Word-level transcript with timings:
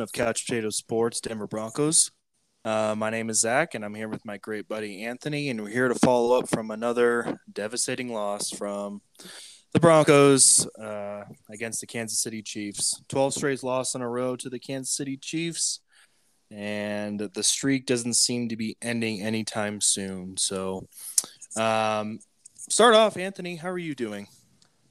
of 0.00 0.12
Couch 0.12 0.46
Potato 0.46 0.70
Sports, 0.70 1.20
Denver 1.20 1.46
Broncos. 1.46 2.10
Uh, 2.64 2.94
my 2.96 3.10
name 3.10 3.28
is 3.28 3.40
Zach, 3.40 3.74
and 3.74 3.84
I'm 3.84 3.94
here 3.94 4.08
with 4.08 4.24
my 4.24 4.38
great 4.38 4.66
buddy 4.66 5.04
Anthony, 5.04 5.50
and 5.50 5.60
we're 5.60 5.68
here 5.68 5.88
to 5.88 5.94
follow 5.96 6.38
up 6.38 6.48
from 6.48 6.70
another 6.70 7.38
devastating 7.52 8.12
loss 8.12 8.50
from 8.50 9.02
the 9.72 9.80
Broncos 9.80 10.66
uh, 10.80 11.24
against 11.50 11.80
the 11.80 11.86
Kansas 11.86 12.22
City 12.22 12.42
Chiefs. 12.42 13.02
12 13.08 13.34
straight 13.34 13.62
loss 13.62 13.94
in 13.94 14.00
a 14.00 14.08
row 14.08 14.34
to 14.36 14.48
the 14.48 14.58
Kansas 14.58 14.96
City 14.96 15.16
Chiefs, 15.16 15.80
and 16.50 17.20
the 17.20 17.42
streak 17.42 17.84
doesn't 17.84 18.14
seem 18.14 18.48
to 18.48 18.56
be 18.56 18.76
ending 18.80 19.20
anytime 19.20 19.80
soon. 19.80 20.36
So, 20.38 20.88
um, 21.56 22.20
start 22.56 22.94
off, 22.94 23.16
Anthony. 23.16 23.56
How 23.56 23.68
are 23.68 23.78
you 23.78 23.94
doing? 23.94 24.28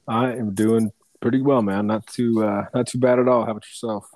I 0.06 0.32
am 0.32 0.54
doing 0.54 0.90
pretty 1.20 1.40
well, 1.40 1.62
man. 1.62 1.88
Not 1.88 2.06
too 2.06 2.44
uh, 2.44 2.66
not 2.74 2.86
too 2.86 2.98
bad 2.98 3.18
at 3.18 3.26
all. 3.26 3.44
How 3.44 3.52
about 3.52 3.64
yourself? 3.66 4.06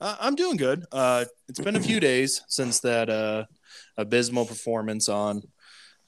Uh, 0.00 0.16
I'm 0.20 0.34
doing 0.34 0.56
good. 0.56 0.84
Uh, 0.92 1.24
it's 1.48 1.60
been 1.60 1.76
a 1.76 1.80
few 1.80 2.00
days 2.10 2.42
since 2.48 2.80
that 2.80 3.10
uh, 3.10 3.44
abysmal 3.96 4.46
performance 4.46 5.08
on 5.08 5.42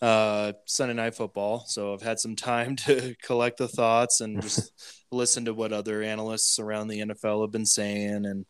uh, 0.00 0.52
Sunday 0.66 0.94
Night 0.94 1.14
Football, 1.14 1.64
so 1.66 1.92
I've 1.94 2.02
had 2.02 2.18
some 2.18 2.34
time 2.34 2.74
to 2.86 3.14
collect 3.22 3.58
the 3.58 3.68
thoughts 3.68 4.20
and 4.20 4.40
just 4.42 4.72
listen 5.12 5.44
to 5.44 5.54
what 5.54 5.72
other 5.72 6.02
analysts 6.02 6.58
around 6.58 6.88
the 6.88 7.00
NFL 7.00 7.42
have 7.42 7.52
been 7.52 7.66
saying. 7.66 8.24
And 8.24 8.46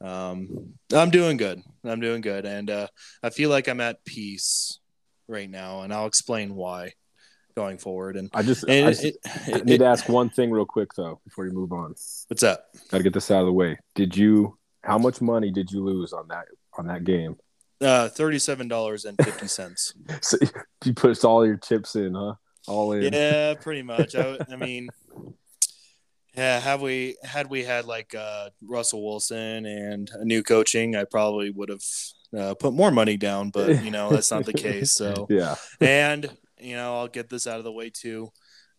um, 0.00 0.74
I'm 0.92 1.10
doing 1.10 1.36
good. 1.36 1.62
I'm 1.84 2.00
doing 2.00 2.20
good, 2.20 2.44
and 2.44 2.68
uh, 2.68 2.88
I 3.22 3.30
feel 3.30 3.50
like 3.50 3.68
I'm 3.68 3.80
at 3.80 4.04
peace 4.04 4.80
right 5.28 5.48
now, 5.48 5.82
and 5.82 5.94
I'll 5.94 6.06
explain 6.06 6.54
why 6.54 6.92
going 7.56 7.78
forward. 7.78 8.16
And 8.16 8.28
I 8.34 8.42
just, 8.42 8.64
and 8.68 8.86
I, 8.88 8.90
just 8.90 9.04
it- 9.04 9.16
it- 9.46 9.64
need 9.64 9.74
it- 9.74 9.78
to 9.78 9.86
ask 9.86 10.08
one 10.08 10.28
thing 10.28 10.50
real 10.50 10.66
quick 10.66 10.92
though 10.94 11.20
before 11.24 11.46
you 11.46 11.52
move 11.52 11.72
on. 11.72 11.94
what's 12.28 12.42
up? 12.42 12.64
Got 12.90 12.98
to 12.98 13.02
get 13.04 13.12
this 13.14 13.30
out 13.30 13.40
of 13.40 13.46
the 13.46 13.52
way. 13.52 13.78
Did 13.94 14.16
you? 14.16 14.58
How 14.82 14.98
much 14.98 15.20
money 15.20 15.50
did 15.50 15.70
you 15.70 15.82
lose 15.84 16.12
on 16.12 16.28
that 16.28 16.46
on 16.76 16.86
that 16.88 17.04
game? 17.04 17.36
Uh, 17.80 18.08
Thirty-seven 18.08 18.68
dollars 18.68 19.04
and 19.04 19.16
fifty 19.22 19.48
cents. 19.48 19.94
So 20.22 20.38
you 20.84 20.94
put 20.94 21.24
all 21.24 21.44
your 21.46 21.56
chips 21.56 21.96
in, 21.96 22.14
huh? 22.14 22.34
All 22.68 22.92
in. 22.92 23.12
Yeah, 23.12 23.54
pretty 23.54 23.82
much. 23.82 24.14
I, 24.14 24.38
I 24.50 24.56
mean, 24.66 24.88
yeah. 26.34 26.60
Have 26.60 26.80
we 26.80 27.16
had 27.22 27.48
we 27.50 27.64
had 27.64 27.86
like 27.86 28.14
uh, 28.14 28.50
Russell 28.62 29.04
Wilson 29.04 29.66
and 29.66 30.10
a 30.14 30.24
new 30.24 30.42
coaching, 30.42 30.94
I 30.96 31.04
probably 31.04 31.50
would 31.50 31.68
have 31.70 31.82
uh, 32.36 32.54
put 32.54 32.72
more 32.72 32.90
money 32.90 33.16
down. 33.16 33.50
But 33.50 33.84
you 33.84 33.90
know, 33.90 34.10
that's 34.10 34.30
not 34.30 34.44
the 34.46 34.52
case. 34.52 34.92
So, 34.94 35.26
Yeah. 35.30 35.56
and 35.80 36.30
you 36.58 36.76
know, 36.76 36.96
I'll 36.98 37.08
get 37.08 37.28
this 37.28 37.46
out 37.46 37.58
of 37.58 37.64
the 37.64 37.72
way 37.72 37.90
too. 37.90 38.30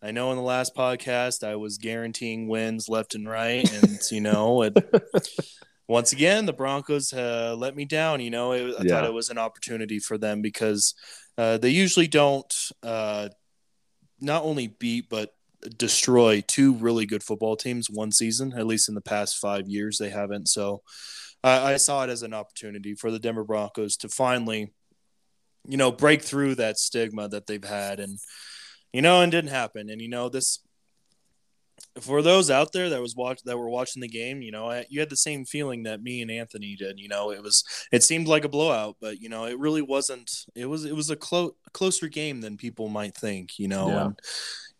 I 0.01 0.11
know 0.11 0.31
in 0.31 0.37
the 0.37 0.43
last 0.43 0.75
podcast 0.75 1.45
I 1.47 1.55
was 1.55 1.77
guaranteeing 1.77 2.47
wins 2.47 2.89
left 2.89 3.15
and 3.15 3.27
right, 3.27 3.69
and 3.81 3.99
you 4.11 4.21
know, 4.21 4.61
it, 4.63 4.75
once 5.87 6.13
again 6.13 6.45
the 6.45 6.53
Broncos 6.53 7.13
uh, 7.13 7.55
let 7.57 7.75
me 7.75 7.85
down. 7.85 8.21
You 8.21 8.31
know, 8.31 8.53
it, 8.53 8.75
I 8.79 8.83
Yeah. 8.83 8.89
thought 8.89 9.05
it 9.05 9.13
was 9.13 9.29
an 9.29 9.37
opportunity 9.37 9.99
for 9.99 10.17
them 10.17 10.41
because 10.41 10.93
uh, 11.37 11.57
they 11.57 11.69
usually 11.69 12.07
don't 12.07 12.53
uh, 12.83 13.29
not 14.19 14.43
only 14.43 14.67
beat 14.67 15.09
but 15.09 15.31
destroy 15.77 16.43
two 16.45 16.73
really 16.73 17.05
good 17.05 17.23
football 17.23 17.55
teams 17.55 17.89
one 17.89 18.11
season. 18.11 18.53
At 18.53 18.67
least 18.67 18.89
in 18.89 18.95
the 18.95 19.01
past 19.01 19.37
five 19.37 19.67
years, 19.67 19.97
they 19.97 20.09
haven't. 20.09 20.47
So 20.49 20.81
I 21.43 21.73
I 21.73 21.77
saw 21.77 22.03
it 22.03 22.09
as 22.09 22.23
an 22.23 22.33
opportunity 22.33 22.95
for 22.95 23.11
the 23.11 23.19
Denver 23.19 23.43
Broncos 23.43 23.97
to 23.97 24.09
finally, 24.09 24.73
you 25.67 25.77
know, 25.77 25.91
break 25.91 26.21
through 26.21 26.55
that 26.55 26.77
stigma 26.77 27.27
that 27.29 27.47
they've 27.47 27.63
had, 27.63 27.99
and 27.99 28.19
you 28.91 29.01
know, 29.01 29.21
and 29.21 29.31
didn't 29.31 29.51
happen. 29.51 29.89
And 29.89 30.01
you 30.01 30.09
know, 30.09 30.29
this 30.29 30.59
for 31.99 32.21
those 32.21 32.49
out 32.49 32.71
there 32.73 32.89
that 32.89 33.01
was 33.01 33.15
watch 33.15 33.41
that 33.43 33.57
were 33.57 33.69
watching 33.69 34.01
the 34.01 34.07
game, 34.07 34.41
you 34.41 34.51
know, 34.51 34.69
I, 34.69 34.85
you 34.89 34.99
had 34.99 35.09
the 35.09 35.17
same 35.17 35.45
feeling 35.45 35.83
that 35.83 36.01
me 36.01 36.21
and 36.21 36.31
Anthony 36.31 36.75
did. 36.75 36.99
You 36.99 37.07
know, 37.07 37.31
it 37.31 37.41
was 37.43 37.63
it 37.91 38.03
seemed 38.03 38.27
like 38.27 38.45
a 38.45 38.49
blowout, 38.49 38.97
but 38.99 39.19
you 39.21 39.29
know, 39.29 39.45
it 39.45 39.59
really 39.59 39.81
wasn't. 39.81 40.31
It 40.55 40.65
was 40.65 40.85
it 40.85 40.95
was 40.95 41.09
a 41.09 41.15
close 41.15 41.51
closer 41.71 42.07
game 42.07 42.41
than 42.41 42.57
people 42.57 42.89
might 42.89 43.15
think. 43.15 43.59
You 43.59 43.67
know, 43.67 43.87
Yeah. 43.89 44.05
and 44.05 44.19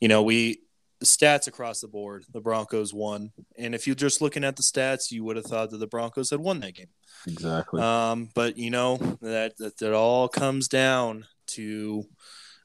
you 0.02 0.08
know 0.08 0.24
we 0.24 0.62
stats 1.04 1.48
across 1.48 1.82
the 1.82 1.88
board, 1.88 2.24
the 2.32 2.42
Broncos 2.42 2.94
won, 2.94 3.32
and 3.58 3.76
if 3.76 3.86
you're 3.86 3.96
just 3.96 4.22
looking 4.22 4.44
at 4.44 4.56
the 4.56 4.64
stats, 4.64 5.12
you 5.12 5.24
would 5.24 5.36
have 5.36 5.46
thought 5.46 5.70
that 5.72 5.78
the 5.80 5.88
Broncos 5.88 6.30
had 6.30 6.40
won 6.40 6.62
that 6.62 6.76
game. 6.76 6.88
Exactly. 7.28 7.82
Um, 7.82 8.30
but 8.34 8.58
you 8.58 8.70
know 8.72 8.98
that 9.22 9.56
that, 9.58 9.78
that 9.78 9.94
all 9.94 10.28
comes 10.30 10.68
down 10.68 11.26
to 11.48 12.06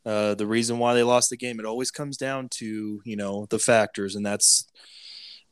uh, 0.04 0.34
the 0.34 0.46
reason 0.46 0.78
why 0.78 0.94
they 0.94 1.02
lost 1.02 1.30
the 1.30 1.36
game. 1.36 1.58
It 1.58 1.66
always 1.66 1.90
comes 1.90 2.16
down 2.16 2.48
to 2.54 3.00
you 3.04 3.16
know 3.16 3.46
the 3.50 3.58
factors, 3.58 4.14
and 4.16 4.24
that's 4.24 4.68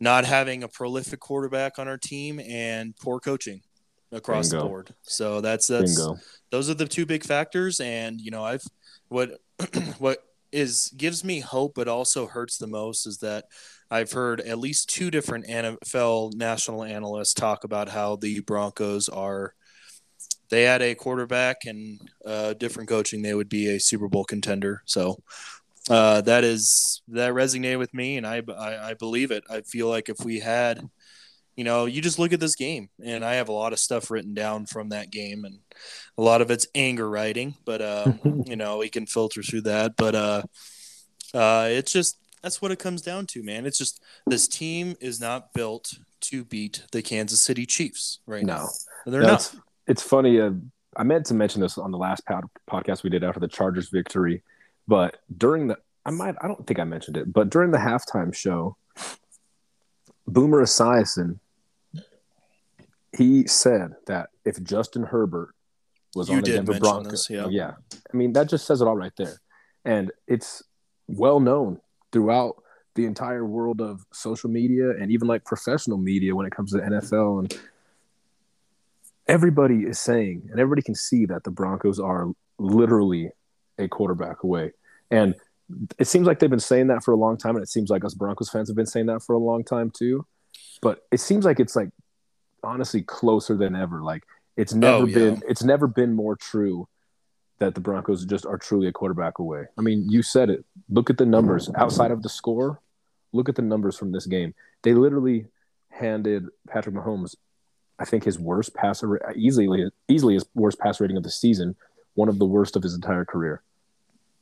not 0.00 0.24
having 0.24 0.62
a 0.62 0.68
prolific 0.68 1.20
quarterback 1.20 1.78
on 1.78 1.88
our 1.88 1.98
team 1.98 2.40
and 2.40 2.94
poor 2.96 3.18
coaching 3.18 3.62
across 4.12 4.50
the 4.50 4.60
board. 4.60 4.94
So 5.02 5.40
that's 5.40 5.66
that's 5.66 5.96
Bingo. 5.96 6.18
those 6.50 6.68
are 6.70 6.74
the 6.74 6.86
two 6.86 7.06
big 7.06 7.24
factors. 7.24 7.80
And 7.80 8.20
you 8.20 8.30
know 8.30 8.44
I've 8.44 8.64
what 9.08 9.40
what 9.98 10.18
is 10.52 10.92
gives 10.96 11.24
me 11.24 11.40
hope, 11.40 11.74
but 11.74 11.88
also 11.88 12.26
hurts 12.26 12.58
the 12.58 12.66
most 12.66 13.06
is 13.06 13.18
that 13.18 13.44
I've 13.90 14.12
heard 14.12 14.40
at 14.40 14.58
least 14.58 14.90
two 14.90 15.10
different 15.10 15.46
NFL 15.46 16.34
national 16.34 16.84
analysts 16.84 17.34
talk 17.34 17.64
about 17.64 17.88
how 17.88 18.16
the 18.16 18.40
Broncos 18.40 19.08
are. 19.08 19.54
They 20.48 20.62
had 20.62 20.82
a 20.82 20.94
quarterback 20.94 21.64
and 21.66 22.00
uh, 22.24 22.54
different 22.54 22.88
coaching, 22.88 23.22
they 23.22 23.34
would 23.34 23.48
be 23.48 23.68
a 23.68 23.80
Super 23.80 24.08
Bowl 24.08 24.24
contender. 24.24 24.82
So 24.84 25.16
uh, 25.88 26.20
that 26.22 26.44
is 26.44 27.02
that 27.08 27.32
resonated 27.32 27.78
with 27.78 27.94
me, 27.94 28.16
and 28.16 28.26
I, 28.26 28.42
I 28.58 28.90
I 28.90 28.94
believe 28.94 29.30
it. 29.30 29.44
I 29.48 29.60
feel 29.62 29.88
like 29.88 30.08
if 30.08 30.24
we 30.24 30.40
had, 30.40 30.80
you 31.56 31.64
know, 31.64 31.86
you 31.86 32.02
just 32.02 32.18
look 32.18 32.32
at 32.32 32.40
this 32.40 32.56
game, 32.56 32.88
and 33.04 33.24
I 33.24 33.34
have 33.34 33.48
a 33.48 33.52
lot 33.52 33.72
of 33.72 33.78
stuff 33.78 34.10
written 34.10 34.34
down 34.34 34.66
from 34.66 34.90
that 34.90 35.10
game, 35.10 35.44
and 35.44 35.58
a 36.18 36.22
lot 36.22 36.42
of 36.42 36.50
it's 36.50 36.66
anger 36.74 37.08
writing, 37.08 37.54
but 37.64 37.82
uh, 37.82 38.12
you 38.46 38.56
know, 38.56 38.78
we 38.78 38.88
can 38.88 39.06
filter 39.06 39.42
through 39.42 39.62
that. 39.62 39.94
But 39.96 40.14
uh, 40.14 40.42
uh, 41.34 41.68
it's 41.70 41.92
just 41.92 42.18
that's 42.42 42.60
what 42.62 42.70
it 42.72 42.78
comes 42.78 43.02
down 43.02 43.26
to, 43.26 43.42
man. 43.42 43.66
It's 43.66 43.78
just 43.78 44.02
this 44.28 44.48
team 44.48 44.96
is 45.00 45.20
not 45.20 45.52
built 45.52 45.92
to 46.22 46.44
beat 46.44 46.84
the 46.92 47.02
Kansas 47.02 47.40
City 47.40 47.66
Chiefs 47.66 48.20
right 48.26 48.44
now. 48.44 48.68
They're 49.04 49.22
No, 49.22 49.28
not. 49.28 49.54
It's, 49.86 50.02
funny. 50.02 50.40
Uh, 50.40 50.52
I 50.96 51.02
meant 51.02 51.26
to 51.26 51.34
mention 51.34 51.60
this 51.60 51.78
on 51.78 51.90
the 51.90 51.98
last 51.98 52.24
pod- 52.26 52.44
podcast 52.70 53.02
we 53.02 53.10
did 53.10 53.24
after 53.24 53.40
the 53.40 53.48
Chargers 53.48 53.90
victory, 53.90 54.42
but 54.88 55.18
during 55.36 55.68
the 55.68 55.78
I 56.06 56.10
might 56.10 56.36
I 56.40 56.46
don't 56.46 56.66
think 56.66 56.78
I 56.78 56.84
mentioned 56.84 57.16
it, 57.16 57.32
but 57.32 57.50
during 57.50 57.72
the 57.72 57.78
halftime 57.78 58.32
show, 58.34 58.76
Boomer 60.26 60.62
Esiason 60.62 61.40
he 63.16 63.46
said 63.46 63.94
that 64.06 64.28
if 64.44 64.62
Justin 64.62 65.02
Herbert 65.02 65.54
was 66.14 66.28
You 66.28 66.36
on 66.36 66.42
the 66.42 66.52
Denver 66.52 66.78
Broncos, 66.78 67.28
yeah. 67.30 67.46
yeah, 67.48 67.72
I 68.12 68.16
mean 68.16 68.32
that 68.34 68.48
just 68.48 68.66
says 68.66 68.80
it 68.80 68.86
all 68.86 68.96
right 68.96 69.12
there, 69.16 69.40
and 69.84 70.12
it's 70.26 70.62
well 71.08 71.40
known 71.40 71.80
throughout 72.12 72.62
the 72.94 73.04
entire 73.04 73.44
world 73.44 73.80
of 73.80 74.04
social 74.12 74.48
media 74.48 74.90
and 74.90 75.10
even 75.10 75.28
like 75.28 75.44
professional 75.44 75.98
media 75.98 76.34
when 76.34 76.46
it 76.46 76.52
comes 76.52 76.72
to 76.72 76.78
NFL 76.78 77.40
and 77.40 77.60
everybody 79.28 79.82
is 79.82 79.98
saying 79.98 80.48
and 80.50 80.60
everybody 80.60 80.82
can 80.82 80.94
see 80.94 81.26
that 81.26 81.44
the 81.44 81.50
Broncos 81.50 81.98
are 81.98 82.28
literally 82.58 83.30
a 83.78 83.88
quarterback 83.88 84.42
away. 84.42 84.72
And 85.10 85.34
it 85.98 86.06
seems 86.06 86.26
like 86.26 86.38
they've 86.38 86.50
been 86.50 86.60
saying 86.60 86.88
that 86.88 87.02
for 87.04 87.12
a 87.12 87.16
long 87.16 87.36
time 87.36 87.56
and 87.56 87.62
it 87.62 87.68
seems 87.68 87.90
like 87.90 88.04
us 88.04 88.14
Broncos 88.14 88.48
fans 88.50 88.68
have 88.68 88.76
been 88.76 88.86
saying 88.86 89.06
that 89.06 89.22
for 89.22 89.34
a 89.34 89.38
long 89.38 89.64
time 89.64 89.90
too. 89.90 90.26
But 90.80 91.00
it 91.10 91.20
seems 91.20 91.44
like 91.44 91.60
it's 91.60 91.74
like 91.76 91.90
honestly 92.62 93.02
closer 93.02 93.56
than 93.56 93.74
ever. 93.74 94.02
Like 94.02 94.24
it's 94.56 94.72
oh, 94.72 94.78
never 94.78 94.96
Oh, 95.02 95.06
yeah. 95.06 95.14
been 95.14 95.42
it's 95.48 95.62
never 95.64 95.86
been 95.86 96.12
more 96.14 96.36
true 96.36 96.88
that 97.58 97.74
the 97.74 97.80
Broncos 97.80 98.24
just 98.26 98.44
are 98.46 98.58
truly 98.58 98.86
a 98.86 98.92
quarterback 98.92 99.38
away. 99.38 99.64
I 99.78 99.82
mean, 99.82 100.10
you 100.10 100.22
said 100.22 100.50
it. 100.50 100.64
Look 100.90 101.08
at 101.10 101.16
the 101.18 101.24
numbers 101.26 101.70
outside 101.74 102.10
of 102.10 102.22
the 102.22 102.28
score. 102.28 102.80
Look 103.32 103.48
at 103.48 103.54
the 103.56 103.62
numbers 103.62 103.96
from 103.96 104.12
this 104.12 104.26
game. 104.26 104.54
They 104.82 104.92
literally 104.94 105.46
handed 105.90 106.46
Patrick 106.68 106.94
Mahomes, 106.94 107.34
I 107.98 108.04
think, 108.04 108.24
his 108.24 108.38
worst 108.38 108.74
passer 108.74 109.20
easily 109.34 109.90
easily 110.08 110.34
his 110.34 110.46
worst 110.54 110.78
pass 110.78 111.00
rating 111.00 111.16
of 111.16 111.22
the 111.22 111.30
season, 111.30 111.76
one 112.14 112.28
of 112.28 112.38
the 112.38 112.46
worst 112.46 112.76
of 112.76 112.82
his 112.82 112.94
entire 112.94 113.24
career. 113.24 113.62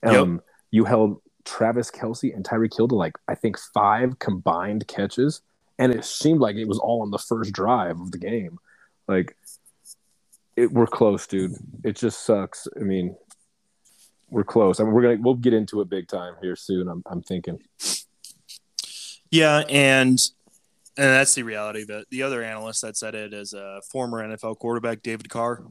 Yep. 0.05 0.15
Um, 0.15 0.43
you 0.71 0.85
held 0.85 1.21
Travis 1.45 1.91
Kelce 1.91 2.35
and 2.35 2.45
Tyreek 2.45 2.77
Hill 2.77 2.89
to 2.89 2.95
like 2.95 3.15
I 3.29 3.35
think 3.35 3.59
five 3.59 4.19
combined 4.19 4.87
catches, 4.89 5.41
and 5.79 5.93
it 5.93 6.05
seemed 6.05 6.41
like 6.41 6.57
it 6.57 6.69
was 6.69 6.79
all 6.79 7.03
on 7.03 7.11
the 7.11 7.19
first 7.19 7.53
drive 7.53 8.01
of 8.01 8.11
the 8.11 8.19
game. 8.19 8.59
Like 9.07 9.37
it, 10.57 10.73
we're 10.73 10.87
close, 10.87 11.27
dude. 11.27 11.55
It 11.83 11.97
just 11.97 12.25
sucks. 12.25 12.69
I 12.79 12.85
mean, 12.85 13.17
we're 14.31 14.45
close. 14.45 14.81
I 14.81 14.85
mean, 14.85 14.93
we're 14.93 15.03
gonna 15.03 15.19
we'll 15.21 15.35
get 15.35 15.55
into 15.55 15.81
it 15.81 15.89
big 15.89 16.09
time 16.09 16.35
here 16.41 16.57
soon. 16.57 16.89
I'm 16.89 17.03
I'm 17.07 17.23
thinking. 17.23 17.61
Yeah, 19.31 19.65
and 19.69 20.21
and 20.97 21.07
that's 21.07 21.35
the 21.35 21.43
reality 21.43 21.83
of 21.83 21.91
it. 21.91 22.07
The 22.11 22.23
other 22.23 22.43
analyst 22.43 22.83
that 22.83 22.97
said 22.97 23.15
it 23.15 23.33
is 23.35 23.53
a 23.53 23.81
former 23.91 24.27
NFL 24.27 24.59
quarterback, 24.59 25.03
David 25.03 25.29
Carr. 25.29 25.65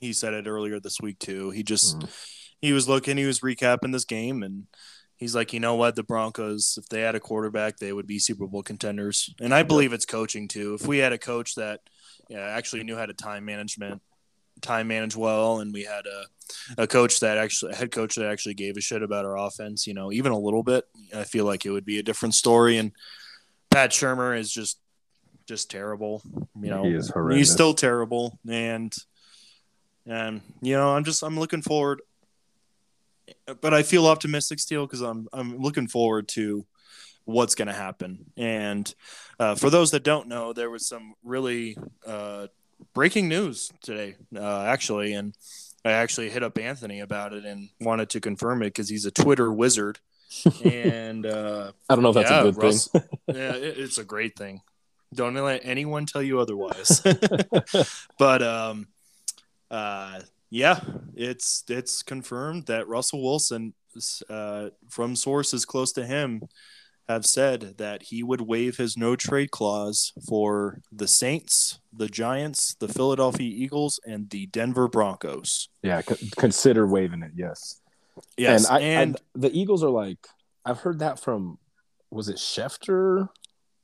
He 0.00 0.12
said 0.12 0.32
it 0.34 0.46
earlier 0.46 0.80
this 0.80 1.00
week 1.00 1.18
too. 1.18 1.50
He 1.50 1.62
just 1.62 1.98
Mhm. 1.98 2.08
he 2.60 2.72
was 2.72 2.88
looking, 2.88 3.16
he 3.16 3.24
was 3.26 3.40
recapping 3.40 3.92
this 3.92 4.04
game, 4.04 4.42
and 4.42 4.66
he's 5.16 5.34
like, 5.34 5.52
you 5.52 5.60
know 5.60 5.74
what, 5.74 5.96
the 5.96 6.02
Broncos, 6.02 6.78
if 6.80 6.88
they 6.88 7.00
had 7.02 7.14
a 7.14 7.20
quarterback, 7.20 7.76
they 7.78 7.92
would 7.92 8.06
be 8.06 8.18
Super 8.18 8.46
Bowl 8.46 8.62
contenders. 8.62 9.32
And 9.40 9.54
I 9.54 9.62
believe 9.62 9.92
it's 9.92 10.06
coaching 10.06 10.48
too. 10.48 10.74
If 10.74 10.86
we 10.86 10.98
had 10.98 11.12
a 11.12 11.18
coach 11.18 11.54
that, 11.56 11.80
yeah, 12.28 12.40
actually 12.40 12.84
knew 12.84 12.96
how 12.96 13.06
to 13.06 13.12
time 13.14 13.44
management, 13.44 14.00
time 14.62 14.88
manage 14.88 15.16
well, 15.16 15.60
and 15.60 15.72
we 15.72 15.84
had 15.84 16.06
a, 16.06 16.82
a 16.82 16.86
coach 16.86 17.20
that 17.20 17.38
actually, 17.38 17.72
a 17.72 17.76
head 17.76 17.90
coach 17.90 18.14
that 18.16 18.30
actually 18.30 18.54
gave 18.54 18.76
a 18.76 18.80
shit 18.80 19.02
about 19.02 19.24
our 19.24 19.36
offense. 19.38 19.86
You 19.86 19.94
know, 19.94 20.10
even 20.12 20.32
a 20.32 20.38
little 20.38 20.62
bit. 20.62 20.84
I 21.14 21.24
feel 21.24 21.44
like 21.44 21.64
it 21.66 21.70
would 21.70 21.84
be 21.84 21.98
a 21.98 22.02
different 22.02 22.34
story. 22.34 22.76
And 22.76 22.92
Pat 23.70 23.90
Shurmur 23.90 24.38
is 24.38 24.52
just, 24.52 24.78
just 25.46 25.70
terrible. 25.70 26.22
You 26.60 26.70
know, 26.70 26.84
He 26.84 26.94
is 26.94 27.08
horrendous. 27.10 27.38
he's 27.38 27.52
still 27.52 27.74
terrible, 27.74 28.38
and 28.48 28.94
and 30.06 30.40
you 30.60 30.74
know, 30.76 30.90
I'm 30.90 31.04
just 31.04 31.22
I'm 31.22 31.38
looking 31.38 31.62
forward. 31.62 32.02
But 33.60 33.72
I 33.72 33.82
feel 33.82 34.06
optimistic 34.06 34.58
still 34.58 34.86
because 34.86 35.00
I'm 35.00 35.28
I'm 35.32 35.58
looking 35.58 35.86
forward 35.86 36.28
to 36.30 36.66
what's 37.24 37.54
going 37.54 37.68
to 37.68 37.74
happen. 37.74 38.26
And 38.36 38.92
uh, 39.38 39.54
for 39.54 39.70
those 39.70 39.92
that 39.92 40.02
don't 40.02 40.26
know, 40.28 40.52
there 40.52 40.70
was 40.70 40.86
some 40.86 41.14
really 41.22 41.76
uh, 42.06 42.48
breaking 42.92 43.28
news 43.28 43.70
today, 43.82 44.16
uh, 44.34 44.62
actually, 44.62 45.12
and 45.12 45.34
I 45.84 45.92
actually 45.92 46.30
hit 46.30 46.42
up 46.42 46.58
Anthony 46.58 47.00
about 47.00 47.32
it 47.32 47.44
and 47.44 47.68
wanted 47.80 48.10
to 48.10 48.20
confirm 48.20 48.62
it 48.62 48.66
because 48.66 48.88
he's 48.88 49.06
a 49.06 49.10
Twitter 49.10 49.52
wizard. 49.52 49.98
And 50.64 51.26
uh, 51.26 51.72
I 51.88 51.94
don't 51.94 52.02
know 52.02 52.10
if 52.10 52.14
that's 52.14 52.30
yeah, 52.30 52.40
a 52.40 52.44
good 52.44 52.56
Russ- 52.56 52.88
thing. 52.88 53.02
yeah, 53.28 53.54
it, 53.54 53.78
it's 53.78 53.98
a 53.98 54.04
great 54.04 54.36
thing. 54.36 54.60
Don't 55.14 55.34
let 55.34 55.62
anyone 55.64 56.06
tell 56.06 56.22
you 56.22 56.38
otherwise. 56.38 57.00
but 58.18 58.42
um, 58.42 58.88
uh, 59.70 60.20
yeah, 60.50 60.80
it's 61.14 61.64
it's 61.68 62.02
confirmed 62.02 62.66
that 62.66 62.86
Russell 62.88 63.22
Wilson, 63.22 63.74
uh, 64.28 64.70
from 64.88 65.16
sources 65.16 65.64
close 65.64 65.92
to 65.92 66.06
him, 66.06 66.42
have 67.08 67.26
said 67.26 67.74
that 67.78 68.04
he 68.04 68.22
would 68.22 68.40
waive 68.40 68.76
his 68.76 68.96
no 68.96 69.16
trade 69.16 69.50
clause 69.50 70.12
for 70.28 70.80
the 70.92 71.08
Saints, 71.08 71.80
the 71.92 72.08
Giants, 72.08 72.76
the 72.78 72.86
Philadelphia 72.86 73.50
Eagles, 73.52 73.98
and 74.06 74.30
the 74.30 74.46
Denver 74.46 74.86
Broncos. 74.86 75.68
yeah, 75.82 76.02
co- 76.02 76.14
consider 76.36 76.86
waiving 76.86 77.22
it. 77.22 77.32
Yes. 77.34 77.79
Yes, 78.36 78.66
and, 78.68 78.76
I, 78.76 78.80
and 78.80 79.16
I, 79.16 79.20
the 79.34 79.58
Eagles 79.58 79.82
are 79.84 79.90
like 79.90 80.18
I've 80.64 80.80
heard 80.80 80.98
that 81.00 81.18
from 81.20 81.58
was 82.10 82.28
it 82.28 82.36
Schefter? 82.36 83.28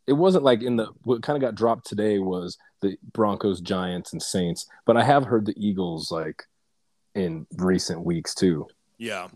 It 0.07 0.13
wasn't 0.13 0.45
like 0.45 0.63
in 0.63 0.77
the 0.77 0.89
what 1.03 1.23
kind 1.23 1.37
of 1.37 1.41
got 1.41 1.55
dropped 1.55 1.87
today 1.87 2.19
was 2.19 2.57
the 2.81 2.97
Broncos, 3.13 3.61
Giants, 3.61 4.13
and 4.13 4.23
Saints, 4.23 4.67
but 4.85 4.97
I 4.97 5.03
have 5.05 5.25
heard 5.25 5.47
the 5.47 5.55
Eagles 5.57 6.11
like 6.11 6.43
in 7.15 7.47
recent 7.57 8.05
weeks 8.05 8.35
too. 8.35 8.67
yeah, 8.99 9.29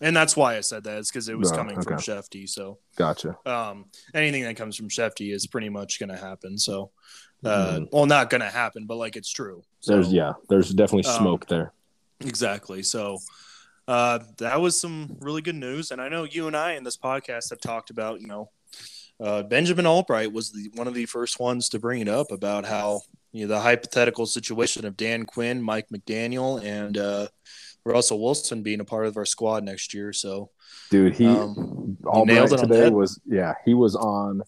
and 0.00 0.14
that's 0.14 0.36
why 0.36 0.56
I 0.56 0.60
said 0.60 0.84
that 0.84 0.98
is 0.98 1.10
because 1.10 1.28
it 1.28 1.38
was 1.38 1.50
Oh, 1.50 1.56
coming 1.56 1.80
from 1.80 1.94
okay. 1.94 2.02
Shefty. 2.02 2.48
So 2.48 2.78
Gotcha. 2.96 3.36
um, 3.46 3.86
anything 4.14 4.42
that 4.42 4.56
comes 4.56 4.76
from 4.76 4.88
Shefty 4.90 5.32
is 5.32 5.46
pretty 5.46 5.70
much 5.70 5.98
going 5.98 6.10
to 6.10 6.16
happen. 6.18 6.58
So, 6.58 6.90
uh, 7.44 7.80
well, 7.90 8.04
not 8.06 8.28
going 8.28 8.42
to 8.42 8.50
happen, 8.50 8.84
but 8.86 8.96
like 8.96 9.16
it's 9.16 9.32
true. 9.32 9.62
So. 9.80 9.94
There's 9.94 10.12
yeah, 10.12 10.34
there's 10.50 10.70
definitely 10.74 11.10
um, 11.10 11.18
smoke 11.18 11.46
there. 11.48 11.72
exactly. 12.20 12.82
So, 12.82 13.18
uh, 13.88 14.20
that 14.38 14.60
was 14.60 14.80
some 14.80 15.16
really 15.20 15.42
good 15.42 15.54
news, 15.54 15.90
and 15.90 16.00
I 16.00 16.08
know 16.08 16.24
you 16.24 16.46
and 16.46 16.56
I 16.56 16.72
in 16.72 16.84
this 16.84 16.96
podcast 16.96 17.50
have 17.50 17.60
talked 17.60 17.90
about, 17.90 18.20
you 18.20 18.26
know, 18.26 18.50
uh, 19.20 19.42
Benjamin 19.42 19.86
Albright 19.86 20.32
was 20.32 20.52
the 20.52 20.70
one 20.74 20.86
of 20.86 20.94
the 20.94 21.06
first 21.06 21.40
ones 21.40 21.68
to 21.70 21.78
bring 21.78 22.00
it 22.00 22.08
up 22.08 22.30
about 22.30 22.64
how 22.66 23.00
you 23.32 23.46
know 23.46 23.54
the 23.54 23.60
hypothetical 23.60 24.26
situation 24.26 24.84
of 24.84 24.96
Dan 24.96 25.24
Quinn, 25.24 25.62
Mike 25.62 25.86
McDaniel, 25.88 26.62
and 26.62 26.98
uh, 26.98 27.28
Russell 27.84 28.20
Wilson 28.20 28.62
being 28.62 28.80
a 28.80 28.84
part 28.84 29.06
of 29.06 29.16
our 29.16 29.24
squad 29.24 29.64
next 29.64 29.94
year. 29.94 30.12
So, 30.12 30.50
Dude, 30.90 31.14
he 31.14 31.26
um, 31.26 31.96
Albright 32.04 32.50
today 32.50 32.90
was 32.90 33.20
yeah, 33.24 33.54
he 33.64 33.72
was 33.72 33.96
on 33.96 34.42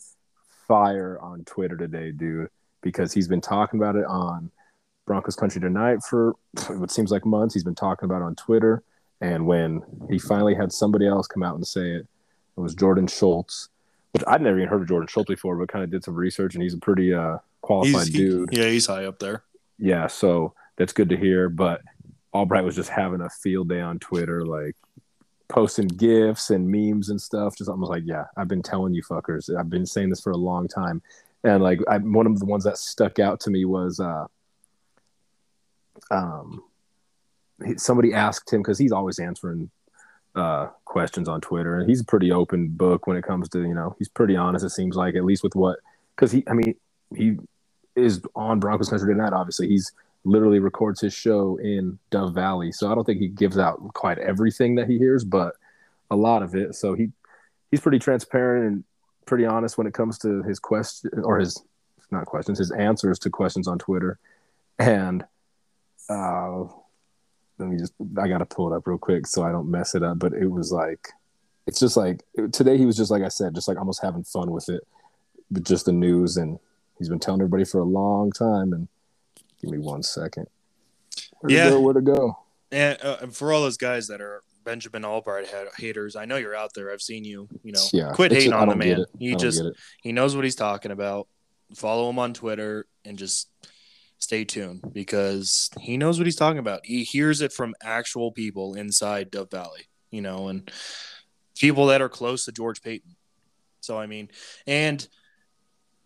fire 0.67 1.19
on 1.23 1.45
Twitter 1.45 1.77
today, 1.77 2.11
dude, 2.13 2.49
because 2.83 3.13
he's 3.13 3.29
been 3.29 3.41
talking 3.41 3.81
about 3.81 3.97
it 3.97 4.05
on 4.05 4.51
Broncos 5.07 5.35
Country 5.35 5.61
Tonight 5.61 6.03
for 6.03 6.35
what 6.69 6.91
seems 6.91 7.11
like 7.11 7.25
months. 7.25 7.55
He's 7.55 7.65
been 7.65 7.75
talking 7.75 8.05
about 8.05 8.21
it 8.21 8.27
on 8.27 8.35
Twitter, 8.35 8.83
and 9.21 9.47
when 9.47 9.83
he 10.11 10.19
finally 10.19 10.55
had 10.55 10.73
somebody 10.73 11.07
else 11.07 11.27
come 11.27 11.43
out 11.43 11.57
and 11.57 11.67
say 11.67 11.91
it, 11.93 12.07
it 12.57 12.61
was 12.61 12.75
Jordan 12.75 13.07
Schultz, 13.07 13.69
which 14.13 14.23
I'd 14.27 14.43
never 14.43 14.59
even 14.59 14.69
heard 14.69 14.83
of 14.83 14.89
Jordan 14.89 15.09
Schultz 15.09 15.29
before, 15.29 15.57
but 15.57 15.69
kind 15.69 15.85
of 15.85 15.91
did 15.91 16.05
some 16.05 16.15
research, 16.15 16.55
and 16.55 16.63
he's 16.63 16.75
a 16.75 16.79
pretty 16.79 17.13
uh, 17.15 17.39
qualified 17.61 18.07
he's, 18.07 18.15
he- 18.15 18.19
dude. 18.19 18.49
yeah, 18.53 18.67
he's 18.69 18.87
high 18.87 19.05
up 19.05 19.19
there. 19.19 19.43
yeah, 19.79 20.07
so 20.07 20.55
that's 20.77 20.93
good 20.93 21.09
to 21.11 21.17
hear. 21.17 21.49
But 21.49 21.83
Albright 22.33 22.65
was 22.65 22.77
just 22.77 22.91
having 22.91 23.21
a 23.21 23.31
field 23.31 23.69
day 23.69 23.81
on 23.81 23.99
Twitter, 23.99 24.45
like 24.45 24.77
posting 25.49 25.89
gifs 25.89 26.51
and 26.51 26.69
memes 26.71 27.09
and 27.09 27.21
stuff. 27.21 27.57
Just 27.57 27.71
almost 27.71 27.91
like, 27.91 28.03
yeah, 28.07 28.25
I've 28.37 28.49
been 28.49 28.63
telling 28.63 28.93
you 28.95 29.03
fuckers. 29.03 29.55
I've 29.57 29.71
been 29.71 29.87
saying 29.87 30.11
this 30.11 30.21
for 30.21 30.31
a 30.33 30.37
long 30.37 30.69
time. 30.69 31.01
And 31.45 31.63
like, 31.63 31.81
I, 31.89 31.99
one 31.99 32.27
of 32.27 32.39
the 32.39 32.45
ones 32.45 32.65
that 32.65 32.77
stuck 32.79 33.19
out 33.19 33.41
to 33.41 33.51
me 33.51 33.65
was, 33.65 33.99
uh, 34.01 34.27
um, 36.11 36.63
he- 36.63 36.68
somebody 37.77 38.15
asked 38.15 38.53
him 38.53 38.63
because 38.63 38.79
he's 38.79 38.93
always 38.93 39.19
answering 39.19 39.71
uh, 40.35 40.69
questions 40.85 41.29
on 41.29 41.41
Twitter, 41.41 41.79
and 41.79 41.89
he's 41.89 42.01
a 42.01 42.05
pretty 42.05 42.31
open 42.31 42.69
book 42.69 43.07
when 43.07 43.17
it 43.17 43.25
comes 43.25 43.49
to 43.51 43.63
you 43.63 43.75
know 43.75 43.97
he's 43.99 44.09
pretty 44.09 44.37
honest. 44.37 44.65
It 44.65 44.71
seems 44.71 44.97
like 44.97 45.15
at 45.15 45.25
least 45.25 45.43
with 45.43 45.55
what 45.55 45.79
because 46.15 46.33
he, 46.33 46.45
I 46.47 46.53
mean, 46.53 46.75
he 47.15 47.37
is 47.97 48.23
on 48.35 48.61
Broncos 48.61 48.89
Country 48.89 49.13
tonight. 49.13 49.33
Obviously, 49.33 49.69
he's 49.69 49.93
literally 50.25 50.59
records 50.59 51.01
his 51.01 51.15
show 51.15 51.57
in 51.57 51.99
Dove 52.11 52.35
Valley, 52.35 52.73
so 52.73 52.91
I 52.91 52.95
don't 52.95 53.05
think 53.05 53.21
he 53.21 53.29
gives 53.29 53.59
out 53.59 53.81
quite 53.95 54.19
everything 54.19 54.77
that 54.77 54.89
he 54.89 54.99
hears, 54.99 55.25
but 55.25 55.55
a 56.11 56.17
lot 56.17 56.43
of 56.43 56.55
it. 56.55 56.75
So 56.75 56.95
he 56.95 57.11
he's 57.71 57.81
pretty 57.81 57.99
transparent 57.99 58.67
and 58.67 58.85
pretty 59.27 59.45
honest 59.45 59.77
when 59.77 59.87
it 59.87 59.95
comes 59.95 60.19
to 60.19 60.43
his 60.43 60.59
question 60.59 61.11
or 61.23 61.39
his 61.39 61.63
not 62.11 62.27
questions, 62.27 62.59
his 62.59 62.71
answers 62.71 63.19
to 63.21 63.31
questions 63.31 63.69
on 63.69 63.79
Twitter. 63.79 64.19
And 64.79 65.25
uh, 66.09 66.65
let 67.59 67.69
me 67.69 67.77
just 67.77 67.93
I 68.21 68.29
gotta 68.29 68.47
pull 68.47 68.73
it 68.73 68.77
up 68.77 68.87
real 68.87 68.99
quick 68.99 69.27
so 69.27 69.43
I 69.43 69.53
don't 69.53 69.71
mess 69.71 69.95
it 69.95 70.03
up. 70.03 70.19
But 70.19 70.33
it 70.35 70.47
was 70.51 70.73
like 70.73 71.09
it's 71.67 71.81
just 71.81 71.97
like 71.97 72.23
today 72.53 72.79
he 72.79 72.87
was 72.87 72.97
just 72.97 73.11
like 73.11 73.23
I 73.23 73.29
said, 73.29 73.55
just 73.55 73.69
like 73.69 73.79
almost 73.79 74.03
having 74.03 74.25
fun 74.25 74.51
with 74.51 74.69
it, 74.69 74.87
but 75.51 75.65
just 75.65 75.85
the 75.87 75.93
news 75.93 76.37
and 76.37 76.59
he's 76.99 77.09
been 77.09 77.19
telling 77.19 77.41
everybody 77.41 77.65
for 77.65 77.81
a 77.81 77.85
long 77.85 78.33
time. 78.33 78.73
And 78.73 78.89
give 79.61 79.71
me 79.71 79.79
one 79.79 80.03
second. 80.03 80.47
Where 81.41 81.49
to 81.49 81.55
Yeah. 81.55 81.71
go? 81.71 81.81
Where 81.81 81.95
to 81.95 82.01
go? 82.01 82.39
And 82.73 82.99
uh, 83.03 83.19
and 83.23 83.35
for 83.35 83.53
all 83.53 83.63
those 83.63 83.77
guys 83.77 84.07
that 84.09 84.21
are 84.21 84.43
Benjamin 84.65 85.05
Albright 85.05 85.49
ha- 85.51 85.71
haters, 85.79 86.17
I 86.17 86.25
know 86.27 86.37
you're 86.37 86.55
out 86.57 86.75
there. 86.75 86.93
I've 86.93 87.01
seen 87.03 87.25
you. 87.25 87.49
You 87.63 87.73
know, 87.73 87.83
Yeah, 87.93 88.13
quit 88.13 88.33
hating 88.33 88.51
just- 88.51 88.61
on 88.61 88.69
the 88.69 88.77
man. 88.77 89.05
He 89.19 89.35
just 89.37 89.63
he 90.03 90.13
knows 90.13 90.35
what 90.37 90.45
he's 90.45 90.57
talking 90.57 90.91
about. 90.91 91.29
Follow 91.75 92.09
him 92.11 92.19
on 92.19 92.35
Twitter 92.35 92.87
and 93.05 93.19
just 93.19 93.49
stay 94.29 94.45
tuned 94.45 94.83
because 94.93 95.71
he 95.81 95.97
knows 95.97 96.19
what 96.19 96.27
he's 96.27 96.37
talking 96.37 96.59
about. 96.59 96.85
He 96.85 97.03
hears 97.03 97.41
it 97.41 97.51
from 97.51 97.75
actual 97.83 98.31
people 98.31 98.75
inside 98.75 99.31
Dove 99.31 99.51
Valley, 99.51 99.89
you 100.11 100.21
know, 100.21 100.49
and 100.49 100.71
people 101.57 101.87
that 101.87 102.03
are 102.03 102.11
close 102.11 102.45
to 102.45 102.53
George 102.53 102.83
Paton. 102.83 103.17
So 103.81 103.99
I 103.99 104.05
mean, 104.05 104.29
and 104.67 105.09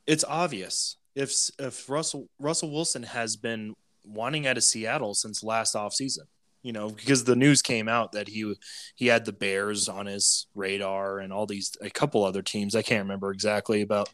it's 0.06 0.22
obvious 0.22 0.98
if 1.16 1.32
if 1.58 1.90
Russell 1.90 2.28
Russell 2.38 2.70
Wilson 2.70 3.02
has 3.02 3.34
been 3.34 3.74
wanting 4.04 4.46
out 4.46 4.56
of 4.56 4.62
Seattle 4.62 5.14
since 5.14 5.42
last 5.42 5.74
offseason, 5.74 6.26
you 6.62 6.72
know, 6.72 6.90
because 6.90 7.24
the 7.24 7.34
news 7.34 7.60
came 7.60 7.88
out 7.88 8.12
that 8.12 8.28
he 8.28 8.54
he 8.94 9.08
had 9.08 9.24
the 9.24 9.32
Bears 9.32 9.88
on 9.88 10.06
his 10.06 10.46
radar 10.54 11.18
and 11.18 11.32
all 11.32 11.46
these 11.46 11.76
a 11.80 11.90
couple 11.90 12.22
other 12.22 12.42
teams. 12.42 12.76
I 12.76 12.82
can't 12.82 13.02
remember 13.02 13.32
exactly 13.32 13.82
about 13.82 14.10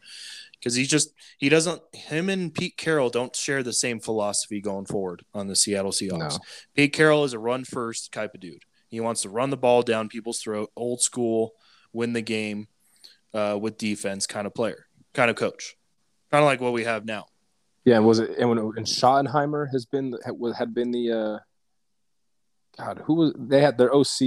because 0.59 0.75
he 0.75 0.85
just 0.85 1.13
he 1.37 1.49
doesn't 1.49 1.81
him 1.93 2.29
and 2.29 2.53
Pete 2.53 2.77
Carroll 2.77 3.09
don't 3.09 3.35
share 3.35 3.63
the 3.63 3.73
same 3.73 3.99
philosophy 3.99 4.61
going 4.61 4.85
forward 4.85 5.23
on 5.33 5.47
the 5.47 5.55
Seattle 5.55 5.91
Seahawks. 5.91 6.33
No. 6.33 6.39
Pete 6.75 6.93
Carroll 6.93 7.23
is 7.23 7.33
a 7.33 7.39
run 7.39 7.63
first 7.63 8.11
type 8.11 8.33
of 8.33 8.41
dude. 8.41 8.63
He 8.89 8.99
wants 8.99 9.21
to 9.21 9.29
run 9.29 9.49
the 9.49 9.57
ball 9.57 9.81
down 9.81 10.09
people's 10.09 10.39
throat, 10.39 10.71
old 10.75 11.01
school, 11.01 11.53
win 11.93 12.13
the 12.13 12.21
game 12.21 12.67
uh, 13.33 13.57
with 13.59 13.77
defense 13.77 14.25
kind 14.25 14.47
of 14.47 14.53
player, 14.53 14.87
kind 15.13 15.29
of 15.29 15.35
coach, 15.35 15.75
kind 16.31 16.43
of 16.43 16.47
like 16.47 16.61
what 16.61 16.73
we 16.73 16.83
have 16.83 17.05
now. 17.05 17.25
Yeah, 17.85 17.97
and 17.97 18.05
was 18.05 18.19
it 18.19 18.37
and 18.37 18.49
when 18.49 18.57
and 18.57 18.85
Schottenheimer 18.85 19.67
has 19.71 19.85
been 19.85 20.15
had, 20.25 20.35
had 20.57 20.73
been 20.73 20.91
the 20.91 21.11
uh 21.11 21.39
God, 22.77 23.01
who 23.05 23.13
was 23.15 23.33
they 23.37 23.61
had 23.61 23.77
their 23.77 23.93
OC 23.93 24.21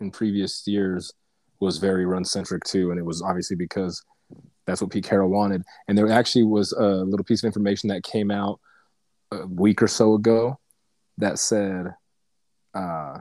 in 0.00 0.10
previous 0.12 0.66
years 0.66 1.12
was 1.60 1.78
very 1.78 2.06
run 2.06 2.24
centric 2.24 2.64
too, 2.64 2.90
and 2.90 2.98
it 2.98 3.04
was 3.04 3.22
obviously 3.22 3.56
because 3.56 4.02
that's 4.66 4.80
what 4.80 4.90
Pete 4.90 5.04
Carroll 5.04 5.30
wanted. 5.30 5.62
And 5.88 5.96
there 5.96 6.10
actually 6.10 6.44
was 6.44 6.72
a 6.72 6.86
little 6.86 7.24
piece 7.24 7.42
of 7.42 7.46
information 7.46 7.88
that 7.88 8.02
came 8.02 8.30
out 8.30 8.60
a 9.32 9.46
week 9.46 9.82
or 9.82 9.88
so 9.88 10.14
ago 10.14 10.58
that 11.18 11.38
said 11.38 11.94
uh, 12.74 13.18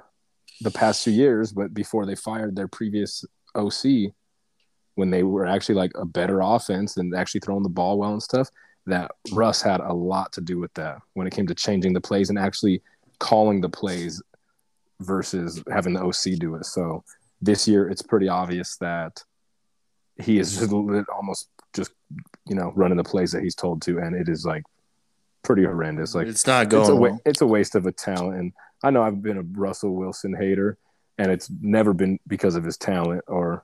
the 0.62 0.72
past 0.72 1.04
two 1.04 1.12
years, 1.12 1.52
but 1.52 1.74
before 1.74 2.06
they 2.06 2.16
fired 2.16 2.56
their 2.56 2.68
previous 2.68 3.26
OC, 3.56 4.14
when 4.96 5.10
they 5.10 5.24
were 5.24 5.46
actually 5.46 5.76
like 5.76 5.92
a 5.96 6.06
better 6.06 6.42
offense 6.42 6.98
and 6.98 7.16
actually 7.16 7.40
throwing 7.40 7.64
the 7.64 7.70
ball 7.70 7.98
well 7.98 8.14
and 8.14 8.24
stuff, 8.24 8.50
that 8.86 9.12
Russ 9.32 9.62
had 9.62 9.80
a 9.80 9.94
lot 9.94 10.34
to 10.34 10.42
do 10.42 10.60
with 10.60 10.74
that 10.74 11.00
when 11.14 11.28
it 11.28 11.34
came 11.34 11.48
to 11.48 11.56
changing 11.56 11.94
the 11.94 12.02
plays 12.02 12.30
and 12.30 12.38
actually 12.38 12.82
calling 13.20 13.62
the 13.62 13.70
plays 13.70 14.22
versus 15.00 15.64
having 15.72 15.94
the 15.94 16.04
OC 16.04 16.40
do 16.40 16.56
it. 16.56 16.66
So 16.66 17.04
this 17.42 17.68
year, 17.68 17.90
it's 17.90 18.02
pretty 18.02 18.28
obvious 18.28 18.78
that 18.78 19.24
he 20.18 20.40
is 20.40 20.58
just 20.58 20.72
almost 21.10 21.50
just 21.74 21.92
you 22.48 22.56
know 22.56 22.72
running 22.76 22.98
the 22.98 23.04
plays 23.04 23.32
that 23.32 23.44
he's 23.44 23.56
told 23.56 23.82
to, 23.84 24.00
and 24.00 24.16
it 24.16 24.30
is 24.30 24.46
like 24.46 24.64
pretty 25.44 25.64
horrendous. 25.64 26.16
Like 26.16 26.28
it's 26.28 26.48
not 26.48 26.70
going. 26.70 27.06
It's 27.06 27.26
a, 27.26 27.30
it's 27.30 27.42
a 27.42 27.48
waste 27.48 27.76
of 27.76 27.86
a 27.86 27.92
talent. 27.92 28.40
And 28.40 28.54
I 28.84 28.90
know 28.90 29.04
I've 29.04 29.22
been 29.22 29.38
a 29.38 29.44
Russell 29.44 29.96
Wilson 29.96 30.34
hater, 30.34 30.78
and 31.18 31.32
it's 31.32 31.50
never 31.62 31.94
been 31.94 32.20
because 32.28 32.56
of 32.56 32.64
his 32.64 32.78
talent 32.78 33.24
or 33.28 33.64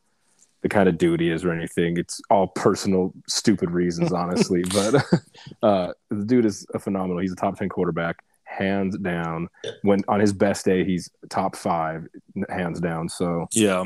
the 0.62 0.70
kind 0.70 0.90
of 0.90 0.98
dude 0.98 1.20
he 1.20 1.30
is 1.30 1.46
or 1.46 1.52
anything. 1.52 1.98
It's 1.98 2.22
all 2.30 2.48
personal, 2.48 3.14
stupid 3.28 3.72
reasons, 3.72 4.12
honestly. 4.12 4.64
but 4.74 5.06
uh, 5.64 5.94
the 6.10 6.26
dude 6.26 6.46
is 6.46 6.66
a 6.74 6.80
phenomenal. 6.80 7.20
He's 7.20 7.34
a 7.34 7.36
top 7.36 7.58
ten 7.58 7.70
quarterback, 7.70 8.24
hands 8.44 8.98
down. 8.98 9.50
When 9.84 10.04
on 10.08 10.20
his 10.20 10.34
best 10.34 10.66
day, 10.66 10.84
he's 10.84 11.10
top 11.30 11.56
five, 11.56 12.08
hands 12.50 12.80
down. 12.80 13.10
So 13.10 13.48
yeah, 13.52 13.86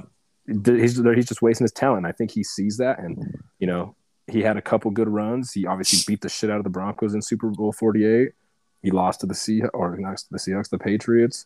he's 0.66 0.98
he's 0.98 1.28
just 1.28 1.42
wasting 1.42 1.66
his 1.66 1.72
talent. 1.72 2.06
I 2.06 2.12
think 2.12 2.32
he 2.32 2.44
sees 2.44 2.78
that, 2.78 3.00
and 3.00 3.42
you 3.60 3.68
know, 3.68 3.96
he 4.28 4.42
had 4.42 4.58
a 4.58 4.62
couple 4.62 4.92
good 4.92 5.10
runs. 5.10 5.52
He 5.52 5.66
obviously 5.66 6.04
beat 6.12 6.22
the 6.22 6.30
shit 6.30 6.50
out 6.50 6.58
of 6.58 6.64
the 6.64 6.70
Broncos 6.70 7.14
in 7.14 7.22
Super 7.22 7.50
Bowl 7.50 7.72
forty 7.72 8.06
eight. 8.06 8.34
He 8.82 8.92
lost 8.92 9.22
to 9.22 9.26
the 9.28 9.36
Sea 9.36 9.62
or 9.74 9.96
not 9.98 10.24
the 10.32 10.38
Seahawks, 10.38 10.70
the 10.70 10.80
Patriots. 10.80 11.46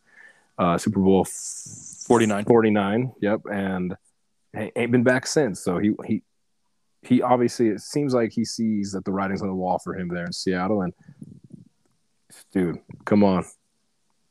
Uh, 0.58 0.78
Super 0.78 1.02
Bowl 1.02 1.26
49. 1.26 2.46
49. 2.46 3.12
Yep. 3.20 3.42
And 3.52 3.98
ain't 4.56 4.92
been 4.92 5.04
back 5.04 5.28
since. 5.28 5.60
So 5.60 5.78
he 5.78 5.94
he 6.06 6.24
he 7.02 7.22
obviously 7.22 7.70
it 7.70 7.82
seems 7.82 8.14
like 8.14 8.32
he 8.32 8.46
sees 8.46 8.92
that 8.94 9.06
the 9.06 9.12
writing's 9.12 9.42
on 9.42 9.48
the 9.48 9.56
wall 9.56 9.80
for 9.80 9.98
him 9.98 10.08
there 10.08 10.26
in 10.26 10.34
Seattle. 10.34 10.82
And 10.82 10.94
dude, 12.52 12.80
come 13.06 13.24
on, 13.24 13.46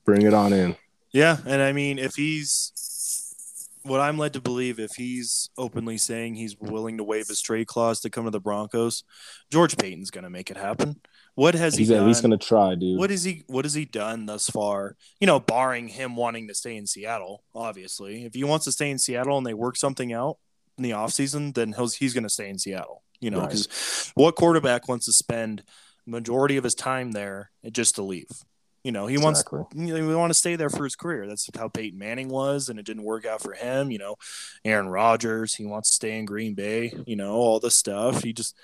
bring 0.04 0.23
it 0.23 0.35
on 0.35 0.52
in. 0.52 0.76
Yeah, 1.12 1.37
and 1.47 1.62
I 1.62 1.73
mean, 1.73 1.99
if 1.99 2.16
he's 2.16 2.73
what 3.85 4.00
I'm 4.00 4.19
led 4.19 4.33
to 4.33 4.41
believe, 4.41 4.81
if 4.81 4.93
he's 4.93 5.50
openly 5.59 5.99
saying 5.99 6.35
he's 6.35 6.57
willing 6.59 6.97
to 6.97 7.05
waive 7.05 7.29
his 7.29 7.41
trade 7.41 7.67
clause 7.67 8.00
to 8.00 8.11
come 8.11 8.25
to 8.25 8.31
the 8.31 8.41
Broncos, 8.41 9.05
George 9.53 9.76
Paton's 9.76 10.11
going 10.11 10.25
to 10.25 10.31
make 10.31 10.50
it 10.50 10.57
happen. 10.57 11.00
What 11.35 11.55
has 11.55 11.76
he's 11.76 11.88
he? 11.88 11.95
Done? 11.95 12.03
At 12.03 12.09
least 12.09 12.23
going 12.23 12.37
to 12.37 12.45
try, 12.47 12.75
dude. 12.75 12.99
What 12.99 13.11
is 13.11 13.25
he? 13.25 13.45
What 13.47 13.64
has 13.64 13.75
he 13.75 13.85
done 13.85 14.26
thus 14.26 14.49
far? 14.49 14.97
You 15.21 15.26
know, 15.26 15.38
barring 15.38 15.88
him 15.88 16.17
wanting 16.17 16.49
to 16.49 16.55
stay 16.55 16.76
in 16.76 16.87
Seattle. 16.87 17.45
Obviously, 17.55 18.25
if 18.25 18.35
he 18.35 18.45
wants 18.45 18.64
to 18.64 18.73
stay 18.73 18.91
in 18.91 18.99
Seattle 18.99 19.37
and 19.37 19.47
they 19.47 19.55
work 19.55 19.76
something 19.76 20.12
out 20.12 20.38
in 20.79 20.85
the 20.85 20.93
offseason, 20.93 21.55
then 21.55 21.75
he's 21.75 21.95
he's 21.95 22.14
going 22.14 22.25
to 22.25 22.31
stay 22.31 22.49
in 22.49 22.59
Seattle. 22.59 23.03
You 23.21 23.31
know, 23.31 23.43
because 23.43 23.67
right. 23.69 24.25
what 24.25 24.37
quarterback 24.37 24.88
wants 24.88 25.07
to 25.07 25.12
spend 25.12 25.62
majority 26.07 26.57
of 26.57 26.64
his 26.64 26.75
time 26.75 27.12
there 27.12 27.50
just 27.71 27.97
to 27.97 28.03
leave? 28.03 28.31
You 28.85 28.93
know, 28.93 29.07
he 29.07 29.17
exactly. 29.17 29.59
wants 29.59 29.75
you 29.75 29.99
know, 29.99 30.07
we 30.07 30.14
want 30.14 30.31
to 30.31 30.38
stay 30.38 30.57
there 30.57 30.69
for 30.69 30.85
his 30.85 30.95
career. 30.95 31.26
That's 31.26 31.49
how 31.57 31.69
Peyton 31.69 31.99
Manning 31.99 32.29
was, 32.29 32.69
and 32.69 32.79
it 32.79 32.85
didn't 32.85 33.03
work 33.03 33.25
out 33.25 33.43
for 33.43 33.55
him. 33.55 33.91
You 33.91 33.99
know, 33.99 34.17
Aaron 34.62 34.88
Rodgers, 34.88 35.55
he 35.55 35.64
wants 35.64 35.88
to 35.88 35.95
stay 35.95 36.19
in 36.19 36.26
Green 36.26 36.53
Bay. 36.55 36.93
You 37.07 37.17
know, 37.17 37.33
all 37.33 37.61
this 37.61 37.75
stuff. 37.75 38.23
He 38.23 38.35
just 38.35 38.55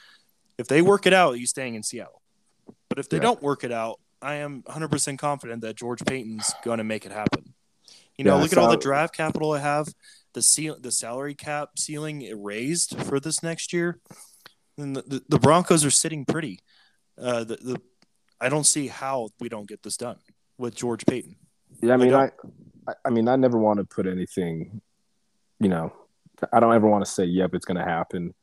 if 0.59 0.69
they 0.69 0.83
work 0.83 1.07
it 1.07 1.15
out, 1.15 1.37
he's 1.37 1.49
staying 1.49 1.75
in 1.75 1.83
Seattle. 1.83 2.21
But 2.91 2.99
if 2.99 3.09
they 3.09 3.17
yeah. 3.17 3.23
don't 3.23 3.43
work 3.43 3.65
it 3.65 3.73
out, 3.73 3.99
I 4.21 4.37
am 4.37 4.63
100% 4.65 5.19
confident 5.19 5.63
that 5.63 5.77
George 5.77 6.05
Paton's 6.05 6.53
going 6.63 6.79
to 6.79 6.85
make 6.85 7.07
it 7.07 7.13
happen. 7.13 7.55
You 8.19 8.25
know, 8.25 8.37
yeah, 8.37 8.43
look 8.43 8.53
at 8.53 8.59
all 8.59 8.71
the 8.71 8.77
draft 8.77 9.17
capital 9.17 9.53
I 9.53 9.61
have, 9.61 9.89
the 10.35 10.43
seal, 10.43 10.77
the 10.79 10.93
salary 10.93 11.35
cap 11.35 11.79
ceiling 11.79 12.31
raised 12.43 13.01
for 13.05 13.19
this 13.19 13.43
next 13.43 13.73
year. 13.73 13.99
And 14.77 14.95
the, 14.95 15.03
the, 15.03 15.23
the 15.31 15.39
Broncos 15.39 15.85
are 15.85 15.91
sitting 15.91 16.27
pretty. 16.27 16.61
Uh, 17.17 17.45
the, 17.45 17.57
the 17.57 17.81
I 18.41 18.49
don't 18.49 18.65
see 18.65 18.89
how 18.89 19.29
we 19.41 19.49
don't 19.49 19.69
get 19.69 19.83
this 19.83 19.97
done 19.97 20.19
with 20.59 20.75
George 20.75 21.05
Paton. 21.07 21.37
Yeah, 21.83 21.95
I 21.95 21.97
mean, 21.97 22.15
uh, 22.15 22.31
I, 22.87 22.91
I, 22.91 22.95
I 23.07 23.11
mean, 23.11 23.29
I 23.29 23.37
never 23.37 23.59
want 23.59 23.79
to 23.79 23.85
put 23.85 24.07
anything, 24.07 24.81
you 25.59 25.69
know, 25.69 25.93
I 26.53 26.61
don't 26.61 26.75
ever 26.75 26.89
want 26.89 27.05
to 27.05 27.11
say, 27.11 27.25
"Yep, 27.25 27.55
it's 27.55 27.65
going 27.65 27.77
to 27.77 27.85
happen." 27.85 28.35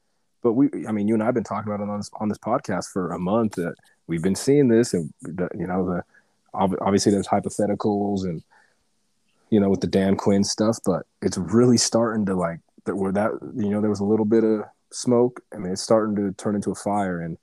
But 0.43 0.53
we, 0.53 0.69
I 0.87 0.91
mean, 0.91 1.07
you 1.07 1.13
and 1.15 1.23
I 1.23 1.25
have 1.25 1.35
been 1.35 1.43
talking 1.43 1.71
about 1.71 1.83
it 1.83 1.89
on 1.89 1.97
this 1.97 2.11
on 2.19 2.29
this 2.29 2.37
podcast 2.37 2.91
for 2.91 3.11
a 3.11 3.19
month. 3.19 3.53
That 3.53 3.75
we've 4.07 4.21
been 4.21 4.35
seeing 4.35 4.67
this, 4.67 4.93
and 4.93 5.11
the, 5.21 5.49
you 5.57 5.67
know, 5.67 5.85
the 5.85 6.03
obviously 6.53 7.11
there's 7.11 7.27
hypotheticals 7.27 8.23
and 8.23 8.43
you 9.49 9.59
know 9.59 9.69
with 9.69 9.81
the 9.81 9.87
Dan 9.87 10.15
Quinn 10.15 10.43
stuff, 10.43 10.77
but 10.85 11.05
it's 11.21 11.37
really 11.37 11.77
starting 11.77 12.25
to 12.27 12.35
like 12.35 12.59
that 12.85 12.95
where 12.95 13.11
that 13.11 13.31
you 13.55 13.69
know 13.69 13.81
there 13.81 13.89
was 13.89 13.99
a 13.99 14.05
little 14.05 14.25
bit 14.25 14.43
of 14.43 14.63
smoke. 14.91 15.41
I 15.53 15.57
mean, 15.57 15.73
it's 15.73 15.81
starting 15.81 16.15
to 16.17 16.31
turn 16.33 16.55
into 16.55 16.71
a 16.71 16.75
fire, 16.75 17.21
and 17.21 17.37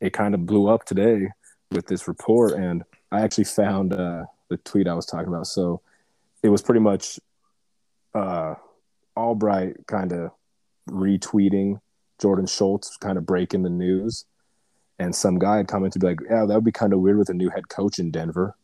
it 0.00 0.12
kind 0.12 0.34
of 0.34 0.46
blew 0.46 0.68
up 0.68 0.84
today 0.84 1.28
with 1.72 1.86
this 1.86 2.08
report. 2.08 2.52
And 2.52 2.84
I 3.10 3.20
actually 3.20 3.44
found 3.44 3.92
uh, 3.92 4.24
the 4.48 4.56
tweet 4.58 4.88
I 4.88 4.94
was 4.94 5.06
talking 5.06 5.28
about. 5.28 5.46
So 5.46 5.80
it 6.42 6.48
was 6.48 6.62
pretty 6.62 6.80
much 6.80 7.20
uh, 8.14 8.54
Albright 9.16 9.86
kind 9.86 10.12
of 10.12 10.30
retweeting 10.88 11.80
Jordan 12.20 12.46
Schultz, 12.46 12.96
kind 12.96 13.18
of 13.18 13.26
breaking 13.26 13.62
the 13.62 13.70
news 13.70 14.24
and 15.02 15.14
some 15.14 15.38
guy 15.38 15.58
had 15.58 15.68
commented 15.68 16.02
like, 16.02 16.20
"Yeah, 16.28 16.44
that 16.46 16.54
would 16.54 16.64
be 16.64 16.72
kind 16.72 16.92
of 16.92 17.00
weird 17.00 17.18
with 17.18 17.28
a 17.28 17.34
new 17.34 17.50
head 17.50 17.68
coach 17.68 17.98
in 17.98 18.10
Denver." 18.10 18.54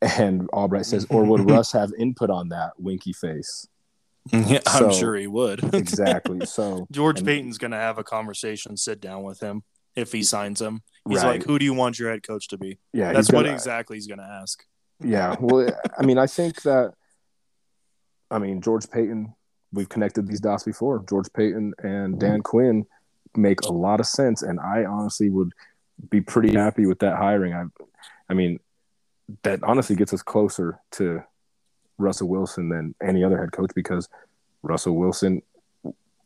And 0.00 0.48
Albright 0.50 0.86
says, 0.86 1.06
"Or 1.10 1.24
would 1.24 1.50
Russ 1.50 1.72
have 1.72 1.92
input 1.98 2.30
on 2.30 2.48
that?" 2.48 2.72
Winky 2.78 3.12
face. 3.12 3.68
Yeah, 4.32 4.60
so, 4.66 4.86
I'm 4.86 4.94
sure 4.94 5.14
he 5.16 5.26
would. 5.26 5.62
exactly. 5.74 6.46
So 6.46 6.86
George 6.90 7.18
and, 7.18 7.26
Paton's 7.26 7.58
going 7.58 7.72
to 7.72 7.76
have 7.76 7.98
a 7.98 8.04
conversation, 8.04 8.74
sit 8.78 8.98
down 8.98 9.22
with 9.22 9.40
him 9.40 9.64
if 9.94 10.12
he 10.12 10.22
signs 10.22 10.62
him. 10.62 10.80
He's 11.08 11.22
right. 11.22 11.32
like, 11.32 11.44
"Who 11.44 11.58
do 11.58 11.64
you 11.64 11.74
want 11.74 11.98
your 11.98 12.10
head 12.10 12.22
coach 12.22 12.48
to 12.48 12.58
be?" 12.58 12.78
Yeah, 12.92 13.12
that's 13.12 13.30
what 13.30 13.42
gonna, 13.42 13.54
exactly 13.54 13.96
he's 13.96 14.06
going 14.06 14.18
to 14.18 14.24
ask. 14.24 14.64
Yeah. 15.00 15.36
Well, 15.38 15.68
I 15.98 16.02
mean, 16.02 16.18
I 16.18 16.26
think 16.26 16.62
that. 16.62 16.94
I 18.30 18.38
mean, 18.38 18.60
George 18.60 18.90
Paton. 18.90 19.34
We've 19.72 19.88
connected 19.88 20.28
these 20.28 20.40
dots 20.40 20.62
before. 20.62 21.04
George 21.08 21.26
Paton 21.32 21.74
and 21.78 22.20
Dan 22.20 22.34
mm-hmm. 22.34 22.40
Quinn 22.42 22.86
make 23.36 23.62
a 23.62 23.72
lot 23.72 23.98
of 23.98 24.06
sense, 24.06 24.42
and 24.42 24.60
I 24.60 24.84
honestly 24.84 25.30
would 25.30 25.52
be 26.10 26.20
pretty 26.20 26.56
happy 26.56 26.86
with 26.86 27.00
that 27.00 27.16
hiring. 27.16 27.52
I, 27.52 27.64
I 28.30 28.34
mean, 28.34 28.60
that 29.42 29.64
honestly 29.64 29.96
gets 29.96 30.12
us 30.12 30.22
closer 30.22 30.80
to 30.92 31.24
Russell 31.98 32.28
Wilson 32.28 32.68
than 32.68 32.94
any 33.02 33.24
other 33.24 33.38
head 33.38 33.52
coach 33.52 33.72
because 33.74 34.08
Russell 34.62 34.96
Wilson. 34.96 35.42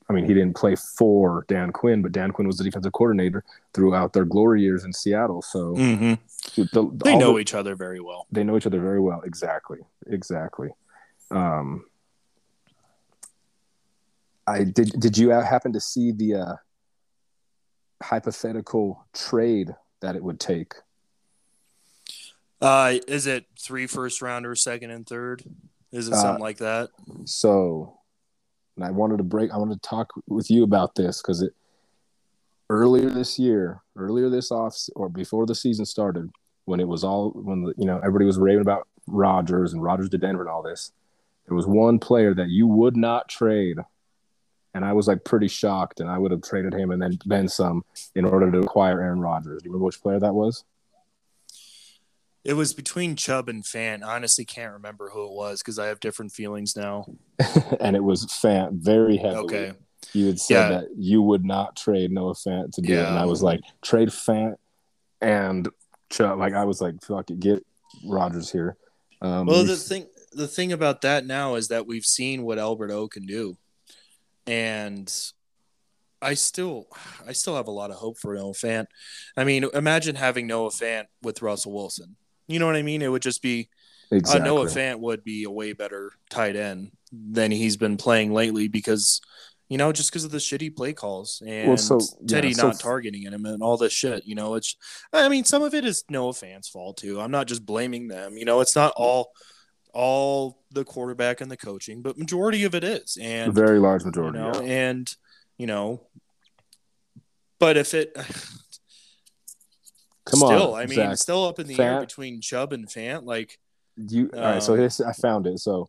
I 0.08 0.14
mean, 0.14 0.24
he 0.24 0.32
didn't 0.32 0.56
play 0.56 0.74
for 0.74 1.44
Dan 1.48 1.70
Quinn, 1.70 2.00
but 2.00 2.12
Dan 2.12 2.30
Quinn 2.30 2.46
was 2.46 2.56
the 2.56 2.64
defensive 2.64 2.92
coordinator 2.92 3.44
throughout 3.74 4.14
their 4.14 4.24
glory 4.24 4.62
years 4.62 4.84
in 4.84 4.92
Seattle. 4.92 5.42
So 5.42 5.74
mm-hmm. 5.74 6.14
the, 6.56 6.90
they 7.04 7.16
know 7.16 7.34
the, 7.34 7.40
each 7.40 7.52
other 7.52 7.74
very 7.74 8.00
well. 8.00 8.26
They 8.32 8.42
know 8.42 8.56
each 8.56 8.66
other 8.66 8.80
very 8.80 9.00
well. 9.00 9.20
Exactly. 9.22 9.80
Exactly. 10.06 10.70
Um, 11.30 11.84
I 14.46 14.64
did. 14.64 14.98
Did 14.98 15.18
you 15.18 15.28
happen 15.28 15.74
to 15.74 15.80
see 15.80 16.10
the 16.10 16.34
uh, 16.36 16.54
hypothetical 18.02 19.06
trade 19.12 19.74
that 20.00 20.16
it 20.16 20.24
would 20.24 20.40
take? 20.40 20.74
Uh, 22.60 22.94
is 23.06 23.26
it 23.26 23.44
three 23.60 23.86
first 23.86 24.22
rounders, 24.22 24.62
second 24.62 24.90
and 24.90 25.06
third? 25.06 25.42
Is 25.92 26.08
it 26.08 26.14
something 26.14 26.42
uh, 26.42 26.44
like 26.44 26.58
that? 26.58 26.88
So, 27.24 27.97
and 28.78 28.86
I 28.86 28.92
wanted 28.92 29.18
to 29.18 29.24
break. 29.24 29.50
I 29.50 29.56
wanted 29.56 29.82
to 29.82 29.88
talk 29.88 30.12
with 30.28 30.50
you 30.50 30.62
about 30.62 30.94
this 30.94 31.20
because 31.20 31.42
it 31.42 31.52
earlier 32.70 33.10
this 33.10 33.38
year, 33.38 33.82
earlier 33.96 34.30
this 34.30 34.52
off 34.52 34.76
or 34.94 35.08
before 35.08 35.46
the 35.46 35.54
season 35.54 35.84
started, 35.84 36.30
when 36.64 36.80
it 36.80 36.86
was 36.86 37.02
all 37.02 37.30
when 37.30 37.64
the, 37.64 37.74
you 37.76 37.84
know 37.84 37.98
everybody 37.98 38.24
was 38.24 38.38
raving 38.38 38.62
about 38.62 38.86
Rodgers 39.06 39.72
and 39.72 39.82
Rodgers 39.82 40.08
to 40.10 40.18
Denver 40.18 40.42
and 40.42 40.50
all 40.50 40.62
this, 40.62 40.92
there 41.46 41.56
was 41.56 41.66
one 41.66 41.98
player 41.98 42.34
that 42.34 42.48
you 42.48 42.66
would 42.66 42.96
not 42.96 43.28
trade 43.28 43.78
and 44.74 44.84
I 44.84 44.92
was 44.92 45.08
like 45.08 45.24
pretty 45.24 45.48
shocked, 45.48 45.98
and 45.98 46.08
I 46.08 46.18
would 46.18 46.30
have 46.30 46.42
traded 46.42 46.72
him 46.72 46.90
and 46.92 47.02
then 47.02 47.18
then 47.26 47.48
some 47.48 47.84
in 48.14 48.24
order 48.24 48.50
to 48.50 48.58
acquire 48.58 49.02
Aaron 49.02 49.20
Rodgers. 49.20 49.62
Do 49.62 49.66
you 49.66 49.72
remember 49.72 49.86
which 49.86 50.00
player 50.00 50.20
that 50.20 50.34
was? 50.34 50.64
It 52.44 52.54
was 52.54 52.72
between 52.72 53.16
Chubb 53.16 53.48
and 53.48 53.64
Fant. 53.64 54.02
I 54.02 54.14
honestly 54.16 54.44
can't 54.44 54.72
remember 54.72 55.10
who 55.10 55.24
it 55.24 55.32
was 55.32 55.60
because 55.60 55.78
I 55.78 55.86
have 55.86 56.00
different 56.00 56.32
feelings 56.32 56.76
now. 56.76 57.06
and 57.80 57.96
it 57.96 58.02
was 58.02 58.26
Fant 58.26 58.72
very 58.72 59.16
heavily. 59.16 59.56
Okay. 59.56 59.72
You 60.12 60.26
had 60.26 60.38
said 60.38 60.54
yeah. 60.54 60.68
that 60.78 60.88
you 60.96 61.20
would 61.20 61.44
not 61.44 61.76
trade 61.76 62.10
Noah 62.10 62.34
Fant 62.34 62.72
to 62.74 62.80
do 62.80 62.92
yeah. 62.92 63.02
it, 63.02 63.08
and 63.08 63.18
I 63.18 63.24
was 63.24 63.42
like, 63.42 63.60
trade 63.82 64.08
Fant 64.08 64.54
and 65.20 65.68
Chubb. 66.08 66.38
Like 66.38 66.54
I 66.54 66.64
was 66.64 66.80
like, 66.80 67.02
fuck 67.02 67.30
it, 67.30 67.40
get 67.40 67.66
Rodgers 68.06 68.50
here. 68.50 68.76
Um, 69.20 69.46
well, 69.46 69.64
the 69.64 69.76
thing 69.76 70.06
the 70.32 70.46
thing 70.46 70.72
about 70.72 71.02
that 71.02 71.26
now 71.26 71.56
is 71.56 71.68
that 71.68 71.86
we've 71.86 72.04
seen 72.04 72.44
what 72.44 72.58
Albert 72.58 72.92
O 72.92 73.08
can 73.08 73.26
do 73.26 73.56
and 74.48 75.14
I 76.20 76.34
still 76.34 76.88
I 77.26 77.32
still 77.32 77.54
have 77.54 77.68
a 77.68 77.72
lot 77.72 77.90
of 77.90 77.96
hope 77.96 78.18
for 78.18 78.34
Noah 78.34 78.52
Fant. 78.52 78.86
I 79.36 79.44
mean, 79.44 79.66
imagine 79.74 80.16
having 80.16 80.46
Noah 80.46 80.70
Fant 80.70 81.04
with 81.22 81.42
Russell 81.42 81.72
Wilson. 81.72 82.16
You 82.48 82.58
know 82.58 82.66
what 82.66 82.76
I 82.76 82.82
mean? 82.82 83.02
It 83.02 83.08
would 83.08 83.22
just 83.22 83.42
be 83.42 83.68
exactly. 84.10 84.40
uh, 84.40 84.44
Noah 84.44 84.66
Fant 84.66 84.98
would 84.98 85.22
be 85.22 85.44
a 85.44 85.50
way 85.50 85.72
better 85.72 86.12
tight 86.30 86.56
end 86.56 86.92
than 87.12 87.50
he's 87.50 87.76
been 87.76 87.96
playing 87.96 88.32
lately 88.32 88.68
because 88.68 89.20
you 89.68 89.78
know 89.78 89.92
just 89.92 90.10
because 90.10 90.24
of 90.24 90.30
the 90.30 90.38
shitty 90.38 90.74
play 90.74 90.92
calls 90.92 91.42
and 91.46 91.68
well, 91.68 91.76
so, 91.76 92.00
Teddy 92.26 92.48
yeah, 92.48 92.62
not 92.62 92.76
so, 92.76 92.82
targeting 92.82 93.22
him 93.22 93.44
and 93.44 93.62
all 93.62 93.76
this 93.76 93.92
shit. 93.92 94.26
You 94.26 94.34
know, 94.34 94.54
it's 94.54 94.76
I 95.12 95.28
mean 95.28 95.44
some 95.44 95.62
of 95.62 95.74
it 95.74 95.84
is 95.84 96.04
Noah 96.08 96.32
Fant's 96.32 96.68
fault 96.68 96.96
too. 96.96 97.20
I'm 97.20 97.30
not 97.30 97.46
just 97.46 97.64
blaming 97.64 98.08
them. 98.08 98.36
You 98.36 98.44
know, 98.44 98.60
it's 98.60 98.74
not 98.74 98.92
all 98.96 99.30
all 99.92 100.58
the 100.70 100.84
quarterback 100.84 101.40
and 101.40 101.50
the 101.50 101.56
coaching, 101.56 102.02
but 102.02 102.18
majority 102.18 102.64
of 102.64 102.74
it 102.74 102.84
is, 102.84 103.18
and 103.20 103.50
a 103.50 103.52
very 103.52 103.78
large 103.78 104.04
majority. 104.04 104.38
You 104.38 104.44
know, 104.44 104.60
yeah. 104.62 104.88
And 104.88 105.16
you 105.56 105.66
know, 105.66 106.02
but 107.58 107.76
if 107.76 107.94
it, 107.94 108.16
Come 110.30 110.40
still, 110.40 110.74
on, 110.74 110.80
I 110.82 110.86
mean, 110.86 110.96
Zach. 110.96 111.16
still 111.18 111.44
up 111.46 111.58
in 111.58 111.66
the 111.66 111.78
air 111.80 112.00
between 112.00 112.40
Chubb 112.40 112.72
and 112.72 112.86
Fant. 112.86 113.24
Like, 113.24 113.58
You 113.96 114.30
all 114.34 114.40
right? 114.40 114.62
So 114.62 114.74
Um, 114.74 114.80
this 114.80 115.00
I 115.00 115.12
found 115.12 115.46
it. 115.46 115.58
So 115.58 115.88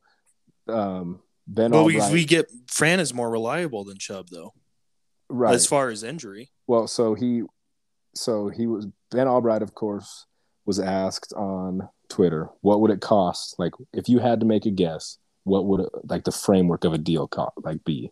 um, 0.67 1.19
Ben 1.47 1.71
but 1.71 1.83
we, 1.83 1.99
we 2.11 2.25
get 2.25 2.49
Fran 2.67 2.99
is 2.99 3.13
more 3.13 3.29
reliable 3.29 3.83
than 3.83 3.97
Chubb 3.97 4.29
though, 4.29 4.53
right? 5.29 5.53
as 5.53 5.65
far 5.65 5.89
as 5.89 6.03
injury. 6.03 6.51
Well, 6.67 6.87
so 6.87 7.15
he, 7.15 7.43
so 8.15 8.49
he 8.49 8.67
was 8.67 8.87
Ben 9.11 9.27
Albright, 9.27 9.61
of 9.61 9.73
course, 9.75 10.25
was 10.65 10.79
asked 10.79 11.33
on 11.33 11.89
Twitter, 12.09 12.49
what 12.61 12.81
would 12.81 12.91
it 12.91 13.01
cost? 13.01 13.57
Like, 13.59 13.73
if 13.93 14.07
you 14.09 14.19
had 14.19 14.39
to 14.39 14.45
make 14.45 14.65
a 14.65 14.71
guess, 14.71 15.17
what 15.43 15.65
would 15.65 15.81
it, 15.81 15.89
like 16.03 16.23
the 16.23 16.31
framework 16.31 16.83
of 16.83 16.93
a 16.93 16.97
deal 16.97 17.27
cost 17.27 17.57
like 17.63 17.83
be? 17.83 18.11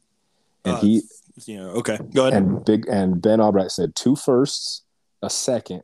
And 0.66 0.76
Uh, 0.76 0.80
he 0.82 1.02
Yeah. 1.46 1.66
Okay. 1.66 2.00
Go 2.14 2.28
ahead. 2.28 2.34
and 2.42 2.66
big 2.66 2.88
and 2.88 3.22
Ben 3.22 3.40
Albright 3.40 3.72
said 3.72 3.96
two 3.96 4.16
firsts, 4.16 4.82
a 5.22 5.30
second, 5.30 5.84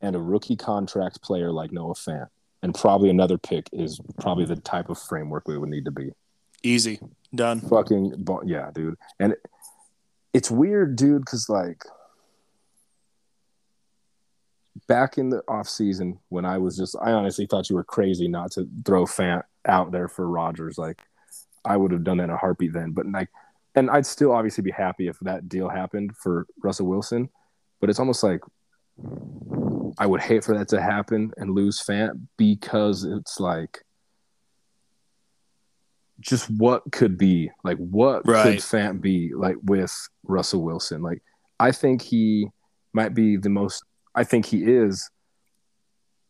and 0.00 0.16
a 0.16 0.20
rookie 0.20 0.56
contract 0.56 1.22
player 1.22 1.52
like 1.52 1.72
Noah 1.72 1.94
Fant, 1.94 2.28
and 2.62 2.74
probably 2.74 3.10
another 3.10 3.38
pick 3.38 3.68
is 3.72 4.00
probably 4.20 4.44
the 4.44 4.56
type 4.56 4.88
of 4.88 4.98
framework 4.98 5.46
we 5.46 5.58
would 5.58 5.68
need 5.68 5.84
to 5.84 5.90
be. 5.90 6.12
Easy. 6.62 7.00
Done. 7.34 7.60
fucking 7.60 8.26
yeah, 8.44 8.70
dude. 8.74 8.96
And 9.18 9.32
it, 9.32 9.38
it's 10.32 10.50
weird, 10.50 10.96
dude, 10.96 11.22
because 11.22 11.48
like 11.48 11.84
back 14.88 15.18
in 15.18 15.30
the 15.30 15.42
off 15.46 15.68
season 15.68 16.18
when 16.28 16.44
I 16.44 16.58
was 16.58 16.76
just, 16.76 16.96
I 17.00 17.12
honestly 17.12 17.46
thought 17.46 17.70
you 17.70 17.76
were 17.76 17.84
crazy 17.84 18.28
not 18.28 18.52
to 18.52 18.68
throw 18.84 19.04
Fant 19.04 19.42
out 19.66 19.92
there 19.92 20.08
for 20.08 20.28
Rodgers. 20.28 20.78
Like 20.78 21.02
I 21.64 21.76
would 21.76 21.92
have 21.92 22.04
done 22.04 22.18
that 22.18 22.24
in 22.24 22.30
a 22.30 22.36
heartbeat 22.36 22.72
then. 22.72 22.92
But 22.92 23.06
like, 23.06 23.28
and 23.74 23.90
I'd 23.90 24.06
still 24.06 24.32
obviously 24.32 24.62
be 24.62 24.72
happy 24.72 25.06
if 25.08 25.18
that 25.20 25.48
deal 25.48 25.68
happened 25.68 26.16
for 26.16 26.46
Russell 26.62 26.86
Wilson. 26.86 27.28
But 27.80 27.90
it's 27.90 28.00
almost 28.00 28.22
like 28.22 28.40
I 29.98 30.06
would 30.06 30.20
hate 30.20 30.44
for 30.44 30.56
that 30.56 30.68
to 30.68 30.80
happen 30.80 31.32
and 31.36 31.54
lose 31.54 31.80
Fant 31.82 32.20
because 32.36 33.04
it's 33.04 33.40
like 33.40 33.84
just 36.20 36.50
what 36.50 36.82
could 36.92 37.16
be 37.16 37.50
like 37.64 37.78
what 37.78 38.24
could 38.24 38.58
Fant 38.58 39.00
be 39.00 39.32
like 39.34 39.56
with 39.62 39.94
Russell 40.24 40.62
Wilson? 40.62 41.02
Like 41.02 41.22
I 41.58 41.72
think 41.72 42.02
he 42.02 42.48
might 42.92 43.14
be 43.14 43.36
the 43.36 43.48
most 43.48 43.84
I 44.14 44.24
think 44.24 44.46
he 44.46 44.64
is 44.64 45.10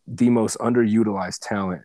the 0.06 0.30
most 0.30 0.58
underutilized 0.58 1.40
talent 1.42 1.82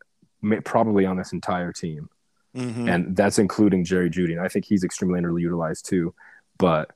probably 0.63 1.05
on 1.05 1.17
this 1.17 1.34
entire 1.34 1.72
team. 1.72 2.10
Mhm. 2.55 2.89
And 2.89 3.15
that's 3.15 3.39
including 3.39 3.84
Jerry 3.84 4.10
Jeudy. 4.10 4.34
And 4.34 4.41
I 4.41 4.48
think 4.48 4.65
he's 4.65 4.84
extremely 4.84 5.20
underutilized 5.20 5.84
too. 5.84 6.13
But 6.58 6.91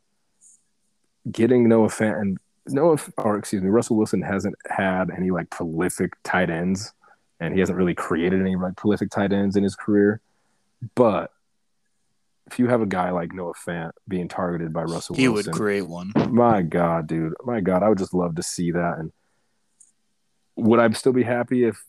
getting 1.30 1.68
Noah 1.68 1.88
Fant 1.88 2.22
and 2.22 2.38
Noah, 2.74 2.98
or 3.18 3.38
excuse 3.38 3.62
me, 3.62 3.70
Russell 3.70 3.98
Wilson 3.98 4.22
hasn't 4.22 4.56
had 4.70 5.10
any 5.16 5.32
like 5.32 5.50
prolific 5.50 6.14
tight 6.24 6.50
ends, 6.50 6.94
and 7.40 7.54
he 7.54 7.60
hasn't 7.60 7.78
really 7.78 7.96
created 7.96 8.42
any 8.42 8.56
like 8.56 8.76
prolific 8.76 9.10
tight 9.10 9.32
ends 9.32 9.56
in 9.56 9.64
his 9.64 9.76
career. 9.76 10.22
But 10.96 11.32
if 12.48 12.58
you 12.58 12.68
have 12.68 12.82
a 12.82 12.86
guy 12.86 13.12
like 13.12 13.34
Noah 13.34 13.54
Fant 13.54 13.92
being 14.08 14.28
targeted 14.28 14.74
by 14.74 14.82
Russell 14.82 15.14
Wilson. 15.14 15.22
he 15.22 15.28
Wilson, 15.28 15.52
would 15.52 15.58
create 15.58 15.88
one. 15.88 16.12
my 16.30 16.62
God, 16.62 17.08
dude, 17.08 17.34
my 17.44 17.60
God, 17.60 17.84
I 17.84 17.90
would 17.90 17.98
just 17.98 18.14
love 18.14 18.36
to 18.36 18.44
see 18.44 18.72
that. 18.72 18.98
And 18.98 19.12
would 20.56 20.80
I 20.80 20.90
still 20.92 21.14
be 21.14 21.24
happy 21.24 21.66
if 21.66 21.84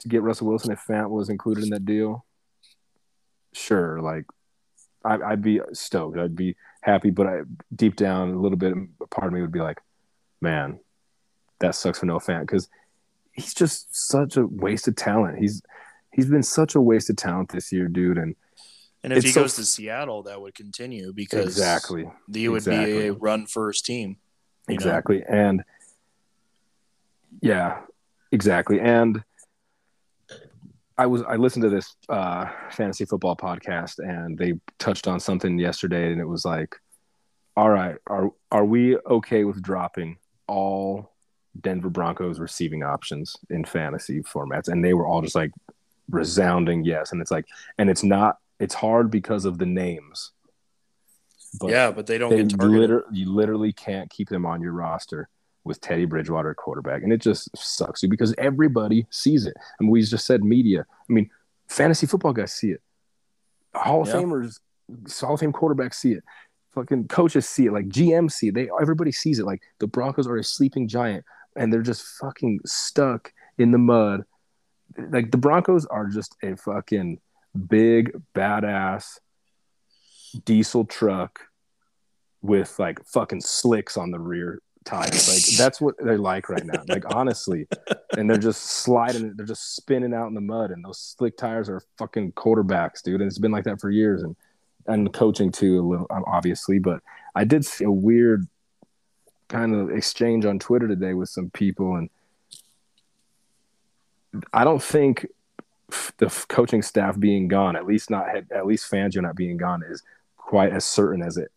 to 0.00 0.08
get 0.08 0.22
Russell 0.22 0.46
Wilson 0.46 0.70
if 0.70 0.84
Fant 0.86 1.10
was 1.10 1.28
included 1.28 1.64
in 1.64 1.70
that 1.70 1.84
deal? 1.84 2.24
Sure, 3.52 4.00
like 4.00 4.24
I, 5.04 5.18
I'd 5.20 5.42
be 5.42 5.60
stoked. 5.72 6.18
I'd 6.18 6.36
be 6.36 6.56
happy, 6.82 7.10
but 7.10 7.26
I 7.26 7.40
deep 7.74 7.96
down 7.96 8.30
a 8.30 8.40
little 8.40 8.58
bit, 8.58 8.74
part 9.10 9.26
of 9.26 9.32
me 9.32 9.40
would 9.40 9.52
be 9.52 9.60
like, 9.60 9.78
man, 10.40 10.80
that 11.60 11.74
sucks 11.74 11.98
for 11.98 12.06
Noah 12.06 12.20
Fant 12.20 12.40
because 12.42 12.68
he's 13.32 13.54
just 13.54 13.94
such 14.08 14.36
a 14.36 14.46
waste 14.46 14.88
of 14.88 14.96
talent. 14.96 15.38
He's 15.38 15.62
he's 16.12 16.26
been 16.26 16.42
such 16.42 16.74
a 16.74 16.80
waste 16.80 17.10
of 17.10 17.16
talent 17.16 17.50
this 17.50 17.72
year, 17.72 17.88
dude. 17.88 18.18
And 18.18 18.34
And 19.04 19.12
if 19.12 19.24
he 19.24 19.30
so- 19.30 19.42
goes 19.42 19.54
to 19.56 19.64
Seattle, 19.64 20.22
that 20.24 20.40
would 20.40 20.54
continue 20.54 21.12
because 21.12 21.46
exactly, 21.46 22.10
he 22.32 22.48
would 22.48 22.58
Exactly. 22.58 22.92
be 22.94 23.06
a 23.08 23.12
run 23.12 23.46
first 23.46 23.84
team. 23.86 24.16
you 24.68 24.74
know? 24.74 24.74
exactly, 24.74 25.22
and 25.28 25.64
yeah, 27.40 27.80
exactly. 28.32 28.80
And 28.80 29.22
I 30.96 31.06
was 31.06 31.22
I 31.22 31.36
listened 31.36 31.62
to 31.62 31.68
this 31.70 31.94
uh, 32.08 32.46
fantasy 32.70 33.04
football 33.04 33.36
podcast, 33.36 33.98
and 33.98 34.36
they 34.36 34.54
touched 34.78 35.06
on 35.06 35.20
something 35.20 35.58
yesterday, 35.58 36.10
and 36.12 36.20
it 36.20 36.26
was 36.26 36.44
like, 36.44 36.74
all 37.56 37.70
right, 37.70 37.96
are 38.08 38.30
are 38.50 38.64
we 38.64 38.96
okay 38.98 39.44
with 39.44 39.62
dropping 39.62 40.16
all 40.48 41.12
Denver 41.60 41.90
Broncos 41.90 42.40
receiving 42.40 42.82
options 42.82 43.36
in 43.50 43.64
fantasy 43.64 44.22
formats? 44.22 44.68
And 44.68 44.84
they 44.84 44.94
were 44.94 45.06
all 45.06 45.22
just 45.22 45.34
like 45.34 45.52
resounding 46.10 46.84
yes. 46.84 47.12
And 47.12 47.20
it's 47.20 47.30
like, 47.30 47.46
and 47.78 47.88
it's 47.88 48.02
not, 48.02 48.38
it's 48.58 48.74
hard 48.74 49.10
because 49.10 49.44
of 49.44 49.58
the 49.58 49.66
names. 49.66 50.32
But 51.60 51.70
yeah, 51.70 51.90
but 51.90 52.06
they 52.06 52.18
don't 52.18 52.30
they 52.30 52.42
get 52.42 52.50
targeted. 52.58 52.80
liter- 52.80 53.04
you 53.12 53.32
literally 53.32 53.72
can't 53.72 54.10
keep 54.10 54.28
them 54.28 54.44
on 54.44 54.60
your 54.60 54.72
roster 54.72 55.28
with 55.64 55.80
Teddy 55.80 56.04
Bridgewater 56.04 56.54
quarterback, 56.54 57.02
and 57.02 57.12
it 57.12 57.20
just 57.20 57.48
sucks 57.56 58.02
you 58.02 58.08
because 58.08 58.34
everybody 58.38 59.06
sees 59.10 59.46
it. 59.46 59.54
I 59.58 59.82
mean, 59.82 59.90
we 59.90 60.02
just 60.02 60.26
said 60.26 60.44
media. 60.44 60.84
I 60.88 61.12
mean, 61.12 61.30
fantasy 61.68 62.06
football 62.06 62.32
guys 62.32 62.52
see 62.52 62.70
it. 62.70 62.82
Hall 63.74 64.02
of 64.02 64.08
Yeah. 64.08 64.14
Famers, 64.14 64.60
Hall 65.20 65.34
of 65.34 65.40
Fame 65.40 65.52
quarterbacks 65.52 65.94
see 65.94 66.12
it. 66.12 66.24
Fucking 66.78 67.08
coaches 67.08 67.48
see 67.48 67.66
it. 67.66 67.72
Like 67.72 67.88
GM 67.88 68.30
see 68.30 68.48
it. 68.48 68.54
They 68.54 68.68
everybody 68.80 69.10
sees 69.10 69.40
it. 69.40 69.46
Like 69.46 69.62
the 69.80 69.88
Broncos 69.88 70.28
are 70.28 70.36
a 70.36 70.44
sleeping 70.44 70.86
giant, 70.86 71.24
and 71.56 71.72
they're 71.72 71.82
just 71.82 72.02
fucking 72.20 72.60
stuck 72.64 73.32
in 73.58 73.72
the 73.72 73.78
mud. 73.78 74.22
Like 74.96 75.32
the 75.32 75.38
Broncos 75.38 75.86
are 75.86 76.06
just 76.06 76.36
a 76.42 76.56
fucking 76.56 77.18
big 77.68 78.12
badass 78.32 79.18
diesel 80.44 80.84
truck 80.84 81.40
with 82.42 82.78
like 82.78 83.04
fucking 83.06 83.40
slicks 83.40 83.96
on 83.96 84.12
the 84.12 84.20
rear 84.20 84.62
tires. 84.84 85.28
Like 85.28 85.56
that's 85.58 85.80
what 85.80 85.96
they're 85.98 86.16
like 86.16 86.48
right 86.48 86.64
now. 86.64 86.84
Like 86.86 87.12
honestly, 87.12 87.66
and 88.16 88.30
they're 88.30 88.38
just 88.38 88.62
sliding. 88.62 89.34
They're 89.34 89.46
just 89.46 89.74
spinning 89.74 90.14
out 90.14 90.28
in 90.28 90.34
the 90.34 90.40
mud, 90.40 90.70
and 90.70 90.84
those 90.84 91.00
slick 91.00 91.36
tires 91.36 91.68
are 91.68 91.82
fucking 91.98 92.34
quarterbacks, 92.34 93.02
dude. 93.02 93.20
And 93.20 93.28
it's 93.28 93.40
been 93.40 93.50
like 93.50 93.64
that 93.64 93.80
for 93.80 93.90
years, 93.90 94.22
and 94.22 94.36
and 94.88 95.12
coaching 95.12 95.52
too, 95.52 95.78
a 95.78 95.82
little 95.82 96.06
obviously. 96.10 96.78
But 96.78 97.00
I 97.34 97.44
did 97.44 97.64
see 97.64 97.84
a 97.84 97.90
weird 97.90 98.46
kind 99.48 99.74
of 99.74 99.90
exchange 99.90 100.44
on 100.44 100.58
Twitter 100.58 100.88
today 100.88 101.14
with 101.14 101.28
some 101.28 101.50
people, 101.50 101.94
and 101.96 102.10
I 104.52 104.64
don't 104.64 104.82
think 104.82 105.26
the 106.18 106.28
coaching 106.48 106.82
staff 106.82 107.18
being 107.18 107.48
gone, 107.48 107.76
at 107.76 107.86
least 107.86 108.10
not 108.10 108.26
at 108.50 108.66
least 108.66 108.90
Fangio 108.90 109.22
not 109.22 109.36
being 109.36 109.56
gone, 109.56 109.82
is 109.88 110.02
quite 110.36 110.72
as 110.72 110.84
certain 110.84 111.22
as 111.22 111.36
it 111.36 111.50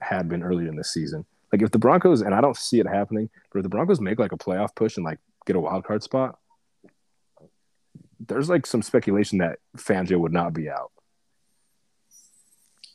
had 0.00 0.28
been 0.28 0.42
earlier 0.42 0.68
in 0.68 0.76
the 0.76 0.84
season. 0.84 1.24
Like 1.52 1.62
if 1.62 1.70
the 1.70 1.78
Broncos, 1.78 2.20
and 2.20 2.34
I 2.34 2.40
don't 2.40 2.56
see 2.56 2.78
it 2.78 2.86
happening, 2.86 3.30
but 3.50 3.60
if 3.60 3.62
the 3.62 3.68
Broncos 3.68 4.00
make 4.00 4.18
like 4.18 4.32
a 4.32 4.38
playoff 4.38 4.74
push 4.74 4.96
and 4.96 5.04
like 5.04 5.18
get 5.46 5.56
a 5.56 5.60
wild 5.60 5.84
card 5.84 6.02
spot, 6.02 6.38
there's 8.20 8.48
like 8.48 8.66
some 8.66 8.82
speculation 8.82 9.38
that 9.38 9.58
Fangio 9.76 10.18
would 10.18 10.32
not 10.32 10.52
be 10.52 10.68
out, 10.68 10.92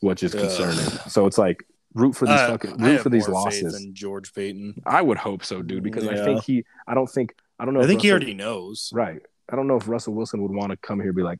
which 0.04 0.22
is 0.22 0.34
Ugh. 0.34 0.42
concerning. 0.42 0.84
So 1.08 1.26
it's 1.26 1.38
like 1.38 1.64
root 1.94 2.14
for 2.14 2.26
these 2.26 2.40
fucking 2.40 2.76
root 2.76 3.00
for 3.00 3.08
these 3.08 3.28
losses. 3.28 3.80
in 3.82 3.94
George 3.94 4.34
Paton. 4.34 4.82
I 4.84 5.00
would 5.00 5.18
hope 5.18 5.44
so, 5.44 5.62
dude, 5.62 5.82
because 5.82 6.06
I 6.06 6.22
think 6.24 6.44
he. 6.44 6.64
I 6.86 6.94
don't 6.94 7.10
think. 7.10 7.34
I 7.58 7.64
don't 7.64 7.74
know. 7.74 7.82
I 7.82 7.86
think 7.86 8.02
he 8.02 8.10
already 8.10 8.34
knows. 8.34 8.90
Right. 8.92 9.22
I 9.50 9.56
don't 9.56 9.66
know 9.66 9.76
if 9.76 9.88
Russell 9.88 10.14
Wilson 10.14 10.42
would 10.42 10.52
want 10.52 10.70
to 10.70 10.76
come 10.76 10.98
here 11.00 11.10
and 11.10 11.16
be 11.16 11.22
like, 11.22 11.38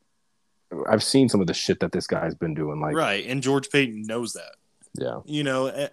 I've 0.88 1.03
seen 1.03 1.29
some 1.29 1.40
of 1.40 1.46
the 1.46 1.55
shit 1.55 1.81
that 1.81 1.92
this 1.92 2.07
guy's 2.07 2.35
been 2.35 2.55
doing. 2.55 2.81
Like, 2.81 2.94
right, 2.94 3.24
and 3.27 3.42
George 3.42 3.70
Paton 3.70 4.03
knows 4.03 4.35
that. 4.35 4.55
yeah, 4.94 5.20
You 5.24 5.44
know, 5.44 5.66
eh, 5.66 5.88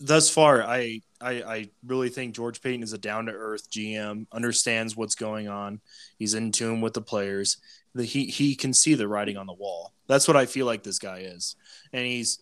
thus 0.00 0.30
far, 0.30 0.62
I, 0.62 1.00
I 1.20 1.30
I 1.42 1.70
really 1.86 2.08
think 2.08 2.34
George 2.34 2.60
Paton 2.60 2.82
is 2.82 2.92
a 2.92 2.98
down 2.98 3.26
to 3.26 3.32
earth 3.32 3.70
GM, 3.70 4.26
understands 4.32 4.96
what's 4.96 5.14
going 5.14 5.48
on. 5.48 5.80
He's 6.18 6.34
in 6.34 6.52
tune 6.52 6.80
with 6.80 6.94
the 6.94 7.02
players. 7.02 7.58
The, 7.96 8.04
he 8.04 8.26
he 8.26 8.54
can 8.54 8.72
see 8.72 8.94
the 8.94 9.08
writing 9.08 9.36
on 9.36 9.46
the 9.46 9.54
wall. 9.54 9.92
That's 10.06 10.28
what 10.28 10.36
I 10.36 10.46
feel 10.46 10.66
like 10.66 10.82
this 10.82 10.98
guy 10.98 11.20
is, 11.20 11.56
and 11.92 12.04
he's 12.06 12.40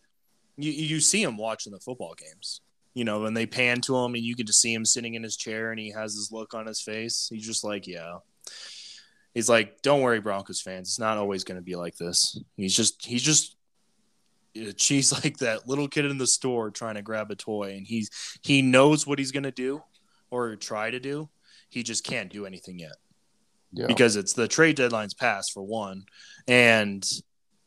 you 0.57 0.73
you 0.73 1.01
see 1.01 1.23
him 1.23 1.37
watching 1.37 1.73
the 1.73 1.81
football 1.81 2.15
games. 2.15 2.61
You 2.95 3.05
know, 3.05 3.23
when 3.23 3.35
they 3.35 3.47
pan 3.47 3.81
to 3.83 3.97
him, 3.97 4.15
and 4.15 4.23
you 4.23 4.37
get 4.37 4.47
to 4.47 4.53
see 4.53 4.73
him 4.73 4.85
sitting 4.85 5.15
in 5.15 5.23
his 5.23 5.37
chair, 5.37 5.71
and 5.71 5.81
he 5.81 5.91
has 5.91 6.15
this 6.15 6.31
look 6.31 6.55
on 6.55 6.67
his 6.67 6.81
face. 6.81 7.29
He's 7.33 7.47
just 7.47 7.65
like, 7.65 7.87
yeah. 7.87 8.19
He's 9.33 9.49
like, 9.49 9.83
don't 9.83 10.01
worry, 10.01 10.21
Broncos 10.21 10.61
fans. 10.61 10.89
It's 10.89 11.01
not 11.01 11.19
always 11.19 11.43
going 11.43 11.57
to 11.57 11.63
be 11.63 11.75
like 11.75 11.97
this. 11.97 12.39
He's 12.57 12.75
just 12.75 13.05
he's 13.05 13.23
just 13.23 13.57
uh, 14.57 14.73
she's 14.77 15.13
like 15.25 15.39
that 15.39 15.69
little 15.69 15.89
kid 15.89 16.05
in 16.05 16.19
the 16.19 16.27
store 16.27 16.71
trying 16.71 16.95
to 16.95 17.03
grab 17.03 17.31
a 17.31 17.35
toy 17.35 17.75
and 17.77 17.87
he's 17.87 18.11
he 18.43 18.63
knows 18.63 19.07
what 19.07 19.19
he's 19.19 19.33
going 19.33 19.45
to 19.45 19.51
do 19.51 19.83
or 20.31 20.57
try 20.57 20.91
to 20.91 21.01
do 21.01 21.29
he 21.69 21.83
just 21.83 22.05
can't 22.05 22.33
do 22.33 22.47
anything 22.47 22.79
yet 22.79 22.97
yeah, 23.75 23.87
because 23.87 24.17
it's 24.17 24.33
the 24.33 24.49
trade 24.49 24.77
deadline's 24.77 25.15
passed 25.15 25.53
for 25.53 25.63
one 25.63 26.05
and 26.49 27.09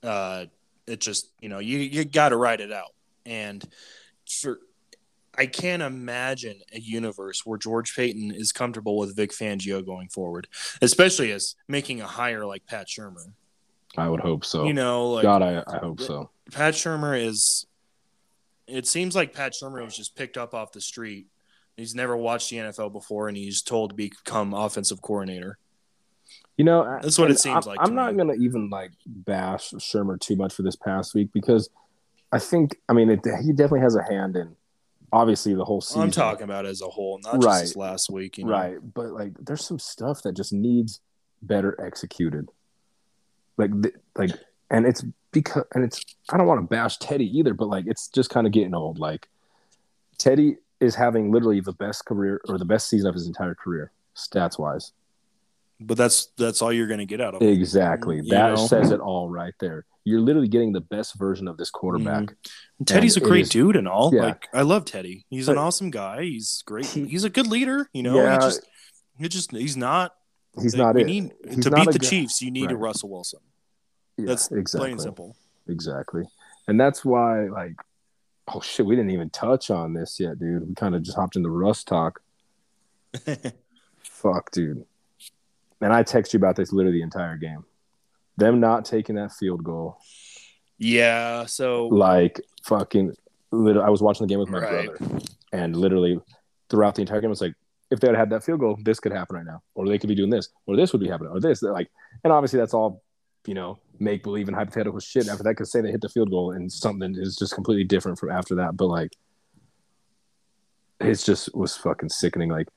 uh 0.04 0.46
it 0.88 1.00
just 1.02 1.32
you 1.42 1.50
know 1.50 1.60
you 1.60 1.78
you 1.80 2.06
got 2.06 2.30
to 2.30 2.38
write 2.38 2.62
it 2.62 2.72
out 2.72 2.94
and 3.26 3.64
for 4.28 4.60
I 5.38 5.46
can't 5.46 5.84
imagine 5.84 6.60
a 6.74 6.80
universe 6.80 7.46
where 7.46 7.60
George 7.60 7.96
Paton 7.96 8.32
is 8.32 8.52
comfortable 8.52 8.98
with 8.98 9.16
Vic 9.16 9.32
Fangio 9.32 9.86
going 9.86 10.10
forward, 10.10 10.48
especially 10.82 11.32
as 11.32 11.54
making 11.68 12.02
a 12.02 12.08
hire 12.08 12.44
like 12.44 12.66
Pat 12.66 12.88
Shurmur. 12.88 13.34
I 13.96 14.10
would 14.10 14.20
hope 14.20 14.44
so. 14.44 14.66
You 14.66 14.74
know, 14.74 15.12
like 15.12 15.24
God, 15.24 15.44
I, 15.44 15.64
I 15.68 15.78
hope 15.78 16.02
so. 16.02 16.32
Pat 16.52 16.74
Shurmur 16.74 17.24
is. 17.24 17.68
It 18.66 18.88
seems 18.88 19.16
like 19.16 19.34
Pat 19.34 19.54
Shurmur 19.54 19.86
was 19.86 19.96
just 19.96 20.16
picked 20.16 20.38
up 20.38 20.54
off 20.54 20.72
the 20.72 20.82
street. 20.82 21.28
He's 21.78 21.96
never 21.96 22.18
watched 22.18 22.50
the 22.50 22.58
NFL 22.58 22.92
before, 22.92 23.28
and 23.28 23.38
he's 23.38 23.62
told 23.62 23.92
to 23.92 23.96
become 23.96 24.54
offensive 24.54 25.02
coordinator. 25.02 25.58
You 26.58 26.66
know, 26.66 27.00
That's 27.02 27.20
what 27.20 27.30
it 27.30 27.40
seems 27.40 27.68
I'm, 27.68 27.72
like 27.76 27.80
I'm 27.82 27.94
not 27.94 28.18
gonna 28.18 28.34
even 28.34 28.70
like 28.70 28.92
bash 29.06 29.72
Shurmur 29.74 30.20
too 30.20 30.36
much 30.36 30.54
for 30.54 30.64
this 30.64 30.76
past 30.76 31.14
week 31.14 31.30
because 31.32 31.70
I 32.32 32.40
think 32.40 32.78
I 32.90 32.94
mean 32.94 33.10
it, 33.12 33.20
he 33.44 33.52
definitely 33.52 33.82
has 33.82 33.96
a 33.96 34.04
hand 34.04 34.36
in 34.36 34.56
obviously 35.14 35.54
the 35.54 35.64
whole 35.64 35.82
season. 35.82 36.02
I'm 36.02 36.12
talking 36.12 36.44
about 36.44 36.66
as 36.66 36.82
a 36.82 36.88
whole, 36.88 37.20
not 37.24 37.36
just 37.36 37.46
Right. 37.46 37.62
this 37.62 37.76
last 37.76 38.10
week. 38.10 38.40
You 38.40 38.46
know? 38.46 38.52
right, 38.52 38.78
but 38.94 39.12
like 39.12 39.34
there's 39.40 39.64
some 39.66 39.80
stuff 39.80 40.24
that 40.24 40.36
just 40.36 40.52
needs 40.52 41.00
better 41.44 41.80
executed. 41.80 42.50
Like 43.58 43.80
th- 43.82 43.96
like 44.16 44.32
and 44.72 44.86
it's 44.88 45.04
because 45.32 45.64
and 45.76 45.84
it's 45.84 46.04
I 46.32 46.38
don't 46.38 46.48
want 46.48 46.62
to 46.62 46.68
bash 46.68 46.98
Teddy 46.98 47.38
either, 47.38 47.54
but 47.54 47.68
like 47.68 47.86
it's 47.88 48.08
just 48.08 48.32
kind 48.32 48.48
of 48.48 48.54
getting 48.54 48.74
old. 48.74 48.98
Like 48.98 49.30
Teddy 50.18 50.58
is 50.80 50.96
having 50.96 51.32
literally 51.32 51.60
the 51.60 51.74
best 51.74 52.06
career 52.06 52.42
or 52.48 52.58
the 52.58 52.66
best 52.66 52.90
season 52.90 53.08
of 53.08 53.14
his 53.14 53.28
entire 53.28 53.56
career, 53.56 53.92
stats 54.16 54.58
wise. 54.60 54.92
But 55.80 55.98
that's 55.98 56.28
that's 56.38 56.62
all 56.62 56.74
you're 56.74 56.88
going 56.88 57.00
to 57.00 57.06
get 57.06 57.22
out 57.22 57.36
of 57.36 57.42
it. 57.42 57.50
Exactly. 57.50 58.18
You 58.18 58.24
That 58.32 58.56
know? 58.56 58.68
says 58.68 58.92
it 58.92 59.00
all 59.00 59.30
right 59.30 59.54
there. 59.60 59.86
You're 60.06 60.22
literally 60.22 60.48
getting 60.48 60.72
the 60.74 60.82
best 60.82 61.18
version 61.20 61.48
of 61.48 61.58
this 61.58 61.70
quarterback. 61.70 62.24
Mm-hmm. 62.24 62.84
Teddy's 62.86 63.16
a 63.18 63.20
And 63.20 63.28
it 63.28 63.30
great 63.30 63.42
is- 63.44 63.50
dude 63.50 63.76
and 63.76 63.88
all. 63.88 64.12
yeah. 64.14 64.22
Like 64.24 64.48
I 64.54 64.62
love 64.64 64.86
Teddy. 64.86 65.26
He's 65.30 65.50
an 65.50 65.58
awesome 65.58 65.92
guy. 65.92 66.24
He's 66.24 66.64
great. 66.66 66.86
He's 66.88 67.24
a 67.26 67.30
good 67.30 67.46
leader. 67.48 67.90
You 67.94 68.04
know, 68.04 68.16
Yeah. 68.16 68.34
he 68.34 68.40
just 68.40 68.66
he 69.20 69.28
just 69.30 69.52
he's 69.52 69.78
not. 69.78 70.16
He's 70.60 70.74
like, 70.76 70.96
not 70.96 71.00
it. 71.00 71.06
Need, 71.06 71.34
to 71.62 71.70
not 71.70 71.86
beat 71.86 71.94
the 71.94 72.00
guy- 72.00 72.08
Chiefs, 72.08 72.42
you 72.42 72.50
need 72.50 72.72
a 72.72 72.76
Russell 72.76 73.10
Wilson. 73.10 73.40
Yeah, 74.18 74.26
That's 74.28 74.52
exactly. 74.52 74.80
plain 74.88 74.92
and 74.94 75.02
simple. 75.02 75.36
Exactly. 75.68 76.24
And 76.68 76.80
that's 76.80 77.06
why, 77.06 77.48
like, 77.50 77.76
oh 78.48 78.62
shit, 78.62 78.88
we 78.88 78.96
didn't 78.96 79.12
even 79.12 79.30
touch 79.30 79.70
on 79.70 79.94
this 79.94 80.20
yet, 80.20 80.40
dude. 80.40 80.68
We 80.68 80.74
kind 80.74 80.96
of 80.96 81.04
just 81.04 81.16
hopped 81.16 81.36
into 81.36 81.50
Russ 81.50 81.84
talk. 81.84 82.22
Fuck, 84.02 84.50
dude. 84.52 84.86
And 85.82 85.94
I 85.94 86.04
text 86.04 86.34
you 86.34 86.38
about 86.38 86.56
this 86.56 86.72
literally 86.74 86.98
the 87.00 87.04
entire 87.04 87.38
game. 87.38 87.64
Them 88.38 88.60
not 88.60 88.86
taking 88.86 89.16
that 89.16 89.32
field 89.32 89.64
goal, 89.64 89.98
yeah. 90.78 91.46
So 91.46 91.88
like 91.88 92.42
fucking. 92.64 93.14
Lit- 93.52 93.78
I 93.78 93.90
was 93.90 94.02
watching 94.02 94.28
the 94.28 94.32
game 94.32 94.40
with 94.40 94.50
my 94.50 94.60
Right. 94.60 94.90
brother, 94.98 95.20
and 95.54 95.76
literally 95.76 96.20
throughout 96.70 96.96
the 96.96 97.02
entire 97.02 97.22
game, 97.22 97.32
it's 97.32 97.42
like 97.42 97.54
if 97.90 98.00
they 98.00 98.08
had 98.08 98.16
had 98.18 98.30
that 98.32 98.44
field 98.44 98.60
goal, 98.60 98.78
this 98.84 99.00
could 99.00 99.14
happen 99.14 99.38
right 99.38 99.46
now, 99.46 99.62
or 99.74 99.88
they 99.88 99.98
could 99.98 100.10
be 100.10 100.16
doing 100.16 100.30
this, 100.30 100.50
or 100.66 100.76
this 100.76 100.92
would 100.92 101.00
be 101.02 101.08
happening, 101.08 101.32
or 101.32 101.40
this. 101.40 101.62
They're 101.62 101.72
like, 101.72 101.90
and 102.26 102.34
obviously 102.34 102.60
that's 102.60 102.74
all, 102.74 103.02
you 103.46 103.54
know, 103.54 103.80
make 104.00 104.22
believe 104.24 104.50
and 104.50 104.56
hypothetical 104.58 105.00
shit. 105.00 105.30
After 105.30 105.44
that, 105.44 105.56
could 105.56 105.68
say 105.68 105.80
they 105.82 105.92
hit 105.92 106.02
the 106.02 106.10
field 106.10 106.30
goal, 106.30 106.52
and 106.52 106.70
something 106.72 107.16
is 107.18 107.38
just 107.38 107.54
completely 107.56 107.86
different 107.86 108.20
from 108.20 108.30
after 108.32 108.54
that. 108.56 108.76
But 108.76 108.88
like, 108.88 109.16
it's 111.00 111.24
just 111.24 111.56
was 111.56 111.76
fucking 111.78 112.10
sickening. 112.10 112.50
Like 112.50 112.68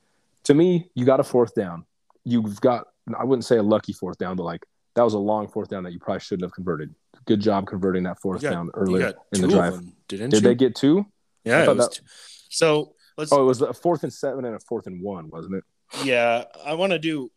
to 0.45 0.53
me, 0.53 0.89
you 0.95 1.05
got 1.05 1.19
a 1.19 1.23
fourth 1.23 1.53
down. 1.55 1.85
You've 2.23 2.61
got 2.61 2.87
I 3.17 3.23
wouldn't 3.23 3.45
say 3.45 3.57
a 3.57 3.63
lucky 3.63 3.93
fourth 3.93 4.17
down, 4.17 4.35
but 4.35 4.43
like 4.43 4.65
that 4.95 5.03
was 5.03 5.13
a 5.13 5.19
long 5.19 5.47
fourth 5.47 5.69
down 5.69 5.83
that 5.83 5.93
you 5.93 5.99
probably 5.99 6.19
shouldn't 6.19 6.43
have 6.43 6.53
converted. 6.53 6.93
Good 7.25 7.39
job 7.39 7.67
converting 7.67 8.03
that 8.03 8.19
fourth 8.19 8.41
got- 8.41 8.51
down 8.51 8.65
you 8.65 8.71
earlier 8.75 9.13
in 9.33 9.41
the 9.41 9.47
drive. 9.47 9.73
them, 9.73 9.93
didn't 10.07 10.29
Did 10.31 10.41
you? 10.43 10.49
they 10.49 10.55
get 10.55 10.75
two? 10.75 11.05
yeah. 11.43 11.65
That- 11.65 11.91
t- 11.93 12.01
so 12.49 12.93
let's. 13.17 13.31
Oh, 13.31 13.41
it 13.41 13.45
was 13.45 13.61
a 13.61 13.73
fourth 13.73 14.03
and 14.03 14.11
seven 14.13 14.45
and 14.45 14.55
a 14.55 14.59
fourth 14.59 14.87
and 14.87 15.01
one, 15.01 15.29
wasn't 15.29 15.55
it? 15.55 15.63
Yeah, 16.03 16.45
I 16.65 16.73
want 16.75 16.91
to 16.93 16.99
do. 16.99 17.31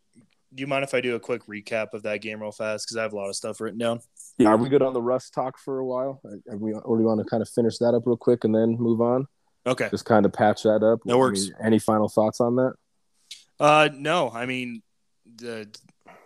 Do 0.53 0.61
you 0.61 0.67
mind 0.67 0.83
if 0.85 0.93
I 0.93 1.01
do 1.01 1.15
a 1.15 1.19
quick 1.19 1.45
recap 1.47 1.93
of 1.93 2.03
that 2.03 2.21
game 2.21 2.41
real 2.41 2.51
fast? 2.51 2.85
Because 2.87 2.95
I 2.97 3.01
have 3.01 3.11
a 3.11 3.15
lot 3.17 3.27
of 3.27 3.35
stuff 3.35 3.59
written 3.59 3.77
down. 3.79 3.99
Yeah. 4.37 4.49
Are 4.49 4.57
we 4.57 4.69
good 4.69 4.81
on 4.81 4.93
the 4.93 5.01
Russ 5.01 5.29
talk 5.29 5.57
for 5.57 5.79
a 5.79 5.85
while? 5.85 6.21
Are 6.49 6.55
we, 6.57 6.71
or 6.73 6.95
do 6.97 7.03
we 7.03 7.05
want 7.05 7.19
to 7.19 7.25
kind 7.25 7.41
of 7.41 7.49
finish 7.49 7.77
that 7.79 7.93
up 7.93 8.03
real 8.05 8.15
quick 8.15 8.45
and 8.45 8.55
then 8.55 8.77
move 8.77 9.01
on? 9.01 9.27
Okay. 9.67 9.89
Just 9.89 10.05
kind 10.05 10.25
of 10.25 10.31
patch 10.31 10.63
that 10.63 10.81
up. 10.83 10.99
That 11.05 11.17
works. 11.17 11.49
any 11.61 11.77
final 11.79 12.07
thoughts 12.07 12.39
on 12.39 12.55
that? 12.55 12.73
Uh, 13.59 13.89
no, 13.93 14.29
I 14.29 14.45
mean, 14.45 14.81
the, 15.37 15.67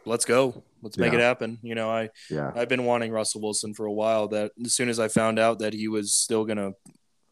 let's 0.06 0.26
go. 0.26 0.64
Let's 0.82 0.98
make 0.98 1.12
Yeah. 1.14 1.20
it 1.20 1.22
happen. 1.22 1.60
You 1.62 1.76
know, 1.76 1.90
I 1.90 2.10
Yeah. 2.30 2.52
I've 2.56 2.70
been 2.70 2.86
wanting 2.86 3.12
Russell 3.12 3.42
Wilson 3.42 3.74
for 3.74 3.86
a 3.86 3.92
while. 3.92 4.28
That 4.30 4.52
as 4.64 4.74
soon 4.74 4.90
as 4.90 5.00
I 5.00 5.08
found 5.08 5.40
out 5.40 5.60
that 5.60 5.74
he 5.74 5.88
was 5.88 6.12
still 6.14 6.46
gonna 6.46 6.72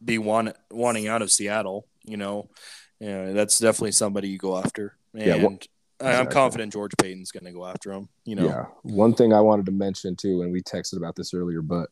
be 0.04 0.18
want, 0.18 0.56
wanting 0.70 1.08
out 1.08 1.22
of 1.22 1.30
Seattle, 1.32 1.86
you 2.04 2.16
know, 2.16 2.48
yeah, 3.00 3.32
that's 3.32 3.58
definitely 3.58 3.92
somebody 3.92 4.28
you 4.28 4.38
go 4.38 4.56
after. 4.58 4.96
And 5.14 5.22
Yeah, 5.26 5.36
well- 5.36 5.58
I- 6.00 6.04
I'm 6.04 6.10
exactly. 6.10 6.34
confident 6.34 6.72
George 6.72 6.92
Paton's 6.98 7.32
gonna 7.32 7.52
go 7.52 7.66
after 7.66 7.90
him. 7.92 8.08
You 8.24 8.36
know, 8.36 8.44
Yeah. 8.46 8.66
One 8.82 9.14
thing 9.14 9.32
I 9.32 9.40
wanted 9.40 9.66
to 9.66 9.72
mention 9.72 10.14
too, 10.14 10.42
and 10.42 10.52
we 10.52 10.62
texted 10.62 10.96
about 10.96 11.16
this 11.16 11.34
earlier, 11.34 11.62
but 11.62 11.90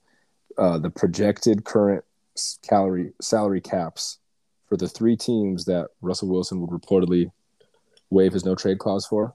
uh, 0.59 0.79
the 0.79 0.91
projected 0.91 1.65
current 1.65 2.05
s- 2.37 2.59
calorie 2.63 3.13
salary 3.21 3.61
caps 3.61 4.19
for 4.67 4.77
the 4.77 4.89
three 4.89 5.17
teams 5.17 5.65
that 5.67 5.89
Russell 6.01 6.29
Wilson 6.29 6.61
would 6.61 6.71
reportedly 6.71 7.31
waive 8.11 8.33
his 8.33 8.45
no 8.45 8.55
trade 8.55 8.79
clause 8.79 9.05
for: 9.07 9.35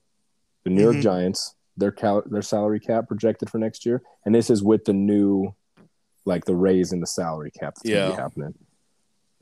the 0.64 0.70
New 0.70 0.82
York 0.84 0.98
Mhm. 0.98 1.02
Giants, 1.02 1.56
their 1.78 1.92
cal- 1.92 2.24
their 2.26 2.42
salary 2.42 2.80
cap 2.80 3.08
projected 3.08 3.50
for 3.50 3.58
next 3.58 3.86
year, 3.86 4.02
and 4.26 4.36
this 4.36 4.50
is 4.50 4.64
with 4.64 4.86
the 4.86 4.94
new, 4.94 5.54
like 6.26 6.46
the 6.46 6.56
raise 6.56 6.92
in 6.94 7.00
the 7.00 7.08
salary 7.08 7.52
cap 7.52 7.76
that's 7.76 7.84
going 7.84 7.96
to 8.12 8.16
be 8.16 8.22
happening. 8.22 8.54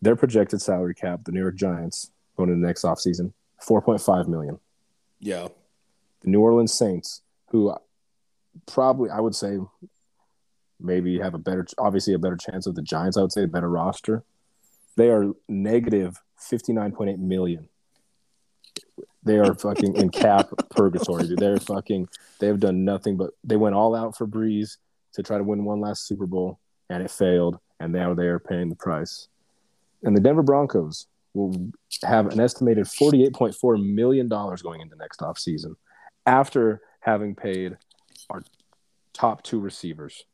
Their 0.01 0.15
projected 0.15 0.61
salary 0.61 0.95
cap, 0.95 1.25
the 1.25 1.31
New 1.31 1.41
York 1.41 1.55
Giants, 1.55 2.11
going 2.37 2.49
into 2.49 2.65
next 2.65 2.83
offseason, 2.83 3.33
four 3.59 3.81
point 3.81 3.99
five 4.01 4.27
million 4.29 4.59
yeah, 5.19 5.49
the 6.21 6.29
New 6.29 6.39
Orleans 6.39 6.71
Saints, 6.73 7.21
who 7.49 7.75
probably 8.65 9.09
I 9.09 9.19
would 9.19 9.35
say 9.35 9.59
maybe 10.79 11.19
have 11.19 11.33
a 11.33 11.37
better, 11.37 11.65
obviously 11.77 12.13
a 12.13 12.19
better 12.19 12.37
chance 12.37 12.65
of 12.65 12.75
the 12.75 12.81
Giants. 12.81 13.17
I 13.17 13.21
would 13.21 13.33
say 13.33 13.43
a 13.43 13.47
better 13.47 13.69
roster. 13.69 14.23
They 14.95 15.09
are 15.09 15.33
negative 15.49 16.21
fifty 16.37 16.71
nine 16.71 16.93
point 16.93 17.09
eight 17.09 17.19
million. 17.19 17.67
They 19.23 19.37
are 19.37 19.53
fucking 19.53 19.95
in 19.95 20.09
cap 20.09 20.49
purgatory. 20.69 21.27
Dude. 21.27 21.39
They're 21.39 21.59
fucking. 21.59 22.07
They 22.39 22.47
have 22.47 22.59
done 22.59 22.85
nothing 22.85 23.17
but 23.17 23.31
they 23.43 23.57
went 23.57 23.75
all 23.75 23.95
out 23.95 24.17
for 24.17 24.25
Brees 24.25 24.77
to 25.13 25.23
try 25.23 25.37
to 25.37 25.43
win 25.43 25.65
one 25.65 25.81
last 25.81 26.07
Super 26.07 26.25
Bowl, 26.25 26.59
and 26.89 27.03
it 27.03 27.11
failed. 27.11 27.59
And 27.79 27.93
now 27.93 28.13
they 28.13 28.27
are 28.27 28.39
paying 28.39 28.69
the 28.69 28.75
price. 28.75 29.27
And 30.03 30.15
the 30.15 30.21
Denver 30.21 30.43
Broncos 30.43 31.07
will 31.33 31.71
have 32.03 32.27
an 32.27 32.39
estimated 32.39 32.85
$48.4 32.85 33.93
million 33.93 34.27
going 34.27 34.81
into 34.81 34.95
next 34.95 35.19
offseason 35.19 35.75
after 36.25 36.81
having 37.01 37.35
paid 37.35 37.77
our 38.29 38.41
top 39.13 39.43
two 39.43 39.59
receivers 39.59 40.25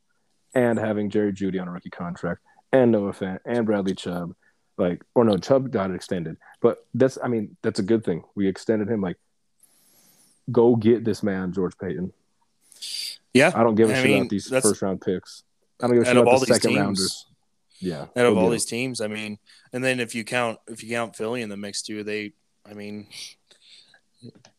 and 0.53 0.79
having 0.79 1.09
Jerry 1.09 1.33
Jeudy 1.33 1.59
on 1.59 1.67
a 1.67 1.71
rookie 1.71 1.89
contract 1.89 2.41
and 2.71 2.91
Noah 2.91 3.13
Fant 3.13 3.39
and 3.45 3.65
Bradley 3.65 3.95
Chubb. 3.95 4.35
Like, 4.77 5.03
or 5.13 5.23
no, 5.23 5.37
Chubb 5.37 5.71
got 5.71 5.89
it 5.91 5.95
extended. 5.95 6.37
But 6.61 6.85
that's, 6.93 7.17
I 7.23 7.27
mean, 7.27 7.55
that's 7.61 7.79
a 7.79 7.83
good 7.83 8.03
thing. 8.03 8.23
We 8.35 8.47
extended 8.47 8.89
him. 8.89 9.01
Like, 9.01 9.17
go 10.51 10.75
get 10.75 11.05
this 11.05 11.23
man, 11.23 11.53
George 11.53 11.77
Paton. 11.77 12.11
yeah. 13.33 13.51
I 13.55 13.63
don't 13.63 13.75
give 13.75 13.89
a 13.89 13.93
I 13.93 13.95
shit 13.97 14.05
mean, 14.05 14.17
about 14.23 14.29
these 14.29 14.47
first 14.47 14.81
round 14.81 15.01
picks. 15.01 15.43
I 15.81 15.87
don't 15.87 15.95
give 15.95 16.03
a 16.03 16.05
shit 16.05 16.17
about 16.17 16.27
all 16.33 16.39
the 16.39 16.45
these 16.45 16.55
second 16.55 16.69
teams- 16.71 16.79
rounders. 16.79 17.25
Yeah. 17.79 18.05
Out 18.15 18.25
of 18.25 18.37
all 18.37 18.49
these 18.49 18.65
teams, 18.65 19.01
I 19.01 19.07
mean, 19.07 19.37
and 19.73 19.83
then 19.83 19.99
if 19.99 20.15
you 20.15 20.23
count 20.23 20.59
if 20.65 20.81
you 20.81 20.89
count 20.89 21.15
Philly 21.15 21.41
in 21.41 21.49
the 21.49 21.57
mix 21.57 21.81
too, 21.81 22.03
they, 22.05 22.31
I 22.67 22.73
mean, 22.73 23.07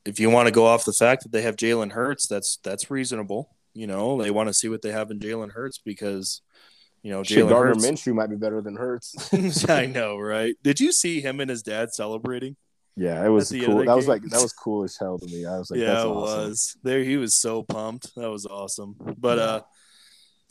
if 0.04 0.20
you 0.20 0.28
want 0.28 0.48
to 0.48 0.52
go 0.52 0.66
off 0.66 0.84
the 0.84 0.92
fact 0.92 1.22
that 1.22 1.32
they 1.32 1.40
have 1.40 1.56
Jalen 1.56 1.92
Hurts, 1.92 2.26
that's 2.26 2.58
that's 2.62 2.90
reasonable. 2.90 3.48
You 3.72 3.86
know, 3.86 4.20
they 4.22 4.30
want 4.30 4.48
to 4.50 4.54
see 4.54 4.68
what 4.68 4.82
they 4.82 4.92
have 4.92 5.10
in 5.10 5.18
Jalen 5.18 5.52
Hurts 5.52 5.78
because, 5.78 6.42
you 7.02 7.12
know, 7.12 7.20
Jalen 7.22 7.48
Gardner 7.48 7.74
Hurts. 7.74 7.86
Minshew 7.86 8.14
might 8.14 8.30
be 8.30 8.36
better 8.36 8.60
than 8.60 8.76
Hurts. 8.76 9.32
I 9.68 9.86
know, 9.86 10.18
right? 10.18 10.54
Did 10.62 10.80
you 10.80 10.92
see 10.92 11.20
him 11.20 11.40
and 11.40 11.50
his 11.50 11.62
dad 11.62 11.92
celebrating? 11.92 12.56
Yeah, 12.96 13.24
it 13.24 13.28
was 13.28 13.52
At 13.52 13.58
the 13.58 13.64
end 13.64 13.72
of 13.72 13.76
cool. 13.76 13.86
That 13.86 13.96
was 13.96 14.08
like 14.08 14.22
that 14.22 14.40
was 14.42 14.52
cool 14.52 14.82
as 14.82 14.96
hell 14.96 15.18
to 15.18 15.26
me. 15.26 15.44
I 15.44 15.58
was 15.58 15.70
like, 15.70 15.80
yeah, 15.80 15.86
that's 15.86 16.04
it 16.04 16.08
awesome. 16.08 16.48
was. 16.48 16.76
There, 16.82 17.04
he 17.04 17.16
was 17.18 17.36
so 17.36 17.62
pumped. 17.62 18.14
That 18.16 18.30
was 18.30 18.46
awesome. 18.46 18.96
But 19.18 19.38
uh, 19.38 19.60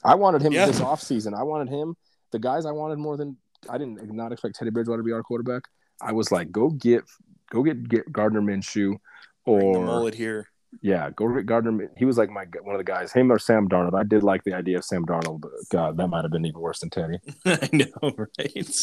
I 0.03 0.15
wanted 0.15 0.43
him 0.43 0.53
Yeah. 0.53 0.67
this 0.67 0.79
offseason. 0.79 1.34
I 1.38 1.43
wanted 1.43 1.69
him. 1.69 1.95
The 2.31 2.39
guys 2.39 2.65
I 2.65 2.71
wanted 2.71 2.99
more 2.99 3.17
than 3.17 3.38
I 3.67 3.77
didn't 3.79 4.13
not 4.13 4.31
expect 4.31 4.55
Teddy 4.55 4.69
Bridgewater 4.69 5.01
to 5.01 5.03
be 5.03 5.12
our 5.12 5.23
quarterback. 5.23 5.63
I 6.01 6.12
was 6.12 6.31
like, 6.31 6.51
go 6.51 6.69
get 6.69 7.03
go 7.49 7.63
get, 7.63 7.88
get 7.89 8.12
Gardner 8.12 8.41
Minshew, 8.41 8.97
bring 9.45 9.60
the 9.60 9.79
or 9.79 9.86
mullet 9.86 10.13
here. 10.13 10.47
Yeah, 10.82 11.10
Gardner. 11.12 11.90
He 11.98 12.06
was 12.06 12.18
like 12.18 12.30
my 12.30 12.46
one 12.64 12.76
of 12.76 12.80
the 12.80 12.84
guys. 12.84 13.12
Him 13.12 13.32
or 13.32 13.40
Sam 13.40 13.68
Darnold. 13.68 13.98
I 13.98 14.04
did 14.04 14.24
like 14.24 14.44
the 14.44 14.54
idea 14.54 14.78
of 14.78 14.86
Sam 14.86 15.06
Darnold, 15.06 15.42
but 15.42 15.52
God, 15.70 15.98
that 15.98 16.08
might 16.08 16.24
have 16.24 16.32
been 16.32 16.46
even 16.46 16.62
worse 16.62 16.80
than 16.80 16.90
Teddy. 16.90 17.20
I 17.46 17.70
know, 17.72 18.12
right? 18.18 18.78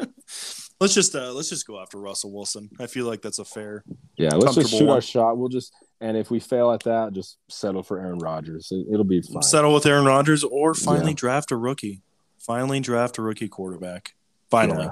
let's 0.80 0.94
just 0.94 1.14
uh, 1.14 1.32
let's 1.32 1.48
just 1.48 1.66
go 1.66 1.80
after 1.80 1.98
Russell 1.98 2.32
Wilson. 2.32 2.70
I 2.78 2.86
feel 2.86 3.06
like 3.06 3.22
that's 3.22 3.38
a 3.38 3.44
fair. 3.44 3.84
Yeah, 4.16 4.34
let's 4.34 4.54
just 4.54 4.70
shoot 4.70 4.86
one. 4.86 4.96
our 4.96 5.00
shot. 5.00 5.38
We'll 5.38 5.48
just 5.48 5.72
and 6.00 6.16
if 6.16 6.30
we 6.30 6.40
fail 6.40 6.72
at 6.72 6.82
that, 6.84 7.12
just 7.12 7.38
settle 7.48 7.82
for 7.82 7.98
Aaron 7.98 8.18
Rodgers. 8.18 8.68
It, 8.70 8.86
will 8.88 9.04
be 9.04 9.22
fine. 9.22 9.42
Settle 9.42 9.72
with 9.72 9.86
Aaron 9.86 10.04
Rodgers 10.04 10.44
or 10.44 10.74
finally 10.74 11.12
Yeah. 11.12 11.16
draft 11.16 11.50
a 11.50 11.56
rookie. 11.56 12.02
Finally 12.38 12.80
draft 12.80 13.18
a 13.18 13.22
rookie 13.22 13.48
quarterback. 13.48 14.14
Finally. 14.50 14.84
Yeah. 14.84 14.90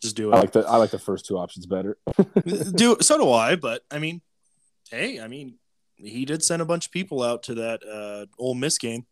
Just 0.00 0.16
do 0.16 0.32
it. 0.32 0.34
I 0.34 0.40
like 0.40 0.52
the 0.52 0.60
I 0.60 0.76
like 0.78 0.90
the 0.90 0.98
first 0.98 1.26
two 1.26 1.38
options 1.38 1.66
better. 1.66 1.96
do 2.74 2.96
so 3.00 3.18
do 3.18 3.30
I. 3.30 3.54
But 3.54 3.82
I 3.90 3.98
mean, 3.98 4.20
hey, 4.90 5.20
I 5.20 5.28
mean, 5.28 5.58
he 6.02 6.24
did 6.24 6.42
send 6.42 6.60
a 6.62 6.64
bunch 6.64 6.86
of 6.86 6.92
people 6.92 7.22
out 7.22 7.42
to 7.44 7.54
that 7.54 7.80
uh, 7.86 8.26
Ole 8.38 8.54
Miss 8.54 8.78
game, 8.78 9.06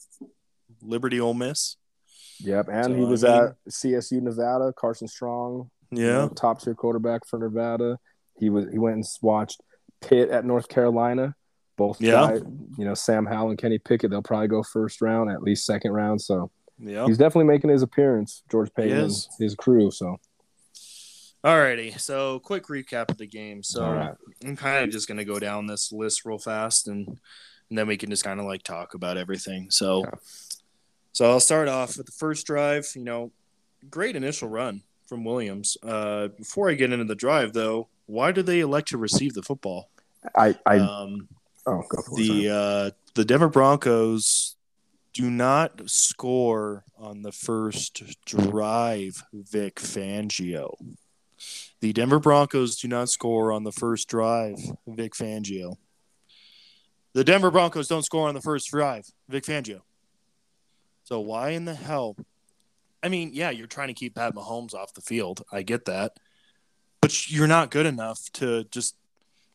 Liberty 0.83 1.21
Ole 1.21 1.35
Miss. 1.35 1.77
Yep, 2.41 2.69
and 2.73 2.85
So, 2.87 2.95
he 2.95 3.03
I 3.05 3.09
was 3.09 3.23
mean- 3.23 3.33
at 3.33 3.55
CSU 3.69 4.21
Nevada. 4.23 4.73
Carson 4.77 5.09
Strong, 5.09 5.71
you 5.91 6.05
Yeah, 6.07 6.13
know, 6.19 6.29
top 6.29 6.61
tier 6.63 6.75
quarterback 6.75 7.27
for 7.27 7.39
Nevada. 7.39 7.99
He 8.39 8.49
was 8.51 8.67
he 8.73 8.79
went 8.79 8.97
and 8.97 9.05
watched 9.23 9.61
Pitt 10.01 10.31
at 10.31 10.45
North 10.45 10.69
Carolina. 10.69 11.35
Both 11.77 12.01
Yeah. 12.01 12.13
guys, 12.13 12.43
you 12.79 12.85
know, 12.85 12.95
Sam 12.95 13.27
Howell 13.27 13.51
and 13.51 13.59
Kenny 13.59 13.79
Pickett. 13.79 14.11
They'll 14.11 14.23
probably 14.23 14.49
go 14.49 14.63
first 14.63 15.01
round, 15.01 15.31
at 15.31 15.43
least 15.43 15.65
second 15.67 15.93
round. 15.93 16.21
So 16.21 16.51
yeah. 16.79 17.07
he's 17.07 17.19
definitely 17.19 17.45
making 17.53 17.71
his 17.71 17.83
appearance. 17.83 18.43
George 18.51 18.73
Paton, 18.75 19.11
his 19.39 19.55
crew. 19.59 19.91
So 19.91 20.19
Alrighty, 21.43 21.99
so 21.99 22.39
quick 22.41 22.67
recap 22.67 23.11
of 23.11 23.17
the 23.17 23.27
game. 23.27 23.63
So 23.63 23.91
right. 23.91 24.15
I'm 24.45 24.57
kind 24.57 24.85
of 24.85 24.91
just 24.91 25.09
gonna 25.09 25.25
go 25.25 25.39
down 25.39 25.67
this 25.67 25.91
list 25.91 26.27
real 26.27 26.39
fast, 26.39 26.87
and 26.87 27.07
and 27.07 27.79
then 27.79 27.87
we 27.87 27.97
can 27.97 28.11
just 28.11 28.25
kind 28.25 28.41
of 28.41 28.47
like 28.47 28.63
talk 28.63 28.95
about 28.95 29.17
everything. 29.17 29.71
So, 29.71 30.05
so 31.13 31.31
I'll 31.31 31.41
start 31.41 31.69
off 31.69 31.97
with 31.97 32.07
the 32.07 32.13
first 32.13 32.47
drive. 32.47 32.89
You 32.95 33.05
know, 33.05 33.33
great 33.89 34.17
initial 34.17 34.49
run 34.49 34.83
from 35.07 35.25
Williams. 35.25 35.79
Uh, 35.83 36.29
before 36.29 36.69
I 36.69 36.75
get 36.75 36.93
into 36.93 37.07
the 37.07 37.15
drive, 37.15 37.55
though, 37.55 37.89
why 38.07 38.33
do 38.33 38.43
they 38.43 38.61
elect 38.61 38.89
to 38.89 38.99
receive 38.99 39.33
the 39.33 39.43
football? 39.43 39.89
I 40.37 40.57
I 40.67 40.79
um, 40.79 41.29
oh 41.67 41.83
the 42.17 42.51
uh, 42.51 42.91
the 43.15 43.25
Denver 43.25 43.49
Broncos 43.49 44.57
do 45.15 45.31
not 45.31 45.89
score 45.89 46.85
on 46.99 47.23
the 47.23 47.33
first 47.33 48.03
drive. 48.27 49.25
Vic 49.33 49.77
Fangio. 49.77 50.75
The 51.81 51.93
Denver 51.93 52.19
Broncos 52.19 52.77
do 52.77 52.89
not 52.89 53.09
score 53.09 53.53
on 53.53 53.65
the 53.65 53.73
first 53.73 54.09
drive. 54.09 54.59
Vic 54.87 55.15
Fangio. 55.15 55.77
The 57.13 57.25
Denver 57.25 57.51
Broncos 57.51 57.89
don't 57.89 58.05
score 58.05 58.29
on 58.29 58.35
the 58.35 58.41
first 58.41 58.71
drive. 58.71 59.07
Vic 59.29 59.45
Fangio. 59.45 59.81
So 61.05 61.21
why 61.21 61.51
in 61.51 61.65
the 61.65 61.75
hell? 61.75 62.17
I 63.03 63.09
mean, 63.09 63.31
yeah, 63.33 63.51
you're 63.51 63.67
trying 63.67 63.89
to 63.89 63.95
keep 63.95 64.15
Pat 64.15 64.35
Mahomes 64.35 64.75
off 64.75 64.95
the 64.95 65.01
field. 65.01 65.43
I 65.51 65.63
get 65.63 65.87
that, 65.87 66.19
but 67.01 67.31
you're 67.31 67.47
not 67.47 67.71
good 67.71 67.87
enough 67.87 68.31
to 68.35 68.65
just 68.65 68.95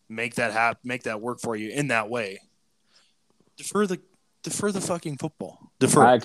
make 0.09 0.35
that 0.35 0.51
happen, 0.51 0.79
make 0.83 1.03
that 1.03 1.21
work 1.21 1.39
for 1.39 1.55
you 1.55 1.69
in 1.69 1.87
that 1.89 2.09
way. 2.09 2.41
Defer 3.57 3.87
the 3.87 4.01
defer 4.43 4.71
the 4.71 4.81
fucking 4.81 5.17
football. 5.17 5.71
Defer. 5.79 6.05
I, 6.05 6.19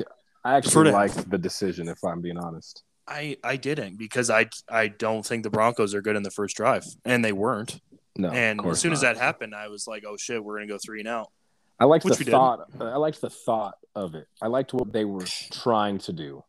I, 0.44 0.56
actually 0.56 0.90
liked 0.90 1.30
the 1.30 1.38
decision. 1.38 1.88
If 1.88 2.02
I'm 2.02 2.20
being 2.20 2.38
honest, 2.38 2.82
I 3.10 3.36
I 3.42 3.56
didn't 3.56 3.98
because 3.98 4.30
I 4.30 4.48
I 4.68 4.88
don't 4.88 5.26
think 5.26 5.42
the 5.42 5.50
Broncos 5.50 5.94
are 5.94 6.00
good 6.00 6.16
in 6.16 6.22
the 6.22 6.30
first 6.30 6.56
drive, 6.56 6.84
and 7.04 7.24
they 7.24 7.32
weren't. 7.32 7.80
no. 8.16 8.30
and 8.30 8.64
as 8.64 8.80
soon 8.80 8.92
as 8.92 9.00
that 9.00 9.16
happened, 9.16 9.54
I 9.54 9.68
was 9.68 9.86
like, 9.86 10.04
oh 10.06 10.16
shit, 10.16 10.42
we're 10.42 10.56
gonna 10.56 10.68
go 10.68 10.78
three 10.82 11.00
and 11.00 11.08
out. 11.08 11.30
I 11.78 11.86
liked 11.86 12.04
which 12.04 12.18
the 12.18 12.24
thought. 12.24 12.60
I 12.78 12.96
liked 12.96 13.20
the 13.20 13.30
thought 13.30 13.74
of 13.94 14.14
it. 14.14 14.28
I 14.40 14.46
liked 14.46 14.72
what 14.72 14.92
they 14.92 15.04
were 15.04 15.26
trying 15.50 15.98
to 15.98 16.12
do. 16.12 16.44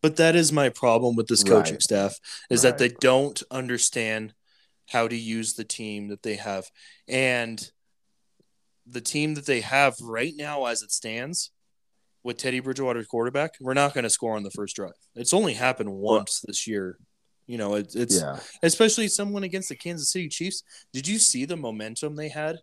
But 0.00 0.16
that 0.16 0.36
is 0.36 0.52
my 0.52 0.68
problem 0.68 1.16
with 1.16 1.26
this 1.26 1.42
coaching 1.42 1.74
Right. 1.74 1.82
staff 1.82 2.14
is 2.50 2.62
that 2.62 2.78
they 2.78 2.90
don't 2.90 3.42
understand 3.50 4.34
how 4.90 5.08
to 5.08 5.16
use 5.16 5.54
the 5.54 5.64
team 5.64 6.08
that 6.08 6.22
they 6.22 6.36
have. 6.36 6.70
And 7.08 7.70
the 8.86 9.00
team 9.00 9.34
that 9.34 9.46
they 9.46 9.62
have 9.62 9.96
right 10.02 10.34
now 10.36 10.66
as 10.66 10.82
it 10.82 10.92
stands 10.92 11.50
with 12.24 12.38
Teddy 12.38 12.58
Bridgewater 12.60 13.04
quarterback, 13.04 13.52
we're 13.60 13.74
not 13.74 13.94
going 13.94 14.04
to 14.04 14.10
score 14.10 14.34
on 14.34 14.42
the 14.42 14.50
first 14.50 14.74
drive. 14.74 14.94
It's 15.14 15.32
only 15.34 15.52
happened 15.54 15.92
once 15.92 16.40
this 16.40 16.66
year. 16.66 16.98
You 17.46 17.58
know, 17.58 17.74
it, 17.74 17.94
it's 17.94 18.18
yeah, 18.20 18.40
especially 18.62 19.06
someone 19.08 19.44
against 19.44 19.68
the 19.68 19.76
Kansas 19.76 20.10
City 20.10 20.28
Chiefs. 20.30 20.62
Did 20.94 21.06
you 21.06 21.18
see 21.18 21.44
the 21.44 21.56
momentum 21.58 22.16
they 22.16 22.30
had? 22.30 22.60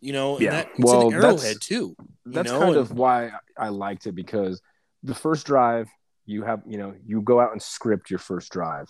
You 0.00 0.14
know, 0.14 0.40
Yeah. 0.40 0.52
that, 0.52 0.68
it's 0.70 0.78
Well, 0.78 1.12
arrowhead 1.12 1.58
too. 1.60 1.94
that's 2.24 2.50
know, 2.50 2.58
kind 2.58 2.70
and- 2.70 2.78
of 2.78 2.92
why 2.92 3.32
I 3.58 3.68
liked 3.68 4.06
it 4.06 4.12
because 4.14 4.62
the 5.02 5.14
first 5.14 5.46
drive 5.46 5.88
you 6.26 6.42
have 6.44 6.62
you 6.66 6.78
know 6.78 6.94
you 7.06 7.20
go 7.22 7.40
out 7.40 7.52
and 7.52 7.60
script 7.60 8.08
your 8.08 8.18
first 8.18 8.50
drive. 8.52 8.88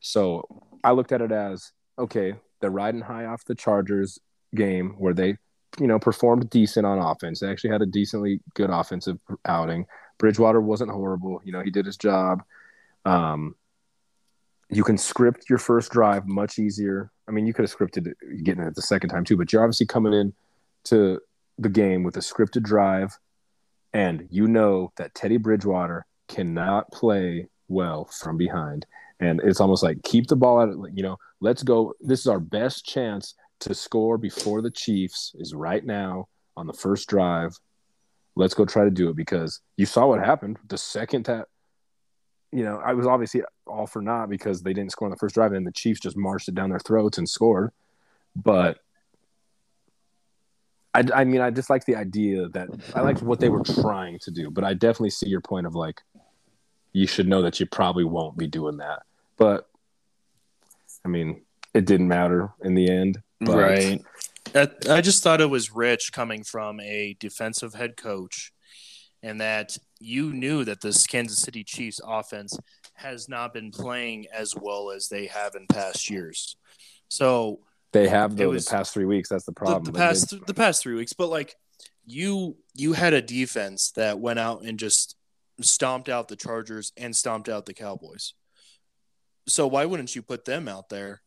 So 0.00 0.42
I 0.82 0.90
looked 0.92 1.12
at 1.12 1.20
it 1.20 1.30
as 1.30 1.70
okay, 1.96 2.34
they're 2.60 2.70
riding 2.70 3.02
high 3.02 3.26
off 3.26 3.44
the 3.44 3.54
Chargers 3.54 4.18
game 4.54 4.96
where 4.98 5.14
they 5.14 5.36
you 5.78 5.86
know 5.86 5.98
performed 5.98 6.50
decent 6.50 6.86
on 6.86 6.98
offense. 6.98 7.40
They 7.40 7.50
actually 7.50 7.70
had 7.70 7.82
a 7.82 7.86
decently 7.86 8.40
good 8.54 8.70
offensive 8.70 9.18
outing. 9.44 9.86
Bridgewater 10.18 10.60
wasn't 10.60 10.90
horrible. 10.90 11.40
You 11.44 11.52
know 11.52 11.62
he 11.62 11.70
did 11.70 11.86
his 11.86 11.96
job. 11.96 12.42
Um, 13.04 13.56
you 14.70 14.84
can 14.84 14.96
script 14.96 15.50
your 15.50 15.58
first 15.58 15.92
drive 15.92 16.26
much 16.26 16.58
easier. 16.58 17.10
I 17.28 17.30
mean, 17.30 17.46
you 17.46 17.52
could 17.52 17.68
have 17.68 17.76
scripted 17.76 18.06
it, 18.06 18.44
getting 18.44 18.64
it 18.64 18.74
the 18.74 18.82
second 18.82 19.10
time 19.10 19.24
too, 19.24 19.36
but 19.36 19.52
you're 19.52 19.62
obviously 19.62 19.86
coming 19.86 20.14
in 20.14 20.32
to 20.84 21.20
the 21.58 21.68
game 21.68 22.02
with 22.02 22.16
a 22.16 22.20
scripted 22.20 22.62
drive, 22.62 23.18
and 23.92 24.26
you 24.30 24.48
know 24.48 24.92
that 24.96 25.14
Teddy 25.14 25.36
Bridgewater 25.36 26.06
cannot 26.28 26.90
play 26.90 27.48
well 27.68 28.04
from 28.06 28.36
behind. 28.36 28.86
And 29.20 29.40
it's 29.44 29.60
almost 29.60 29.82
like 29.82 30.02
keep 30.02 30.26
the 30.26 30.36
ball 30.36 30.60
out. 30.60 30.70
Of, 30.70 30.78
you 30.94 31.02
know, 31.02 31.16
let's 31.40 31.62
go. 31.62 31.94
This 32.00 32.20
is 32.20 32.26
our 32.26 32.40
best 32.40 32.84
chance 32.84 33.34
to 33.62 33.74
score 33.74 34.18
before 34.18 34.62
the 34.62 34.70
Chiefs 34.70 35.32
is 35.38 35.54
right 35.54 35.84
now 35.84 36.28
on 36.56 36.66
the 36.66 36.72
first 36.72 37.08
drive. 37.08 37.58
Let's 38.34 38.54
go 38.54 38.64
try 38.64 38.84
to 38.84 38.90
do 38.90 39.08
it 39.10 39.16
because 39.16 39.60
you 39.76 39.86
saw 39.86 40.06
what 40.06 40.20
happened 40.20 40.58
the 40.68 40.78
second 40.78 41.26
that. 41.26 41.48
You 42.54 42.64
know, 42.64 42.82
I 42.84 42.92
was 42.92 43.06
obviously 43.06 43.42
all 43.66 43.86
for 43.86 44.02
not 44.02 44.28
because 44.28 44.62
they 44.62 44.74
didn't 44.74 44.92
score 44.92 45.06
on 45.06 45.10
the 45.10 45.16
first 45.16 45.34
drive, 45.34 45.52
and 45.52 45.66
the 45.66 45.72
Chiefs 45.72 46.00
just 46.00 46.16
marched 46.16 46.48
it 46.48 46.54
down 46.54 46.68
their 46.68 46.78
throats 46.78 47.16
and 47.16 47.26
scored. 47.28 47.70
But 48.36 48.78
I, 50.94 51.04
I 51.14 51.24
mean, 51.24 51.40
I 51.40 51.50
just 51.50 51.70
like 51.70 51.86
the 51.86 51.96
idea 51.96 52.48
that 52.48 52.68
I 52.94 53.00
liked 53.00 53.22
what 53.22 53.40
they 53.40 53.48
were 53.48 53.62
trying 53.62 54.18
to 54.20 54.30
do, 54.30 54.50
but 54.50 54.64
I 54.64 54.74
definitely 54.74 55.10
see 55.10 55.28
your 55.28 55.40
point 55.40 55.66
of 55.66 55.74
like, 55.74 56.02
you 56.92 57.06
should 57.06 57.26
know 57.26 57.40
that 57.42 57.58
you 57.58 57.66
probably 57.66 58.04
won't 58.04 58.36
be 58.36 58.46
doing 58.46 58.76
that. 58.78 59.02
But 59.38 59.68
I 61.04 61.08
mean, 61.08 61.42
it 61.72 61.86
didn't 61.86 62.08
matter 62.08 62.50
in 62.62 62.74
the 62.74 62.90
end. 62.90 63.22
But, 63.44 63.56
right. 63.56 64.04
I, 64.54 64.68
I 64.90 65.00
just 65.00 65.22
thought 65.22 65.40
it 65.40 65.50
was 65.50 65.72
rich 65.74 66.12
coming 66.12 66.44
from 66.44 66.80
a 66.80 67.16
defensive 67.18 67.74
head 67.74 67.96
coach, 67.96 68.52
and 69.22 69.40
that 69.40 69.76
you 70.00 70.32
knew 70.32 70.64
that 70.64 70.80
this 70.80 71.06
Kansas 71.06 71.38
City 71.38 71.64
Chiefs 71.64 72.00
offense 72.04 72.58
has 72.94 73.28
not 73.28 73.52
been 73.54 73.70
playing 73.70 74.26
as 74.32 74.54
well 74.54 74.90
as 74.90 75.08
they 75.08 75.26
have 75.26 75.54
in 75.54 75.66
past 75.66 76.10
years. 76.10 76.56
So 77.08 77.60
They 77.92 78.08
have 78.08 78.36
though 78.36 78.50
was- 78.50 78.64
the 78.66 78.70
past 78.70 78.92
three 78.92 79.04
weeks. 79.06 79.28
That's 79.28 79.44
the 79.44 79.52
the, 79.52 79.56
problem. 79.56 79.84
the 79.84 79.92
They 79.92 79.98
past 79.98 80.30
did- 80.30 80.46
the 80.46 80.54
past 80.54 80.82
three 80.82 80.94
weeks, 80.94 81.12
but 81.12 81.28
like 81.28 81.54
you 82.04 82.56
you 82.74 82.92
had 82.94 83.12
a 83.12 83.22
defense 83.22 83.92
that 83.92 84.18
went 84.18 84.38
out 84.38 84.62
and 84.64 84.78
just 84.78 85.16
stomped 85.60 86.08
out 86.08 86.28
the 86.28 86.36
Chargers 86.36 86.92
and 86.96 87.14
stomped 87.14 87.48
out 87.48 87.66
the 87.66 87.74
Cowboys. 87.74 88.34
So 89.46 89.66
why 89.66 89.84
wouldn't 89.84 90.14
you 90.16 90.22
put 90.22 90.44
them 90.44 90.66
out 90.68 90.88
there 90.88 91.22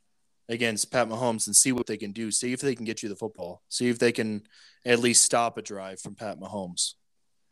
against 0.50 0.92
Pat 0.92 1.08
Mahomes 1.08 1.48
and 1.48 1.56
see 1.56 1.72
what 1.72 1.88
they 1.88 1.98
can 1.98 2.12
do? 2.12 2.32
See 2.32 2.54
if 2.54 2.62
they 2.62 2.76
can 2.76 2.86
get 2.86 3.02
you 3.04 3.10
the 3.10 3.16
football. 3.16 3.62
See 3.70 3.90
if 3.90 3.98
they 4.00 4.12
can 4.12 4.44
at 4.86 5.00
least 5.00 5.24
stop 5.24 5.58
a 5.58 5.62
drive 5.62 6.00
from 6.00 6.16
Pat 6.16 6.40
Mahomes 6.40 6.94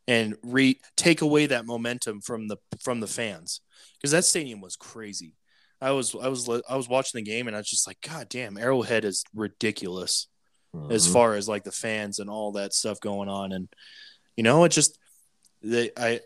and 0.08 0.36
re 0.44 0.80
take 0.96 1.22
away 1.22 1.46
that 1.48 1.66
momentum 1.66 2.22
from 2.22 2.48
the 2.48 2.58
from 2.82 3.00
the 3.00 3.08
fans 3.08 3.62
because 3.98 4.12
that 4.12 4.26
stadium 4.26 4.62
was 4.62 4.76
crazy. 4.76 5.36
I 5.82 5.92
was 5.92 6.14
I 6.16 6.28
was 6.28 6.48
I 6.70 6.76
was 6.76 6.88
watching 6.90 7.18
the 7.24 7.30
game 7.32 7.48
and 7.48 7.56
I 7.56 7.60
was 7.60 7.70
just 7.70 7.88
like, 7.88 8.00
God 8.02 8.30
damn, 8.30 8.58
Arrowhead 8.58 9.06
is 9.06 9.24
ridiculous 9.34 10.28
as 10.90 11.08
Mhm. 11.08 11.14
far 11.14 11.36
as 11.36 11.48
like 11.48 11.64
the 11.64 11.72
fans 11.72 12.18
and 12.20 12.30
all 12.30 12.54
that 12.54 12.74
stuff 12.74 13.00
going 13.00 13.30
on 13.30 13.52
and 13.52 13.70
you 14.36 14.44
know 14.44 14.64
it 14.64 14.70
just 14.70 14.98
they 15.62 15.92
i 15.96 16.20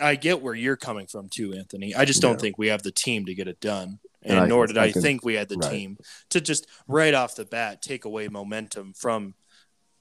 i 0.00 0.16
get 0.16 0.42
where 0.42 0.52
you're 0.54 0.74
coming 0.76 1.06
from 1.06 1.28
too 1.28 1.52
anthony 1.54 1.94
i 1.94 2.04
just 2.04 2.20
don't 2.20 2.32
Yeah. 2.32 2.38
think 2.38 2.58
we 2.58 2.66
have 2.66 2.82
the 2.82 2.90
team 2.90 3.24
to 3.26 3.34
get 3.36 3.46
it 3.46 3.60
done 3.60 4.00
and, 4.28 4.38
And 4.40 4.48
nor 4.48 4.66
did 4.66 4.78
I 4.78 4.84
i, 4.84 4.92
can- 4.92 5.02
think 5.02 5.24
we 5.24 5.34
had 5.34 5.48
the 5.48 5.56
right. 5.56 5.70
team 5.70 5.98
to 6.30 6.40
just 6.40 6.66
right 6.86 7.14
off 7.14 7.34
the 7.34 7.44
bat 7.44 7.82
take 7.82 8.04
away 8.04 8.28
momentum 8.28 8.92
from 8.94 9.34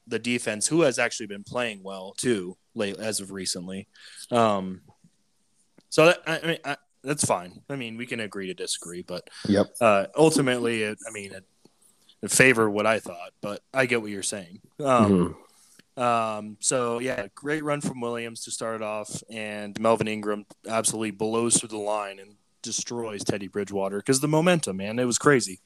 the 0.06 0.20
defense 0.20 0.68
who 0.68 0.82
has 0.82 1.00
actually 1.00 1.28
been 1.28 1.44
playing 1.44 1.82
well 1.84 2.14
too 2.18 2.56
late 2.76 2.98
as 3.00 3.20
of 3.20 3.32
recently 3.32 3.88
um 4.32 4.82
so 5.90 6.06
that, 6.08 6.20
I, 6.28 6.48
mean 6.48 6.58
I, 6.66 6.78
that's 7.04 7.26
fine 7.26 7.62
i 7.70 7.76
mean 7.76 7.98
we 7.98 8.06
can 8.06 8.20
agree 8.20 8.48
to 8.48 8.54
disagree 8.54 9.02
but 9.02 9.30
Yep. 9.48 9.68
uh, 9.82 10.06
ultimately, 10.16 10.84
it, 10.84 10.98
I 11.08 11.12
mean, 11.12 11.32
it, 11.34 11.46
it 12.22 12.32
favored 12.32 12.72
what 12.72 12.86
I 12.88 13.00
thought, 13.00 13.32
but 13.42 13.62
I 13.74 13.86
get 13.86 14.02
what 14.02 14.10
you're 14.10 14.24
saying. 14.24 14.60
Um, 14.84 15.38
Mhm. 15.98 16.02
um, 16.02 16.58
so 16.60 16.98
yeah, 17.00 17.28
great 17.36 17.64
run 17.64 17.80
from 17.82 18.02
Williams 18.02 18.44
to 18.46 18.52
start 18.52 18.82
off, 18.82 19.22
and 19.30 19.80
Melvin 19.80 20.08
Ingram 20.08 20.46
absolutely 20.68 21.12
blows 21.12 21.58
through 21.60 21.70
the 21.70 21.78
line 21.78 22.18
and 22.20 22.37
destroys 22.62 23.24
Teddy 23.24 23.48
Bridgewater 23.48 23.98
because 23.98 24.20
the 24.20 24.28
momentum, 24.28 24.78
man, 24.78 25.00
it 25.00 25.06
was 25.06 25.18
crazy. 25.18 25.62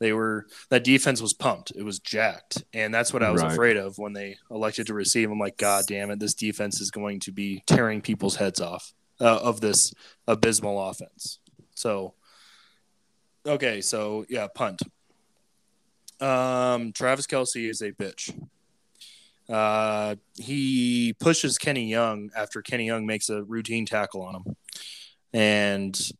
They 0.00 0.12
were 0.12 0.46
that 0.70 0.82
defense 0.84 1.22
was 1.22 1.32
pumped, 1.32 1.70
it 1.76 1.84
was 1.84 2.00
jacked, 2.00 2.64
and 2.72 2.92
that's 2.92 3.12
what 3.12 3.22
I 3.22 3.30
was 3.30 3.42
Right. 3.42 3.52
afraid 3.52 3.76
of 3.76 3.96
when 3.96 4.12
they 4.12 4.36
elected 4.50 4.88
to 4.88 4.94
receive. 4.94 5.30
I'm 5.30 5.38
like, 5.38 5.56
God 5.56 5.84
damn 5.86 6.10
it, 6.10 6.18
this 6.18 6.34
defense 6.34 6.80
is 6.80 6.90
going 6.90 7.20
to 7.20 7.32
be 7.32 7.62
tearing 7.66 8.00
people's 8.00 8.36
heads 8.36 8.60
off 8.60 8.92
uh, 9.20 9.38
of 9.38 9.60
this 9.60 9.94
abysmal 10.26 10.80
offense. 10.88 11.38
So 11.74 12.14
Okay, 13.46 13.80
so 13.82 14.24
yeah, 14.28 14.46
punt. 14.52 14.80
Um, 16.20 16.92
Travis 16.92 17.26
Kelce 17.26 17.68
is 17.68 17.82
a 17.82 17.92
bitch. 17.92 18.32
Uh, 19.48 20.16
he 20.38 21.14
pushes 21.20 21.58
Kenny 21.58 21.88
Young 21.90 22.30
after 22.34 22.62
Kenny 22.62 22.86
Young 22.86 23.04
makes 23.04 23.28
a 23.28 23.42
routine 23.44 23.84
tackle 23.84 24.22
on 24.22 24.36
him, 24.36 24.56
and 25.34 26.10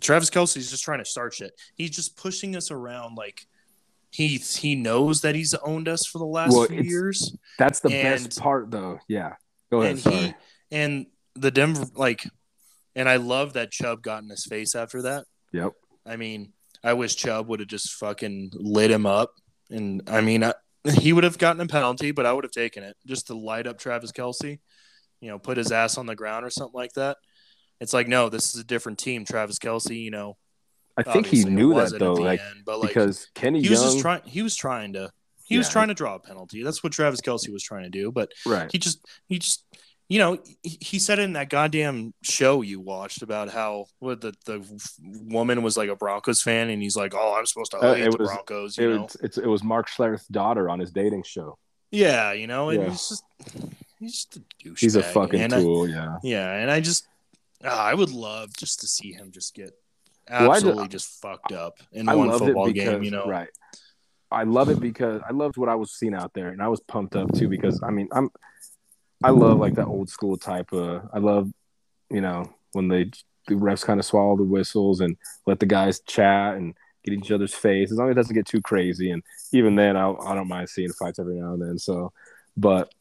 Travis 0.00 0.30
Kelce's 0.30 0.70
just 0.70 0.84
trying 0.84 0.98
to 0.98 1.04
start 1.04 1.34
shit. 1.34 1.52
He's 1.74 1.90
just 1.90 2.16
pushing 2.16 2.56
us 2.56 2.70
around 2.70 3.16
like 3.16 3.46
he 4.10 4.36
he 4.38 4.74
knows 4.76 5.22
that 5.22 5.34
he's 5.34 5.54
owned 5.54 5.88
us 5.88 6.06
for 6.06 6.18
the 6.18 6.24
last 6.26 6.52
Well, 6.52 6.66
few 6.66 6.82
years. 6.82 7.36
That's 7.58 7.80
the 7.80 7.88
And- 7.90 8.24
best 8.24 8.38
part, 8.40 8.70
though. 8.70 8.98
Yeah. 9.08 9.34
Go 9.70 9.80
ahead. 9.80 9.92
and 9.92 10.00
sorry. 10.00 10.16
he 10.16 10.34
and 10.70 11.06
the 11.34 11.50
Denver 11.50 11.86
like, 11.96 12.24
and 12.94 13.08
I 13.08 13.16
love 13.16 13.54
that 13.54 13.72
Chubb 13.72 14.02
got 14.02 14.22
in 14.22 14.28
his 14.30 14.44
face 14.46 14.74
after 14.74 15.02
that. 15.02 15.24
Yep. 15.52 15.72
I 16.06 16.16
mean, 16.16 16.52
I 16.84 16.92
wish 16.92 17.16
Chubb 17.16 17.48
would 17.48 17.60
have 17.60 17.68
just 17.68 17.92
fucking 17.94 18.50
lit 18.54 18.90
him 18.90 19.06
up, 19.06 19.32
and 19.70 20.02
I 20.06 20.20
mean, 20.20 20.44
I, 20.44 20.52
he 20.98 21.12
would 21.12 21.24
have 21.24 21.38
gotten 21.38 21.60
a 21.62 21.66
penalty, 21.66 22.10
but 22.12 22.26
I 22.26 22.32
would 22.32 22.44
have 22.44 22.50
taken 22.52 22.84
it 22.84 22.96
just 23.06 23.28
to 23.28 23.34
light 23.34 23.66
up 23.66 23.78
Travis 23.78 24.12
Kelce. 24.12 24.58
You 25.20 25.28
know, 25.30 25.38
put 25.38 25.56
his 25.56 25.72
ass 25.72 25.96
on 25.96 26.04
the 26.06 26.14
ground 26.14 26.44
or 26.44 26.50
something 26.50 26.74
like 26.78 26.92
that. 26.92 27.16
It's 27.84 27.92
like, 27.92 28.08
no, 28.08 28.28
this 28.28 28.52
is 28.54 28.60
a 28.60 28.64
different 28.64 28.98
team. 28.98 29.24
Travis 29.24 29.58
Kelce, 29.60 29.96
you 30.02 30.10
know, 30.10 30.36
I 30.96 31.02
think 31.04 31.26
he 31.26 31.44
knew 31.44 31.74
that 31.74 31.96
though, 31.98 32.14
like 32.14 32.40
end, 32.40 32.62
but 32.66 32.80
like 32.80 32.88
because 32.88 33.28
Kenny 33.34 33.62
he 33.62 33.68
was 33.68 33.78
Young, 33.80 33.88
just 33.92 34.00
trying. 34.00 34.22
He 34.24 34.42
was 34.42 34.56
trying 34.56 34.94
to. 34.94 35.10
He 35.46 35.58
was 35.58 35.68
trying 35.68 35.88
to 35.88 35.94
draw 35.94 36.14
a 36.14 36.18
penalty. 36.18 36.62
That's 36.64 36.82
what 36.82 36.92
Travis 36.92 37.20
Kelce 37.20 37.52
was 37.52 37.62
trying 37.62 37.82
to 37.84 37.90
do, 37.90 38.10
but 38.10 38.32
right? 38.46 38.70
he 38.72 38.78
just 38.78 39.04
he 39.28 39.38
just 39.38 39.62
you 40.08 40.18
know 40.18 40.38
he, 40.62 40.78
he 40.80 40.98
said 40.98 41.18
in 41.18 41.34
that 41.34 41.48
goddamn 41.50 42.14
show 42.22 42.62
you 42.62 42.80
watched 42.80 43.22
about 43.22 43.50
how 43.50 43.86
what 43.98 44.20
the 44.22 44.32
the 44.46 44.62
woman 45.26 45.62
was 45.62 45.76
like 45.76 45.88
a 45.90 45.96
Broncos 45.96 46.42
fan 46.42 46.70
and 46.70 46.82
he's 46.82 46.96
like 46.96 47.12
oh 47.14 47.34
I'm 47.38 47.44
supposed 47.46 47.70
to 47.72 47.78
Uh, 47.78 47.94
hate 47.94 48.04
it 48.06 48.12
the 48.12 48.18
was- 48.18 48.28
Broncos 48.28 48.78
It 48.78 48.82
you 48.82 48.94
know 48.94 49.02
was, 49.02 49.16
it's, 49.22 49.38
it 49.38 49.46
was 49.46 49.62
Mark 49.62 49.88
Schlereth's 49.88 50.26
daughter 50.28 50.68
on 50.70 50.78
his 50.78 50.90
dating 50.90 51.22
show. 51.24 51.58
yeah 51.90 52.32
you 52.32 52.46
know 52.46 52.68
and 52.70 52.82
Yeah. 52.82 52.88
he's 52.90 53.08
just 53.08 53.24
he's 53.98 54.12
just 54.12 54.36
a 54.36 54.42
douche 54.62 54.80
He's 54.80 54.96
a 54.96 55.02
fucking 55.02 55.48
tool. 55.50 55.88
yeah. 55.88 56.16
yeah 56.22 56.54
and 56.56 56.70
I 56.70 56.80
just 56.80 57.06
ah, 57.62 57.84
I 57.84 57.94
would 57.94 58.10
love 58.10 58.50
just 58.56 58.80
to 58.80 58.86
see 58.86 59.12
him 59.12 59.30
just 59.30 59.54
get 59.54 59.72
Well, 60.30 60.50
I 60.50 60.56
absolutely 60.56 60.88
just 60.88 61.20
fucked 61.20 61.52
up 61.52 61.78
in 61.92 62.08
I 62.08 62.14
one 62.14 62.30
it 62.30 62.38
football 62.38 62.66
because 62.66 62.94
game 62.94 63.02
you 63.02 63.10
know 63.10 63.26
right. 63.26 63.48
I 64.30 64.42
love 64.42 64.68
it 64.68 64.80
because 64.80 65.22
I 65.28 65.32
loved 65.32 65.56
what 65.56 65.68
I 65.68 65.76
was 65.76 65.92
seeing 65.92 66.14
out 66.14 66.32
there, 66.34 66.48
and 66.48 66.60
I 66.60 66.68
was 66.68 66.80
pumped 66.80 67.14
up 67.14 67.32
too 67.34 67.48
because 67.48 67.80
I 67.82 67.90
mean 67.90 68.08
I'm 68.12 68.30
I 69.22 69.30
love 69.30 69.58
like 69.58 69.74
that 69.74 69.86
old 69.86 70.10
school 70.10 70.36
type 70.36 70.72
of 70.72 71.08
I 71.12 71.18
love 71.18 71.50
you 72.10 72.20
know 72.20 72.52
when 72.72 72.88
they 72.88 73.10
the 73.46 73.54
refs 73.54 73.84
kind 73.84 74.00
of 74.00 74.06
swallow 74.06 74.36
the 74.36 74.42
whistles 74.42 75.00
and 75.00 75.16
let 75.46 75.60
the 75.60 75.66
guys 75.66 76.00
chat 76.00 76.56
and 76.56 76.74
get 77.04 77.14
each 77.14 77.30
other's 77.30 77.54
face 77.54 77.92
as 77.92 77.98
long 77.98 78.08
as 78.08 78.12
it 78.12 78.16
doesn't 78.16 78.34
get 78.34 78.46
too 78.46 78.62
crazy 78.62 79.10
and 79.10 79.22
even 79.52 79.76
then 79.76 79.96
I 79.96 80.10
I 80.10 80.34
don't 80.34 80.48
mind 80.48 80.68
seeing 80.68 80.92
fights 80.92 81.18
every 81.18 81.36
now 81.36 81.52
and 81.52 81.62
then 81.62 81.78
so 81.78 82.12
but 82.56 82.92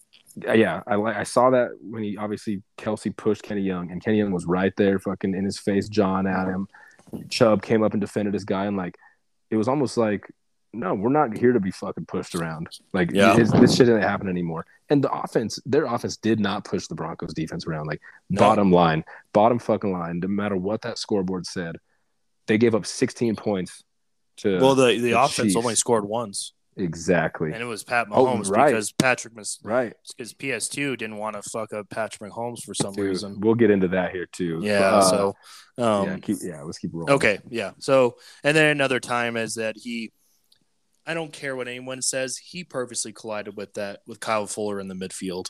Uh, 0.48 0.54
yeah 0.54 0.82
I 0.88 0.96
like 0.96 1.16
I 1.16 1.24
saw 1.24 1.50
that 1.52 1.70
when 1.82 2.02
he 2.04 2.18
obviously 2.18 2.64
Kelce 2.78 3.16
pushed 3.16 3.44
Kenny 3.44 3.62
Young 3.62 3.92
and 3.92 4.04
Kenny 4.04 4.18
Young 4.18 4.32
was 4.32 4.46
right 4.46 4.74
there 4.78 4.98
fucking 5.00 5.36
in 5.36 5.46
his 5.46 5.60
face 5.60 5.88
John 5.90 6.26
at 6.26 6.48
him 6.48 6.68
Chubb 7.30 7.62
came 7.62 7.84
up 7.84 7.92
and 7.94 8.02
defended 8.02 8.34
his 8.34 8.44
guy 8.46 8.66
and 8.66 8.76
like 8.78 8.98
it 9.52 9.58
was 9.58 9.68
almost 9.68 9.98
like 9.98 10.26
no, 10.76 10.96
we're 10.96 11.10
not 11.12 11.38
here 11.38 11.52
to 11.54 11.60
be 11.60 11.70
fucking 11.70 12.08
pushed 12.08 12.34
around. 12.34 12.68
Like 12.94 13.12
Yeah. 13.12 13.36
his, 13.36 13.52
this 13.52 13.76
shit 13.76 13.86
didn't 13.86 14.02
happen 14.02 14.28
anymore. 14.28 14.66
And 14.90 15.04
the 15.04 15.12
offense, 15.14 15.60
their 15.68 15.86
offense 15.86 16.18
did 16.18 16.40
not 16.40 16.66
push 16.66 16.88
the 16.88 16.96
Broncos 16.96 17.32
defense 17.36 17.68
around. 17.68 17.86
Like 17.86 18.02
No. 18.32 18.40
bottom 18.40 18.72
line, 18.72 19.04
bottom 19.34 19.60
fucking 19.60 19.92
line, 19.94 20.20
no 20.20 20.28
matter 20.30 20.56
what 20.58 20.82
that 20.82 20.98
scoreboard 20.98 21.46
said, 21.46 21.76
they 22.48 22.58
gave 22.58 22.74
up 22.74 22.88
16 22.88 23.36
points 23.36 23.84
to 24.38 24.58
well 24.60 24.74
the 24.74 24.88
the 24.88 24.98
the 25.00 25.12
offense 25.12 25.50
Chiefs. 25.50 25.56
only 25.56 25.76
scored 25.76 26.06
once 26.06 26.54
exactly 26.78 27.52
and 27.54 27.62
it 27.62 27.66
was 27.66 27.84
Pat 27.84 28.08
Oh, 28.12 28.26
Mahomes 28.26 28.50
right. 28.50 28.68
because 28.68 28.92
Patrick 28.92 29.36
Mas- 29.36 29.60
right. 29.64 29.94
because 30.16 30.34
PS2 30.34 30.98
didn't 30.98 31.18
want 31.18 31.36
to 31.36 31.42
fuck 31.50 31.72
up 31.74 31.90
Patrick 31.90 32.32
Mahomes 32.32 32.64
for 32.64 32.74
some 32.74 32.94
Dude, 32.94 33.06
reason. 33.10 33.40
we'll 33.40 33.56
get 33.56 33.70
into 33.72 33.88
that 33.90 34.12
here 34.12 34.26
too. 34.32 34.60
Yeah, 34.62 34.80
uh, 34.96 35.02
so 35.02 35.36
um, 35.78 36.08
yeah, 36.08 36.18
keep, 36.18 36.38
yeah, 36.42 36.62
let's 36.64 36.78
keep 36.80 36.92
rolling. 36.94 37.14
okay, 37.14 37.40
yeah. 37.50 37.72
So 37.80 38.16
and 38.44 38.56
then 38.58 38.70
another 38.70 39.00
time 39.00 39.38
is 39.38 39.56
that 39.56 39.76
he, 39.78 40.12
I 41.06 41.14
don't 41.14 41.34
care 41.34 41.56
what 41.56 41.68
anyone 41.68 42.02
says, 42.02 42.38
he 42.38 42.64
purposely 42.64 43.12
collided 43.14 43.58
with 43.58 43.74
that 43.76 44.02
with 44.08 44.20
Kyle 44.20 44.48
Fuller 44.48 44.80
in 44.80 44.88
the 44.88 44.96
midfield. 44.96 45.50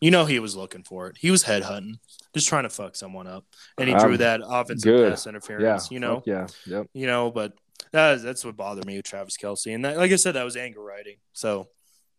You 0.00 0.12
know 0.12 0.26
he 0.26 0.38
was 0.38 0.54
looking 0.54 0.84
for 0.84 1.08
it. 1.08 1.16
He 1.18 1.32
was 1.32 1.42
headhunting, 1.42 1.94
just 2.32 2.46
trying 2.48 2.62
to 2.62 2.70
fuck 2.70 2.94
someone 2.94 3.26
up, 3.26 3.44
and 3.78 3.88
he 3.88 3.94
drew 3.96 4.12
Um, 4.12 4.16
that 4.18 4.40
offensive 4.44 4.84
good. 4.94 5.10
pass 5.10 5.26
Yeah, 5.26 5.30
interference. 5.30 5.90
you 5.90 5.98
know, 5.98 6.22
yeah, 6.24 6.46
yep. 6.66 6.86
you 6.94 7.08
know, 7.08 7.32
but 7.32 7.52
that, 7.92 8.22
that's 8.22 8.44
what 8.44 8.56
bothered 8.56 8.86
me 8.86 8.96
with 8.96 9.06
Travis 9.06 9.36
Kelce, 9.36 9.74
and 9.74 9.84
that, 9.84 9.96
like 9.96 10.12
I 10.12 10.16
said, 10.16 10.32
that 10.34 10.44
was 10.44 10.56
anger 10.56 10.82
writing. 10.82 11.16
So 11.32 11.68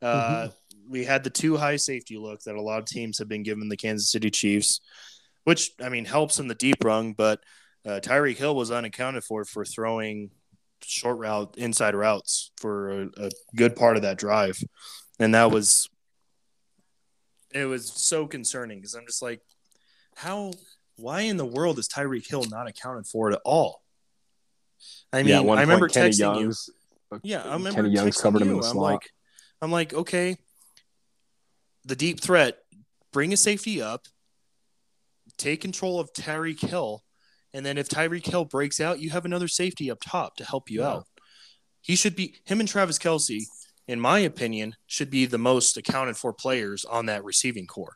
uh, 0.01 0.47
Mm-hmm. 0.47 0.89
we 0.89 1.03
had 1.03 1.23
the 1.23 1.29
two 1.29 1.57
high 1.57 1.75
safety 1.75 2.17
look 2.17 2.41
that 2.43 2.55
a 2.55 2.61
lot 2.61 2.79
of 2.79 2.85
teams 2.85 3.19
have 3.19 3.27
been 3.27 3.43
giving 3.43 3.69
the 3.69 3.77
Kansas 3.77 4.11
City 4.11 4.29
Chiefs, 4.29 4.79
which 5.43 5.71
I 5.81 5.89
mean 5.89 6.05
helps 6.05 6.39
in 6.39 6.47
the 6.47 6.55
deep 6.55 6.83
rung, 6.83 7.13
but 7.13 7.41
uh, 7.85 7.99
Tyreek 8.01 8.37
Hill 8.37 8.55
was 8.55 8.71
unaccounted 8.71 9.23
for 9.23 9.45
for 9.45 9.65
throwing 9.65 10.31
short 10.81 11.17
route 11.17 11.55
inside 11.57 11.95
routes 11.95 12.51
for 12.57 12.89
a, 12.89 13.09
a 13.17 13.31
good 13.55 13.75
part 13.75 13.97
of 13.97 14.03
that 14.03 14.17
drive, 14.17 14.57
and 15.19 15.35
that 15.35 15.51
was 15.51 15.89
it 17.53 17.65
was 17.65 17.91
so 17.91 18.27
concerning 18.27 18.77
because 18.79 18.93
I'm 18.93 19.05
just 19.05 19.21
like, 19.21 19.41
how, 20.15 20.51
why 20.97 21.21
in 21.21 21.37
the 21.37 21.45
world 21.45 21.79
is 21.79 21.87
Tyreek 21.87 22.27
Hill 22.29 22.45
not 22.49 22.67
accounted 22.67 23.07
for 23.07 23.31
at 23.31 23.39
all? 23.43 23.81
I 25.13 25.23
mean, 25.23 25.27
yeah, 25.45 25.51
I 25.53 25.61
remember 25.61 25.87
point, 25.87 25.93
Kenny 25.93 26.09
texting 26.11 26.35
you. 26.35 26.41
Young's, 26.41 26.69
uh, 27.11 27.19
Yeah, 27.23 27.41
I 27.43 27.53
remember 27.53 27.71
Kenny 27.81 27.89
Young's 27.89 28.17
texting 28.17 28.21
covered 28.21 28.41
him 28.41 28.47
you. 28.49 28.53
in 28.55 28.59
the 28.61 28.67
I'm 28.67 28.73
slot. 28.73 28.91
like, 28.93 29.09
I'm 29.61 29.71
like, 29.71 29.93
okay, 29.93 30.37
the 31.85 31.95
deep 31.95 32.21
threat, 32.21 32.57
bring 33.11 33.33
a 33.33 33.37
safety 33.37 33.81
up, 33.81 34.05
take 35.37 35.61
control 35.61 35.99
of 35.99 36.11
Tyreek 36.13 36.59
Hill, 36.61 37.03
and 37.53 37.65
then 37.65 37.77
if 37.77 37.89
Tyreek 37.89 38.25
Hill 38.25 38.45
breaks 38.45 38.79
out, 38.79 38.99
you 38.99 39.09
have 39.09 39.25
another 39.25 39.47
safety 39.47 39.89
up 39.89 39.99
top 40.05 40.35
to 40.37 40.45
help 40.45 40.69
you 40.69 40.81
Yeah. 40.81 40.89
out. 40.89 41.07
He 41.81 41.95
should 41.95 42.15
be 42.15 42.35
him 42.45 42.59
and 42.59 42.69
Travis 42.69 42.99
Kelce, 42.99 43.43
in 43.87 43.99
my 43.99 44.19
opinion, 44.19 44.75
should 44.85 45.09
be 45.09 45.25
the 45.25 45.37
most 45.37 45.77
accounted 45.77 46.17
for 46.17 46.33
players 46.33 46.85
on 46.85 47.05
that 47.07 47.23
receiving 47.23 47.65
core. 47.67 47.95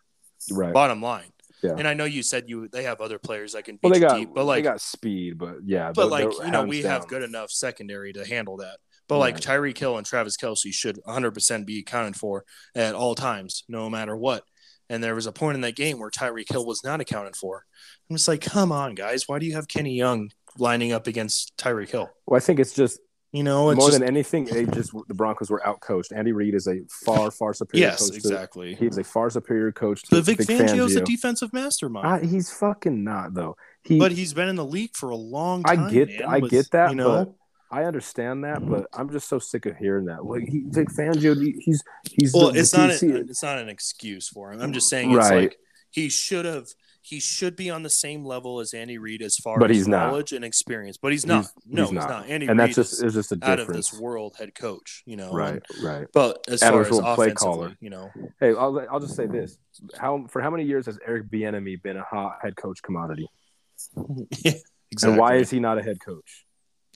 right. 0.51 0.73
Bottom 0.73 1.01
line. 1.01 1.31
Yeah. 1.63 1.75
And 1.77 1.87
I 1.87 1.93
know 1.93 2.05
you 2.05 2.23
said 2.23 2.45
you 2.47 2.67
they 2.67 2.83
have 2.83 2.99
other 3.01 3.17
players 3.17 3.53
that 3.53 3.63
can 3.63 3.75
beat 3.75 3.83
Well, 3.83 3.93
they 3.93 3.99
got 3.99 4.17
deep, 4.17 4.29
but 4.33 4.45
like 4.45 4.63
they 4.63 4.69
got 4.69 4.81
speed, 4.81 5.37
but 5.37 5.57
yeah, 5.65 5.91
but 5.93 6.09
like 6.09 6.31
you 6.43 6.51
know, 6.51 6.63
we 6.65 6.81
have 6.81 7.07
good 7.07 7.23
enough 7.23 7.51
secondary 7.51 8.13
to 8.13 8.25
handle 8.25 8.57
that. 8.57 8.77
But 9.07 9.19
like 9.19 9.35
Right. 9.35 9.43
Tyreek 9.43 9.77
Hill 9.77 9.97
and 9.97 10.05
Travis 10.05 10.37
Kelce 10.37 10.73
should 10.73 10.97
100% 11.07 11.65
be 11.65 11.79
accounted 11.79 12.15
for 12.15 12.45
at 12.75 12.95
all 12.95 13.15
times, 13.15 13.63
no 13.67 13.89
matter 13.89 14.15
what. 14.15 14.43
And 14.89 15.03
there 15.03 15.15
was 15.15 15.25
a 15.25 15.31
point 15.31 15.55
in 15.55 15.61
that 15.61 15.75
game 15.75 15.99
where 15.99 16.09
Tyreek 16.09 16.51
Hill 16.51 16.65
was 16.65 16.83
not 16.83 17.01
accounted 17.01 17.35
for. 17.35 17.65
I'm 18.09 18.15
just 18.15 18.27
like, 18.27 18.41
come 18.41 18.71
on, 18.71 18.95
guys, 18.95 19.27
why 19.27 19.39
do 19.39 19.45
you 19.45 19.55
have 19.55 19.67
Kenny 19.67 19.95
Young 19.95 20.29
lining 20.57 20.91
up 20.91 21.07
against 21.07 21.55
Tyreek 21.57 21.89
Hill? 21.89 22.09
Well, 22.25 22.37
I 22.37 22.39
think 22.39 22.59
it's 22.59 22.73
just 22.73 22.99
You 23.33 23.41
know, 23.41 23.71
it's 23.71 23.79
more 23.79 23.87
just, 23.89 23.99
than 23.99 24.07
anything, 24.07 24.45
they 24.45 24.67
just 24.67 24.93
the 25.07 25.13
Broncos 25.15 25.49
were 25.49 25.59
outcoached. 25.65 26.15
Andy 26.15 26.31
Reid 26.31 26.53
is 26.53 26.67
a 26.67 26.81
far, 27.03 27.31
far 27.31 27.51
superior 27.55 27.87
yes, 27.87 28.07
coach. 28.07 28.15
exactly. 28.15 28.75
he 28.75 28.85
is 28.85 28.99
a 28.99 29.03
far 29.03 29.31
superior 29.31 29.71
coach 29.71 30.03
to 30.03 30.11
But 30.11 30.25
Vic 30.25 30.37
Vic 30.37 30.47
Fangio's 30.47 30.95
a 30.95 31.01
defensive 31.01 31.51
mastermind. 31.51 32.05
Ah, 32.07 32.19
he's 32.19 32.51
fucking 32.51 33.03
not 33.03 33.33
though. 33.33 33.57
He, 33.81 33.97
but 33.97 34.11
he's 34.11 34.35
been 34.35 34.49
in 34.49 34.55
the 34.55 34.63
league 34.63 34.95
for 34.95 35.09
a 35.09 35.15
long 35.15 35.63
I 35.65 35.89
get, 35.89 36.09
man, 36.09 36.23
I 36.27 36.39
with- 36.39 36.51
get 36.51 36.69
that, 36.71 36.91
You 36.91 36.95
know, 36.95 37.35
I 37.71 37.85
understand 37.85 38.43
that. 38.43 38.63
But 38.69 38.85
I'm 38.93 39.09
just 39.09 39.27
so 39.27 39.39
sick 39.39 39.65
of 39.65 39.77
hearing 39.77 40.05
that. 40.05 40.23
Like 40.23 40.47
he, 40.47 40.65
Vic 40.67 40.89
Fangio, 40.89 41.35
he- 41.35 41.59
he's 41.59 41.83
he's 42.03 42.33
well, 42.35 42.51
the, 42.51 42.59
it's 42.59 42.69
the 42.69 42.77
not 42.77 42.89
DC 42.91 43.15
an, 43.15 43.29
it's 43.29 43.41
not 43.41 43.57
an 43.57 43.67
excuse 43.67 44.29
for 44.29 44.53
him. 44.53 44.61
I'm 44.61 44.73
just 44.73 44.89
saying 44.89 45.09
it's 45.09 45.17
Right. 45.29 45.41
like 45.41 45.57
he 45.89 46.09
should 46.09 46.45
have 46.45 46.67
he 47.05 47.19
should 47.19 47.55
be 47.57 47.69
on 47.69 47.83
the 47.83 47.89
same 47.89 48.23
level 48.23 48.61
as 48.61 48.73
Andy 48.73 48.97
Reid 48.97 49.21
as 49.21 49.35
far 49.35 49.59
But 49.59 49.69
as 49.71 49.77
he's 49.77 49.87
not. 49.89 50.07
knowledge 50.07 50.31
and 50.31 50.43
experience. 50.45 50.95
But 50.97 51.11
he's 51.11 51.25
not. 51.25 51.41
He's- 51.41 51.53
no, 51.67 51.83
he's 51.83 51.91
not. 51.91 52.09
not. 52.09 52.29
Andy 52.29 52.47
and 52.47 52.57
Reid 52.57 52.69
that's 52.69 52.75
just 52.75 53.03
is 53.03 53.13
just 53.13 53.31
a 53.33 53.37
out 53.43 53.59
of 53.59 53.67
this 53.67 53.93
world 53.93 54.35
head 54.39 54.55
coach. 54.55 55.03
You 55.05 55.17
know, 55.17 55.31
Right, 55.33 55.61
right. 55.83 56.07
But 56.13 56.45
as 56.47 56.61
far 56.63 56.81
as 56.81 56.87
play 57.15 57.31
caller. 57.33 57.75
you 57.81 57.89
know, 57.89 58.09
Hey, 58.39 58.49
I'll, 58.55 58.79
I'll 58.89 59.01
just 59.01 59.15
say 59.17 59.25
this: 59.27 59.57
how 59.97 60.25
for 60.29 60.41
how 60.41 60.49
many 60.49 60.63
years 60.63 60.85
has 60.85 60.97
Eric 61.05 61.29
Bieniemy 61.29 61.83
been 61.83 61.97
a 61.97 62.03
hot 62.03 62.37
head 62.41 62.55
coach 62.55 62.81
commodity? 62.81 63.27
yeah, 63.95 64.53
exactly. 64.91 65.09
And 65.11 65.17
why 65.17 65.35
is 65.35 65.49
he 65.49 65.59
not 65.59 65.77
a 65.77 65.83
head 65.83 65.99
coach? 65.99 66.45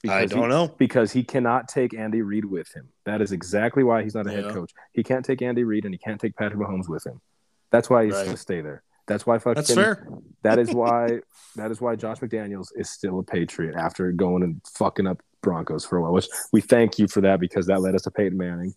I 0.07 0.25
don't 0.25 0.47
know. 0.47 0.67
because 0.77 1.11
he 1.11 1.23
cannot 1.23 1.67
take 1.67 1.93
Andy 1.93 2.21
Reid 2.21 2.45
with 2.45 2.71
him. 2.73 2.87
That 3.05 3.19
is 3.21 3.31
exactly 3.33 3.83
why 3.83 4.03
he's 4.03 4.13
not 4.15 4.27
a 4.27 4.31
head 4.31 4.53
coach. 4.53 4.71
He 4.93 5.03
can't 5.03 5.25
take 5.25 5.41
Andy 5.41 5.63
Reid 5.63 5.85
and 5.85 5.93
he 5.93 5.97
can't 5.97 6.21
take 6.21 6.35
Patrick 6.35 6.59
Mahomes 6.61 6.87
with 6.87 7.05
him. 7.05 7.19
That's 7.71 7.89
why 7.89 8.05
he's 8.05 8.13
Right. 8.13 8.23
going 8.25 8.35
to 8.35 8.41
stay 8.41 8.61
there. 8.61 8.83
That's 9.07 9.25
why 9.25 9.37
fucking. 9.39 9.55
That's 9.55 9.73
fair. 9.73 10.07
That 10.43 10.59
is 10.59 10.69
why. 10.73 11.19
that 11.55 11.71
is 11.71 11.79
why 11.81 11.95
Josh 11.95 12.19
McDaniels 12.19 12.67
is 12.75 12.89
still 12.89 13.19
a 13.19 13.23
Patriot 13.23 13.75
after 13.75 14.11
going 14.11 14.43
and 14.43 14.61
fucking 14.75 15.07
up 15.07 15.21
Broncos 15.41 15.85
for 15.85 15.97
a 15.97 16.01
while. 16.01 16.13
Which 16.13 16.27
we 16.51 16.61
thank 16.61 16.99
you 16.99 17.07
for 17.07 17.21
that 17.21 17.39
because 17.39 17.67
that 17.67 17.81
led 17.81 17.95
us 17.95 18.01
to 18.03 18.11
Peyton 18.11 18.37
Manning. 18.37 18.75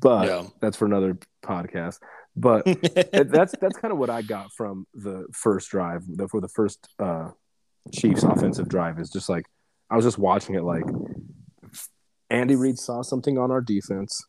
But 0.00 0.26
Yeah. 0.28 0.44
that's 0.60 0.76
for 0.76 0.84
another 0.86 1.18
podcast. 1.42 1.98
But 2.36 2.64
that's 3.12 3.54
that's 3.60 3.76
kind 3.78 3.90
of 3.92 3.98
what 3.98 4.10
I 4.10 4.22
got 4.22 4.52
from 4.52 4.86
the 4.94 5.26
first 5.32 5.70
drive 5.70 6.04
the, 6.06 6.28
for 6.28 6.40
the 6.40 6.48
first 6.48 6.88
uh, 7.00 7.30
Chiefs 7.92 8.22
offensive 8.22 8.68
drive 8.68 9.00
is 9.00 9.10
just 9.10 9.28
like 9.28 9.46
I 9.90 9.96
was 9.96 10.04
just 10.04 10.18
watching 10.18 10.54
it 10.54 10.62
like 10.62 10.84
Andy 12.30 12.54
Reid 12.56 12.78
saw 12.78 13.02
something 13.02 13.38
on 13.38 13.50
our 13.50 13.60
defense 13.60 14.22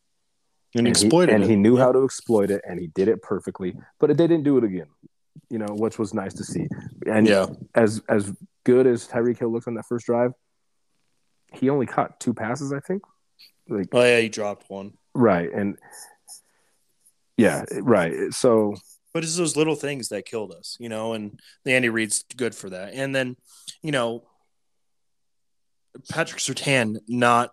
and, 0.74 0.86
he, 0.86 0.90
exploited 0.90 1.34
and 1.34 1.44
he 1.44 1.54
knew 1.56 1.76
Yeah. 1.76 1.84
how 1.84 1.92
to 1.92 2.02
exploit 2.04 2.50
it 2.50 2.62
and 2.66 2.80
he 2.80 2.86
did 2.88 3.08
it 3.08 3.22
perfectly 3.22 3.76
but 3.98 4.08
they 4.08 4.14
didn't 4.26 4.42
do 4.44 4.56
it 4.56 4.64
again 4.64 4.86
you 5.48 5.58
know 5.58 5.66
which 5.74 5.98
was 5.98 6.12
nice 6.14 6.34
to 6.34 6.44
see 6.44 6.66
and 7.06 7.26
Yeah. 7.26 7.46
as 7.74 8.02
as 8.08 8.32
good 8.64 8.86
as 8.86 9.06
Tyreek 9.08 9.38
Hill 9.38 9.50
looked 9.52 9.68
on 9.68 9.74
that 9.74 9.86
first 9.86 10.06
drive 10.06 10.32
he 11.52 11.68
only 11.70 11.86
caught 11.86 12.20
two 12.20 12.34
passes 12.34 12.72
I 12.72 12.80
think 12.80 13.02
like 13.68 13.88
Oh 13.92 14.02
yeah, 14.02 14.20
he 14.20 14.28
dropped 14.28 14.68
one. 14.70 14.92
right 15.14 15.50
and 15.52 15.78
yeah 17.36 17.64
right 17.80 18.32
so 18.32 18.74
But 19.12 19.24
it's 19.24 19.36
those 19.36 19.56
little 19.56 19.74
things 19.76 20.08
that 20.10 20.24
killed 20.26 20.52
us, 20.52 20.76
you 20.78 20.88
know, 20.88 21.14
and 21.14 21.40
the 21.64 21.72
Andy 21.72 21.88
Reid's 21.88 22.24
good 22.36 22.54
for 22.54 22.70
that. 22.70 22.94
And 22.94 23.12
then, 23.12 23.36
you 23.82 23.90
know, 23.90 24.22
Patrick 26.08 26.40
Surtain 26.40 26.98
not 27.08 27.50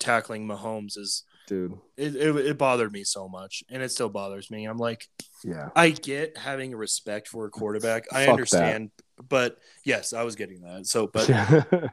tackling 0.00 0.46
Mahomes 0.48 0.98
is 0.98 1.22
dude 1.48 1.78
it, 1.96 2.14
it, 2.14 2.36
it 2.36 2.58
bothered 2.58 2.92
me 2.92 3.02
so 3.04 3.28
much 3.28 3.64
and 3.68 3.82
it 3.82 3.90
still 3.90 4.08
bothers 4.08 4.50
me. 4.50 4.64
I'm 4.66 4.78
like, 4.78 5.06
yeah 5.44 5.70
I 5.74 5.90
get 5.90 6.36
having 6.36 6.72
a 6.74 6.76
respect 6.76 7.26
for 7.28 7.46
a 7.46 7.50
quarterback. 7.50 8.04
I 8.12 8.26
Fuck 8.26 8.32
understand, 8.34 8.90
but 9.28 9.58
yes, 9.84 10.12
I 10.12 10.22
was 10.22 10.36
getting 10.36 10.60
that. 10.62 10.86
So, 10.86 11.08
but 11.08 11.28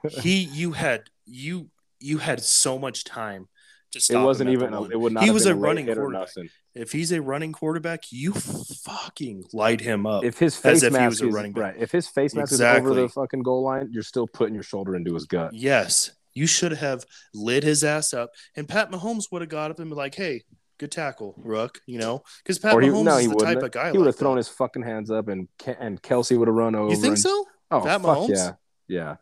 he, 0.09 0.43
you 0.43 0.73
had 0.73 1.03
you 1.25 1.69
you 1.99 2.19
had 2.19 2.41
so 2.41 2.77
much 2.77 3.03
time 3.03 3.47
to 3.91 4.13
it 4.13 4.17
wasn't 4.19 4.49
even 4.49 4.73
a, 4.73 4.83
it 4.83 4.99
would 4.99 5.13
not 5.13 5.23
He 5.23 5.31
was 5.31 5.45
a 5.45 5.55
running 5.55 5.85
quarterback. 5.85 6.19
nothing. 6.35 6.49
If 6.75 6.91
he's 6.91 7.11
a 7.11 7.21
running 7.21 7.53
quarterback, 7.53 8.11
you 8.11 8.33
fucking 8.33 9.45
light 9.53 9.79
him 9.81 10.05
up. 10.05 10.23
if 10.23 10.37
his 10.37 10.55
As 10.65 10.81
face 10.81 10.83
if 10.83 10.91
he 10.93 10.99
mask 10.99 11.09
was 11.09 11.21
a 11.21 11.27
running 11.27 11.53
back. 11.53 11.63
right 11.63 11.75
if 11.77 11.91
his 11.91 12.07
face 12.07 12.35
mask 12.35 12.51
is 12.51 12.61
over 12.61 12.93
the 12.93 13.09
fucking 13.09 13.43
goal 13.43 13.63
line 13.63 13.89
you're 13.91 14.03
still 14.03 14.27
putting 14.27 14.53
your 14.53 14.63
shoulder 14.63 14.95
into 14.95 15.13
his 15.13 15.25
gut 15.25 15.53
yes, 15.53 16.11
you 16.35 16.45
should 16.45 16.73
have 16.73 17.03
lit 17.33 17.63
his 17.63 17.83
ass 17.83 18.13
up, 18.13 18.29
and 18.55 18.67
Pat 18.69 18.91
Mahomes 18.91 19.31
would 19.31 19.41
have 19.41 19.49
got 19.49 19.71
up 19.71 19.79
and 19.79 19.89
been 19.89 19.97
like, 19.97 20.13
"Hey, 20.13 20.43
good 20.77 20.91
tackle, 20.91 21.33
Rook," 21.37 21.79
you 21.87 21.97
know, 21.97 22.21
because 22.43 22.59
Pat 22.59 22.73
or 22.75 22.81
he, 22.81 22.89
Mahomes 22.89 23.03
no, 23.05 23.17
is 23.17 23.29
the 23.29 23.35
type 23.35 23.63
of 23.63 23.71
guy. 23.71 23.91
he 23.91 23.97
would 23.97 24.05
like 24.05 24.13
have 24.13 24.19
thrown 24.19 24.35
that. 24.35 24.39
his 24.45 24.49
fucking 24.49 24.83
hands 24.83 25.09
up, 25.09 25.27
and 25.29 25.47
and 25.79 25.99
Kelce 26.03 26.37
would 26.37 26.47
have 26.47 26.55
run 26.55 26.75
over. 26.75 26.91
You 26.91 26.97
think 26.97 27.13
and- 27.13 27.19
so? 27.19 27.45
Oh, 27.71 27.81
Pat 27.81 28.01
fuck 28.01 28.17
Mahomes? 28.17 28.29
yeah, 28.29 28.51
yeah. 28.87 29.15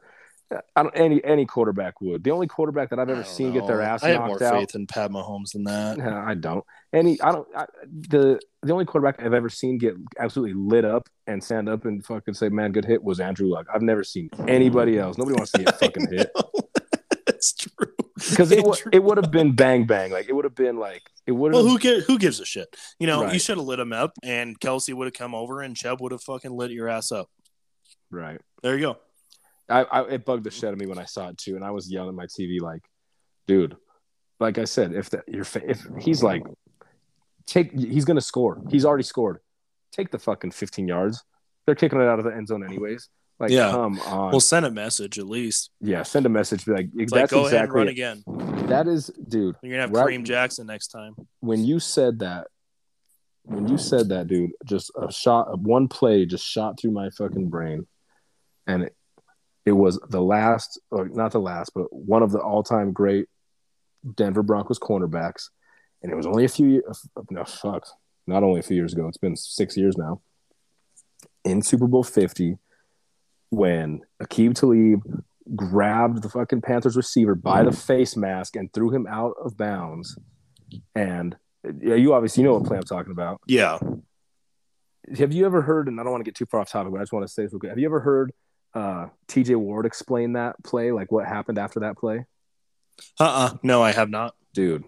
I 0.75 0.83
don't, 0.83 0.95
any 0.95 1.23
any 1.23 1.47
quarterback 1.47 1.99
would. 1.99 2.23
The 2.23 2.29
only 2.29 2.45
quarterback 2.45 2.91
that 2.91 2.99
I've 2.99 3.09
ever 3.09 3.23
seen 3.23 3.53
get 3.53 3.65
their 3.65 3.77
know. 3.77 3.83
ass 3.85 4.03
I 4.03 4.09
have 4.09 4.19
more 4.19 4.27
knocked 4.31 4.41
out. 4.43 4.53
faith 4.53 4.75
in 4.75 4.85
Pat 4.85 5.09
Mahomes 5.09 5.53
than 5.53 5.63
that. 5.63 5.97
Yeah, 5.97 6.23
I 6.23 6.35
don't. 6.35 6.63
Any, 6.93 7.19
I 7.21 7.31
don't. 7.31 7.47
I, 7.55 7.65
the 8.09 8.39
the 8.61 8.71
only 8.71 8.85
quarterback 8.85 9.19
I've 9.19 9.33
ever 9.33 9.49
seen 9.49 9.79
get 9.79 9.95
absolutely 10.19 10.53
lit 10.53 10.85
up 10.85 11.09
and 11.25 11.43
stand 11.43 11.69
up 11.69 11.85
and 11.85 12.05
fucking 12.05 12.35
say, 12.35 12.49
"Man, 12.49 12.71
good 12.71 12.85
hit," 12.85 13.03
was 13.03 13.19
Andrew 13.19 13.47
Luck. 13.47 13.65
I've 13.73 13.81
never 13.81 14.03
seen 14.03 14.29
anybody 14.47 14.99
else. 14.99 15.17
Nobody 15.17 15.35
wants 15.37 15.53
to 15.53 15.63
get 15.63 15.79
fucking 15.79 16.07
hit. 16.11 16.31
because 18.29 18.51
it 18.51 18.63
would 18.63 18.79
it 18.91 19.03
would 19.03 19.17
have 19.17 19.31
been 19.31 19.55
bang 19.55 19.85
bang. 19.85 20.11
Like 20.11 20.29
it 20.29 20.33
would 20.33 20.45
have 20.45 20.55
been 20.55 20.77
like 20.77 21.01
it 21.25 21.31
would 21.31 21.53
have. 21.53 21.63
Well, 21.63 21.71
who 21.71 21.79
gi- 21.79 22.01
who 22.01 22.19
gives 22.19 22.39
a 22.39 22.45
shit? 22.45 22.75
You 22.99 23.07
know, 23.07 23.31
you 23.31 23.39
should 23.39 23.57
have 23.57 23.65
lit 23.65 23.79
him 23.79 23.93
up, 23.93 24.13
and 24.23 24.59
Kelce 24.59 24.93
would 24.93 25.05
have 25.05 25.13
come 25.13 25.33
over, 25.33 25.61
and 25.61 25.75
Chubb 25.75 26.01
would 26.01 26.11
have 26.11 26.21
fucking 26.21 26.51
lit 26.51 26.71
your 26.71 26.89
ass 26.89 27.11
up. 27.11 27.29
right. 28.11 28.39
There 28.61 28.75
you 28.75 28.81
go. 28.81 28.97
I, 29.69 29.83
I 29.83 30.07
it 30.09 30.25
bugged 30.25 30.43
the 30.43 30.51
shit 30.51 30.65
out 30.65 30.73
of 30.73 30.79
me 30.79 30.85
when 30.85 30.99
I 30.99 31.05
saw 31.05 31.29
it 31.29 31.37
too, 31.37 31.55
and 31.55 31.63
I 31.65 31.71
was 31.71 31.91
yelling 31.91 32.09
at 32.09 32.15
my 32.15 32.25
TV 32.25 32.61
like, 32.61 32.83
"Dude, 33.47 33.75
like 34.39 34.57
I 34.57 34.65
said, 34.65 34.93
if 34.93 35.09
the, 35.09 35.23
your 35.27 35.45
fa- 35.45 35.69
if 35.69 35.85
he's 35.99 36.21
like, 36.21 36.43
take 37.45 37.71
he's 37.71 38.05
gonna 38.05 38.21
score. 38.21 38.61
He's 38.69 38.85
already 38.85 39.03
scored. 39.03 39.39
Take 39.91 40.11
the 40.11 40.19
fucking 40.19 40.51
fifteen 40.51 40.87
yards. 40.87 41.23
They're 41.65 41.75
kicking 41.75 41.99
it 41.99 42.07
out 42.07 42.19
of 42.19 42.25
the 42.25 42.35
end 42.35 42.47
zone 42.47 42.63
anyways. 42.63 43.09
Like, 43.43 43.51
Yeah. 43.51 43.71
come 43.71 43.99
on. 44.01 44.31
We'll 44.31 44.39
send 44.39 44.65
a 44.65 44.71
message 44.71 45.19
at 45.19 45.27
least. 45.27 45.69
yeah, 45.81 46.03
send 46.03 46.25
a 46.25 46.29
message. 46.29 46.65
Be 46.65 46.71
like, 46.71 46.89
It's 46.95 47.11
like, 47.11 47.21
that's 47.23 47.31
go 47.33 47.45
ahead 47.47 47.63
and 47.65 47.73
run 47.73 47.87
it. 47.87 47.91
again. 47.91 48.23
that 48.67 48.87
is, 48.87 49.07
dude. 49.27 49.55
You're 49.61 49.71
gonna 49.73 49.81
have 49.81 49.91
Right. 49.91 50.07
Kareem 50.17 50.23
Jackson 50.23 50.67
next 50.67 50.87
time. 50.87 51.15
When 51.41 51.63
you 51.65 51.79
said 51.79 52.19
that, 52.19 52.47
when 53.43 53.67
you 53.67 53.77
said 53.77 54.09
that, 54.09 54.27
dude, 54.27 54.51
just 54.65 54.91
a 54.99 55.11
shot, 55.11 55.59
one 55.59 55.87
play 55.89 56.25
just 56.25 56.45
shot 56.45 56.79
through 56.79 56.91
my 56.91 57.09
fucking 57.09 57.49
brain, 57.49 57.85
and 58.67 58.83
it, 58.83 58.95
it 59.65 59.73
was 59.73 59.99
the 60.09 60.21
last, 60.21 60.79
or 60.91 61.09
not 61.09 61.31
the 61.33 61.39
last, 61.41 61.71
but 61.75 61.91
one 61.93 62.23
of 62.23 62.31
the 62.31 62.39
all-time 62.39 62.93
great 62.93 63.27
Denver 64.15 64.43
Broncos 64.43 64.79
cornerbacks, 64.79 65.49
and 66.01 66.11
it 66.11 66.15
was 66.15 66.25
only 66.25 66.45
a 66.45 66.49
few 66.49 66.67
years. 66.67 67.05
No, 67.29 67.43
fuck, 67.43 67.85
not 68.27 68.43
only 68.43 68.61
a 68.61 68.63
few 68.63 68.75
years 68.77 68.93
ago. 68.93 69.07
It's 69.09 69.17
been 69.17 69.35
six 69.35 69.75
years 69.75 69.97
now. 69.97 70.21
In 71.43 71.61
Super 71.61 71.87
Bowl 71.87 72.03
Fifty, 72.03 72.57
when 73.55 74.01
Aqib 74.21 74.55
Talib 74.55 75.01
grabbed 75.55 76.21
the 76.21 76.29
fucking 76.29 76.61
Panthers 76.61 76.95
receiver 76.97 77.35
by 77.35 77.63
the 77.63 77.71
face 77.71 78.15
mask 78.15 78.55
and 78.55 78.71
threw 78.73 78.89
him 78.91 79.07
out 79.07 79.35
of 79.43 79.57
bounds, 79.57 80.17
and 80.95 81.35
yeah, 81.81 81.95
you 81.95 82.13
obviously 82.13 82.43
know 82.43 82.53
what 82.55 82.65
play 82.65 82.77
I'm 82.77 82.83
talking 82.83 83.11
about. 83.11 83.41
Yeah. 83.47 83.79
Have 85.17 85.33
you 85.33 85.45
ever 85.45 85.61
heard? 85.61 85.87
And 85.87 85.99
I 85.99 86.03
don't 86.03 86.11
want 86.11 86.23
to 86.23 86.29
get 86.29 86.35
too 86.35 86.45
far 86.45 86.61
off 86.61 86.69
topic, 86.69 86.91
but 86.91 86.99
I 86.99 87.03
just 87.03 87.13
want 87.13 87.27
to 87.27 87.31
say 87.31 87.43
this 87.43 87.51
real 87.53 87.59
quick. 87.59 87.69
Have 87.71 87.79
you 87.79 87.85
ever 87.85 87.99
heard 87.99 88.31
uh, 88.73 89.07
T.J. 89.27 89.55
Ward 89.55 89.85
explain 89.85 90.33
that 90.33 90.55
play, 90.63 90.91
like 90.91 91.11
what 91.11 91.25
happened 91.25 91.57
after 91.57 91.81
that 91.81 91.97
play? 91.97 92.25
Uh. 93.19 93.23
uh 93.23 93.57
No, 93.63 93.81
I 93.83 93.91
have 93.91 94.09
not. 94.09 94.33
dude 94.53 94.83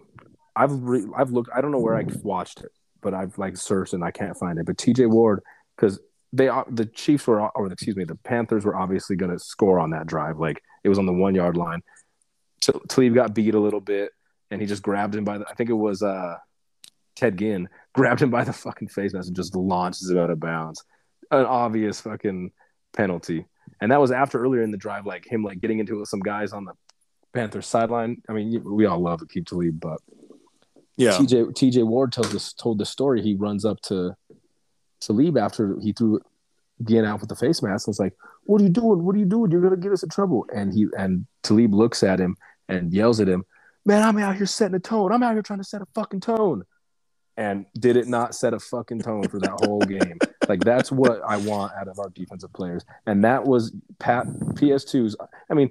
i've 0.58 0.72
re- 0.72 1.04
i've 1.14 1.30
looked 1.32 1.50
i 1.54 1.60
don't 1.60 1.70
know 1.70 1.78
where 1.78 1.94
i 1.96 2.04
watched 2.22 2.62
it 2.62 2.70
but 3.02 3.12
i've 3.12 3.36
like 3.36 3.58
searched 3.58 3.92
and 3.92 4.02
i 4.02 4.10
can't 4.10 4.38
find 4.38 4.58
it 4.58 4.64
but 4.64 4.78
tj 4.78 5.06
ward 5.06 5.40
because 5.76 6.00
they 6.36 6.50
the 6.70 6.86
chiefs 6.86 7.26
were 7.26 7.40
or 7.40 7.66
excuse 7.72 7.96
me 7.96 8.04
the 8.04 8.16
panthers 8.16 8.64
were 8.64 8.76
obviously 8.76 9.16
going 9.16 9.30
to 9.30 9.38
score 9.38 9.78
on 9.78 9.90
that 9.90 10.06
drive 10.06 10.38
like 10.38 10.62
it 10.84 10.88
was 10.88 10.98
on 10.98 11.06
the 11.06 11.12
one 11.12 11.34
yard 11.34 11.56
line 11.56 11.80
T- 12.60 12.72
Talib 12.88 13.14
got 13.14 13.34
beat 13.34 13.54
a 13.54 13.60
little 13.60 13.80
bit 13.80 14.10
and 14.50 14.60
he 14.60 14.66
just 14.66 14.82
grabbed 14.82 15.14
him 15.14 15.24
by 15.24 15.38
the 15.38 15.46
i 15.48 15.54
think 15.54 15.70
it 15.70 15.74
was 15.74 16.02
uh 16.02 16.36
ted 17.14 17.38
ginn 17.38 17.68
grabbed 17.94 18.22
him 18.22 18.30
by 18.30 18.44
the 18.44 18.52
fucking 18.52 18.88
face 18.88 19.12
mask 19.14 19.28
and 19.28 19.36
just 19.36 19.56
launches 19.56 20.10
it 20.10 20.18
out 20.18 20.30
of 20.30 20.40
bounds 20.40 20.82
an 21.30 21.44
obvious 21.44 22.00
fucking 22.00 22.50
penalty 22.92 23.46
and 23.80 23.90
that 23.92 24.00
was 24.00 24.10
after 24.10 24.40
earlier 24.40 24.62
in 24.62 24.70
the 24.70 24.76
drive 24.76 25.06
like 25.06 25.26
him 25.26 25.42
like 25.42 25.60
getting 25.60 25.78
into 25.78 25.96
it 25.96 26.00
with 26.00 26.08
some 26.08 26.20
guys 26.20 26.52
on 26.52 26.64
the 26.64 26.72
Panthers 27.34 27.66
sideline. 27.66 28.22
I 28.30 28.32
mean, 28.32 28.62
we 28.64 28.86
all 28.86 28.98
love 28.98 29.20
Akeem 29.20 29.46
Talib, 29.46 29.78
but 29.78 29.98
Yeah. 30.96 31.10
TJ 31.10 31.52
TJ 31.52 31.84
Ward 31.86 32.10
tells 32.10 32.34
us 32.34 32.54
told 32.54 32.78
the 32.78 32.86
story. 32.86 33.20
He 33.20 33.34
runs 33.34 33.66
up 33.66 33.78
to 33.82 34.16
Talib 35.06 35.36
after 35.38 35.76
he 35.80 35.92
threw 35.92 36.20
Ginn 36.84 37.04
out 37.04 37.20
with 37.20 37.28
the 37.28 37.36
face 37.36 37.62
mask 37.62 37.86
and 37.86 37.92
was 37.92 38.00
like, 38.00 38.14
"What 38.44 38.60
are 38.60 38.64
you 38.64 38.70
doing? 38.70 39.04
What 39.04 39.14
are 39.14 39.18
you 39.18 39.24
doing? 39.24 39.50
You're 39.50 39.62
gonna 39.62 39.76
get 39.76 39.92
us 39.92 40.02
in 40.02 40.08
trouble." 40.10 40.46
And 40.54 40.72
he 40.74 40.86
and 40.98 41.26
Talib 41.42 41.72
looks 41.74 42.02
at 42.02 42.18
him 42.20 42.36
and 42.68 42.92
yells 42.92 43.20
at 43.20 43.28
him, 43.28 43.44
"Man, 43.84 44.02
I'm 44.02 44.18
out 44.18 44.36
here 44.36 44.46
setting 44.46 44.74
a 44.74 44.80
tone. 44.80 45.12
I'm 45.12 45.22
out 45.22 45.32
here 45.32 45.42
trying 45.42 45.60
to 45.60 45.64
set 45.64 45.80
a 45.82 45.86
fucking 45.94 46.20
tone." 46.20 46.64
And 47.38 47.66
did 47.78 47.96
it 47.96 48.08
not 48.08 48.34
set 48.34 48.54
a 48.54 48.58
fucking 48.58 49.00
tone 49.00 49.28
for 49.28 49.38
that 49.40 49.50
whole 49.62 49.80
game? 49.80 50.18
Like 50.48 50.60
that's 50.60 50.90
what 50.90 51.20
I 51.26 51.36
want 51.36 51.72
out 51.78 51.86
of 51.88 51.98
our 51.98 52.08
defensive 52.10 52.52
players. 52.54 52.82
And 53.06 53.24
that 53.24 53.44
was 53.44 53.74
Pat 53.98 54.26
PS2's. 54.54 55.16
I 55.50 55.54
mean, 55.54 55.68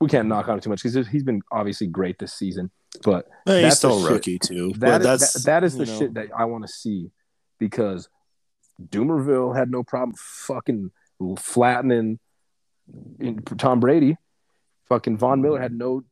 we 0.00 0.08
can't 0.08 0.28
knock 0.28 0.48
on 0.48 0.58
it 0.58 0.62
too 0.62 0.70
much 0.70 0.82
because 0.82 1.08
he's 1.08 1.24
been 1.24 1.40
obviously 1.50 1.88
great 1.88 2.18
this 2.20 2.32
season. 2.34 2.70
But 3.04 3.26
Hey, 3.46 3.64
he's 3.64 3.78
still 3.78 3.98
the 3.98 4.04
a 4.04 4.08
shit. 4.08 4.12
rookie 4.12 4.38
too. 4.38 4.72
that, 4.76 4.80
but 4.80 5.00
is- 5.00 5.06
that's 5.06 5.32
that, 5.32 5.44
that 5.46 5.64
is 5.64 5.76
the 5.76 5.86
know, 5.86 5.98
shit 5.98 6.14
that 6.14 6.28
I 6.36 6.44
want 6.44 6.64
to 6.66 6.72
see 6.72 7.10
because 7.58 8.08
Dumervil 8.80 9.56
had 9.56 9.70
no 9.70 9.82
problem 9.82 10.14
fucking 10.16 10.90
flattening 11.38 12.18
in- 13.18 13.42
Tom 13.42 13.80
Brady. 13.80 14.16
Fucking 14.88 15.16
Von 15.16 15.40
Miller 15.40 15.60
had 15.60 15.72
no 15.72 16.04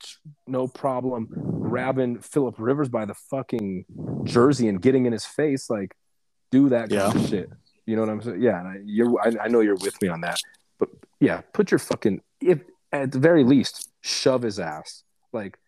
no 0.47 0.67
problem 0.67 1.29
grabbing 1.61 2.21
Philip 2.21 2.55
Rivers 2.59 2.89
by 2.89 3.05
the 3.05 3.15
fucking 3.15 3.85
jersey 4.25 4.69
and 4.69 4.81
getting 4.81 5.05
in 5.05 5.13
his 5.13 5.27
face. 5.27 5.69
Like, 5.69 5.95
do 6.51 6.71
that 6.71 6.89
kind 6.89 7.15
of 7.15 7.29
shit. 7.29 7.51
You 7.85 7.97
know 7.97 8.03
what 8.03 8.11
I'm 8.11 8.23
saying? 8.23 8.41
Yeah, 8.41 8.63
I, 8.63 8.77
you're. 8.85 9.21
I, 9.21 9.45
I 9.45 9.49
know 9.49 9.61
you're 9.61 9.77
with 9.77 10.01
me 10.01 10.09
on 10.09 10.23
that. 10.23 10.39
But 10.79 10.89
yeah, 11.19 11.43
put 11.53 11.71
your 11.71 11.79
fucking 11.79 12.23
if 12.41 12.61
at 12.93 13.13
the 13.13 13.19
very 13.19 13.45
least 13.45 13.91
shove 14.01 14.43
his 14.43 14.59
ass. 14.59 15.03
Like, 15.33 15.59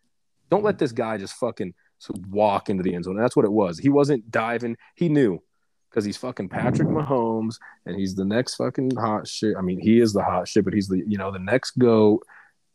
don't 0.50 0.64
let 0.64 0.78
this 0.78 0.92
guy 0.92 1.18
just 1.18 1.34
fucking 1.34 1.74
walk 2.30 2.70
into 2.70 2.82
the 2.82 2.94
end 2.94 3.04
zone. 3.04 3.16
And 3.16 3.24
that's 3.24 3.36
what 3.36 3.44
it 3.44 3.52
was. 3.52 3.78
He 3.78 3.88
wasn't 3.88 4.30
diving. 4.30 4.76
He 4.94 5.08
knew 5.08 5.42
because 5.92 6.04
he's 6.04 6.16
fucking 6.16 6.48
Patrick 6.48 6.88
Mahomes 6.88 7.56
and 7.86 7.94
he's 7.94 8.14
the 8.14 8.24
next 8.24 8.54
fucking 8.56 8.96
hot 8.96 9.28
shit. 9.28 9.54
I 9.58 9.60
mean, 9.60 9.78
he 9.78 10.00
is 10.00 10.12
the 10.14 10.22
hot 10.24 10.48
shit, 10.48 10.64
but 10.64 10.72
he's 10.74 10.88
the 10.88 11.02
you 11.06 11.18
know 11.18 11.30
the 11.30 11.38
next 11.38 11.72
goat. 11.78 12.22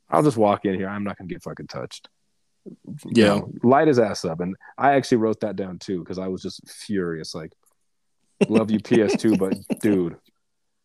I'll 0.09 0.24
just 0.24 0.38
walk 0.38 0.65
in 0.65 0.76
here. 0.76 0.88
I'm 0.88 1.03
not 1.03 1.18
gonna 1.18 1.28
get 1.28 1.43
fucking 1.43 1.68
touched. 1.68 2.07
You 2.65 3.11
Yeah. 3.24 3.28
know, 3.39 3.51
light 3.63 3.88
his 3.88 3.97
ass 3.99 4.24
up. 4.26 4.39
And 4.41 4.55
I 4.78 4.93
actually 4.93 5.18
wrote 5.18 5.39
that 5.41 5.55
down 5.55 5.80
too 5.80 5.99
because 5.99 6.20
I 6.20 6.28
was 6.28 6.41
just 6.41 6.61
furious. 6.70 7.34
Like, 7.34 7.53
love 8.49 8.70
you 8.72 8.80
PS2, 8.80 9.38
but 9.70 9.80
dude, 9.82 10.18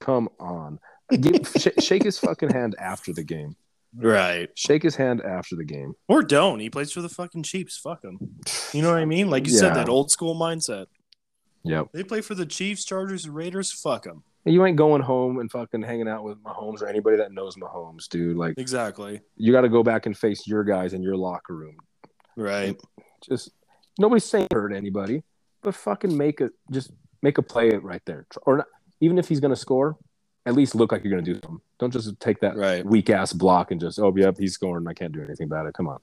come 0.01 0.28
on. 0.41 0.78
Give, 1.11 1.47
sh- 1.57 1.83
shake 1.85 2.05
his 2.05 2.18
fucking 2.18 2.51
hand 2.51 2.74
after 2.78 3.12
the 3.12 3.22
game. 3.24 3.57
right. 3.95 4.49
Shake 4.55 4.83
his 4.83 4.97
hand 4.97 5.20
after 5.20 5.57
the 5.57 5.64
game. 5.64 5.93
Or 6.09 6.22
don't. 6.22 6.61
He 6.61 6.70
plays 6.70 6.91
for 6.93 7.03
the 7.03 7.09
fucking 7.11 7.43
Chiefs. 7.43 7.76
Fuck 7.76 8.03
him. 8.05 8.18
You 8.72 8.80
know 8.83 8.89
what 8.91 8.99
I 9.01 9.05
mean? 9.05 9.28
Like 9.28 9.47
you 9.47 9.53
said, 9.53 9.74
that 9.74 9.89
old 9.91 10.11
school 10.11 10.35
mindset. 10.35 10.87
Yep. 11.64 11.88
They 11.92 12.02
play 12.04 12.20
for 12.20 12.34
the 12.34 12.46
Chiefs, 12.46 12.84
Chargers, 12.84 13.24
and 13.26 13.34
Raiders. 13.34 13.70
Fuck 13.72 14.04
them. 14.04 14.24
You 14.44 14.64
ain't 14.66 14.76
going 14.76 15.02
home 15.02 15.38
and 15.38 15.48
fucking 15.50 15.82
hanging 15.82 16.08
out 16.08 16.24
with 16.24 16.42
Mahomes 16.42 16.82
or 16.82 16.88
anybody 16.88 17.16
that 17.18 17.30
knows 17.32 17.54
Mahomes, 17.56 18.08
dude. 18.08 18.36
Like 18.36 18.54
Exactly. 18.58 19.20
you 19.36 19.52
got 19.52 19.60
to 19.60 19.68
go 19.68 19.84
back 19.84 20.06
and 20.06 20.16
face 20.18 20.46
your 20.48 20.64
guys 20.64 20.92
in 20.94 21.02
your 21.02 21.16
locker 21.16 21.54
room. 21.54 21.76
Right. 22.36 22.76
Just 23.28 23.50
nobody's 24.00 24.24
saying 24.24 24.48
hurt 24.52 24.72
anybody, 24.72 25.22
but 25.62 25.74
fucking 25.76 26.16
make 26.16 26.40
a 26.40 26.50
just 26.72 26.90
make 27.22 27.38
a 27.38 27.42
play 27.42 27.70
right 27.70 28.02
there, 28.04 28.26
or 28.46 28.56
not, 28.56 28.66
even 29.00 29.16
if 29.18 29.28
he's 29.28 29.38
gonna 29.38 29.54
score, 29.54 29.96
at 30.44 30.54
least 30.54 30.74
look 30.74 30.90
like 30.90 31.04
you're 31.04 31.10
gonna 31.12 31.22
do 31.22 31.34
something. 31.34 31.60
Don't 31.78 31.92
just 31.92 32.18
take 32.18 32.40
that 32.40 32.56
Right. 32.56 32.84
weak 32.84 33.10
ass 33.10 33.32
block 33.32 33.70
and 33.70 33.80
just 33.80 34.00
oh 34.00 34.12
yep 34.16 34.36
he's 34.38 34.54
scoring. 34.54 34.88
I 34.88 34.94
can't 34.94 35.12
do 35.12 35.22
anything 35.22 35.46
about 35.46 35.66
it. 35.66 35.74
Come 35.74 35.86
on. 35.88 36.00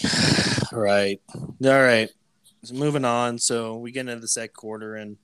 Right. 0.72 1.20
All 1.34 1.82
right. 1.82 2.10
So 2.64 2.74
moving 2.74 3.04
on. 3.04 3.38
So 3.38 3.76
we 3.76 3.92
get 3.92 4.08
into 4.08 4.20
the 4.20 4.28
second 4.28 4.54
quarter 4.54 4.96
and 4.96 5.16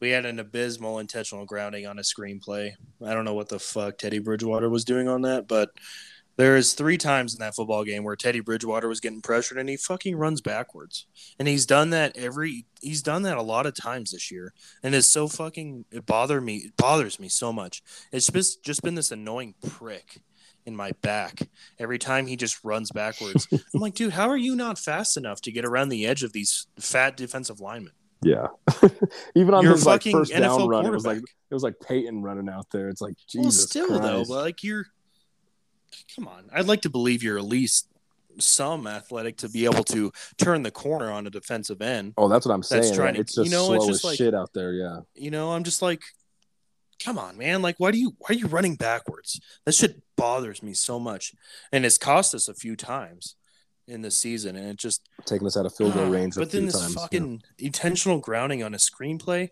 we 0.00 0.10
had 0.10 0.26
an 0.26 0.40
abysmal 0.40 0.98
intentional 0.98 1.46
grounding 1.46 1.86
on 1.86 1.98
a 1.98 2.02
screenplay. 2.02 2.72
I 3.04 3.14
don't 3.14 3.24
know 3.24 3.34
what 3.34 3.48
the 3.48 3.58
fuck 3.58 3.98
Teddy 3.98 4.18
Bridgewater 4.18 4.68
was 4.68 4.84
doing 4.84 5.08
on 5.08 5.22
that, 5.22 5.46
but 5.46 5.70
there's 6.36 6.72
three 6.72 6.96
times 6.96 7.34
in 7.34 7.40
that 7.40 7.54
football 7.54 7.84
game 7.84 8.04
where 8.04 8.16
Teddy 8.16 8.40
Bridgewater 8.40 8.88
was 8.88 9.00
getting 9.00 9.20
pressured 9.20 9.58
and 9.58 9.68
he 9.68 9.76
fucking 9.76 10.16
runs 10.16 10.40
backwards. 10.40 11.06
And 11.38 11.46
he's 11.46 11.66
done 11.66 11.90
that 11.90 12.16
every 12.16 12.66
he's 12.80 13.02
done 13.02 13.22
that 13.22 13.36
a 13.36 13.42
lot 13.42 13.66
of 13.66 13.74
times 13.74 14.12
this 14.12 14.30
year. 14.30 14.54
And 14.82 14.94
it's 14.94 15.08
so 15.08 15.28
fucking 15.28 15.84
it 15.90 16.06
bother 16.06 16.40
me 16.40 16.56
it 16.56 16.76
bothers 16.76 17.20
me 17.20 17.28
so 17.28 17.52
much. 17.52 17.82
It's 18.12 18.28
just 18.28 18.64
just 18.64 18.82
been 18.82 18.94
this 18.94 19.10
annoying 19.10 19.54
prick 19.68 20.20
in 20.66 20.76
my 20.76 20.92
back 21.02 21.48
every 21.78 21.98
time 21.98 22.26
he 22.26 22.36
just 22.36 22.62
runs 22.64 22.90
backwards. 22.90 23.48
I'm 23.52 23.80
like, 23.80 23.94
dude, 23.94 24.12
how 24.12 24.28
are 24.28 24.36
you 24.36 24.54
not 24.54 24.78
fast 24.78 25.16
enough 25.16 25.40
to 25.42 25.52
get 25.52 25.64
around 25.64 25.88
the 25.88 26.06
edge 26.06 26.22
of 26.22 26.32
these 26.32 26.66
fat 26.78 27.16
defensive 27.16 27.60
linemen? 27.60 27.92
Yeah. 28.22 28.48
even 29.34 29.54
on 29.54 29.64
You're 29.64 29.72
his 29.72 29.84
like 29.84 30.02
fucking 30.02 30.12
first 30.12 30.32
down 30.32 30.60
NFL 30.60 30.68
run, 30.68 30.86
it 30.86 30.92
was 30.92 31.04
like 31.04 31.18
it 31.18 31.54
was 31.54 31.62
like 31.64 31.74
Peyton 31.80 32.22
running 32.22 32.48
out 32.48 32.66
there. 32.70 32.88
It's 32.88 33.00
like 33.00 33.14
Jesus 33.28 33.42
well, 33.42 33.50
still 33.50 33.86
Christ. 33.88 34.02
though, 34.02 34.24
but 34.24 34.42
like 34.44 34.62
you're, 34.62 34.86
come 36.14 36.28
on. 36.28 36.44
I'd 36.52 36.66
like 36.66 36.82
to 36.82 36.90
believe 36.90 37.22
you're 37.22 37.38
at 37.38 37.44
least 37.44 37.88
some 38.38 38.86
athletic 38.86 39.38
to 39.38 39.48
be 39.48 39.64
able 39.64 39.84
to 39.84 40.12
turn 40.38 40.62
the 40.62 40.70
corner 40.70 41.10
on 41.10 41.26
a 41.26 41.30
defensive 41.30 41.82
end. 41.82 42.14
oh, 42.16 42.28
that's 42.28 42.46
what 42.46 42.54
I'm 42.54 42.62
saying. 42.62 42.82
That's 42.82 42.96
trying 42.96 43.14
to- 43.14 43.20
it's 43.20 43.34
just 43.34 43.50
you 43.50 43.56
know, 43.56 43.66
slow 43.66 43.74
it's 43.74 43.88
as 43.88 43.94
just 43.96 44.04
like- 44.04 44.18
shit 44.18 44.34
out 44.34 44.52
there. 44.54 44.72
Yeah. 44.72 45.00
You 45.14 45.30
know, 45.30 45.52
I'm 45.52 45.64
just 45.64 45.82
like, 45.82 46.00
come 47.04 47.18
on, 47.18 47.36
man. 47.36 47.62
Like, 47.62 47.76
why 47.78 47.90
do 47.90 47.98
you 47.98 48.14
why 48.18 48.28
are 48.30 48.38
you 48.38 48.46
running 48.46 48.76
backwards? 48.76 49.40
That 49.64 49.74
shit 49.74 50.02
bothers 50.16 50.62
me 50.62 50.74
so 50.74 50.98
much, 50.98 51.34
and 51.72 51.84
it's 51.84 51.98
cost 51.98 52.34
us 52.34 52.48
a 52.48 52.54
few 52.54 52.76
times 52.76 53.36
in 53.88 54.02
the 54.02 54.10
season, 54.10 54.56
and 54.56 54.68
it 54.68 54.76
just 54.76 55.08
Taking 55.24 55.46
us 55.46 55.56
out 55.56 55.66
of 55.66 55.74
field 55.74 55.94
goal 55.94 56.06
ah, 56.06 56.10
range. 56.10 56.34
But 56.34 56.48
a 56.48 56.52
then 56.52 56.66
this 56.66 56.80
times, 56.80 56.94
yeah. 56.94 57.00
fucking 57.02 57.42
intentional 57.58 58.18
grounding 58.18 58.62
on 58.62 58.74
a 58.74 58.78
screenplay. 58.78 59.50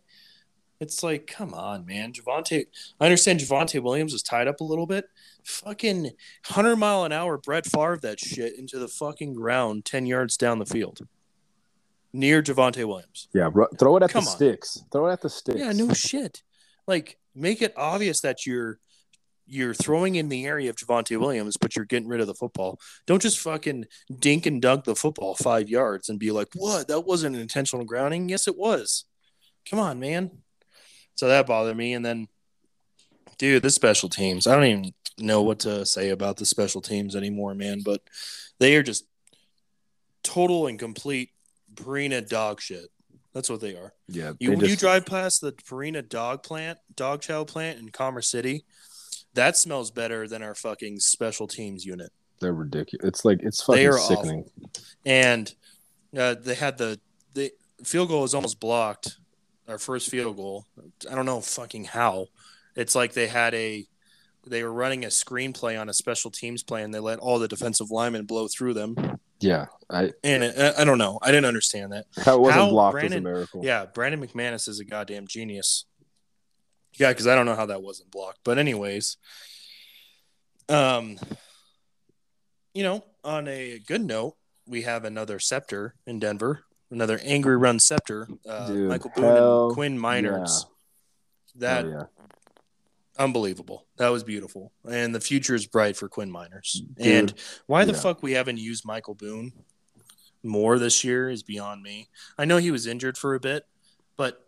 It's 0.80 1.02
like, 1.02 1.26
come 1.26 1.52
on, 1.52 1.84
man. 1.84 2.14
Javonte, 2.14 2.64
I 2.98 3.04
understand 3.04 3.40
Javonte 3.40 3.82
Williams 3.82 4.14
is 4.14 4.22
tied 4.22 4.48
up 4.48 4.60
a 4.60 4.64
little 4.64 4.86
bit. 4.86 5.04
Fucking 5.44 6.04
100 6.04 6.76
mile 6.76 7.04
an 7.04 7.12
hour 7.12 7.36
Brett 7.36 7.66
Favre 7.66 7.98
that 7.98 8.18
shit 8.18 8.58
into 8.58 8.78
the 8.78 8.88
fucking 8.88 9.34
ground 9.34 9.84
10 9.84 10.06
yards 10.06 10.38
down 10.38 10.58
the 10.58 10.64
field 10.64 11.00
near 12.14 12.42
Javonte 12.42 12.86
Williams. 12.86 13.28
Yeah, 13.34 13.50
bro, 13.50 13.66
throw 13.78 13.96
it 13.98 14.02
at 14.02 14.10
Come 14.10 14.24
the 14.24 14.30
on. 14.30 14.36
sticks. 14.36 14.82
Throw 14.90 15.08
it 15.08 15.12
at 15.12 15.20
the 15.20 15.28
sticks. 15.28 15.58
Yeah, 15.58 15.72
no 15.72 15.92
shit. 15.92 16.42
Like, 16.86 17.18
make 17.34 17.62
it 17.62 17.74
obvious 17.76 18.20
that 18.20 18.46
you're 18.46 18.78
you're 19.46 19.74
throwing 19.74 20.14
in 20.14 20.28
the 20.28 20.46
area 20.46 20.70
of 20.70 20.76
Javonte 20.76 21.18
Williams, 21.18 21.56
but 21.56 21.74
you're 21.74 21.84
getting 21.84 22.08
rid 22.08 22.20
of 22.20 22.28
the 22.28 22.34
football. 22.34 22.78
Don't 23.06 23.20
just 23.20 23.40
fucking 23.40 23.86
dink 24.16 24.46
and 24.46 24.62
dunk 24.62 24.84
the 24.84 24.94
football 24.94 25.34
five 25.34 25.68
yards 25.68 26.08
and 26.08 26.20
be 26.20 26.30
like, 26.30 26.48
"What? 26.54 26.88
That 26.88 27.00
wasn't 27.00 27.34
an 27.34 27.42
intentional 27.42 27.84
grounding." 27.84 28.28
Yes, 28.28 28.46
it 28.46 28.56
was. 28.56 29.04
Come 29.68 29.80
on, 29.80 29.98
man. 29.98 30.30
So 31.16 31.28
that 31.28 31.46
bothered 31.46 31.76
me, 31.76 31.92
and 31.92 32.04
then, 32.04 32.28
dude, 33.38 33.62
the 33.62 33.70
special 33.70 34.08
teams. 34.08 34.46
I 34.46 34.54
don't 34.54 34.64
even 34.64 34.94
know 35.18 35.42
what 35.42 35.60
to 35.60 35.84
say 35.84 36.10
about 36.10 36.36
the 36.36 36.46
special 36.46 36.80
teams 36.80 37.16
anymore, 37.16 37.54
man. 37.54 37.80
But 37.84 38.02
they 38.58 38.76
are 38.76 38.82
just 38.82 39.04
total 40.22 40.66
and 40.66 40.78
complete 40.78 41.30
Purina 41.74 42.26
dog 42.26 42.60
shit. 42.60 42.88
That's 43.32 43.48
what 43.48 43.60
they 43.60 43.74
are. 43.74 43.92
Yeah, 44.08 44.32
You, 44.40 44.56
they 44.56 44.68
you 44.70 44.76
drive 44.76 45.06
past 45.06 45.40
the 45.40 45.52
Purina 45.52 46.06
dog 46.06 46.42
plant, 46.42 46.78
dog 46.96 47.22
chow 47.22 47.44
plant 47.44 47.78
in 47.78 47.90
Commerce 47.90 48.28
City. 48.28 48.64
That 49.34 49.56
smells 49.56 49.90
better 49.90 50.26
than 50.26 50.42
our 50.42 50.54
fucking 50.54 50.98
special 50.98 51.46
teams 51.46 51.84
unit. 51.84 52.10
They're 52.40 52.52
ridiculous. 52.52 53.06
It's 53.06 53.24
like 53.24 53.40
it's 53.42 53.62
fucking 53.62 53.92
sickening. 53.92 54.44
And 55.06 55.52
uh, 56.16 56.34
they 56.40 56.54
had 56.54 56.78
the 56.78 56.98
the 57.34 57.52
field 57.84 58.08
goal 58.08 58.22
was 58.22 58.34
almost 58.34 58.58
blocked. 58.58 59.16
Our 59.68 59.78
first 59.78 60.10
field 60.10 60.36
goal. 60.36 60.66
I 61.08 61.14
don't 61.14 61.26
know 61.26 61.40
fucking 61.40 61.84
how. 61.84 62.26
It's 62.74 62.96
like 62.96 63.12
they 63.12 63.28
had 63.28 63.54
a 63.54 63.86
they 64.46 64.64
were 64.64 64.72
running 64.72 65.04
a 65.04 65.08
screenplay 65.08 65.80
on 65.80 65.88
a 65.88 65.92
special 65.92 66.30
teams 66.30 66.62
play 66.62 66.82
and 66.82 66.92
they 66.92 66.98
let 66.98 67.18
all 67.18 67.38
the 67.38 67.46
defensive 67.46 67.90
linemen 67.90 68.24
blow 68.24 68.48
through 68.48 68.74
them. 68.74 68.96
Yeah, 69.40 69.66
I 69.88 70.12
And 70.22 70.42
it, 70.44 70.74
I 70.78 70.84
don't 70.84 70.98
know. 70.98 71.18
I 71.22 71.28
didn't 71.32 71.46
understand 71.46 71.92
that. 71.92 72.06
how 72.16 72.36
it 72.36 72.40
wasn't 72.40 72.62
How 72.64 72.70
blocked 72.70 72.92
Brandon- 72.94 73.22
was 73.24 73.30
a 73.30 73.34
miracle. 73.34 73.64
Yeah, 73.64 73.86
Brandon 73.86 74.24
McManus 74.26 74.68
is 74.68 74.80
a 74.80 74.84
goddamn 74.84 75.26
genius. 75.26 75.84
Yeah, 76.94 77.08
because 77.10 77.26
I 77.26 77.34
don't 77.34 77.46
know 77.46 77.54
how 77.54 77.66
that 77.66 77.82
wasn't 77.82 78.10
blocked. 78.10 78.40
But 78.44 78.58
anyways, 78.58 79.16
um, 80.68 81.18
you 82.74 82.82
know, 82.82 83.04
on 83.24 83.48
a 83.48 83.78
good 83.86 84.02
note, 84.04 84.36
we 84.66 84.82
have 84.82 85.04
another 85.04 85.38
scepter 85.38 85.94
in 86.06 86.18
Denver, 86.18 86.64
another 86.90 87.18
angry 87.24 87.56
run 87.56 87.78
scepter. 87.78 88.28
Uh, 88.48 88.66
Dude, 88.68 88.88
Michael 88.88 89.10
Boone 89.16 89.24
and 89.66 89.74
Quinn 89.74 89.98
Meinerz. 89.98 90.64
That 91.56 91.84
Oh, 91.84 91.88
yeah. 91.88 92.19
Unbelievable. 93.20 93.84
That 93.98 94.08
was 94.08 94.24
beautiful, 94.24 94.72
and 94.90 95.14
the 95.14 95.20
future 95.20 95.54
is 95.54 95.66
bright 95.66 95.94
for 95.94 96.08
Quinn 96.08 96.32
Meinerz. 96.32 96.72
Dude, 96.96 97.06
and 97.06 97.34
why 97.66 97.84
the 97.84 97.92
yeah. 97.92 97.98
fuck 97.98 98.22
we 98.22 98.32
haven't 98.32 98.56
used 98.56 98.86
Michael 98.86 99.14
Boone 99.14 99.52
more 100.42 100.78
this 100.78 101.04
year 101.04 101.28
is 101.28 101.42
beyond 101.42 101.82
me. 101.82 102.08
I 102.38 102.46
know 102.46 102.56
he 102.56 102.70
was 102.70 102.86
injured 102.86 103.18
for 103.18 103.34
a 103.34 103.40
bit, 103.40 103.66
but 104.16 104.46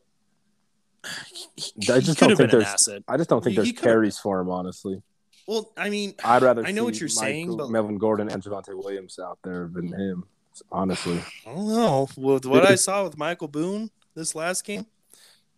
he, 1.54 1.92
I 1.92 2.00
just 2.00 2.18
don't 2.18 2.34
think 2.34 2.50
there's- 2.50 2.66
asset. 2.66 3.02
I 3.06 3.18
just 3.18 3.28
don't 3.28 3.44
think 3.44 3.52
He- 3.52 3.56
there's 3.56 3.68
he 3.68 3.74
carries 3.74 4.18
for 4.18 4.40
him. 4.40 4.48
Honestly, 4.48 5.02
Well, 5.46 5.70
I 5.76 5.90
mean, 5.90 6.14
I'd 6.24 6.40
rather. 6.42 6.64
I 6.64 6.70
know 6.70 6.84
what 6.84 6.98
you're 6.98 7.10
saying, 7.10 7.54
but- 7.54 7.68
Melvin 7.68 7.98
Gordon 7.98 8.30
and 8.30 8.42
Javonte 8.42 8.74
Williams 8.74 9.18
out 9.18 9.38
there 9.44 9.68
than 9.70 9.88
him. 9.88 10.24
Honestly, 10.70 11.20
I 11.46 11.54
don't 11.54 11.68
know. 11.68 12.08
With 12.16 12.46
what 12.46 12.64
I 12.64 12.76
saw 12.76 13.04
with 13.04 13.18
Michael 13.18 13.48
Boone 13.48 13.90
this 14.14 14.34
last 14.34 14.64
game, 14.64 14.86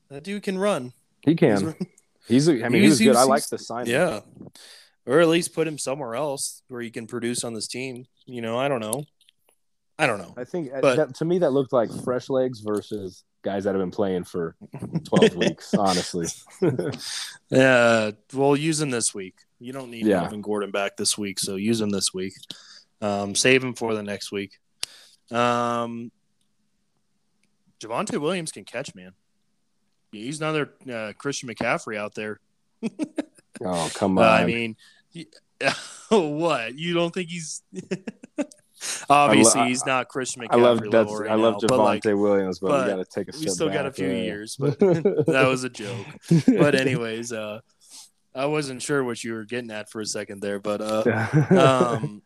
that 0.08 0.24
dude 0.24 0.42
can 0.42 0.58
run. 0.58 0.92
he 1.24 1.36
can. 1.36 1.76
He's. 2.26 2.48
a- 2.48 2.64
I 2.64 2.68
mean, 2.68 2.82
he 2.82 2.88
He's- 2.88 2.98
good. 2.98 3.16
I 3.16 3.24
like 3.24 3.46
the 3.48 3.58
sign. 3.58 3.86
Yeah. 3.86 4.20
Or 5.06 5.20
at 5.20 5.28
least 5.28 5.52
put 5.54 5.66
him 5.68 5.76
somewhere 5.78 6.14
else 6.14 6.62
where 6.68 6.80
he 6.80 6.90
can 6.90 7.06
produce 7.06 7.44
on 7.44 7.52
this 7.52 7.68
team. 7.68 8.06
You 8.26 8.40
know, 8.40 8.58
I 8.58 8.68
don't 8.68 8.80
know. 8.80 9.04
I 9.98 10.06
don't 10.06 10.18
know. 10.18 10.34
I 10.36 10.44
think 10.44 10.72
uh, 10.72 10.80
But- 10.80 10.96
that, 10.96 11.14
to 11.16 11.24
me 11.24 11.38
that 11.40 11.50
looked 11.50 11.72
like 11.72 11.90
fresh 12.02 12.28
legs 12.30 12.60
versus 12.60 13.22
guys 13.42 13.64
that 13.64 13.74
have 13.74 13.82
been 13.82 13.90
playing 13.90 14.24
for 14.24 14.56
12 15.04 15.34
weeks. 15.36 15.74
Honestly, 15.74 16.26
Yeah, 17.50 18.12
well, 18.32 18.56
use 18.56 18.80
him 18.80 18.90
this 18.90 19.14
week. 19.14 19.34
You 19.60 19.72
don't 19.74 19.90
need 19.90 20.06
Yeah. 20.06 20.22
Melvin 20.22 20.40
Gordon 20.40 20.70
back 20.70 20.96
this 20.96 21.16
week, 21.18 21.38
so 21.38 21.56
use 21.56 21.80
him 21.80 21.90
this 21.90 22.12
week. 22.14 22.32
Um, 23.02 23.34
save 23.34 23.62
him 23.62 23.74
for 23.74 23.94
the 23.94 24.02
next 24.02 24.32
week. 24.32 24.58
Um, 25.30 26.10
Javonte 27.80 28.18
Williams 28.18 28.50
can 28.52 28.64
catch, 28.64 28.94
man. 28.94 29.12
He's 30.22 30.40
another 30.40 30.70
uh, 30.92 31.12
Christian 31.18 31.48
McCaffrey 31.48 31.96
out 31.96 32.14
there. 32.14 32.40
oh 33.64 33.90
come 33.94 34.18
Uh, 34.18 34.22
on. 34.22 34.28
I 34.28 34.44
mean, 34.44 34.76
y- 35.14 35.26
what? 36.10 36.74
You 36.78 36.94
don't 36.94 37.12
think 37.12 37.28
he's? 37.30 37.62
Obviously, 39.08 39.62
I- 39.62 39.68
he's 39.68 39.86
not 39.86 40.08
Christian 40.08 40.42
McCaffrey. 40.42 40.52
I 40.52 40.56
love 40.56 40.90
that's 40.90 41.12
right 41.12 41.30
I 41.30 41.34
love 41.34 41.54
now, 41.54 41.58
Javonte 41.60 41.68
but 41.68 41.78
like, 41.78 42.04
Williams, 42.04 42.58
but, 42.58 42.68
but 42.68 42.86
we 42.86 42.92
got 42.92 42.96
to 42.96 43.04
take 43.04 43.28
a 43.28 43.32
step 43.32 43.40
back. 43.42 43.48
we 43.48 43.54
still 43.54 43.70
got 43.70 43.86
a 43.86 43.92
few 43.92 44.08
yeah. 44.08 44.22
years, 44.22 44.56
but 44.56 44.78
that 44.78 45.46
was 45.48 45.64
a 45.64 45.70
joke. 45.70 46.06
But 46.46 46.74
anyways, 46.74 47.32
uh, 47.32 47.60
I 48.34 48.46
wasn't 48.46 48.82
sure 48.82 49.02
what 49.04 49.22
you 49.24 49.32
were 49.32 49.44
getting 49.44 49.70
at 49.70 49.90
for 49.90 50.00
a 50.00 50.06
second 50.06 50.40
there, 50.42 50.58
but 50.58 50.80
uh, 50.80 51.26
um, 51.50 52.22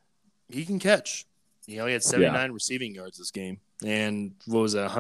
he 0.49 0.65
can 0.65 0.79
catch. 0.79 1.27
You 1.67 1.77
know, 1.79 1.87
he 1.87 1.93
had 1.93 2.03
79 2.03 2.51
receiving 2.53 2.95
yards 2.95 3.19
this 3.19 3.31
game, 3.31 3.61
and 3.85 4.33
what 4.47 4.61
was 4.61 4.73
that, 4.73 4.91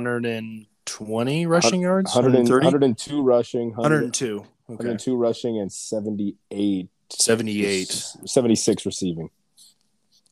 120 0.90 1.46
rushing 1.46 1.80
yards? 1.80 2.14
130? 2.14 2.64
102 2.64 3.22
rushing, 3.22 3.68
100, 3.70 3.94
102. 3.94 4.36
Okay. 4.36 4.46
102 4.66 5.16
rushing, 5.16 5.58
and 5.58 5.72
78, 5.72 6.88
78. 7.10 7.88
76 7.88 8.86
receiving. 8.86 9.30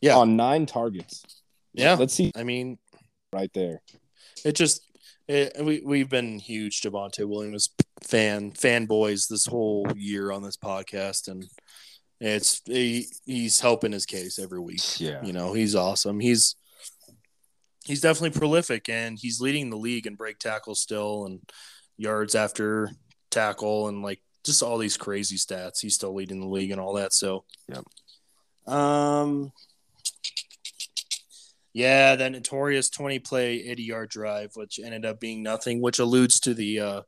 Yeah. 0.00 0.16
on 0.16 0.36
nine 0.36 0.66
targets. 0.66 1.24
Yeah. 1.72 1.94
Let's 1.94 2.14
see 2.14 2.32
I 2.36 2.42
mean, 2.42 2.78
right 3.32 3.50
there. 3.54 3.82
it 4.44 4.52
just 4.52 4.82
it, 5.28 5.56
we 5.60 5.82
we've 5.84 6.08
been 6.08 6.38
huge 6.38 6.82
Javonte 6.82 7.26
Williams 7.26 7.70
fan 8.02 8.52
fanboys 8.52 9.28
this 9.28 9.46
whole 9.46 9.86
year 9.96 10.30
on 10.30 10.42
this 10.42 10.56
podcast, 10.56 11.28
and 11.28 11.44
it's 12.20 12.62
he, 12.64 13.06
he's 13.24 13.60
helping 13.60 13.92
his 13.92 14.06
case 14.06 14.38
every 14.38 14.60
week. 14.60 15.00
Yeah. 15.00 15.24
You 15.24 15.32
know, 15.32 15.52
he's 15.52 15.74
awesome. 15.74 16.20
He's 16.20 16.56
he's 17.86 18.00
definitely 18.00 18.38
prolific, 18.38 18.88
and 18.88 19.18
he's 19.18 19.40
leading 19.40 19.70
the 19.70 19.76
league 19.76 20.06
in 20.06 20.14
break 20.14 20.38
tackles 20.38 20.80
still, 20.80 21.26
and 21.26 21.40
yards 21.96 22.34
after 22.34 22.90
tackle 23.30 23.88
and 23.88 24.02
like 24.02 24.20
just 24.44 24.62
all 24.62 24.78
these 24.78 24.96
crazy 24.96 25.36
stats. 25.36 25.80
He's 25.80 25.94
still 25.94 26.14
leading 26.14 26.40
the 26.40 26.46
league 26.46 26.70
and 26.70 26.80
all 26.80 26.94
that. 26.94 27.12
So, 27.12 27.44
yeah. 27.68 27.80
Um, 28.66 29.52
yeah, 31.72 32.16
that 32.16 32.32
notorious 32.32 32.88
20 32.88 33.18
play 33.18 33.56
80 33.68 33.82
yard 33.82 34.08
drive, 34.08 34.52
which 34.54 34.80
ended 34.82 35.04
up 35.04 35.20
being 35.20 35.42
nothing, 35.42 35.82
which 35.82 35.98
alludes 35.98 36.40
to 36.40 36.54
the, 36.54 36.80
uh, 36.80 37.00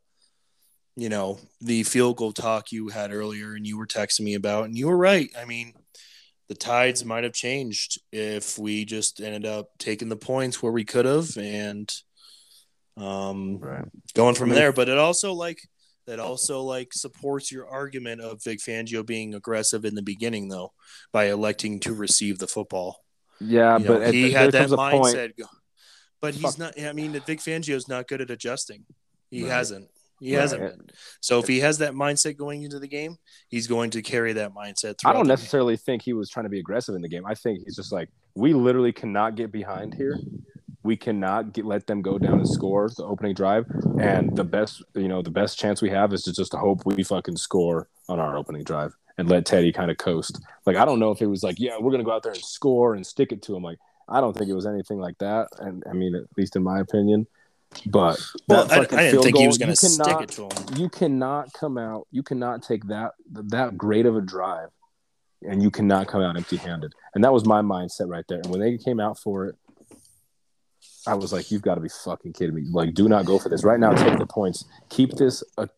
you 0.96 1.08
know, 1.08 1.38
the 1.60 1.84
field 1.84 2.16
goal 2.16 2.32
talk 2.32 2.72
you 2.72 2.88
had 2.88 3.12
earlier 3.12 3.54
and 3.54 3.66
you 3.66 3.78
were 3.78 3.86
texting 3.86 4.22
me 4.22 4.34
about. 4.34 4.64
And 4.64 4.76
you 4.76 4.88
were 4.88 4.96
right. 4.96 5.30
I 5.40 5.44
mean, 5.44 5.72
the 6.48 6.54
tides 6.54 7.04
might 7.04 7.24
have 7.24 7.32
changed 7.34 8.00
if 8.12 8.58
we 8.58 8.84
just 8.84 9.20
ended 9.20 9.44
up 9.46 9.68
taking 9.78 10.08
the 10.08 10.16
points 10.16 10.62
where 10.62 10.72
we 10.72 10.84
could 10.84 11.04
have 11.04 11.36
and 11.36 11.92
um, 12.96 13.58
Right. 13.58 13.84
going 14.14 14.34
from 14.34 14.50
I 14.50 14.52
mean- 14.52 14.54
there. 14.60 14.72
But 14.72 14.88
it 14.88 14.98
also 14.98 15.32
like 15.32 15.60
that 16.06 16.18
also 16.20 16.62
like 16.62 16.92
supports 16.94 17.52
your 17.52 17.68
argument 17.68 18.22
of 18.22 18.42
Vic 18.42 18.60
Fangio 18.60 19.04
being 19.04 19.34
aggressive 19.34 19.84
in 19.84 19.94
the 19.94 20.02
beginning, 20.02 20.48
though, 20.48 20.72
by 21.12 21.26
electing 21.26 21.80
to 21.80 21.92
receive 21.92 22.38
the 22.38 22.46
football. 22.48 23.04
Yeah, 23.40 23.78
You 23.78 23.86
but 23.86 24.02
at- 24.02 24.14
he 24.14 24.30
there 24.30 24.38
had 24.40 24.52
that 24.52 24.68
comes 24.68 24.74
point- 24.74 25.04
mindset. 25.16 25.32
But 26.20 26.34
he's 26.34 26.56
Fuck. 26.56 26.58
not. 26.58 26.80
I 26.80 26.92
mean, 26.92 27.12
Vic 27.12 27.38
Fangio's 27.38 27.86
not 27.86 28.08
good 28.08 28.20
at 28.20 28.30
adjusting. 28.30 28.84
He 29.30 29.42
Right. 29.44 29.52
hasn't. 29.52 29.88
He 30.20 30.34
Right. 30.34 30.42
hasn't 30.42 30.62
been. 30.62 30.90
So 31.20 31.38
if 31.38 31.46
he 31.46 31.60
has 31.60 31.78
that 31.78 31.92
mindset 31.94 32.36
going 32.36 32.62
into 32.62 32.78
the 32.78 32.88
game, 32.88 33.18
he's 33.48 33.66
going 33.66 33.90
to 33.90 34.02
carry 34.02 34.32
that 34.34 34.54
mindset. 34.54 34.96
I 35.04 35.12
don't 35.12 35.26
necessarily 35.26 35.76
think 35.76 36.02
he 36.02 36.12
was 36.12 36.28
trying 36.28 36.44
to 36.44 36.50
be 36.50 36.58
aggressive 36.58 36.94
in 36.94 37.02
the 37.02 37.08
game. 37.08 37.24
I 37.26 37.34
think 37.34 37.64
he's 37.64 37.76
just 37.76 37.92
like, 37.92 38.08
we 38.34 38.52
literally 38.52 38.92
cannot 38.92 39.34
get 39.36 39.52
behind 39.52 39.94
here. 39.94 40.18
We 40.82 40.96
cannot 40.96 41.52
get, 41.52 41.64
let 41.64 41.86
them 41.86 42.02
go 42.02 42.18
down 42.18 42.38
and 42.38 42.48
score 42.48 42.88
the 42.88 43.04
opening 43.04 43.34
drive. 43.34 43.66
And 44.00 44.34
the 44.36 44.44
best, 44.44 44.82
you 44.94 45.08
know, 45.08 45.22
the 45.22 45.30
best 45.30 45.58
chance 45.58 45.82
we 45.82 45.90
have 45.90 46.12
is 46.12 46.22
to 46.22 46.32
just 46.32 46.54
hope 46.54 46.86
we 46.86 47.02
fucking 47.02 47.36
score 47.36 47.88
on 48.08 48.20
our 48.20 48.36
opening 48.36 48.64
drive 48.64 48.94
and 49.18 49.28
let 49.28 49.44
Teddy 49.44 49.72
kind 49.72 49.90
of 49.90 49.98
coast. 49.98 50.40
Like, 50.64 50.76
I 50.76 50.84
don't 50.84 51.00
know 51.00 51.10
if 51.10 51.20
it 51.20 51.26
was 51.26 51.42
like, 51.42 51.56
yeah, 51.58 51.74
we're 51.78 51.90
going 51.90 51.98
to 51.98 52.04
go 52.04 52.12
out 52.12 52.22
there 52.22 52.32
and 52.32 52.40
score 52.42 52.94
and 52.94 53.06
stick 53.06 53.32
it 53.32 53.42
to 53.42 53.56
him. 53.56 53.62
Like, 53.62 53.78
I 54.08 54.20
don't 54.20 54.36
think 54.36 54.48
it 54.48 54.54
was 54.54 54.66
anything 54.66 54.98
like 55.00 55.18
that. 55.18 55.48
And 55.58 55.82
I 55.90 55.92
mean, 55.92 56.14
at 56.14 56.24
least 56.36 56.56
in 56.56 56.62
my 56.62 56.80
opinion. 56.80 57.26
But 57.86 58.18
Well, 58.48 58.66
that 58.66 58.72
I, 58.72 58.82
I 58.82 58.86
didn't 58.86 59.10
field 59.10 59.24
think 59.24 59.36
he 59.38 59.46
was 59.46 59.58
going 59.58 59.68
you 59.70 59.76
to 59.76 59.88
stick 59.88 60.04
cannot- 60.06 60.22
it 60.22 60.30
to 60.30 60.42
him. 60.44 60.78
you 60.78 60.88
cannot 60.88 61.52
come 61.52 61.78
out 61.78 62.06
you 62.10 62.22
cannot 62.22 62.62
take 62.62 62.84
that 62.88 63.12
that 63.30 63.76
great 63.76 64.06
of 64.06 64.16
a 64.16 64.20
drive 64.20 64.70
and 65.42 65.62
you 65.62 65.70
cannot 65.70 66.08
come 66.08 66.20
out 66.22 66.36
empty 66.36 66.56
handed 66.56 66.92
and 67.14 67.22
that 67.22 67.32
was 67.32 67.44
my 67.44 67.60
mindset 67.62 68.08
right 68.08 68.24
there. 68.28 68.38
And 68.38 68.50
when 68.50 68.60
they 68.60 68.76
came 68.78 68.98
out 69.00 69.18
for 69.18 69.46
it 69.46 69.54
i 71.06 71.14
was 71.14 71.32
like 71.32 71.50
you've 71.50 71.62
got 71.62 71.76
to 71.76 71.80
be 71.80 71.88
fucking 71.88 72.32
kidding 72.32 72.54
me. 72.54 72.64
Like 72.70 72.94
do 72.94 73.08
not 73.08 73.24
go 73.26 73.38
for 73.38 73.48
this. 73.48 73.64
Right 73.64 73.78
now 73.80 73.92
take 73.92 74.18
the 74.18 74.26
points. 74.26 74.64
Keep 74.88 75.12
this 75.12 75.42
a, 75.56 75.68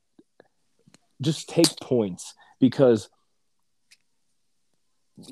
just 1.20 1.48
take 1.48 1.78
points 1.80 2.34
because 2.60 3.08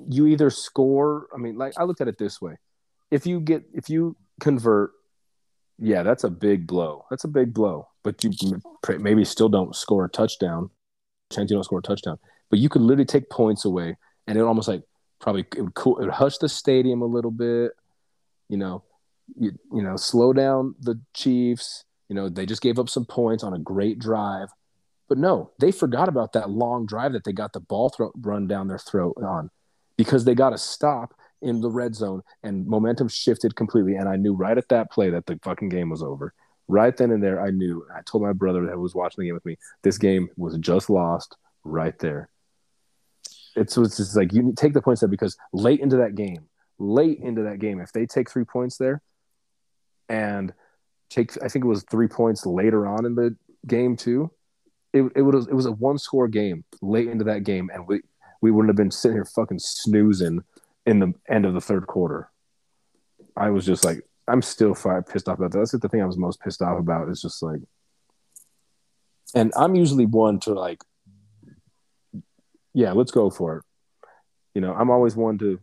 you 0.09 0.27
either 0.27 0.51
score 0.51 1.29
i 1.35 1.39
mean 1.39 1.57
like 1.57 1.73
i 1.79 1.85
looked 1.85 2.01
at 2.01 2.09
it 2.09 2.19
this 2.19 2.41
way. 2.43 2.57
If 3.11 3.27
you 3.27 3.41
get 3.41 3.65
if 3.73 3.89
you 3.89 4.17
convert 4.41 4.91
yeah 5.79 6.03
that's 6.03 6.25
a 6.25 6.31
big 6.31 6.67
blow. 6.67 7.05
That's 7.11 7.25
a 7.25 7.29
big 7.29 7.53
blow. 7.53 7.89
But 8.03 8.23
you 8.25 8.31
maybe 8.99 9.25
still 9.25 9.49
don't 9.49 9.75
score 9.75 10.05
a 10.05 10.09
touchdown. 10.09 10.71
Chance 11.33 11.51
you 11.51 11.57
don't 11.57 11.65
score 11.65 11.81
a 11.81 11.83
touchdown. 11.83 12.19
But 12.51 12.59
you 12.59 12.69
could 12.69 12.83
literally 12.83 13.05
take 13.05 13.29
points 13.31 13.65
away 13.65 13.97
and 14.27 14.39
it 14.39 14.43
almost 14.43 14.69
like 14.69 14.83
probably 15.21 15.45
it 15.57 15.63
would, 15.63 15.75
cool, 15.75 15.99
it 15.99 16.05
would 16.05 16.15
hush 16.15 16.39
the 16.39 16.49
stadium 16.49 17.03
a 17.03 17.07
little 17.07 17.31
bit. 17.31 17.73
You 18.49 18.57
know 18.57 18.85
you, 19.39 19.53
you 19.73 19.83
know 19.83 19.97
slow 19.97 20.33
down 20.33 20.75
the 20.81 21.01
chiefs. 21.15 21.85
You 22.09 22.15
know 22.15 22.29
they 22.29 22.47
just 22.47 22.63
gave 22.63 22.79
up 22.79 22.89
some 22.89 23.05
points 23.05 23.45
on 23.45 23.53
a 23.53 23.59
great 23.59 23.99
drive. 23.99 24.49
But 25.09 25.19
no 25.19 25.51
they 25.59 25.73
forgot 25.73 26.09
about 26.09 26.33
that 26.33 26.51
long 26.51 26.87
drive 26.87 27.13
that 27.13 27.25
they 27.25 27.33
got 27.33 27.53
the 27.53 27.61
ball 27.61 27.91
throw, 27.91 28.13
run 28.17 28.47
down 28.47 28.69
their 28.69 28.79
throat 28.79 29.17
on 29.23 29.51
because 29.97 30.25
they 30.25 30.35
got 30.35 30.51
to 30.51 30.59
stop 30.59 31.15
in 31.43 31.61
the 31.61 31.71
red 31.71 31.95
zone 31.95 32.23
and 32.43 32.67
momentum 32.67 33.09
shifted 33.09 33.55
completely 33.55 33.95
and 33.95 34.09
i 34.09 34.17
knew 34.17 34.35
right 34.35 34.59
at 34.59 34.69
that 34.69 34.91
play 34.91 35.11
that 35.11 35.27
the 35.27 35.39
fucking 35.43 35.69
game 35.69 35.91
was 35.91 36.03
over. 36.03 36.35
Right 36.71 36.95
then 36.95 37.11
and 37.11 37.23
there 37.23 37.41
i 37.41 37.51
knew 37.51 37.87
i 37.95 38.01
told 38.03 38.23
my 38.23 38.33
brother 38.33 38.67
that 38.67 38.79
was 38.79 38.95
watching 38.95 39.23
the 39.23 39.29
game 39.29 39.35
with 39.35 39.47
me 39.47 39.57
this 39.83 39.99
game 39.99 40.29
was 40.37 40.59
just 40.59 40.91
lost 40.91 41.37
right 41.65 41.99
there. 41.99 42.29
It's, 43.57 43.77
it's 43.77 43.97
just 43.97 44.17
like 44.17 44.33
you 44.33 44.53
take 44.57 44.75
the 44.75 44.83
points 44.83 45.01
there 45.01 45.09
because 45.09 45.37
late 45.53 45.81
into 45.81 45.97
that 45.97 46.15
game 46.15 46.47
late 46.79 47.19
into 47.21 47.43
that 47.43 47.59
game 47.59 47.81
if 47.81 47.93
they 47.93 48.07
take 48.07 48.31
three 48.31 48.45
points 48.45 48.77
there 48.77 49.03
and 50.09 50.53
take 51.11 51.43
i 51.43 51.49
think 51.49 51.65
it 51.65 51.69
was 51.69 51.83
three 51.85 52.07
points 52.07 52.47
later 52.47 52.87
on 52.87 53.05
in 53.05 53.15
the 53.15 53.35
game 53.67 53.97
too 53.97 54.31
it, 54.93 55.03
it 55.17 55.23
was 55.23 55.47
it 55.49 55.55
was 55.55 55.67
a 55.67 55.73
one 55.73 55.99
score 55.99 56.29
game 56.29 56.65
late 56.81 57.09
into 57.09 57.25
that 57.25 57.45
game 57.45 57.71
and 57.73 57.87
we 57.87 58.01
we 58.41 58.51
wouldn't 58.51 58.69
have 58.69 58.77
been 58.77 58.91
sitting 58.91 59.17
here 59.17 59.25
fucking 59.25 59.59
snoozing 59.59 60.43
in 60.89 61.01
the 61.01 61.13
end 61.29 61.45
of 61.45 61.53
the 61.53 61.61
third 61.61 61.87
quarter. 61.87 62.31
I 63.37 63.51
was 63.51 63.67
just 63.67 63.85
like, 63.85 64.01
I'm 64.27 64.41
still 64.41 64.75
fire 64.75 65.03
pissed 65.03 65.29
off 65.29 65.39
about 65.39 65.53
that. 65.53 65.59
That's 65.59 65.73
the 65.73 65.89
thing 65.89 66.01
I 66.01 66.07
was 66.07 66.17
most 66.17 66.41
pissed 66.41 66.63
off 66.63 66.79
about. 66.79 67.11
Is 67.11 67.21
just 67.21 67.43
like, 67.43 67.61
and 69.35 69.53
I'm 69.55 69.75
usually 69.75 70.07
one 70.07 70.41
to 70.41 70.55
like, 70.55 70.83
yeah, 72.73 72.93
let's 72.93 73.11
go 73.11 73.29
for 73.29 73.59
it. 73.59 73.65
You 74.55 74.63
know, 74.63 74.73
I'm 74.73 74.91
always 74.91 75.15
one 75.15 75.37
to, 75.39 75.61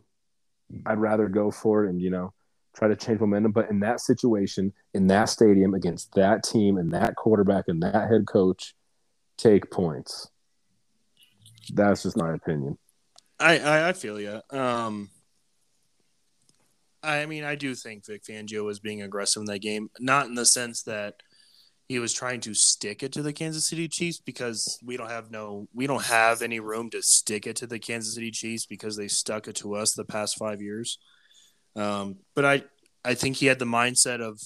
I'd 0.86 0.98
rather 0.98 1.28
go 1.28 1.50
for 1.50 1.84
it 1.84 1.90
and 1.90 2.00
you 2.00 2.10
know 2.10 2.32
try 2.76 2.86
to 2.86 2.94
change 2.94 3.18
momentum. 3.18 3.50
But 3.50 3.68
in 3.68 3.80
that 3.80 4.00
situation, 4.00 4.72
in 4.94 5.08
that 5.08 5.28
stadium, 5.28 5.74
against 5.74 6.14
that 6.14 6.44
team 6.44 6.78
and 6.78 6.92
that 6.92 7.16
quarterback 7.16 7.64
and 7.66 7.82
that 7.82 8.08
head 8.08 8.28
coach, 8.28 8.74
take 9.36 9.72
points. 9.72 10.28
That's 11.72 12.04
just 12.04 12.16
my 12.16 12.32
opinion. 12.32 12.78
I, 13.40 13.58
I, 13.58 13.88
I 13.88 13.92
feel 13.92 14.20
you. 14.20 14.40
Um, 14.50 15.10
I 17.06 17.26
mean, 17.26 17.44
I 17.44 17.54
do 17.54 17.74
think 17.74 18.06
Vic 18.06 18.24
Fangio 18.24 18.64
was 18.64 18.80
being 18.80 19.02
aggressive 19.02 19.40
in 19.40 19.46
that 19.46 19.60
game, 19.60 19.90
not 20.00 20.26
in 20.26 20.34
the 20.34 20.46
sense 20.46 20.82
that 20.84 21.14
he 21.88 21.98
was 22.00 22.12
trying 22.12 22.40
to 22.40 22.54
stick 22.54 23.02
it 23.02 23.12
to 23.12 23.22
the 23.22 23.32
Kansas 23.32 23.68
City 23.68 23.86
Chiefs 23.86 24.18
because 24.18 24.78
we 24.84 24.96
don't 24.96 25.10
have 25.10 25.30
no, 25.30 25.68
we 25.72 25.86
don't 25.86 26.02
have 26.04 26.42
any 26.42 26.58
room 26.58 26.90
to 26.90 27.02
stick 27.02 27.46
it 27.46 27.56
to 27.56 27.66
the 27.66 27.78
Kansas 27.78 28.14
City 28.14 28.32
Chiefs 28.32 28.66
because 28.66 28.96
they 28.96 29.06
stuck 29.06 29.46
it 29.46 29.54
to 29.56 29.74
us 29.76 29.92
the 29.92 30.04
past 30.04 30.36
five 30.36 30.60
years. 30.60 30.98
Um, 31.76 32.16
but 32.34 32.44
I, 32.44 32.64
I 33.04 33.14
think 33.14 33.36
he 33.36 33.46
had 33.46 33.60
the 33.60 33.66
mindset 33.66 34.20
of, 34.20 34.40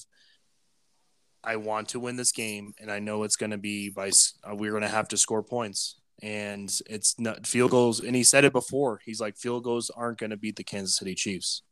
I 1.43 1.55
want 1.55 1.89
to 1.89 1.99
win 1.99 2.17
this 2.17 2.31
game, 2.31 2.73
and 2.79 2.91
I 2.91 2.99
know 2.99 3.23
it's 3.23 3.37
going 3.37 3.49
to 3.49 3.57
be 3.57 3.89
by 3.89 4.11
uh, 4.43 4.55
we're 4.55 4.71
going 4.71 4.83
to 4.83 4.87
have 4.87 5.07
to 5.07 5.17
score 5.17 5.41
points 5.41 5.99
and 6.21 6.71
it's 6.87 7.19
not 7.19 7.47
field 7.47 7.71
goals. 7.71 7.99
And 7.99 8.15
he 8.15 8.23
said 8.23 8.45
it 8.45 8.53
before. 8.53 9.01
He's 9.03 9.19
like, 9.19 9.37
field 9.37 9.63
goals 9.63 9.89
aren't 9.89 10.19
going 10.19 10.29
to 10.29 10.37
beat 10.37 10.55
the 10.55 10.63
Kansas 10.63 10.97
City 10.97 11.15
Chiefs. 11.15 11.63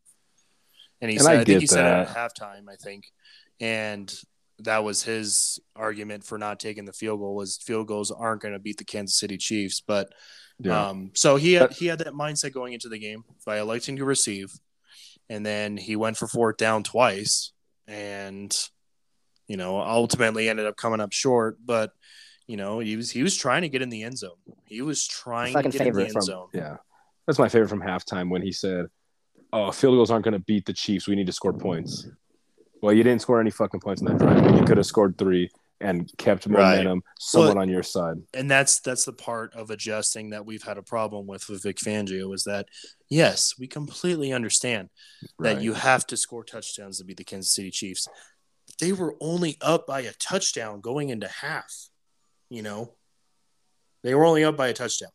And 1.02 1.10
he 1.10 1.18
And 1.18 1.26
said, 1.26 1.38
I 1.38 1.42
I, 1.42 1.44
think 1.44 1.62
he 1.62 1.68
said 1.68 1.86
it 1.86 2.10
at 2.10 2.16
halftime, 2.16 2.66
I 2.70 2.76
think, 2.76 3.06
and 3.60 4.14
that 4.60 4.84
was 4.84 5.04
his 5.04 5.60
argument 5.76 6.24
for 6.24 6.38
not 6.38 6.60
taking 6.60 6.86
the 6.86 6.94
field 6.94 7.20
goal 7.20 7.36
was 7.36 7.58
field 7.58 7.88
goals 7.88 8.12
aren't 8.12 8.42
going 8.42 8.54
to 8.54 8.60
beat 8.60 8.78
the 8.78 8.84
Kansas 8.84 9.18
City 9.18 9.38
Chiefs. 9.38 9.82
But 9.86 10.12
um, 10.70 11.12
so 11.14 11.38
he 11.38 11.54
had 11.54 11.72
he 11.72 11.88
had 11.88 12.00
that 12.00 12.14
mindset 12.14 12.54
going 12.54 12.74
into 12.74 12.90
the 12.90 13.00
game 13.00 13.24
by 13.46 13.60
electing 13.60 13.96
to 13.98 14.06
receive, 14.06 14.52
and 15.30 15.46
then 15.46 15.78
he 15.78 15.96
went 15.96 16.18
for 16.18 16.28
fourth 16.28 16.58
down 16.58 16.84
twice, 16.84 17.54
and 17.88 18.56
you 19.48 19.56
know 19.56 19.80
ultimately 19.80 20.50
ended 20.50 20.66
up 20.66 20.76
coming 20.76 21.00
up 21.00 21.14
short. 21.14 21.58
But 21.64 21.92
you 22.48 22.58
know 22.58 22.80
he 22.80 22.98
was 22.98 23.10
he 23.10 23.24
was 23.24 23.38
trying 23.38 23.62
to 23.62 23.70
get 23.70 23.82
in 23.82 23.90
the 23.90 24.04
end 24.04 24.18
zone. 24.18 24.32
He 24.66 24.82
was 24.82 25.08
trying 25.08 25.54
to 25.54 25.64
get 25.70 25.88
in 25.88 25.94
the 25.94 26.04
end 26.04 26.12
from 26.14 26.22
zone. 26.24 26.48
yeah, 26.54 26.78
that's 27.26 27.40
my 27.40 27.48
favorite 27.48 27.70
from 27.70 27.82
halftime 27.82 28.30
when 28.30 28.42
he 28.42 28.52
said, 28.52 28.88
"Oh, 29.52 29.72
field 29.72 29.96
goals 29.96 30.12
aren't 30.12 30.26
going 30.26 30.34
to 30.34 30.40
beat 30.40 30.66
the 30.66 30.74
Chiefs. 30.74 31.08
We 31.08 31.16
need 31.16 31.28
to 31.28 31.34
score 31.34 31.54
points." 31.54 32.08
Well, 32.82 32.94
you 32.94 33.04
didn't 33.04 33.22
score 33.22 33.42
any 33.42 33.52
fucking 33.52 33.82
points 33.82 34.02
in 34.02 34.08
that 34.08 34.18
drive. 34.20 34.56
You 34.56 34.64
could 34.64 34.78
have 34.78 34.86
scored 34.86 35.18
three 35.18 35.50
and 35.82 36.10
kept 36.18 36.46
Right. 36.46 36.78
momentum 36.78 37.04
somewhat 37.20 37.56
Well, 37.56 37.60
on 37.64 37.70
your 37.70 37.84
side. 37.84 38.18
and 38.34 38.50
that's 38.52 38.80
that's 38.82 39.06
the 39.06 39.14
part 39.14 39.54
of 39.54 39.70
adjusting 39.70 40.30
that 40.32 40.46
we've 40.46 40.64
had 40.64 40.78
a 40.78 40.82
problem 40.84 41.26
with 41.28 41.48
with 41.50 41.64
Vic 41.64 41.78
Fangio 41.78 42.34
is 42.34 42.44
that 42.44 42.68
yes, 43.10 43.58
we 43.58 43.68
completely 43.68 44.32
understand 44.34 44.90
that 45.40 45.56
Right. 45.56 45.62
you 45.62 45.74
have 45.74 46.06
to 46.08 46.18
score 46.18 46.44
touchdowns 46.44 46.98
to 47.00 47.06
beat 47.06 47.18
the 47.18 47.24
Kansas 47.24 47.54
City 47.54 47.72
Chiefs. 47.72 48.08
They 48.80 48.92
were 48.94 49.16
only 49.20 49.58
up 49.62 49.88
by 49.88 50.02
a 50.02 50.14
touchdown 50.14 50.80
going 50.82 51.10
into 51.10 51.28
half. 51.28 51.74
You 52.50 52.62
know, 52.62 52.96
they 54.04 54.16
were 54.16 54.26
only 54.26 54.44
up 54.44 54.56
by 54.58 54.68
a 54.70 54.74
touchdown. 54.74 55.12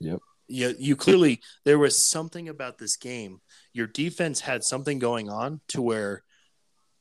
Yep. 0.00 0.20
You, 0.48 0.74
you 0.78 0.96
clearly 0.96 1.40
there 1.64 1.78
was 1.78 2.02
something 2.02 2.48
about 2.48 2.76
this 2.78 2.96
game. 2.96 3.40
Your 3.74 3.86
defense 3.86 4.40
had 4.40 4.64
something 4.64 4.98
going 4.98 5.28
on 5.28 5.60
to 5.68 5.82
where 5.82 6.22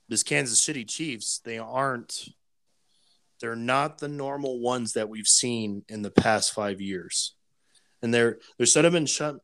this 0.10 0.24
Kansas 0.24 0.62
City 0.62 0.84
Chiefs 0.84 1.40
they 1.46 1.58
aren't 1.58 2.28
they're 3.40 3.56
not 3.56 3.98
the 4.00 4.08
normal 4.08 4.60
ones 4.60 4.94
that 4.94 5.08
we've 5.10 5.28
seen 5.28 5.84
in 5.90 6.02
the 6.02 6.12
past 6.12 6.54
five 6.54 6.82
years. 6.82 7.36
And 8.02 8.14
they're 8.14 8.40
they're 8.58 8.68
should 8.68 8.84
have 8.84 8.94
been 8.94 9.06
shut. 9.06 9.38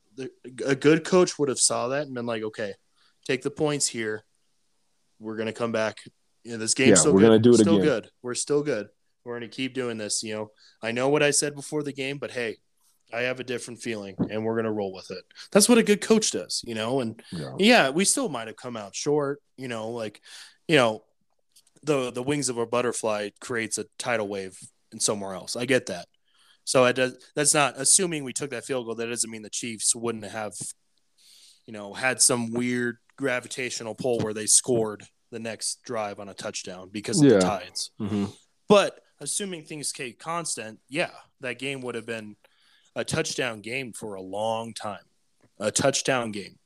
A 0.66 0.76
good 0.76 1.06
coach 1.06 1.40
would 1.40 1.50
have 1.50 1.60
saw 1.60 1.90
that 1.90 2.06
and 2.08 2.14
been 2.14 2.26
like, 2.26 2.44
okay, 2.44 2.74
take 3.26 3.42
the 3.42 3.52
points 3.52 3.88
here. 3.88 4.26
We're 5.20 5.38
gonna 5.38 5.54
come 5.54 5.72
back. 5.72 6.00
You 6.44 6.54
know, 6.54 6.58
this 6.58 6.74
game's 6.74 6.90
Yeah, 6.90 6.96
still 6.96 7.14
we're 7.14 7.20
good. 7.22 7.26
gonna 7.28 7.40
do 7.40 7.52
it 7.52 7.58
still 7.60 7.76
again. 7.76 7.86
good. 7.86 8.10
We're 8.22 8.36
still 8.36 8.64
good. 8.64 8.88
We're 9.24 9.38
going 9.38 9.50
to 9.52 9.56
keep 9.56 9.74
doing 9.74 9.98
this. 9.98 10.24
You 10.24 10.34
know, 10.34 10.52
I 10.82 10.92
know 10.92 11.10
what 11.10 11.22
I 11.22 11.32
said 11.32 11.54
before 11.54 11.84
the 11.84 11.92
game, 11.92 12.18
but 12.18 12.32
hey, 12.32 12.58
I 13.14 13.22
have 13.22 13.40
a 13.40 13.44
different 13.44 13.82
feeling 13.82 14.16
and 14.30 14.44
we're 14.44 14.56
going 14.56 14.66
to 14.66 14.72
roll 14.72 14.94
with 14.94 15.10
it. 15.12 15.24
That's 15.52 15.68
what 15.68 15.78
a 15.78 15.84
good 15.84 16.02
coach 16.02 16.32
does, 16.32 16.62
you 16.66 16.76
know? 16.76 17.00
And 17.00 17.22
yeah, 17.32 17.56
yeah 17.58 17.90
we 17.90 18.06
still 18.06 18.30
might 18.30 18.48
have 18.48 18.58
come 18.58 18.78
out 18.78 18.96
short, 18.96 19.42
you 19.58 19.68
know, 19.68 19.90
like, 19.90 20.22
you 20.68 20.76
know, 20.76 21.04
the 21.84 22.12
the 22.12 22.24
wings 22.24 22.50
of 22.50 22.58
a 22.58 22.66
butterfly 22.66 23.30
creates 23.40 23.78
a 23.78 23.86
tidal 23.98 24.28
wave 24.28 24.58
in 24.92 25.00
somewhere 25.00 25.34
else. 25.34 25.56
I 25.56 25.66
get 25.66 25.88
that. 25.88 26.08
So 26.66 26.86
it 26.86 26.98
does, 26.98 27.18
that's 27.36 27.54
not 27.54 27.76
assuming 27.78 28.24
we 28.24 28.34
took 28.34 28.52
that 28.52 28.66
field 28.66 28.86
goal. 28.86 28.96
That 28.96 29.08
doesn't 29.08 29.32
mean 29.32 29.42
the 29.42 29.50
Chiefs 29.50 29.96
wouldn't 29.96 30.26
have, 30.26 30.54
you 31.66 31.74
know, 31.74 31.94
had 31.94 32.22
some 32.22 32.52
weird 32.52 32.98
gravitational 33.18 33.96
pull 33.96 34.20
where 34.20 34.34
they 34.34 34.46
scored 34.46 35.04
the 35.32 35.40
next 35.40 35.82
drive 35.84 36.20
on 36.20 36.30
a 36.30 36.34
touchdown 36.34 36.90
because 36.92 37.22
of 37.22 37.32
yeah. 37.32 37.40
the 37.40 37.42
tides. 37.42 37.92
Mm-hmm. 38.00 38.26
But 38.68 39.00
assuming 39.20 39.64
things 39.64 39.88
stay 39.88 40.12
constant, 40.12 40.80
yeah, 40.90 41.12
that 41.42 41.60
game 41.60 41.82
would 41.82 41.96
have 41.96 42.06
been 42.06 42.36
a 42.96 43.04
touchdown 43.04 43.62
game 43.62 43.94
for 43.94 44.16
a 44.16 44.22
long 44.22 44.74
time. 44.74 45.04
A 45.60 45.72
touchdown 45.72 46.32
game 46.32 46.58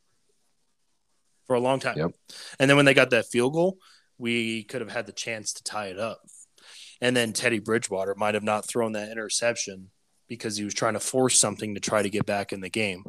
for 1.47 1.55
a 1.55 1.59
long 1.59 1.79
time. 1.79 1.97
Yep. 1.97 2.11
And 2.59 2.69
then 2.69 2.77
when 2.77 2.85
they 2.85 2.93
got 2.93 3.09
that 3.11 3.25
field 3.25 3.53
goal, 3.53 3.77
we 4.17 4.63
could 4.63 4.81
have 4.81 4.91
had 4.91 5.05
the 5.05 5.11
chance 5.11 5.53
to 5.53 5.63
tie 5.63 5.87
it 5.87 5.99
up. 5.99 6.19
And 7.01 7.15
then 7.15 7.33
Teddy 7.33 7.59
Bridgewater 7.59 8.15
might 8.15 8.33
have 8.33 8.43
not 8.43 8.67
thrown 8.67 8.93
that 8.93 9.11
interception 9.11 9.89
because 10.27 10.57
he 10.57 10.63
was 10.63 10.73
trying 10.73 10.93
to 10.93 10.99
force 10.99 11.39
something 11.39 11.75
to 11.75 11.81
try 11.81 12.01
to 12.01 12.09
get 12.09 12.25
back 12.25 12.53
in 12.53 12.61
the 12.61 12.69
game 12.69 13.03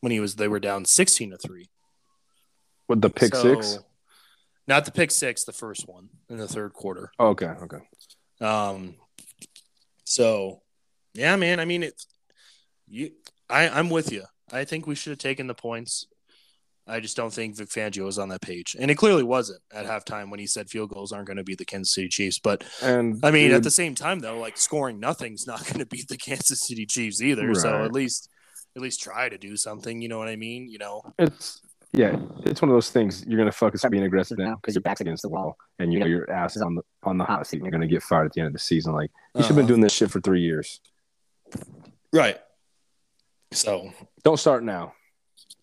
when 0.00 0.12
he 0.12 0.20
was 0.20 0.36
they 0.36 0.48
were 0.48 0.60
down 0.60 0.84
16 0.84 1.30
to 1.30 1.38
3. 1.38 1.68
With 2.88 3.00
the 3.00 3.10
pick 3.10 3.34
so, 3.34 3.42
six? 3.42 3.78
Not 4.66 4.84
the 4.84 4.92
pick 4.92 5.10
six, 5.10 5.44
the 5.44 5.52
first 5.52 5.88
one 5.88 6.08
in 6.28 6.36
the 6.36 6.48
third 6.48 6.72
quarter. 6.72 7.10
Oh, 7.18 7.28
okay, 7.28 7.52
okay. 7.62 7.78
Um 8.40 8.94
so 10.04 10.62
yeah, 11.14 11.36
man, 11.36 11.60
I 11.60 11.64
mean 11.64 11.82
it's 11.82 12.06
you 12.90 13.12
I, 13.48 13.68
I'm 13.68 13.90
with 13.90 14.12
you. 14.12 14.24
I 14.52 14.64
think 14.64 14.86
we 14.86 14.94
should 14.94 15.10
have 15.10 15.18
taken 15.18 15.46
the 15.46 15.54
points. 15.54 16.06
I 16.86 16.98
just 16.98 17.16
don't 17.16 17.32
think 17.32 17.56
Vic 17.56 17.68
Fangio 17.68 18.04
was 18.04 18.18
on 18.18 18.30
that 18.30 18.40
page, 18.40 18.74
and 18.78 18.90
it 18.90 18.96
clearly 18.96 19.22
wasn't 19.22 19.60
at 19.72 19.86
halftime 19.86 20.28
when 20.28 20.40
he 20.40 20.46
said 20.46 20.68
field 20.68 20.90
goals 20.90 21.12
aren't 21.12 21.26
going 21.26 21.36
to 21.36 21.44
beat 21.44 21.58
the 21.58 21.64
Kansas 21.64 21.94
City 21.94 22.08
Chiefs. 22.08 22.40
But 22.40 22.64
and 22.82 23.20
I 23.22 23.30
mean, 23.30 23.48
dude, 23.48 23.56
at 23.56 23.62
the 23.62 23.70
same 23.70 23.94
time, 23.94 24.18
though, 24.18 24.38
like 24.38 24.56
scoring 24.56 24.98
nothing's 24.98 25.46
not 25.46 25.64
going 25.66 25.78
to 25.78 25.86
beat 25.86 26.08
the 26.08 26.16
Kansas 26.16 26.66
City 26.66 26.86
Chiefs 26.86 27.22
either. 27.22 27.48
Right. 27.48 27.56
So 27.56 27.84
at 27.84 27.92
least, 27.92 28.28
at 28.74 28.82
least 28.82 29.02
try 29.02 29.28
to 29.28 29.38
do 29.38 29.56
something. 29.56 30.02
You 30.02 30.08
know 30.08 30.18
what 30.18 30.28
I 30.28 30.36
mean? 30.36 30.68
You 30.68 30.78
know, 30.78 31.02
it's 31.18 31.60
yeah, 31.92 32.16
it's 32.44 32.62
one 32.62 32.70
of 32.70 32.74
those 32.74 32.90
things. 32.90 33.24
You're 33.26 33.38
going 33.38 33.50
to 33.50 33.56
focus 33.56 33.84
on 33.84 33.90
being 33.90 34.04
aggressive 34.04 34.38
now 34.38 34.56
because 34.56 34.74
your 34.74 34.82
back's 34.82 35.00
against 35.00 35.22
the 35.22 35.28
wall, 35.28 35.56
and 35.78 35.92
you 35.92 36.00
know 36.00 36.06
your 36.06 36.28
ass 36.30 36.56
is 36.56 36.62
on 36.62 36.74
the 36.74 36.82
on 37.04 37.18
the 37.18 37.24
hot 37.24 37.46
seat. 37.46 37.58
And 37.58 37.66
you're 37.66 37.72
going 37.72 37.82
to 37.82 37.88
get 37.88 38.02
fired 38.02 38.26
at 38.26 38.32
the 38.32 38.40
end 38.40 38.48
of 38.48 38.52
the 38.52 38.58
season. 38.58 38.94
Like 38.94 39.10
you 39.34 39.42
should 39.42 39.48
have 39.48 39.50
uh-huh. 39.52 39.60
been 39.60 39.66
doing 39.66 39.80
this 39.80 39.92
shit 39.92 40.10
for 40.10 40.20
three 40.20 40.40
years. 40.40 40.80
Right. 42.12 42.38
So 43.52 43.90
don't 44.22 44.38
start 44.38 44.62
now. 44.62 44.94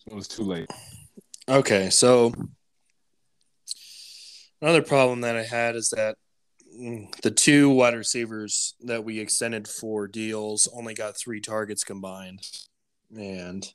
It 0.07 0.13
was 0.13 0.27
too 0.27 0.43
late. 0.43 0.69
Okay, 1.47 1.89
so 1.89 2.33
another 4.61 4.81
problem 4.81 5.21
that 5.21 5.37
I 5.37 5.43
had 5.43 5.75
is 5.75 5.89
that 5.91 6.17
mm, 6.77 7.09
the 7.21 7.31
two 7.31 7.69
wide 7.69 7.93
receivers 7.93 8.75
that 8.81 9.05
we 9.05 9.19
extended 9.19 9.67
for 9.67 10.07
deals 10.07 10.67
only 10.73 10.93
got 10.93 11.17
three 11.17 11.39
targets 11.39 11.85
combined, 11.85 12.41
and 13.17 13.65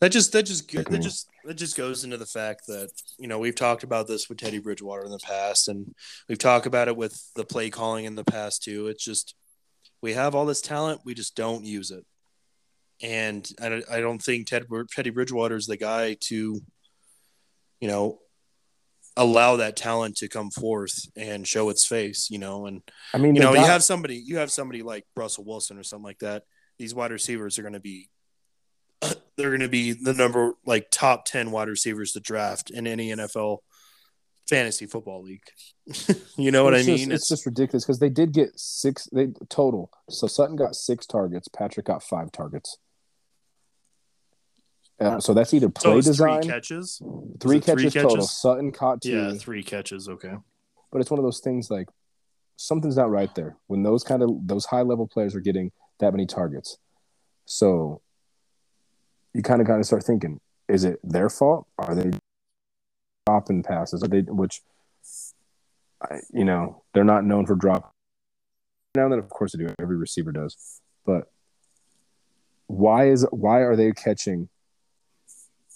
that 0.00 0.10
just 0.10 0.30
that 0.32 0.44
just 0.44 0.72
that 0.72 1.02
just 1.02 1.28
that 1.44 1.54
just 1.54 1.76
goes 1.76 2.04
into 2.04 2.16
the 2.16 2.26
fact 2.26 2.66
that 2.68 2.90
you 3.18 3.26
know 3.26 3.40
we've 3.40 3.56
talked 3.56 3.82
about 3.82 4.06
this 4.06 4.28
with 4.28 4.38
Teddy 4.38 4.60
Bridgewater 4.60 5.04
in 5.04 5.10
the 5.10 5.18
past, 5.18 5.66
and 5.66 5.92
we've 6.28 6.38
talked 6.38 6.66
about 6.66 6.86
it 6.86 6.96
with 6.96 7.20
the 7.34 7.44
play 7.44 7.70
calling 7.70 8.04
in 8.04 8.14
the 8.14 8.24
past 8.24 8.62
too. 8.62 8.86
It's 8.86 9.04
just 9.04 9.34
we 10.00 10.12
have 10.12 10.36
all 10.36 10.46
this 10.46 10.60
talent, 10.60 11.00
we 11.04 11.14
just 11.14 11.34
don't 11.34 11.64
use 11.64 11.90
it 11.90 12.06
and 13.02 13.48
I, 13.60 13.82
I 13.90 14.00
don't 14.00 14.22
think 14.22 14.46
Ted, 14.46 14.66
Teddy 14.90 15.10
Bridgewater 15.10 15.56
is 15.56 15.66
the 15.66 15.76
guy 15.76 16.16
to, 16.20 16.60
you 17.80 17.88
know, 17.88 18.18
allow 19.16 19.56
that 19.56 19.76
talent 19.76 20.16
to 20.18 20.28
come 20.28 20.50
forth 20.50 21.08
and 21.16 21.46
show 21.46 21.68
its 21.68 21.86
face. 21.86 22.28
You 22.30 22.38
know, 22.38 22.66
and 22.66 22.82
I 23.14 23.18
mean, 23.18 23.34
you 23.34 23.40
know, 23.40 23.54
you 23.54 23.60
have 23.60 23.84
somebody, 23.84 24.16
you 24.16 24.38
have 24.38 24.50
somebody 24.50 24.82
like 24.82 25.04
Russell 25.16 25.44
Wilson 25.44 25.78
or 25.78 25.82
something 25.82 26.04
like 26.04 26.20
that. 26.20 26.44
These 26.78 26.94
wide 26.94 27.10
receivers 27.10 27.58
are 27.58 27.62
going 27.62 27.74
to 27.74 27.80
be, 27.80 28.08
they're 29.36 29.50
going 29.50 29.60
to 29.60 29.68
be 29.68 29.92
the 29.92 30.14
number 30.14 30.54
like 30.66 30.88
top 30.90 31.24
ten 31.24 31.50
wide 31.50 31.68
receivers 31.68 32.12
to 32.12 32.20
draft 32.20 32.70
in 32.70 32.86
any 32.86 33.10
NFL 33.10 33.58
fantasy 34.48 34.86
football 34.86 35.22
league. 35.22 35.42
you 36.36 36.50
know 36.50 36.64
what 36.64 36.74
it's 36.74 36.88
I 36.88 36.90
mean? 36.90 37.12
it's, 37.12 37.22
it's, 37.22 37.28
just 37.28 37.46
ridiculous 37.46 37.84
because 37.84 37.98
they 37.98 38.08
did 38.08 38.32
get 38.32 38.58
six 38.58 39.08
they 39.12 39.28
total. 39.48 39.90
So 40.08 40.26
Sutton 40.26 40.56
got 40.56 40.74
six 40.74 41.06
targets, 41.06 41.48
Patrick 41.48 41.86
got 41.86 42.02
five 42.02 42.32
targets. 42.32 42.78
Uh, 45.00 45.20
so 45.20 45.32
that's 45.32 45.54
either 45.54 45.68
play 45.68 46.00
so 46.00 46.10
design, 46.10 46.42
three 46.42 46.50
catches, 46.50 47.02
three 47.40 47.60
catches, 47.60 47.92
three 47.92 48.02
total. 48.02 48.26
Sutton 48.26 48.72
caught 48.72 49.02
two. 49.02 49.10
Yeah, 49.10 49.32
three 49.34 49.62
catches. 49.62 50.08
Okay, 50.08 50.34
but 50.90 51.00
it's 51.00 51.10
one 51.10 51.20
of 51.20 51.24
those 51.24 51.38
things 51.40 51.70
like 51.70 51.88
something's 52.56 52.96
not 52.96 53.08
right 53.08 53.32
there 53.36 53.56
when 53.68 53.84
those 53.84 54.02
kind 54.02 54.22
of 54.22 54.30
those 54.42 54.66
high 54.66 54.82
level 54.82 55.06
players 55.06 55.36
are 55.36 55.40
getting 55.40 55.70
that 56.00 56.12
many 56.12 56.26
targets. 56.26 56.78
So 57.44 58.02
you 59.32 59.42
kind 59.42 59.60
of 59.60 59.68
got 59.68 59.76
to 59.76 59.84
start 59.84 60.02
thinking: 60.02 60.40
Is 60.68 60.84
it 60.84 60.98
their 61.04 61.30
fault? 61.30 61.68
Are 61.78 61.94
they 61.94 62.10
dropping 63.26 63.62
passes? 63.62 64.02
Are 64.02 64.08
they 64.08 64.22
which? 64.22 64.62
you 66.32 66.44
know, 66.44 66.82
they're 66.94 67.04
not 67.04 67.24
known 67.24 67.46
for 67.46 67.54
drop. 67.54 67.92
Now 68.94 69.08
that, 69.08 69.18
of 69.18 69.28
course, 69.28 69.52
they 69.52 69.64
do. 69.64 69.74
Every 69.80 69.96
receiver 69.96 70.32
does, 70.32 70.80
but 71.04 71.30
why 72.66 73.08
is 73.08 73.26
why 73.30 73.60
are 73.60 73.76
they 73.76 73.92
catching 73.92 74.48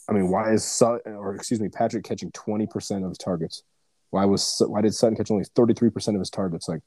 I 0.08 0.12
mean, 0.12 0.30
why 0.30 0.52
is 0.52 0.64
Sutton, 0.64 1.14
or 1.14 1.34
excuse 1.34 1.60
me, 1.60 1.68
Patrick 1.68 2.04
catching 2.04 2.32
20% 2.32 3.04
of 3.04 3.08
his 3.08 3.18
targets? 3.18 3.62
Why 4.10 4.24
was 4.24 4.60
why 4.66 4.82
did 4.82 4.94
Sutton 4.94 5.16
catch 5.16 5.30
only 5.30 5.44
33% 5.44 6.08
of 6.08 6.18
his 6.18 6.30
targets? 6.30 6.68
Like, 6.68 6.80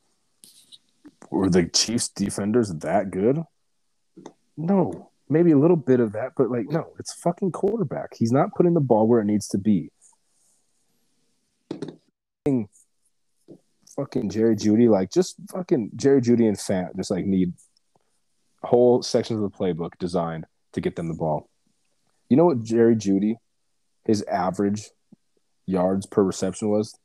were 1.32 1.50
the 1.50 1.66
Chiefs 1.66 2.10
defenders 2.10 2.70
that 2.70 3.10
good? 3.10 3.44
No, 4.58 5.12
maybe 5.28 5.52
a 5.52 5.58
little 5.58 5.78
bit 5.78 6.00
of 6.00 6.12
that, 6.14 6.34
but 6.38 6.52
like, 6.52 6.70
no, 6.70 6.94
it's 7.00 7.14
fucking 7.14 7.52
quarterback. 7.52 8.16
He's 8.16 8.32
not 8.32 8.54
putting 8.54 8.74
the 8.74 8.80
ball 8.82 9.08
where 9.08 9.22
it 9.22 9.26
needs 9.26 9.48
to 9.50 9.58
be. 9.58 9.90
Fucking 13.96 14.30
Jerry 14.30 14.56
Jeudy, 14.56 14.88
like 14.88 15.12
just 15.12 15.36
fucking 15.52 15.92
Jerry 15.96 16.22
Jeudy 16.22 16.48
and 16.48 16.58
Fant 16.58 16.96
just 16.96 17.10
like 17.10 17.26
need 17.26 17.54
whole 18.62 19.02
sections 19.02 19.42
of 19.42 19.52
the 19.52 19.58
playbook 19.58 19.92
designed 20.00 20.46
to 20.74 20.82
get 20.82 20.96
them 20.96 21.08
the 21.08 21.14
ball. 21.14 21.50
You 22.30 22.38
know 22.38 22.46
what 22.46 22.64
Jerry 22.64 22.96
Jeudy, 22.96 23.36
his 24.04 24.24
average 24.24 24.90
yards 25.66 26.06
per 26.06 26.24
reception 26.24 26.70
was? 26.70 26.98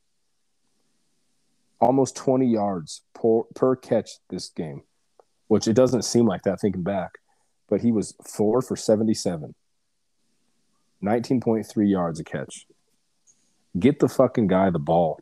Almost 1.80 2.16
20 2.16 2.46
yards 2.46 3.02
per, 3.14 3.42
per 3.54 3.76
catch 3.76 4.10
this 4.28 4.48
game, 4.48 4.82
which 5.48 5.66
it 5.66 5.74
doesn't 5.74 6.02
seem 6.02 6.26
like 6.26 6.42
that 6.42 6.60
thinking 6.60 6.82
back, 6.82 7.18
but 7.68 7.80
he 7.80 7.92
was 7.92 8.14
four 8.26 8.60
for 8.60 8.76
77, 8.76 9.54
19.3 11.02 11.90
yards 11.90 12.20
a 12.20 12.24
catch. 12.24 12.66
Get 13.78 14.00
the 14.00 14.08
fucking 14.08 14.48
guy 14.48 14.70
the 14.70 14.78
ball. 14.78 15.20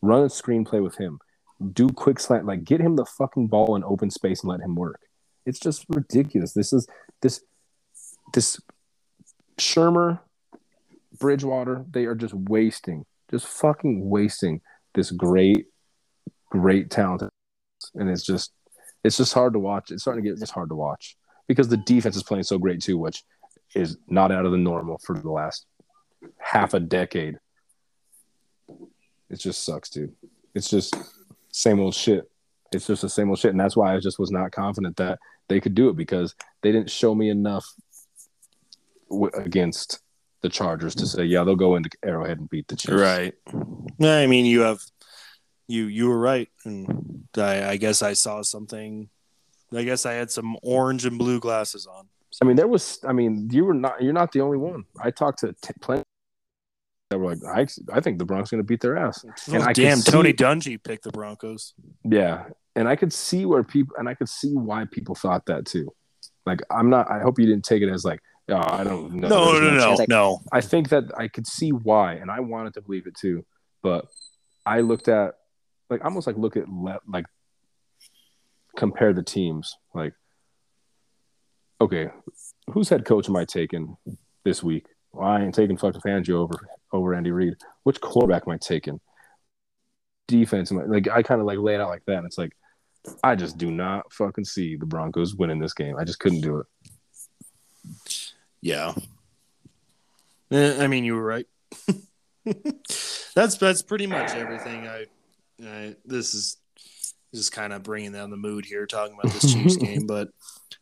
Run 0.00 0.22
a 0.22 0.26
screenplay 0.26 0.82
with 0.82 0.96
him. 0.96 1.20
Do 1.72 1.88
quick 1.88 2.18
slant. 2.18 2.44
Like, 2.44 2.64
get 2.64 2.80
him 2.80 2.96
the 2.96 3.04
fucking 3.04 3.46
ball 3.46 3.76
in 3.76 3.84
open 3.84 4.10
space 4.10 4.42
and 4.42 4.50
let 4.50 4.60
him 4.60 4.74
work. 4.74 5.00
It's 5.46 5.60
just 5.60 5.86
ridiculous. 5.88 6.52
This 6.52 6.72
is 6.72 6.88
this 7.20 7.42
this 8.34 8.60
Shurmur, 9.62 10.20
Bridgewater, 11.18 11.84
they 11.90 12.04
are 12.04 12.14
just 12.14 12.34
wasting, 12.34 13.04
just 13.30 13.46
fucking 13.46 14.08
wasting 14.08 14.60
this 14.94 15.10
great, 15.10 15.66
great 16.50 16.90
talent. 16.90 17.30
And 17.94 18.10
it's 18.10 18.24
just, 18.24 18.52
it's 19.04 19.16
just 19.16 19.32
hard 19.32 19.52
to 19.54 19.58
watch. 19.58 19.90
It's 19.90 20.02
starting 20.02 20.24
to 20.24 20.30
get 20.30 20.38
just 20.38 20.52
hard 20.52 20.68
to 20.70 20.74
watch 20.74 21.16
because 21.48 21.68
the 21.68 21.76
defense 21.76 22.16
is 22.16 22.22
playing 22.22 22.44
so 22.44 22.58
great 22.58 22.80
too, 22.80 22.98
which 22.98 23.24
is 23.74 23.96
not 24.08 24.32
out 24.32 24.46
of 24.46 24.52
the 24.52 24.58
normal 24.58 24.98
for 24.98 25.18
the 25.18 25.30
last 25.30 25.66
half 26.38 26.74
a 26.74 26.80
decade. 26.80 27.38
It 29.30 29.40
just 29.40 29.64
sucks, 29.64 29.90
dude. 29.90 30.12
It's 30.54 30.68
just 30.68 30.94
same 31.50 31.80
old 31.80 31.94
shit. 31.94 32.30
It's 32.72 32.86
just 32.86 33.02
the 33.02 33.08
same 33.08 33.28
old 33.28 33.38
shit, 33.38 33.50
and 33.50 33.60
that's 33.60 33.76
why 33.76 33.94
I 33.94 34.00
just 34.00 34.18
was 34.18 34.30
not 34.30 34.52
confident 34.52 34.96
that 34.96 35.18
they 35.48 35.60
could 35.60 35.74
do 35.74 35.88
it 35.88 35.96
because 35.96 36.34
they 36.62 36.72
didn't 36.72 36.90
show 36.90 37.14
me 37.14 37.28
enough 37.28 37.66
w- 39.12 39.30
against 39.34 40.00
the 40.42 40.48
Chargers 40.48 40.94
to 40.96 41.06
say, 41.06 41.24
yeah, 41.24 41.44
they'll 41.44 41.54
go 41.54 41.76
into 41.76 41.88
Arrowhead 42.04 42.38
and 42.40 42.50
beat 42.50 42.66
the 42.66 42.74
Chiefs. 42.76 42.94
Right. 42.94 43.34
I 44.02 44.26
mean, 44.26 44.44
you 44.44 44.62
have 44.62 44.80
you 45.68 45.84
you 45.86 46.08
were 46.08 46.18
right, 46.18 46.48
and 46.64 47.24
I, 47.36 47.70
I 47.70 47.76
guess 47.76 48.02
I 48.02 48.14
saw 48.14 48.42
something. 48.42 49.08
I 49.74 49.84
guess 49.84 50.04
I 50.04 50.14
had 50.14 50.30
some 50.30 50.56
orange 50.62 51.06
and 51.06 51.16
blue 51.18 51.38
glasses 51.40 51.86
on. 51.86 52.08
I 52.42 52.44
mean, 52.44 52.56
there 52.56 52.66
was. 52.66 52.98
I 53.06 53.12
mean, 53.12 53.48
you 53.52 53.64
were 53.64 53.74
not. 53.74 54.02
You're 54.02 54.12
not 54.12 54.32
the 54.32 54.40
only 54.40 54.58
one. 54.58 54.84
I 55.00 55.10
talked 55.10 55.38
to 55.40 55.52
t- 55.62 55.72
plenty 55.80 56.02
that 57.10 57.18
were 57.18 57.34
like, 57.36 57.44
I, 57.44 57.66
I 57.96 58.00
think 58.00 58.18
the 58.18 58.24
Broncos 58.24 58.50
going 58.50 58.62
to 58.62 58.66
beat 58.66 58.80
their 58.80 58.96
ass. 58.96 59.24
Oh, 59.26 59.54
And 59.54 59.62
I 59.62 59.72
damn, 59.72 59.98
see- 59.98 60.10
Tony 60.10 60.32
Dungy 60.32 60.82
picked 60.82 61.04
the 61.04 61.10
Broncos. 61.12 61.74
Yeah, 62.04 62.46
and 62.74 62.88
I 62.88 62.96
could 62.96 63.12
see 63.12 63.46
where 63.46 63.62
people, 63.62 63.94
and 63.98 64.08
I 64.08 64.14
could 64.14 64.28
see 64.28 64.52
why 64.54 64.86
people 64.90 65.14
thought 65.14 65.46
that 65.46 65.64
too. 65.66 65.88
Like, 66.44 66.60
I'm 66.70 66.90
not. 66.90 67.10
I 67.10 67.20
hope 67.20 67.38
you 67.38 67.46
didn't 67.46 67.64
take 67.64 67.82
it 67.82 67.88
as 67.90 68.04
like, 68.04 68.20
oh, 68.48 68.56
I 68.56 68.84
don't 68.84 69.14
know. 69.14 69.28
No, 69.28 69.58
no, 69.58 69.70
no, 69.70 69.96
chance." 69.96 70.08
no. 70.08 70.40
I 70.50 70.60
think 70.60 70.88
that 70.90 71.04
I 71.16 71.28
could 71.28 71.46
see 71.46 71.70
why, 71.70 72.14
and 72.14 72.30
I 72.30 72.40
wanted 72.40 72.74
to 72.74 72.82
believe 72.82 73.06
it 73.06 73.16
too. 73.16 73.44
But 73.82 74.06
I 74.64 74.80
looked 74.80 75.08
at, 75.08 75.34
like, 75.90 76.04
almost 76.04 76.26
like 76.26 76.36
look 76.36 76.56
at 76.56 76.68
le- 76.68 77.00
like 77.06 77.26
compare 78.76 79.12
the 79.12 79.22
teams. 79.22 79.76
Like, 79.94 80.14
okay, 81.80 82.08
whose 82.70 82.88
head 82.88 83.04
coach 83.04 83.28
am 83.28 83.36
I 83.36 83.44
taking 83.44 83.96
this 84.44 84.62
week? 84.62 84.86
Well, 85.12 85.28
I 85.28 85.42
ain't 85.42 85.54
taking 85.54 85.76
fucking 85.76 86.00
Fangio 86.00 86.34
over 86.34 86.54
over 86.92 87.14
Andy 87.14 87.30
Reid. 87.30 87.54
Which 87.84 88.00
quarterback 88.00 88.44
am 88.46 88.52
I 88.52 88.58
taking? 88.58 89.00
Defense, 90.28 90.72
I, 90.72 90.76
like 90.76 91.08
I 91.08 91.22
kind 91.22 91.40
of 91.40 91.46
like 91.46 91.58
lay 91.58 91.74
it 91.74 91.80
out 91.80 91.88
like 91.88 92.04
that. 92.06 92.18
And 92.18 92.26
it's 92.26 92.38
like 92.38 92.52
I 93.22 93.34
just 93.34 93.58
do 93.58 93.70
not 93.70 94.12
fucking 94.12 94.44
see 94.44 94.76
the 94.76 94.86
Broncos 94.86 95.34
winning 95.34 95.58
this 95.58 95.74
game. 95.74 95.96
I 95.98 96.04
just 96.04 96.20
couldn't 96.20 96.40
do 96.40 96.58
it. 96.58 96.66
Yeah. 98.62 98.94
Eh, 100.52 100.82
I 100.82 100.86
mean, 100.86 101.04
you 101.04 101.14
were 101.14 101.24
right. 101.24 101.46
that's 103.34 103.56
that's 103.56 103.82
pretty 103.82 104.06
much 104.06 104.30
everything. 104.30 104.86
I, 104.86 105.06
I 105.62 105.96
this 106.04 106.34
is 106.34 106.56
just 107.34 107.52
kind 107.52 107.72
of 107.72 107.82
bringing 107.82 108.12
down 108.12 108.30
the 108.30 108.36
mood 108.36 108.64
here, 108.64 108.86
talking 108.86 109.16
about 109.18 109.32
this 109.32 109.52
Chiefs 109.52 109.76
game, 109.78 110.06
but 110.06 110.28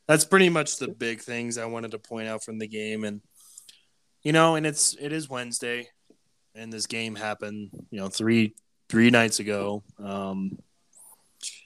that's 0.06 0.24
pretty 0.24 0.48
much 0.48 0.76
the 0.76 0.88
big 0.88 1.20
things 1.20 1.58
I 1.58 1.66
wanted 1.66 1.92
to 1.92 1.98
point 1.98 2.28
out 2.28 2.44
from 2.44 2.58
the 2.58 2.68
game, 2.68 3.04
and 3.04 3.20
you 4.22 4.32
know, 4.32 4.56
and 4.56 4.66
it's 4.66 4.94
it 5.00 5.12
is 5.12 5.30
Wednesday, 5.30 5.88
and 6.54 6.72
this 6.72 6.86
game 6.86 7.14
happened, 7.14 7.70
you 7.90 7.98
know, 7.98 8.08
three 8.08 8.54
three 8.88 9.10
nights 9.10 9.38
ago. 9.38 9.82
Um, 9.98 10.58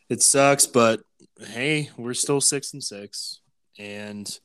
it 0.09 0.23
sucks, 0.23 0.67
but 0.67 1.01
hey, 1.41 1.91
we're 1.97 2.15
still 2.15 2.41
six 2.41 2.73
and 2.73 2.85
six, 2.85 3.41
and 3.79 4.39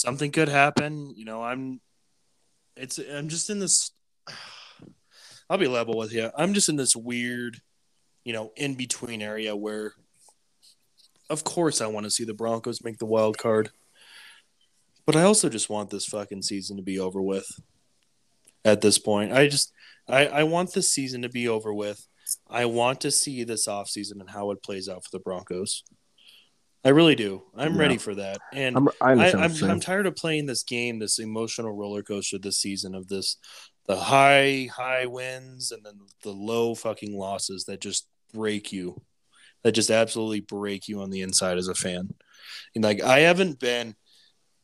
something 0.00 0.30
could 0.30 0.48
happen. 0.48 1.12
You 1.14 1.24
know, 1.24 1.42
I'm 1.42 1.80
it's 2.76 2.98
I'm 2.98 3.28
just 3.28 3.50
in 3.50 3.58
this 3.58 3.92
I'll 5.50 5.58
be 5.58 5.66
level 5.66 5.96
with 5.96 6.12
you. 6.12 6.30
I'm 6.36 6.54
just 6.54 6.68
in 6.68 6.76
this 6.76 6.94
weird, 6.94 7.60
you 8.24 8.32
know, 8.32 8.52
in 8.56 8.74
between 8.74 9.22
area 9.22 9.54
where 9.54 9.92
of 11.28 11.44
course 11.44 11.80
I 11.80 11.86
want 11.86 12.04
to 12.04 12.10
see 12.10 12.24
the 12.24 12.34
Broncos 12.34 12.82
make 12.82 12.98
the 12.98 13.06
wild 13.06 13.38
card. 13.38 13.70
But 15.06 15.16
I 15.16 15.22
also 15.22 15.48
just 15.48 15.70
want 15.70 15.90
this 15.90 16.06
fucking 16.06 16.42
season 16.42 16.76
to 16.76 16.82
be 16.82 16.98
over 16.98 17.20
with. 17.20 17.46
At 18.64 18.80
this 18.80 18.98
point, 18.98 19.32
I 19.32 19.48
just 19.48 19.72
I 20.08 20.26
I 20.26 20.42
want 20.44 20.72
this 20.72 20.92
season 20.92 21.22
to 21.22 21.28
be 21.28 21.48
over 21.48 21.72
with. 21.72 22.06
I 22.48 22.66
want 22.66 23.00
to 23.00 23.10
see 23.10 23.42
this 23.42 23.66
offseason 23.66 24.20
and 24.20 24.30
how 24.30 24.50
it 24.50 24.62
plays 24.62 24.88
out 24.88 25.02
for 25.02 25.10
the 25.10 25.18
Broncos. 25.18 25.82
I 26.84 26.90
really 26.90 27.14
do. 27.14 27.42
I'm 27.54 27.74
Yeah. 27.74 27.80
ready 27.80 27.98
for 27.98 28.14
that. 28.14 28.38
And 28.52 28.76
I'm, 28.76 28.88
I 29.00 29.12
I, 29.12 29.32
I'm. 29.32 29.64
I'm 29.64 29.80
tired 29.80 30.06
of 30.06 30.16
playing 30.16 30.46
this 30.46 30.62
game, 30.62 30.98
this 30.98 31.18
emotional 31.18 31.72
roller 31.72 32.02
coaster 32.02 32.38
this 32.38 32.58
season 32.58 32.94
of 32.94 33.08
this, 33.08 33.36
the 33.86 33.96
high, 33.96 34.68
high 34.74 35.06
wins 35.06 35.72
and 35.72 35.84
then 35.84 36.00
the 36.22 36.30
low 36.30 36.74
fucking 36.74 37.16
losses 37.16 37.64
that 37.64 37.80
just 37.80 38.08
break 38.32 38.72
you, 38.72 39.02
that 39.62 39.72
just 39.72 39.90
absolutely 39.90 40.40
break 40.40 40.88
you 40.88 41.02
on 41.02 41.10
the 41.10 41.20
inside 41.20 41.58
as 41.58 41.68
a 41.68 41.74
fan. 41.74 42.14
And 42.74 42.82
like, 42.82 43.02
I 43.02 43.20
haven't 43.20 43.60
been, 43.60 43.94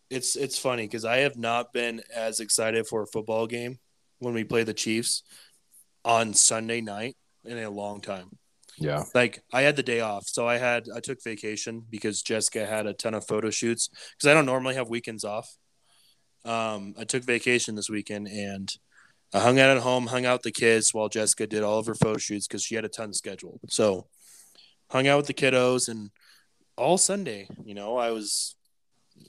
it's, 0.09 0.37
it's 0.37 0.59
funny 0.59 0.85
because 0.85 1.05
I 1.05 1.19
have 1.19 1.37
not 1.37 1.73
been 1.73 2.01
as 2.15 2.41
excited 2.41 2.87
for 2.87 3.03
a 3.03 3.07
football 3.07 3.47
game 3.47 3.79
when 4.21 4.33
we 4.33 4.45
play 4.45 4.63
the 4.63 4.73
Chiefs 4.73 5.23
on 6.05 6.33
Sunday 6.33 6.81
night 6.81 7.17
in 7.45 7.59
a 7.59 7.69
long 7.69 8.01
time 8.01 8.31
yeah. 8.79 9.05
like 9.15 9.43
I 9.53 9.63
had 9.63 9.77
the 9.77 9.83
day 9.83 10.01
off, 10.01 10.27
so 10.27 10.47
I 10.49 10.59
had 10.59 10.87
I 10.95 11.01
took 11.01 11.23
vacation 11.23 11.85
because 11.89 12.23
Jessica 12.23 12.67
had 12.67 12.87
a 12.87 12.93
ton 12.93 13.15
of 13.15 13.27
photo 13.27 13.51
shoots 13.51 13.89
because 13.89 14.31
I 14.31 14.35
don't 14.35 14.47
normally 14.47 14.75
have 14.75 14.89
weekends 14.89 15.25
off. 15.25 15.49
Um, 16.45 16.95
I 16.99 17.05
took 17.05 17.25
vacation 17.25 17.75
this 17.75 17.91
weekend 17.91 18.29
and 18.29 18.73
I 19.35 19.41
hung 19.41 19.59
out 19.59 19.77
at 19.77 19.83
home, 19.83 20.07
hung 20.07 20.25
out 20.25 20.35
with 20.35 20.43
the 20.43 20.53
kids 20.53 20.95
while 20.95 21.09
Jessica 21.09 21.47
did 21.47 21.63
all 21.63 21.79
of 21.79 21.87
her 21.87 21.95
photo 21.95 22.19
shoots 22.19 22.47
because 22.47 22.63
she 22.63 22.77
had 22.77 22.85
a 22.85 22.89
ton 22.89 23.13
scheduled. 23.13 23.61
So 23.69 24.07
hung 24.91 25.09
out 25.09 25.17
with 25.17 25.27
the 25.27 25.35
kiddos 25.35 25.89
and 25.89 26.11
all 26.77 26.99
Sunday, 26.99 27.49
you 27.65 27.75
know, 27.75 27.97
I 27.97 28.13
was, 28.13 28.55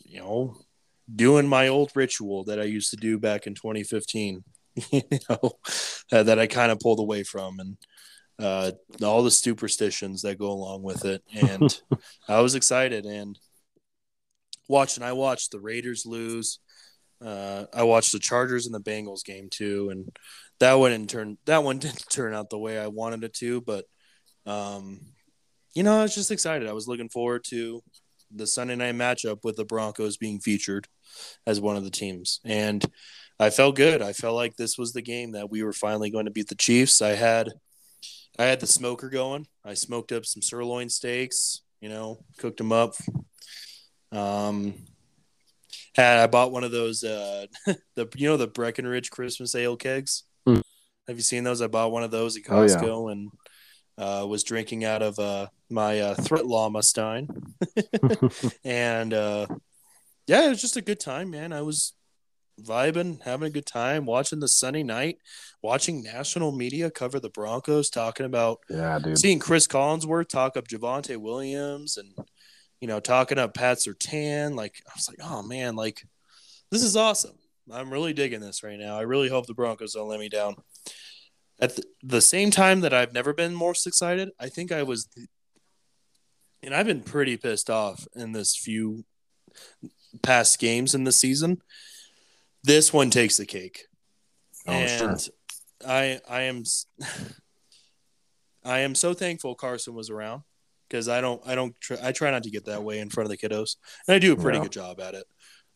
you 0.05 0.19
know, 0.19 0.57
doing 1.13 1.47
my 1.47 1.69
old 1.69 1.91
ritual 1.95 2.43
that 2.45 2.59
I 2.59 2.65
used 2.65 2.91
to 2.91 2.97
do 2.97 3.17
back 3.17 3.47
in 3.47 3.55
2015, 3.55 4.43
you 4.91 5.01
know, 5.29 5.53
that 6.11 6.39
I 6.39 6.47
kind 6.47 6.71
of 6.71 6.79
pulled 6.79 6.99
away 6.99 7.23
from 7.23 7.59
and 7.59 7.77
uh, 8.39 8.71
all 9.03 9.23
the 9.23 9.31
superstitions 9.31 10.21
that 10.21 10.37
go 10.37 10.51
along 10.51 10.83
with 10.83 11.05
it. 11.05 11.23
And 11.33 11.81
I 12.27 12.41
was 12.41 12.55
excited 12.55 13.05
and 13.05 13.37
watching. 14.67 15.03
I 15.03 15.13
watched 15.13 15.51
the 15.51 15.59
Raiders 15.59 16.05
lose. 16.05 16.59
Uh, 17.23 17.65
I 17.73 17.83
watched 17.83 18.11
the 18.11 18.19
Chargers 18.19 18.67
and 18.67 18.75
the 18.75 18.79
Bengals 18.79 19.23
game 19.23 19.47
too, 19.49 19.89
and 19.89 20.15
that 20.59 20.73
one 20.73 20.91
in 20.91 21.07
turn 21.07 21.37
that 21.45 21.63
one 21.63 21.79
didn't 21.79 22.09
turn 22.09 22.33
out 22.33 22.49
the 22.49 22.59
way 22.59 22.77
I 22.77 22.87
wanted 22.87 23.23
it 23.23 23.33
to. 23.35 23.61
But 23.61 23.85
um, 24.45 24.99
you 25.73 25.83
know, 25.83 25.99
I 25.99 26.03
was 26.03 26.15
just 26.15 26.31
excited. 26.31 26.67
I 26.67 26.73
was 26.73 26.87
looking 26.87 27.09
forward 27.09 27.43
to 27.49 27.81
the 28.31 28.45
Sunday 28.45 28.75
night 28.75 28.95
matchup 28.95 29.43
with 29.43 29.55
the 29.55 29.65
Broncos 29.65 30.17
being 30.17 30.39
featured 30.39 30.87
as 31.45 31.61
one 31.61 31.75
of 31.75 31.83
the 31.83 31.89
teams, 31.89 32.39
and 32.45 32.85
I 33.39 33.49
felt 33.49 33.75
good. 33.75 34.01
I 34.01 34.13
felt 34.13 34.35
like 34.35 34.55
this 34.55 34.77
was 34.77 34.93
the 34.93 35.01
game 35.01 35.31
that 35.31 35.49
we 35.49 35.63
were 35.63 35.73
finally 35.73 36.09
going 36.11 36.25
to 36.25 36.31
beat 36.31 36.49
the 36.49 36.55
Chiefs. 36.55 37.01
I 37.01 37.09
had 37.09 37.49
I 38.39 38.45
had 38.45 38.59
the 38.59 38.67
smoker 38.67 39.09
going. 39.09 39.47
I 39.65 39.73
smoked 39.73 40.11
up 40.11 40.25
some 40.25 40.41
sirloin 40.41 40.89
steaks, 40.89 41.61
you 41.81 41.89
know, 41.89 42.23
cooked 42.37 42.57
them 42.57 42.71
up. 42.71 42.95
Um, 44.11 44.75
had 45.95 46.19
I 46.19 46.27
bought 46.27 46.51
one 46.51 46.63
of 46.63 46.71
those, 46.71 47.03
uh, 47.03 47.47
the 47.95 48.07
you 48.15 48.29
know 48.29 48.37
the 48.37 48.47
Breckenridge 48.47 49.09
Christmas 49.09 49.55
ale 49.55 49.75
kegs. 49.75 50.23
Mm. 50.47 50.61
Have 51.07 51.17
you 51.17 51.23
seen 51.23 51.43
those? 51.43 51.61
I 51.61 51.67
bought 51.67 51.91
one 51.91 52.03
of 52.03 52.11
those 52.11 52.37
at 52.37 52.43
Oh, 52.49 52.61
yeah. 52.61 52.75
Costco 52.75 53.11
and 53.11 53.31
uh, 53.97 54.25
was 54.27 54.43
drinking 54.43 54.85
out 54.85 55.01
of 55.01 55.17
uh, 55.17 55.47
my 55.69 55.99
uh, 55.99 56.13
Threat 56.15 56.45
Llama 56.45 56.83
Stein, 56.83 57.27
and 58.63 59.13
uh, 59.13 59.47
yeah, 60.27 60.45
it 60.45 60.49
was 60.49 60.61
just 60.61 60.77
a 60.77 60.81
good 60.81 60.99
time, 60.99 61.31
man. 61.31 61.51
I 61.51 61.63
was 61.63 61.93
vibing, 62.61 63.21
having 63.23 63.47
a 63.47 63.51
good 63.51 63.65
time, 63.65 64.05
watching 64.05 64.39
the 64.39 64.47
sunny 64.47 64.83
night, 64.83 65.17
watching 65.61 66.03
national 66.03 66.51
media 66.51 66.89
cover 66.89 67.19
the 67.19 67.29
Broncos, 67.29 67.89
talking 67.89 68.25
about 68.25 68.59
yeah, 68.69 68.99
dude. 68.99 69.17
seeing 69.17 69.39
Chris 69.39 69.67
Collinsworth 69.67 70.29
talk 70.29 70.57
up 70.57 70.67
Javonte 70.67 71.17
Williams 71.17 71.97
and 71.97 72.13
you 72.81 72.87
know 72.87 72.99
talking 72.99 73.37
up 73.37 73.53
Pat 73.53 73.77
Surtain. 73.77 74.55
Like 74.55 74.81
I 74.87 74.91
was 74.95 75.09
like, 75.09 75.19
oh 75.23 75.43
man, 75.43 75.75
like 75.75 76.03
this 76.71 76.83
is 76.83 76.95
awesome. 76.95 77.37
I'm 77.71 77.91
really 77.91 78.13
digging 78.13 78.39
this 78.39 78.63
right 78.63 78.79
now. 78.79 78.97
I 78.97 79.01
really 79.01 79.29
hope 79.29 79.45
the 79.45 79.53
Broncos 79.53 79.93
don't 79.93 80.07
let 80.07 80.19
me 80.19 80.29
down. 80.29 80.55
At 81.59 81.75
the, 81.75 81.83
the 82.03 82.21
same 82.21 82.51
time 82.51 82.81
that 82.81 82.93
I've 82.93 83.13
never 83.13 83.33
been 83.33 83.55
more 83.55 83.71
excited, 83.71 84.29
I 84.39 84.47
think 84.47 84.71
I 84.71 84.83
was, 84.83 85.09
and 86.63 86.73
I've 86.73 86.85
been 86.85 87.01
pretty 87.01 87.35
pissed 87.35 87.69
off 87.69 88.07
in 88.15 88.31
this 88.31 88.55
few 88.55 89.05
past 90.21 90.59
games 90.59 90.93
in 90.95 91.03
the 91.03 91.11
season. 91.11 91.61
This 92.67 92.91
one 92.91 93.09
takes 93.09 93.37
the 93.37 93.45
cake 93.45 93.85
Oh, 94.67 94.73
and 94.73 94.89
sure. 94.89 95.33
I 95.87 96.19
I 96.29 96.41
am 96.41 96.63
I 98.65 98.79
am 98.79 98.93
so 98.93 99.13
thankful 99.13 99.55
Carson 99.55 99.93
was 99.95 100.09
around 100.09 100.43
because 100.89 101.07
I 101.07 101.21
don't 101.21 101.41
I 101.47 101.55
don't 101.55 101.79
try, 101.79 101.97
I 102.03 102.11
try 102.11 102.29
not 102.29 102.43
to 102.43 102.49
get 102.49 102.65
that 102.65 102.83
way 102.83 102.99
in 102.99 103.09
front 103.09 103.31
of 103.31 103.31
the 103.31 103.37
kiddos 103.37 103.77
and 104.05 104.15
I 104.15 104.19
do 104.19 104.33
a 104.33 104.35
pretty 104.37 104.57
Yeah. 104.57 104.63
good 104.63 104.73
job 104.73 104.99
at 104.99 105.13
it 105.13 105.25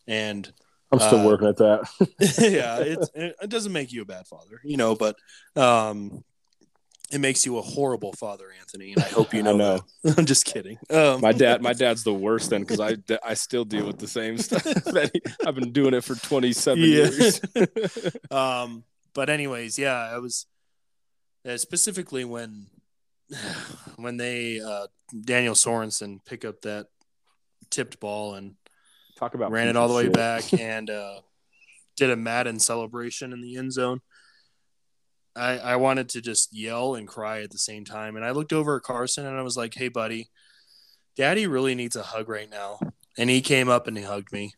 and 0.06 0.52
I'm 0.92 1.00
still 1.00 1.20
uh, 1.20 1.24
working 1.24 1.48
at 1.48 1.56
that. 1.56 1.88
yeah 2.38 2.80
it's, 2.80 3.10
it, 3.14 3.36
it 3.40 3.48
doesn't 3.48 3.72
make 3.72 3.90
you 3.90 4.02
a 4.02 4.04
bad 4.04 4.26
father 4.26 4.60
you 4.62 4.76
know 4.76 4.94
but 4.94 5.16
um 5.56 6.22
it 7.12 7.20
makes 7.20 7.44
you 7.46 7.58
a 7.58 7.62
horrible 7.62 8.12
father 8.14 8.46
Anthony 8.58 8.92
and 8.92 9.02
I 9.02 9.08
hope 9.08 9.34
you 9.34 9.42
know, 9.46 9.56
know. 9.56 9.80
I'm 10.16 10.24
just 10.26 10.44
kidding 10.46 10.78
um, 10.90 11.20
my 11.20 11.32
dad, 11.32 11.62
my 11.62 11.72
dad's 11.72 12.02
the 12.04 12.12
worst 12.14 12.50
then 12.50 12.62
because 12.62 12.80
I, 12.80 12.96
I 13.24 13.34
still 13.34 13.64
deal 13.64 13.86
with 13.86 13.98
the 13.98 14.08
same 14.08 14.38
stuff. 14.38 14.62
that 14.64 15.10
he, 15.12 15.20
I've 15.46 15.54
been 15.54 15.72
doing 15.72 15.94
it 15.94 16.02
for 16.04 16.14
27 16.14 16.78
Yeah. 16.82 16.86
years. 16.86 17.40
um 18.30 18.84
but 19.14 19.28
anyways 19.28 19.78
yeah 19.78 19.98
i 20.12 20.18
was 20.18 20.46
uh, 21.48 21.56
specifically 21.56 22.24
when 22.24 22.66
when 23.96 24.16
they 24.16 24.60
uh 24.60 24.86
daniel 25.24 25.54
sorensen 25.54 26.18
pick 26.24 26.44
up 26.44 26.62
that 26.62 26.86
tipped 27.70 28.00
ball 28.00 28.34
and 28.34 28.54
Talk 29.16 29.34
about 29.34 29.52
ran 29.52 29.68
it 29.68 29.76
all 29.76 29.86
the 29.88 29.94
way 29.94 30.04
shit. 30.04 30.14
back 30.14 30.52
and 30.58 30.90
uh 30.90 31.20
did 31.96 32.10
a 32.10 32.16
madden 32.16 32.58
celebration 32.58 33.32
in 33.32 33.40
the 33.40 33.56
end 33.56 33.72
zone 33.72 34.00
I, 35.34 35.58
I 35.58 35.76
wanted 35.76 36.08
to 36.10 36.20
just 36.20 36.54
yell 36.54 36.94
and 36.94 37.08
cry 37.08 37.42
at 37.42 37.50
the 37.50 37.58
same 37.58 37.84
time. 37.84 38.16
And 38.16 38.24
I 38.24 38.32
looked 38.32 38.52
over 38.52 38.76
at 38.76 38.82
Carson 38.82 39.26
and 39.26 39.36
I 39.36 39.42
was 39.42 39.56
like, 39.56 39.74
hey, 39.74 39.88
buddy, 39.88 40.28
daddy 41.16 41.46
really 41.46 41.74
needs 41.74 41.96
a 41.96 42.02
hug 42.02 42.28
right 42.28 42.50
now. 42.50 42.78
And 43.16 43.30
he 43.30 43.40
came 43.40 43.68
up 43.68 43.86
and 43.86 43.96
he 43.96 44.04
hugged 44.04 44.32
me. 44.32 44.52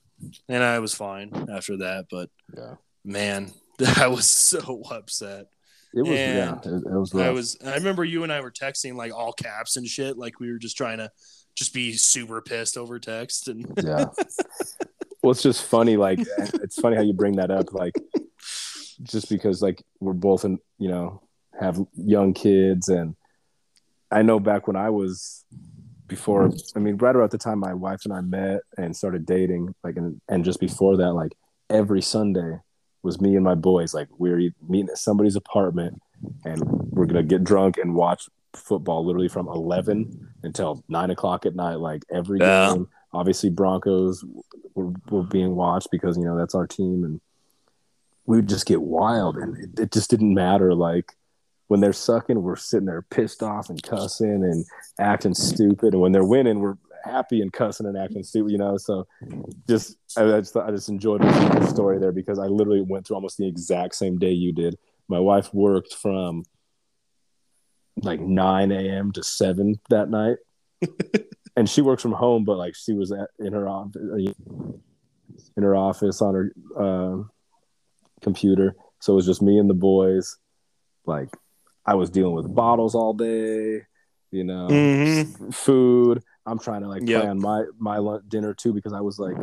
And 0.48 0.62
I 0.62 0.78
was 0.78 0.94
fine 0.94 1.48
after 1.52 1.76
that. 1.78 2.06
But 2.10 2.30
Yeah. 2.56 2.74
man, 3.04 3.52
I 3.96 4.08
was 4.08 4.26
so 4.26 4.82
upset. 4.90 5.46
It 5.94 6.02
was 6.02 6.18
And 6.18 6.36
yeah, 6.36 6.58
it, 6.64 6.82
it 6.86 6.98
was 6.98 7.14
I 7.14 7.30
was 7.30 7.56
I 7.64 7.74
remember 7.74 8.04
you 8.04 8.24
and 8.24 8.32
I 8.32 8.40
were 8.40 8.50
texting 8.50 8.96
like 8.96 9.14
all 9.14 9.32
caps 9.32 9.76
and 9.76 9.86
shit, 9.86 10.18
like 10.18 10.40
we 10.40 10.50
were 10.50 10.58
just 10.58 10.76
trying 10.76 10.98
to 10.98 11.10
just 11.54 11.72
be 11.72 11.92
super 11.92 12.42
pissed 12.42 12.76
over 12.76 12.98
text 12.98 13.46
and 13.46 13.64
yeah. 13.80 14.06
well, 15.22 15.30
it's 15.30 15.42
just 15.42 15.62
funny. 15.62 15.96
Like 15.96 16.18
it's 16.38 16.80
funny 16.80 16.96
how 16.96 17.02
you 17.02 17.12
bring 17.12 17.36
that 17.36 17.52
up. 17.52 17.72
Like 17.72 17.94
just 19.02 19.28
because 19.28 19.62
like 19.62 19.82
we're 20.00 20.12
both 20.12 20.44
in, 20.44 20.58
you 20.78 20.88
know, 20.88 21.22
have 21.60 21.78
young 21.94 22.34
kids, 22.34 22.88
and 22.88 23.14
I 24.10 24.22
know 24.22 24.40
back 24.40 24.66
when 24.66 24.76
I 24.76 24.90
was 24.90 25.44
before. 26.06 26.50
I 26.76 26.78
mean, 26.78 26.96
right 26.96 27.14
around 27.16 27.30
the 27.30 27.38
time 27.38 27.58
my 27.58 27.74
wife 27.74 28.04
and 28.04 28.12
I 28.12 28.20
met 28.20 28.60
and 28.76 28.96
started 28.96 29.26
dating, 29.26 29.74
like, 29.84 29.96
and 29.96 30.20
and 30.28 30.44
just 30.44 30.60
before 30.60 30.96
that, 30.96 31.12
like 31.12 31.32
every 31.70 32.02
Sunday 32.02 32.58
was 33.02 33.20
me 33.20 33.36
and 33.36 33.44
my 33.44 33.54
boys. 33.54 33.94
Like 33.94 34.08
we 34.18 34.30
we're 34.30 34.50
meeting 34.68 34.88
at 34.90 34.98
somebody's 34.98 35.36
apartment, 35.36 36.00
and 36.44 36.62
we're 36.64 37.06
gonna 37.06 37.22
get 37.22 37.44
drunk 37.44 37.78
and 37.78 37.94
watch 37.94 38.24
football 38.54 39.04
literally 39.04 39.28
from 39.28 39.48
11 39.48 40.28
until 40.44 40.84
9 40.88 41.10
o'clock 41.10 41.44
at 41.44 41.56
night 41.56 41.74
like 41.80 42.04
every 42.12 42.38
Yeah. 42.38 42.72
game 42.72 42.86
obviously 43.12 43.50
broncos 43.50 44.24
were, 44.76 44.92
were 45.10 45.24
being 45.24 45.56
watched 45.56 45.88
because 45.90 46.16
you 46.16 46.22
know 46.22 46.36
that's 46.38 46.54
our 46.54 46.64
team 46.64 47.02
and 47.02 47.20
we 48.26 48.36
would 48.36 48.48
just 48.48 48.66
get 48.66 48.82
wild 48.82 49.36
and 49.36 49.56
it, 49.56 49.80
it 49.80 49.92
just 49.92 50.10
didn't 50.10 50.34
matter. 50.34 50.74
Like 50.74 51.12
when 51.68 51.80
they're 51.80 51.92
sucking 51.92 52.42
we're 52.42 52.56
sitting 52.56 52.86
there 52.86 53.02
pissed 53.02 53.42
off 53.42 53.70
and 53.70 53.82
cussing 53.82 54.44
and 54.44 54.64
acting 54.98 55.34
stupid 55.34 55.94
and 55.94 56.00
when 56.00 56.12
they're 56.12 56.24
winning 56.24 56.60
we're 56.60 56.76
happy 57.04 57.40
and 57.40 57.52
cussing 57.52 57.86
and 57.86 57.98
acting 57.98 58.22
stupid 58.22 58.50
you 58.50 58.58
know? 58.58 58.76
So 58.76 59.06
just 59.68 59.96
i, 60.16 60.22
I 60.22 60.40
just 60.40 60.56
i 60.56 60.70
just 60.70 60.88
enjoyed 60.88 61.22
the 61.22 61.66
story 61.66 61.98
there 61.98 62.12
because 62.12 62.38
i 62.38 62.46
literally 62.46 62.82
went 62.82 63.06
through 63.06 63.16
almost 63.16 63.38
the 63.38 63.48
exact 63.48 63.94
same 63.94 64.18
day 64.18 64.32
you 64.32 64.52
did. 64.52 64.76
My 65.08 65.18
wife 65.18 65.52
worked 65.52 65.94
from 65.94 66.44
like 67.96 68.20
9 68.20 68.72
a.m 68.72 69.12
to 69.12 69.22
7 69.22 69.80
that 69.90 70.10
night. 70.10 70.36
And 71.56 71.70
she 71.70 71.82
works 71.82 72.02
from 72.02 72.10
home 72.10 72.44
but 72.44 72.56
like 72.56 72.74
she 72.74 72.94
was 72.94 73.12
at, 73.12 73.30
in 73.38 73.52
her 73.52 73.68
office 73.68 74.02
in 75.56 75.62
her 75.62 75.76
office 75.76 76.20
on 76.20 76.34
her 76.34 76.52
uh, 76.76 77.22
computer. 78.24 78.74
So 79.00 79.12
it 79.12 79.16
was 79.16 79.26
just 79.26 79.42
me 79.42 79.58
and 79.58 79.70
the 79.70 79.74
boys. 79.74 80.36
Like 81.06 81.28
i 81.86 81.94
was 81.94 82.08
dealing 82.08 82.34
with 82.34 82.52
bottles 82.54 82.94
all 82.94 83.12
day 83.12 83.82
you 84.30 84.42
know 84.42 84.68
Mm-hmm. 84.70 85.50
food. 85.50 86.22
I'm 86.46 86.58
trying 86.58 86.80
to 86.82 86.88
like 86.88 87.02
Yep. 87.06 87.20
plan 87.22 87.38
my 87.38 87.64
my 87.78 87.98
lunch, 87.98 88.24
dinner 88.28 88.52
too 88.54 88.72
because 88.72 88.92
i 88.94 89.00
was 89.00 89.18
like 89.18 89.36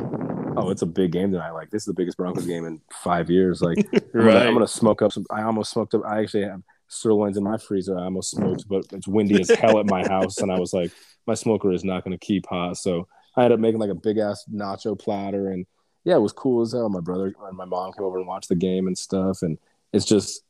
oh 0.57 0.69
it's 0.71 0.81
a 0.81 0.87
big 0.87 1.11
game 1.11 1.31
tonight. 1.31 1.51
Like 1.51 1.69
this 1.69 1.83
is 1.83 1.85
the 1.85 1.93
biggest 1.93 2.17
broncos 2.17 2.45
game 2.47 2.65
in 2.65 2.81
five 2.91 3.29
years. 3.29 3.61
Like 3.61 3.77
I'm, 4.15 4.25
gonna. 4.25 4.39
I'm 4.39 4.53
gonna 4.53 4.67
smoke 4.67 5.01
up 5.03 5.11
some 5.13 5.25
i 5.31 5.43
almost 5.43 5.71
smoked 5.71 5.93
up 5.93 6.01
i 6.05 6.19
actually 6.21 6.43
have 6.43 6.61
sirloins 6.87 7.37
in 7.37 7.43
my 7.43 7.57
freezer. 7.57 7.97
I 7.97 8.03
almost 8.05 8.31
smoked 8.31 8.67
but 8.67 8.83
it's 8.91 9.07
windy 9.07 9.39
as 9.39 9.49
hell 9.51 9.79
at 9.79 9.85
my 9.85 10.03
house 10.03 10.41
and 10.41 10.51
i 10.51 10.57
was 10.57 10.73
like 10.73 10.91
my 11.27 11.35
smoker 11.35 11.71
is 11.71 11.83
not 11.83 12.03
gonna 12.03 12.17
keep 12.17 12.45
hot. 12.47 12.75
So 12.77 13.07
i 13.37 13.43
ended 13.43 13.53
up 13.57 13.59
making 13.61 13.79
like 13.79 13.91
a 13.91 13.95
big 14.07 14.17
ass 14.17 14.43
nacho 14.51 14.99
platter 14.99 15.49
and 15.53 15.65
yeah 16.03 16.15
it 16.15 16.21
was 16.21 16.33
cool 16.33 16.61
as 16.61 16.71
hell 16.73 16.89
my 16.89 16.99
brother 16.99 17.33
and 17.47 17.57
my 17.57 17.65
mom 17.65 17.91
came 17.93 18.03
over 18.03 18.17
and 18.17 18.27
watched 18.27 18.49
the 18.49 18.55
game 18.55 18.87
and 18.87 18.97
stuff 18.97 19.41
and 19.41 19.57
it's 19.93 20.05
just 20.05 20.43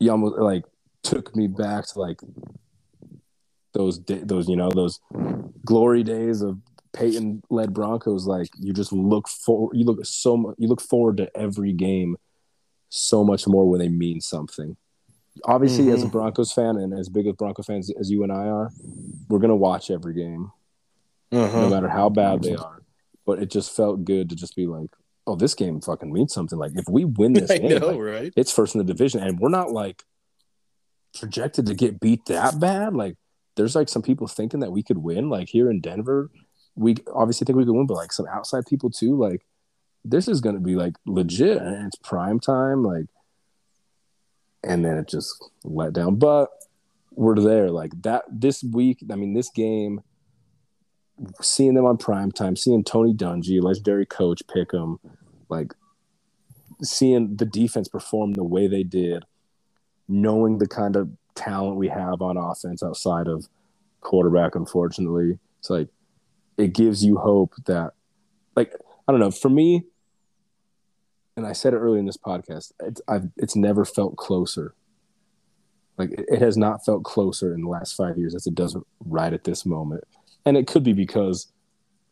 you 0.00 0.10
almost 0.10 0.36
like 0.38 0.64
took 1.02 1.34
me 1.36 1.46
back 1.46 1.86
to 1.86 1.98
like 1.98 2.20
those 3.72 3.98
da- 3.98 4.24
those 4.24 4.48
you 4.48 4.56
know 4.56 4.70
those 4.70 5.00
glory 5.64 6.02
days 6.02 6.42
of 6.42 6.58
Peyton 6.94 7.42
led 7.50 7.74
Broncos. 7.74 8.26
Like 8.26 8.48
you 8.58 8.72
just 8.72 8.92
look 8.92 9.28
for 9.28 9.70
you 9.74 9.84
look 9.84 10.04
so 10.04 10.36
much 10.36 10.54
you 10.58 10.66
look 10.68 10.80
forward 10.80 11.18
to 11.18 11.36
every 11.36 11.72
game 11.72 12.16
so 12.88 13.22
much 13.22 13.46
more 13.46 13.68
when 13.68 13.78
they 13.78 13.88
mean 13.88 14.20
something. 14.20 14.76
Obviously, 15.44 15.90
as 15.92 16.02
a 16.02 16.06
Mhm. 16.06 16.12
Broncos 16.12 16.50
fan 16.50 16.76
and 16.78 16.92
as 16.94 17.08
big 17.08 17.28
of 17.28 17.36
Bronco 17.36 17.62
fans 17.62 17.90
as 18.00 18.10
you 18.10 18.22
and 18.22 18.32
I 18.32 18.48
are, 18.48 18.72
we're 19.28 19.38
gonna 19.38 19.54
watch 19.54 19.90
every 19.90 20.14
game, 20.14 20.50
no 21.30 21.44
Uh-huh. 21.44 21.68
matter 21.68 21.88
how 21.88 22.08
bad 22.08 22.42
they 22.42 22.56
are. 22.56 22.77
But 23.28 23.40
it 23.42 23.50
just 23.50 23.76
felt 23.76 24.04
good 24.04 24.30
to 24.30 24.34
just 24.34 24.56
be 24.56 24.66
like, 24.66 24.88
oh, 25.26 25.36
this 25.36 25.54
game 25.54 25.82
fucking 25.82 26.10
means 26.10 26.32
something. 26.32 26.58
Like 26.58 26.72
if 26.74 26.86
we 26.88 27.04
win 27.04 27.34
this 27.34 27.50
I 27.56 27.58
game, 27.58 27.78
know, 27.78 27.88
like, 27.88 28.00
right? 28.00 28.32
it's 28.34 28.50
first 28.50 28.74
in 28.74 28.78
the 28.78 28.92
division 28.92 29.22
and 29.22 29.38
we're 29.38 29.50
not 29.50 29.70
like 29.70 30.02
projected 31.18 31.66
to 31.66 31.74
get 31.74 32.00
beat 32.00 32.24
that 32.26 32.60
bad 32.60 32.94
like 32.94 33.16
there's 33.56 33.74
like 33.74 33.88
some 33.88 34.02
people 34.02 34.26
thinking 34.26 34.60
that 34.60 34.70
we 34.70 34.82
could 34.82 34.98
win 34.98 35.28
like 35.28 35.48
here 35.48 35.70
in 35.70 35.80
denver 35.80 36.30
we 36.74 36.96
obviously 37.12 37.44
think 37.44 37.56
we 37.56 37.64
could 37.64 37.74
win 37.74 37.86
but 37.86 37.96
like 37.96 38.12
some 38.12 38.26
outside 38.26 38.64
people 38.66 38.90
too 38.90 39.16
like 39.16 39.44
this 40.04 40.28
is 40.28 40.40
going 40.40 40.54
to 40.54 40.60
be 40.60 40.76
like 40.76 40.94
legit 41.06 41.58
and 41.58 41.86
it's 41.86 41.96
prime 41.96 42.38
time 42.38 42.82
like 42.82 43.06
and 44.62 44.84
then 44.84 44.96
it 44.98 45.08
just 45.08 45.50
let 45.64 45.92
down 45.92 46.16
but 46.16 46.50
we're 47.12 47.40
there 47.40 47.70
like 47.70 47.90
that 48.02 48.22
this 48.30 48.62
week 48.62 49.02
i 49.10 49.16
mean 49.16 49.32
this 49.32 49.50
game 49.50 50.00
seeing 51.40 51.74
them 51.74 51.84
on 51.84 51.96
prime 51.96 52.30
time 52.30 52.54
seeing 52.54 52.84
tony 52.84 53.12
dungy 53.12 53.60
legendary 53.60 54.06
coach 54.06 54.42
pick 54.46 54.70
them 54.70 55.00
like 55.48 55.72
seeing 56.82 57.36
the 57.36 57.44
defense 57.44 57.88
perform 57.88 58.32
the 58.32 58.44
way 58.44 58.66
they 58.66 58.82
did, 58.82 59.24
knowing 60.06 60.58
the 60.58 60.68
kind 60.68 60.96
of 60.96 61.10
talent 61.34 61.76
we 61.76 61.88
have 61.88 62.22
on 62.22 62.36
offense 62.36 62.82
outside 62.82 63.26
of 63.26 63.48
quarterback, 64.00 64.54
unfortunately, 64.54 65.38
it's 65.58 65.70
like 65.70 65.88
it 66.56 66.74
gives 66.74 67.04
you 67.04 67.18
hope 67.18 67.54
that, 67.66 67.92
like, 68.56 68.72
I 69.06 69.12
don't 69.12 69.20
know, 69.20 69.30
for 69.30 69.48
me, 69.48 69.84
and 71.36 71.46
I 71.46 71.52
said 71.52 71.72
it 71.72 71.78
earlier 71.78 72.00
in 72.00 72.06
this 72.06 72.16
podcast, 72.16 72.72
it's, 72.80 73.00
I've, 73.06 73.28
it's 73.36 73.56
never 73.56 73.84
felt 73.84 74.16
closer. 74.16 74.74
Like, 75.96 76.10
it, 76.10 76.26
it 76.28 76.42
has 76.42 76.56
not 76.56 76.84
felt 76.84 77.04
closer 77.04 77.54
in 77.54 77.62
the 77.62 77.68
last 77.68 77.96
five 77.96 78.18
years 78.18 78.34
as 78.34 78.46
it 78.46 78.54
does 78.54 78.76
right 79.04 79.32
at 79.32 79.44
this 79.44 79.64
moment. 79.64 80.04
And 80.48 80.56
it 80.56 80.66
could 80.66 80.82
be 80.82 80.94
because 80.94 81.52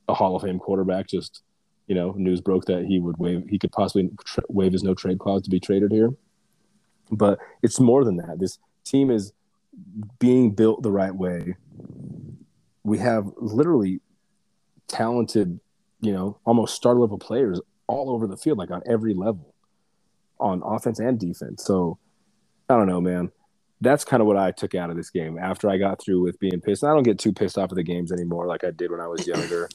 a 0.09 0.14
Hall 0.14 0.37
of 0.37 0.43
Fame 0.43 0.59
quarterback 0.59 1.09
just 1.09 1.43
you 1.87 1.95
know, 1.95 2.12
news 2.16 2.41
broke 2.41 2.64
that 2.66 2.84
he 2.84 2.99
would 2.99 3.16
waive, 3.18 3.47
he 3.49 3.59
could 3.59 3.72
possibly 3.72 4.11
tra- 4.24 4.43
waive 4.49 4.72
his 4.72 4.82
no 4.82 4.95
trade 4.95 5.18
clause 5.18 5.43
to 5.43 5.51
be 5.51 5.61
traded 5.61 5.93
here. 5.93 6.11
But 7.11 7.39
it's 7.62 7.78
more 7.78 8.05
than 8.05 8.16
that. 8.16 8.39
This 8.41 8.59
team 8.84 9.11
is 9.11 9.32
being 10.18 10.51
built 10.51 10.82
the 10.82 10.91
right 10.91 11.14
way. 11.14 11.57
We 12.82 12.99
have 12.99 13.30
literally 13.37 14.01
talented, 14.89 15.61
you 16.01 16.12
know, 16.12 16.39
almost 16.45 16.74
star 16.74 16.95
level 16.95 17.18
players 17.18 17.61
all 17.87 18.11
over 18.11 18.26
the 18.26 18.37
field, 18.37 18.59
like 18.59 18.70
on 18.70 18.82
every 18.87 19.14
level, 19.14 19.55
on 20.41 20.62
offense 20.64 20.99
and 20.99 21.18
defense. 21.20 21.64
So 21.64 21.99
I 22.68 22.76
don't 22.76 22.89
know, 22.89 23.01
man. 23.01 23.30
That's 23.81 24.05
kind 24.05 24.20
of 24.20 24.27
what 24.27 24.39
I 24.39 24.53
took 24.53 24.74
out 24.74 24.91
of 24.91 24.97
this 24.97 25.11
game 25.11 25.39
after 25.39 25.68
I 25.68 25.77
got 25.77 26.01
through 26.01 26.22
with 26.22 26.39
being 26.41 26.61
pissed. 26.61 26.83
I 26.83 26.89
don't 26.89 27.03
get 27.03 27.18
too 27.18 27.33
pissed 27.33 27.59
off 27.59 27.70
at 27.70 27.77
the 27.77 27.83
games 27.83 28.11
anymore 28.11 28.47
like 28.47 28.64
I 28.64 28.70
did 28.70 28.91
when 28.91 29.01
I 29.01 29.07
was 29.07 29.27
younger 29.27 29.68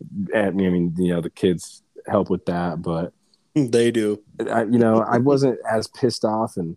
and 0.34 0.60
I 0.60 0.68
mean, 0.68 0.94
you 0.98 1.14
know, 1.14 1.20
the 1.20 1.30
kids 1.30 1.82
help 2.06 2.30
with 2.30 2.44
that, 2.46 2.82
but 2.82 3.12
mm, 3.54 3.70
They 3.70 3.90
do. 3.90 4.22
I, 4.50 4.62
you 4.62 4.78
know, 4.78 5.02
I 5.02 5.18
wasn't 5.18 5.58
as 5.70 5.86
pissed 5.86 6.24
off, 6.24 6.56
and 6.56 6.76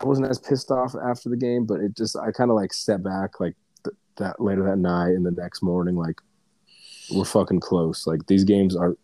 I 0.00 0.04
wasn't 0.04 0.28
as 0.28 0.38
pissed 0.38 0.70
off 0.70 0.94
after 0.94 1.28
the 1.28 1.36
game. 1.36 1.64
But 1.64 1.80
it 1.80 1.96
just, 1.96 2.16
I 2.16 2.30
kind 2.32 2.50
of 2.50 2.56
like 2.56 2.72
stepped 2.72 3.04
back, 3.04 3.40
like 3.40 3.54
th- 3.84 3.96
that 4.18 4.40
later 4.40 4.64
that 4.64 4.78
night 4.78 5.10
and 5.10 5.24
the 5.24 5.30
next 5.30 5.62
morning, 5.62 5.96
like 5.96 6.20
we're 7.12 7.24
fucking 7.24 7.60
close. 7.60 8.06
Like 8.06 8.26
these 8.26 8.44
games 8.44 8.76
are 8.76 8.96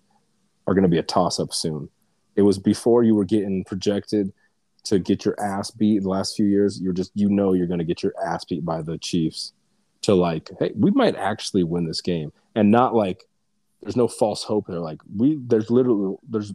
are 0.67 0.75
going 0.75 0.85
to 0.85 0.89
be 0.89 0.99
a 0.99 1.03
toss 1.03 1.41
up 1.41 1.53
soon. 1.53 1.89
It 2.37 2.43
was 2.43 2.59
before 2.59 3.03
you 3.03 3.15
were 3.15 3.25
getting 3.25 3.65
projected 3.65 4.33
to 4.85 4.99
get 4.99 5.25
your 5.25 5.39
ass 5.41 5.71
beat 5.71 5.99
in 5.99 6.03
the 6.03 6.09
last 6.09 6.37
few 6.37 6.47
years. 6.47 6.81
You're 6.81 6.93
just, 6.93 7.13
you 7.15 7.29
know, 7.29 7.53
you're 7.53 7.67
going 7.67 7.79
to 7.79 7.85
get 7.85 8.03
your 8.03 8.13
ass 8.25 8.45
beat 8.45 8.65
by 8.65 8.83
the 8.83 8.99
Chiefs 8.99 9.53
to 10.03 10.15
like, 10.15 10.51
hey, 10.59 10.73
we 10.75 10.91
might 10.91 11.15
actually 11.17 11.63
win 11.65 11.85
this 11.87 12.01
game, 12.01 12.33
and 12.55 12.71
not 12.71 12.95
like 12.95 13.25
there's 13.83 13.97
no 13.97 14.09
false 14.09 14.43
hope 14.43 14.67
there. 14.67 14.81
Like 14.81 15.01
we, 15.17 15.39
there's 15.47 15.71
literally 15.71 16.17
there's 16.29 16.53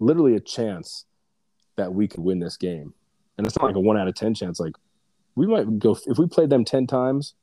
literally 0.00 0.36
a 0.36 0.40
chance 0.40 1.04
that 1.76 1.92
we 1.92 2.08
could 2.08 2.20
win 2.20 2.38
this 2.38 2.56
game, 2.56 2.94
and 3.36 3.46
it's 3.46 3.56
not 3.56 3.66
like 3.66 3.76
a 3.76 3.80
one 3.80 3.98
out 3.98 4.08
of 4.08 4.14
ten 4.14 4.34
chance. 4.34 4.58
Like 4.60 4.76
we 5.34 5.46
might 5.46 5.78
go 5.78 5.98
if 6.06 6.18
we 6.18 6.26
played 6.26 6.50
them 6.50 6.64
ten 6.64 6.86
times 6.86 7.34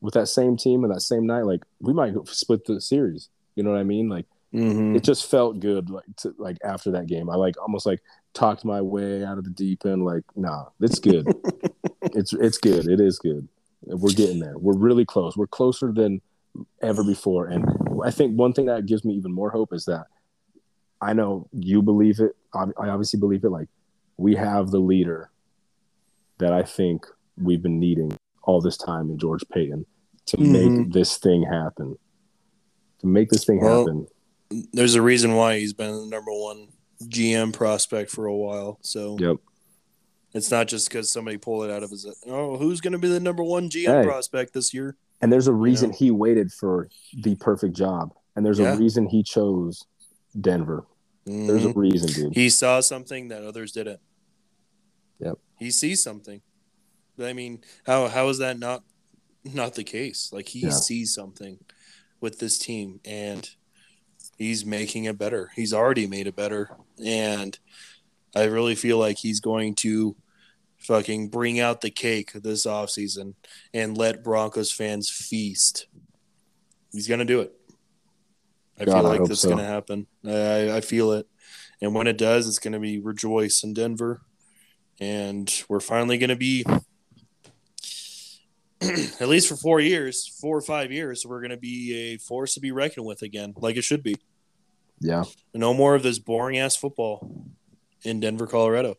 with 0.00 0.14
that 0.14 0.28
same 0.28 0.56
team 0.56 0.84
and 0.84 0.92
that 0.94 1.00
same 1.00 1.26
night. 1.26 1.42
Like 1.44 1.64
we 1.80 1.92
might 1.92 2.14
split 2.28 2.64
the 2.64 2.80
series. 2.80 3.28
You 3.56 3.62
know 3.62 3.70
what 3.70 3.80
I 3.80 3.84
mean? 3.84 4.08
Like 4.08 4.26
Mm-hmm. 4.54 4.94
it 4.94 5.02
just 5.02 5.28
felt 5.28 5.58
good. 5.58 5.90
Like 5.90 6.04
to, 6.18 6.32
like 6.38 6.58
after 6.62 6.92
that 6.92 7.08
game, 7.08 7.28
I 7.28 7.34
like 7.34 7.60
almost 7.60 7.86
like 7.86 8.00
talked 8.34 8.64
my 8.64 8.80
way 8.82 9.24
out 9.24 9.38
of 9.38 9.44
the 9.44 9.50
deep 9.50 9.86
end. 9.86 10.04
Like 10.04 10.24
nah, 10.36 10.66
it's 10.80 10.98
good. 10.98 11.26
it's 12.02 12.32
it's 12.32 12.58
good. 12.58 12.86
It 12.88 13.00
is 13.00 13.18
good. 13.18 13.48
We're 13.82 14.10
getting 14.12 14.40
there. 14.40 14.58
We're 14.58 14.76
really 14.76 15.04
close. 15.04 15.36
We're 15.36 15.46
closer 15.46 15.92
than 15.92 16.20
ever 16.82 17.02
before. 17.04 17.46
And 17.46 17.64
I 18.04 18.10
think 18.10 18.38
one 18.38 18.52
thing 18.52 18.66
that 18.66 18.86
gives 18.86 19.04
me 19.04 19.14
even 19.14 19.32
more 19.32 19.50
hope 19.50 19.72
is 19.72 19.84
that 19.86 20.06
I 21.00 21.12
know 21.12 21.48
you 21.52 21.82
believe 21.82 22.20
it. 22.20 22.36
I 22.54 22.66
obviously 22.78 23.18
believe 23.20 23.44
it. 23.44 23.50
Like 23.50 23.68
we 24.16 24.36
have 24.36 24.70
the 24.70 24.78
leader 24.78 25.30
that 26.38 26.52
I 26.52 26.62
think 26.62 27.06
we've 27.36 27.62
been 27.62 27.78
needing 27.80 28.16
all 28.42 28.60
this 28.60 28.76
time 28.76 29.10
in 29.10 29.18
George 29.18 29.42
Paton 29.52 29.84
to 30.26 30.38
make 30.38 30.70
Mhm. 30.70 30.92
this 30.92 31.18
thing 31.18 31.42
happen. 31.42 31.96
To 33.00 33.06
make 33.06 33.28
this 33.30 33.44
thing 33.44 33.60
Well, 33.60 33.80
happen. 33.80 34.06
There's 34.72 34.94
a 34.94 35.02
reason 35.02 35.34
why 35.34 35.58
he's 35.58 35.72
been 35.72 35.92
the 35.94 36.06
number 36.06 36.30
one 36.32 36.68
GM 37.08 37.52
prospect 37.52 38.10
for 38.10 38.26
a 38.26 38.34
while. 38.36 38.78
So 38.82 39.16
Yep. 39.20 39.36
it's 40.34 40.50
not 40.50 40.68
just 40.68 40.88
because 40.88 41.10
somebody 41.12 41.36
pulled 41.38 41.64
it 41.64 41.70
out 41.70 41.82
of 41.82 41.90
his. 41.90 42.06
Oh, 42.26 42.56
who's 42.56 42.80
going 42.80 42.92
to 42.92 42.98
be 42.98 43.08
the 43.08 43.20
number 43.20 43.42
one 43.42 43.68
GM 43.70 44.02
Hey. 44.02 44.06
prospect 44.06 44.52
this 44.52 44.72
year? 44.74 44.96
And 45.20 45.32
there's 45.32 45.46
a 45.46 45.52
reason 45.52 45.90
know? 45.90 45.96
he 45.96 46.10
waited 46.10 46.52
for 46.52 46.88
the 47.22 47.34
perfect 47.36 47.74
job. 47.76 48.14
And 48.36 48.44
there's 48.44 48.58
Yeah. 48.58 48.74
a 48.74 48.78
reason 48.78 49.06
he 49.06 49.22
chose 49.22 49.84
Denver. 50.40 50.84
There's 51.24 51.64
a 51.64 51.68
Mhm. 51.68 51.76
reason, 51.76 52.10
dude. 52.12 52.34
He 52.34 52.50
saw 52.50 52.80
something 52.80 53.28
that 53.28 53.42
others 53.44 53.72
didn't. 53.72 54.00
Yep. 55.20 55.38
He 55.58 55.70
sees 55.70 56.02
something. 56.02 56.42
I 57.18 57.32
mean, 57.32 57.62
how 57.86 58.08
how 58.08 58.28
is 58.28 58.38
that 58.38 58.58
not 58.58 58.82
not 59.44 59.74
the 59.74 59.84
case? 59.84 60.30
Like 60.32 60.48
he 60.48 60.60
Yeah. 60.60 60.70
sees 60.70 61.14
something 61.14 61.60
with 62.20 62.38
this 62.40 62.58
team 62.58 63.00
and 63.04 63.48
he's 64.36 64.64
making 64.64 65.04
it 65.04 65.18
better. 65.18 65.50
He's 65.54 65.72
already 65.72 66.06
made 66.06 66.26
it 66.26 66.36
better. 66.36 66.70
And 67.04 67.58
I 68.34 68.44
really 68.44 68.74
feel 68.74 68.98
like 68.98 69.18
he's 69.18 69.40
going 69.40 69.74
to 69.76 70.16
fucking 70.78 71.28
bring 71.28 71.60
out 71.60 71.80
the 71.80 71.90
cake 71.90 72.32
this 72.32 72.66
offseason 72.66 73.34
and 73.72 73.96
let 73.96 74.22
Broncos 74.22 74.70
fans 74.70 75.08
feast. 75.08 75.86
He's 76.92 77.08
gonna 77.08 77.24
do 77.24 77.40
it. 77.40 77.52
I 78.78 78.84
God, 78.84 78.92
feel 78.92 79.06
I 79.06 79.08
like 79.08 79.18
hope 79.20 79.28
that's 79.28 79.40
so. 79.40 79.50
gonna 79.50 79.64
happen. 79.64 80.06
I, 80.26 80.76
I 80.76 80.80
feel 80.80 81.12
it. 81.12 81.26
And 81.80 81.94
when 81.94 82.06
it 82.06 82.18
does, 82.18 82.48
it's 82.48 82.58
gonna 82.58 82.80
be 82.80 82.98
rejoice 82.98 83.64
in 83.64 83.72
Denver. 83.72 84.20
And 85.00 85.52
we're 85.68 85.80
finally 85.80 86.18
gonna 86.18 86.36
be 86.36 86.64
at 89.20 89.28
least 89.28 89.48
for 89.48 89.56
four 89.56 89.80
years, 89.80 90.26
four 90.40 90.56
or 90.56 90.60
five 90.62 90.92
years, 90.92 91.24
we're 91.26 91.40
gonna 91.40 91.56
be 91.56 91.94
a 92.14 92.18
force 92.18 92.54
to 92.54 92.60
be 92.60 92.72
reckoned 92.72 93.06
with 93.06 93.22
again, 93.22 93.54
like 93.56 93.76
it 93.76 93.82
should 93.84 94.02
be. 94.02 94.16
Yeah. 95.00 95.24
No 95.52 95.74
more 95.74 95.94
of 95.94 96.02
this 96.02 96.18
boring 96.18 96.58
ass 96.58 96.76
football 96.76 97.46
in 98.02 98.20
Denver, 98.20 98.46
Colorado. 98.46 98.96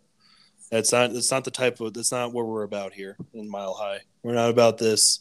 That's 0.72 0.92
not 0.92 1.14
that's 1.14 1.32
not 1.32 1.44
the 1.46 1.52
type 1.52 1.80
of 1.80 1.94
that's 1.94 2.12
not 2.12 2.34
what 2.34 2.46
we're 2.48 2.64
about 2.64 2.94
here 2.94 3.18
in 3.34 3.50
Mile 3.50 3.74
High. 3.74 4.00
We're 4.24 4.34
not 4.34 4.50
about 4.50 4.78
this 4.78 5.20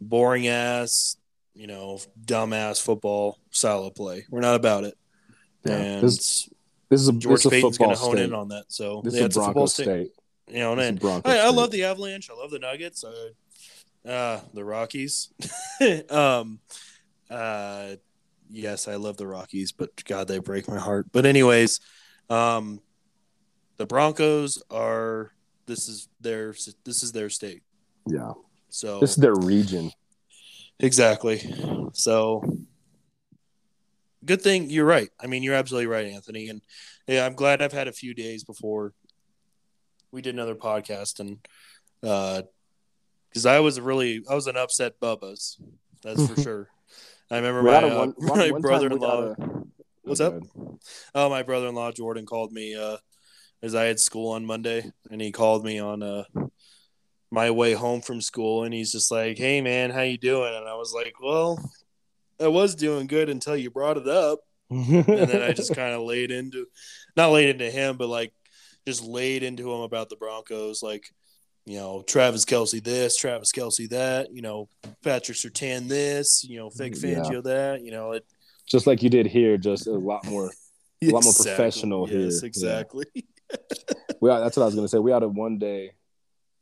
boring 0.00 0.48
ass, 0.48 1.16
you 1.54 1.66
know, 1.66 1.98
dumbass 2.24 2.82
football 2.82 3.38
style 3.50 3.84
of 3.84 3.94
play. 3.94 4.26
We're 4.30 4.40
not 4.40 4.56
about 4.56 4.84
it. 4.84 4.98
Yeah. 5.64 5.76
And 5.76 6.02
This, 6.02 6.48
this 6.88 7.00
is 7.00 7.08
a, 7.08 7.12
George 7.12 7.44
this 7.44 7.50
Paton's 7.52 7.78
going 7.78 7.90
to 7.92 7.96
hone 7.96 8.16
state. 8.16 8.24
in 8.24 8.34
on 8.34 8.48
that. 8.48 8.64
So 8.68 9.00
This 9.04 9.14
yeah, 9.14 9.26
is 9.26 9.36
a 9.36 9.40
Bronco 9.40 9.66
state. 9.66 9.84
state. 9.84 10.10
You 10.48 10.58
know, 10.58 10.72
and 10.72 11.00
I, 11.24 11.38
I 11.38 11.50
love 11.50 11.70
the 11.70 11.84
Avalanche. 11.84 12.28
I 12.28 12.34
love 12.34 12.50
the 12.50 12.58
Nuggets. 12.58 13.04
Uh, 13.04 13.28
uh, 14.06 14.40
the 14.52 14.64
Rockies. 14.64 15.32
um, 16.10 16.60
uh, 17.30 17.96
yes, 18.50 18.88
I 18.88 18.96
love 18.96 19.16
the 19.16 19.26
Rockies, 19.26 19.72
but 19.72 20.04
God, 20.04 20.28
they 20.28 20.38
break 20.38 20.68
my 20.68 20.78
heart. 20.78 21.06
But 21.12 21.26
anyways, 21.26 21.80
um, 22.30 22.80
the 23.76 23.86
Broncos 23.86 24.62
are. 24.70 25.32
This 25.66 25.88
is 25.88 26.08
their. 26.20 26.54
This 26.84 27.02
is 27.02 27.12
their 27.12 27.30
state. 27.30 27.62
Yeah. 28.06 28.32
So 28.68 29.00
This 29.00 29.10
is 29.10 29.16
their 29.16 29.34
region. 29.34 29.92
Exactly. 30.80 31.54
So 31.92 32.42
good 34.24 34.42
thing 34.42 34.70
you're 34.70 34.86
right. 34.86 35.10
I 35.20 35.26
mean, 35.26 35.42
you're 35.42 35.54
absolutely 35.54 35.86
right, 35.86 36.06
Anthony. 36.06 36.48
And 36.48 36.62
yeah, 37.06 37.26
I'm 37.26 37.34
glad 37.34 37.62
I've 37.62 37.72
had 37.72 37.88
a 37.88 37.92
few 37.92 38.14
days 38.14 38.44
before 38.44 38.92
we 40.10 40.22
did 40.22 40.34
another 40.34 40.54
podcast 40.54 41.20
and 41.20 41.38
uh 42.02 42.42
because 43.32 43.46
I 43.46 43.60
was 43.60 43.80
really 43.80 44.22
I 44.30 44.34
was 44.34 44.46
an 44.46 44.56
upset 44.56 45.00
Bubba's. 45.00 45.58
That's 46.02 46.26
for 46.28 46.40
sure. 46.40 46.68
I 47.30 47.36
remember 47.36 47.62
my, 47.62 47.74
uh, 47.76 47.98
one- 47.98 48.14
one- 48.18 48.38
my 48.38 48.50
one 48.50 48.60
brother-in-law. 48.60 49.34
a- 49.38 49.62
What's 50.02 50.20
up? 50.20 50.34
good. 50.40 50.78
Oh, 51.14 51.30
my 51.30 51.42
brother-in-law 51.42 51.92
Jordan 51.92 52.26
called 52.26 52.52
me 52.52 52.74
uh 52.74 52.96
as 53.62 53.74
I 53.74 53.84
had 53.84 54.00
school 54.00 54.32
on 54.32 54.44
Monday 54.44 54.90
and 55.10 55.20
he 55.20 55.30
called 55.30 55.64
me 55.64 55.78
on 55.78 56.02
uh 56.02 56.24
my 57.30 57.50
way 57.50 57.72
home 57.72 58.02
from 58.02 58.20
school 58.20 58.64
and 58.64 58.74
he's 58.74 58.92
just 58.92 59.10
like, 59.10 59.38
"Hey 59.38 59.60
man, 59.60 59.90
how 59.90 60.02
you 60.02 60.18
doing?" 60.18 60.54
And 60.54 60.68
I 60.68 60.74
was 60.74 60.92
like, 60.92 61.14
"Well, 61.22 61.58
I 62.40 62.48
was 62.48 62.74
doing 62.74 63.06
good 63.06 63.30
until 63.30 63.56
you 63.56 63.70
brought 63.70 63.96
it 63.96 64.08
up." 64.08 64.40
And 64.70 65.04
then 65.06 65.42
I 65.42 65.52
just 65.52 65.74
kind 65.74 65.94
of 65.94 66.02
laid 66.02 66.30
into 66.30 66.66
not 67.16 67.30
laid 67.30 67.48
into 67.50 67.70
him, 67.70 67.96
but 67.96 68.08
like 68.08 68.32
just 68.86 69.04
laid 69.04 69.42
into 69.42 69.70
him 69.72 69.80
about 69.82 70.08
the 70.08 70.16
Broncos 70.16 70.82
like 70.82 71.04
you 71.64 71.76
know, 71.76 72.02
Travis 72.06 72.44
Kelce 72.44 72.82
this, 72.82 73.16
Travis 73.16 73.52
Kelce 73.52 73.88
that, 73.90 74.32
you 74.32 74.42
know, 74.42 74.68
Patrick 75.02 75.38
Surtain 75.38 75.88
this, 75.88 76.44
you 76.44 76.58
know, 76.58 76.70
Fake 76.70 76.94
mm, 76.94 77.32
Yeah. 77.32 77.40
That, 77.40 77.82
you 77.82 77.90
know, 77.92 78.12
it 78.12 78.24
just 78.66 78.86
like 78.86 79.02
you 79.02 79.10
did 79.10 79.26
here, 79.26 79.56
just 79.56 79.86
a 79.86 79.92
lot 79.92 80.24
more. 80.26 80.50
A 81.02 81.06
lot 81.06 81.24
more 81.24 81.32
Exactly. 81.32 81.50
professional 81.56 82.06
here. 82.06 82.20
Yes, 82.20 82.42
Yeah. 82.42 82.46
exactly. 82.46 83.04
We 84.20 84.28
that's 84.30 84.56
what 84.56 84.62
I 84.62 84.66
was 84.66 84.76
gonna 84.76 84.86
say. 84.86 84.98
We 84.98 85.10
had 85.10 85.24
a 85.24 85.28
one 85.28 85.58
day. 85.58 85.90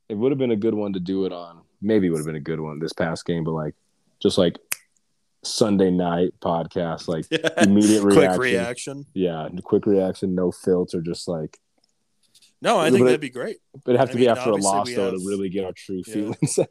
It 0.09 0.15
would 0.17 0.33
have 0.33 0.39
been 0.39 0.51
a 0.51 0.57
good 0.57 0.73
one 0.73 0.95
to 0.95 0.99
do 1.01 1.27
it 1.27 1.33
on. 1.33 1.61
Maybe 1.83 2.07
it 2.07 2.11
would 2.11 2.21
have 2.21 2.27
been 2.27 2.37
a 2.37 2.41
good 2.41 2.59
one 2.59 2.79
this 2.79 2.95
past 2.95 3.27
game, 3.27 3.45
but 3.45 3.51
like 3.53 3.75
just 4.19 4.39
like 4.39 4.57
Sunday 5.45 5.91
night 5.91 6.33
podcast, 6.41 7.07
like 7.07 7.27
immediate 7.59 8.03
reaction. 8.03 8.29
Quick 8.29 8.41
reaction. 8.41 9.07
Yeah, 9.13 9.47
quick 9.63 9.85
reaction, 9.85 10.35
no 10.35 10.51
filter, 10.51 11.03
just 11.03 11.29
like. 11.29 11.59
No, 12.63 12.79
I 12.79 12.91
think 12.91 13.03
it- 13.03 13.05
that'd 13.05 13.21
be 13.21 13.31
great. 13.31 13.59
But 13.85 13.93
it'd 13.93 14.01
have 14.01 14.09
I 14.11 14.13
to 14.13 14.19
mean, 14.19 14.25
be 14.27 14.29
after 14.29 14.51
a 14.51 14.57
loss 14.57 14.93
though 14.95 15.05
have- 15.13 15.21
to 15.21 15.27
really 15.27 15.49
get 15.49 15.65
our 15.65 15.73
true 15.73 16.03
Yeah. 16.07 16.15
feelings. 16.15 16.59
Uh, 16.59 16.65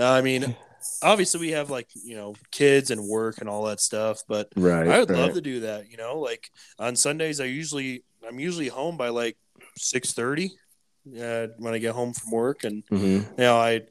I 0.00 0.20
mean, 0.20 0.56
obviously 1.02 1.40
we 1.40 1.50
have 1.52 1.70
like 1.70 1.88
you 2.04 2.16
know 2.16 2.34
kids 2.50 2.90
and 2.90 3.06
work 3.08 3.38
and 3.40 3.48
all 3.48 3.64
that 3.64 3.80
stuff, 3.80 4.22
but 4.28 4.48
right. 4.56 4.86
I 4.88 4.98
would 5.00 5.10
right. 5.10 5.18
love 5.20 5.34
to 5.34 5.40
do 5.40 5.60
that. 5.60 5.90
You 5.90 5.96
know, 5.96 6.18
like 6.20 6.50
on 6.78 6.96
Sundays, 6.96 7.40
I 7.40 7.44
usually 7.46 8.04
I'm 8.26 8.38
usually 8.40 8.68
home 8.68 8.96
by 8.96 9.08
like 9.08 9.36
six 9.76 10.12
thirty. 10.12 10.52
Uh, 11.06 11.48
when 11.58 11.74
I 11.74 11.78
get 11.78 11.94
home 11.94 12.14
from 12.14 12.30
work, 12.30 12.64
and 12.64 12.82
Mhm. 12.86 13.20
you 13.22 13.34
know, 13.36 13.56
I 13.58 13.82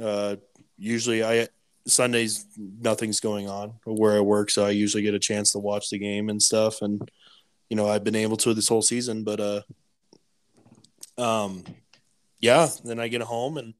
uh, 0.00 0.36
usually 0.76 1.24
I 1.24 1.48
Sundays 1.86 2.44
nothing's 2.58 3.18
going 3.20 3.48
on 3.48 3.74
where 3.86 4.14
I 4.16 4.20
work, 4.20 4.50
so 4.50 4.66
I 4.66 4.70
usually 4.70 5.02
get 5.02 5.14
a 5.14 5.18
chance 5.18 5.52
to 5.52 5.58
watch 5.58 5.88
the 5.88 5.98
game 5.98 6.28
and 6.28 6.42
stuff. 6.42 6.82
And 6.82 7.10
you 7.70 7.76
know, 7.76 7.88
I've 7.88 8.04
been 8.04 8.14
able 8.14 8.36
to 8.38 8.52
this 8.52 8.68
whole 8.68 8.82
season, 8.82 9.24
but 9.24 9.40
uh, 9.40 9.62
um, 11.18 11.64
yeah. 12.40 12.68
Then 12.84 13.00
I 13.00 13.08
get 13.08 13.22
home, 13.22 13.56
and 13.58 13.74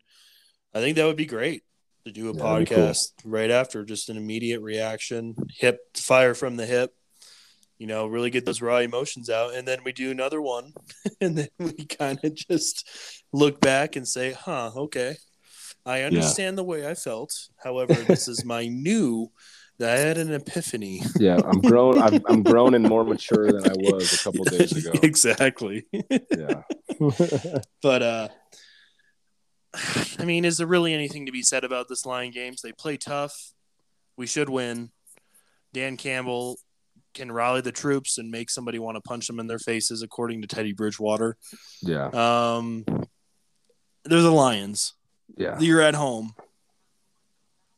I 0.74 0.80
think 0.80 0.96
that 0.96 1.06
would 1.06 1.16
be 1.16 1.26
great 1.26 1.62
to 2.04 2.12
do 2.12 2.30
a 2.30 2.34
Yeah, 2.36 2.42
that'd 2.42 2.68
cool. 2.68 2.76
podcast 2.78 3.12
right 3.24 3.50
after, 3.50 3.84
just 3.84 4.08
an 4.08 4.16
immediate 4.16 4.60
reaction, 4.60 5.34
hip 5.58 5.96
fire 5.96 6.34
from 6.34 6.56
the 6.56 6.66
hip. 6.66 6.94
You 7.78 7.86
know, 7.86 8.06
really 8.06 8.28
get 8.30 8.44
those 8.44 8.60
raw 8.60 8.78
emotions 8.78 9.30
out, 9.30 9.54
and 9.54 9.66
then 9.66 9.78
we 9.84 9.92
do 9.92 10.10
another 10.10 10.42
one, 10.42 10.74
and 11.20 11.38
then 11.38 11.48
we 11.58 11.72
kind 11.86 12.18
of 12.22 12.34
just 12.34 12.86
look 13.32 13.60
back 13.60 13.96
and 13.96 14.06
say, 14.06 14.32
"Huh, 14.32 14.70
okay, 14.76 15.16
I 15.86 16.02
understand 16.02 16.58
the 16.58 16.64
way 16.64 16.86
I 16.86 16.94
felt. 16.94 17.32
However, 17.64 17.94
this 17.94 18.28
is 18.28 18.44
my 18.44 18.66
new. 18.70 19.30
I 19.82 19.98
had 19.98 20.18
an 20.18 20.32
epiphany. 20.32 21.02
Yeah, 21.18 21.38
I'm 21.44 21.60
grown. 21.60 22.00
I'm, 22.00 22.20
I'm 22.28 22.42
grown 22.42 22.74
and 22.74 22.86
more 22.86 23.04
mature 23.04 23.50
than 23.50 23.64
I 23.66 23.74
was 23.76 24.12
a 24.12 24.18
couple 24.24 24.44
days 24.56 24.72
ago. 24.72 24.98
exactly. 25.02 25.86
Yeah. 25.92 26.62
But 27.82 28.02
uh 28.02 28.28
I 30.18 30.24
mean, 30.24 30.44
is 30.44 30.56
there 30.58 30.66
really 30.66 30.92
anything 30.92 31.26
to 31.26 31.32
be 31.32 31.42
said 31.42 31.64
about 31.64 31.86
this 31.88 32.04
Lion 32.04 32.30
games? 32.32 32.60
They 32.60 32.72
play 32.72 32.96
tough. 32.96 33.52
We 34.16 34.26
should 34.26 34.48
win. 34.50 34.90
Dan 35.72 35.96
Campbell 35.96 36.58
can 37.14 37.30
rally 37.32 37.60
the 37.60 37.72
troops 37.72 38.18
and 38.18 38.30
make 38.30 38.50
somebody 38.50 38.78
want 38.78 38.96
to 38.96 39.00
punch 39.00 39.26
them 39.28 39.38
in 39.40 39.46
their 39.46 39.58
faces, 39.60 40.02
according 40.02 40.42
to 40.42 40.48
Teddy 40.48 40.72
Bridgewater. 40.72 41.36
yeah. 41.82 42.06
Um, 42.08 42.84
they're 44.04 44.20
the 44.22 44.30
Lions. 44.32 44.94
Yeah. 45.36 45.58
You're 45.60 45.80
at 45.80 45.94
home. 45.94 46.34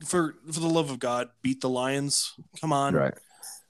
For 0.05 0.35
for 0.51 0.61
the 0.61 0.69
love 0.69 0.91
of 0.91 0.99
God, 0.99 1.29
beat 1.43 1.61
the 1.61 1.69
Lions. 1.69 2.35
Come 2.61 2.73
on. 2.73 2.95
Right. 2.95 3.15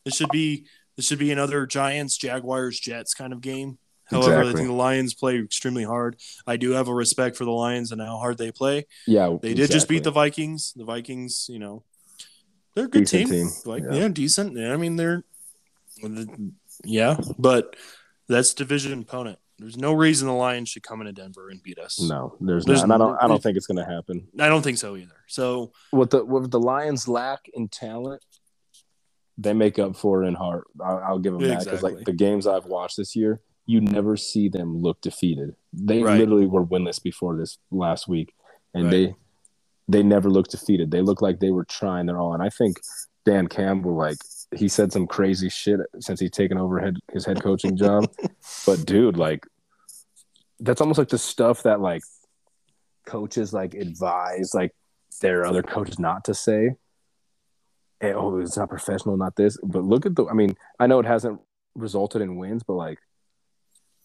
This 0.05 0.17
should 0.17 0.31
be 0.31 0.67
this 0.97 1.07
should 1.07 1.19
be 1.19 1.31
another 1.31 1.67
Giants, 1.67 2.17
Jaguars, 2.17 2.79
Jets 2.79 3.15
kind 3.15 3.33
of 3.33 3.41
game. 3.41 3.79
However, 4.11 4.43
I 4.43 4.53
think 4.53 4.67
the 4.69 4.75
Lions 4.75 5.15
play 5.15 5.39
extremely 5.39 5.85
hard. 5.85 6.17
I 6.47 6.57
do 6.59 6.73
have 6.73 6.89
a 6.89 6.95
respect 6.95 7.35
for 7.37 7.45
the 7.47 7.51
Lions 7.51 7.93
and 7.93 8.01
how 8.01 8.19
hard 8.19 8.37
they 8.37 8.53
play. 8.53 8.87
Yeah. 9.07 9.39
They 9.41 9.55
did 9.55 9.71
just 9.71 9.89
beat 9.89 10.05
the. 10.05 10.11
Vikings. 10.11 10.75
The 10.77 10.85
Vikings, 10.85 11.47
you 11.49 11.59
know, 11.59 11.83
they're 12.75 12.85
a 12.85 12.89
good 12.89 13.07
Decent 13.07 13.31
team. 13.31 13.47
team. 13.49 13.53
Like, 13.65 13.85
Yeah. 13.85 13.95
yeah. 13.95 14.09
decent. 14.09 14.57
Yeah, 14.57 14.75
I 14.75 14.77
mean, 14.77 14.97
they're 14.97 15.25
yeah, 16.85 17.17
but 17.39 17.77
that's 18.29 18.55
division 18.55 19.01
opponent. 19.01 19.39
There's 19.59 19.77
no 19.77 19.93
reason 19.93 20.27
the 20.29 20.35
Lions 20.35 20.69
should 20.71 20.83
come 20.83 21.01
into 21.01 21.13
Denver 21.13 21.49
and 21.51 21.63
beat 21.63 21.79
us. 21.79 22.01
No, 22.01 22.37
there's, 22.41 22.65
There's 22.65 22.79
not. 22.81 22.85
And 22.85 22.93
I 22.95 22.99
don't. 22.99 23.23
I 23.23 23.29
don't 23.29 23.43
think 23.43 23.57
it's 23.57 23.67
going 23.67 23.77
to 23.85 23.91
happen. 23.91 24.27
I 24.41 24.49
don't 24.49 24.63
think 24.63 24.79
so 24.79 24.97
either. 24.97 25.15
So 25.29 25.73
What 25.91 26.11
the 26.11 26.25
what 26.25 26.51
the 26.51 26.59
Lions 26.61 27.07
lack 27.07 27.41
in 27.55 27.69
talent, 27.69 28.25
they 29.39 29.53
make 29.53 29.79
up 29.79 29.95
for 29.97 30.25
in 30.25 30.35
heart. 30.35 30.65
I'll, 30.85 30.99
I'll 30.99 31.19
give 31.19 31.33
them 31.35 31.43
that 31.49 31.65
because 31.65 31.83
like 31.83 32.05
the 32.05 32.13
games 32.13 32.47
I've 32.47 32.67
watched 32.67 32.97
this 32.97 33.15
year, 33.15 33.41
you 33.67 33.81
never 33.81 34.17
see 34.17 34.49
them 34.49 34.77
look 34.79 35.01
defeated. 35.01 35.55
They 35.73 36.03
Right. 36.03 36.19
literally 36.19 36.47
were 36.47 36.65
winless 36.67 37.01
before 37.03 37.37
this 37.37 37.59
last 37.71 38.09
week, 38.09 38.35
and 38.75 38.85
Right. 38.85 38.91
they 38.91 39.15
they 39.89 40.03
never 40.03 40.31
looked 40.31 40.53
defeated. 40.53 40.91
They 40.91 41.03
looked 41.03 41.23
like 41.23 41.41
they 41.41 41.51
were 41.51 41.65
trying 41.65 42.07
their 42.07 42.19
all. 42.19 42.35
And 42.35 42.43
I 42.43 42.49
think 42.49 42.79
Dan 43.25 43.47
Campbell, 43.49 43.97
like 43.97 44.17
he 44.55 44.69
said 44.69 44.93
some 44.93 45.07
crazy 45.07 45.49
shit 45.49 45.81
since 46.01 46.21
he's 46.21 46.31
taken 46.31 46.59
over 46.59 46.79
head, 46.79 46.97
his 47.13 47.25
head 47.25 47.43
coaching 47.43 47.77
job. 47.77 48.11
but 48.67 48.85
dude, 48.87 49.17
like 49.17 49.47
that's 50.61 50.81
almost 50.81 50.99
like 50.99 51.09
the 51.09 51.19
stuff 51.19 51.65
that 51.65 51.81
like 51.81 52.03
coaches 53.07 53.53
like 53.53 53.75
advise 53.75 54.55
like 54.55 54.73
their 55.21 55.45
other 55.45 55.63
coaches 55.63 55.99
not 55.99 56.25
to 56.25 56.35
say. 56.35 56.73
And, 58.01 58.15
oh, 58.15 58.39
it's 58.39 58.57
not 58.57 58.69
professional, 58.69 59.17
not 59.17 59.37
this. 59.37 59.59
But 59.63 59.85
look 59.85 60.07
at 60.07 60.17
the. 60.17 60.27
I 60.27 60.33
mean, 60.33 60.57
I 60.79 60.87
know 60.87 60.99
it 60.99 61.07
hasn't 61.07 61.41
resulted 61.75 62.21
in 62.21 62.37
wins, 62.37 62.63
but 62.63 62.75
like, 62.75 62.99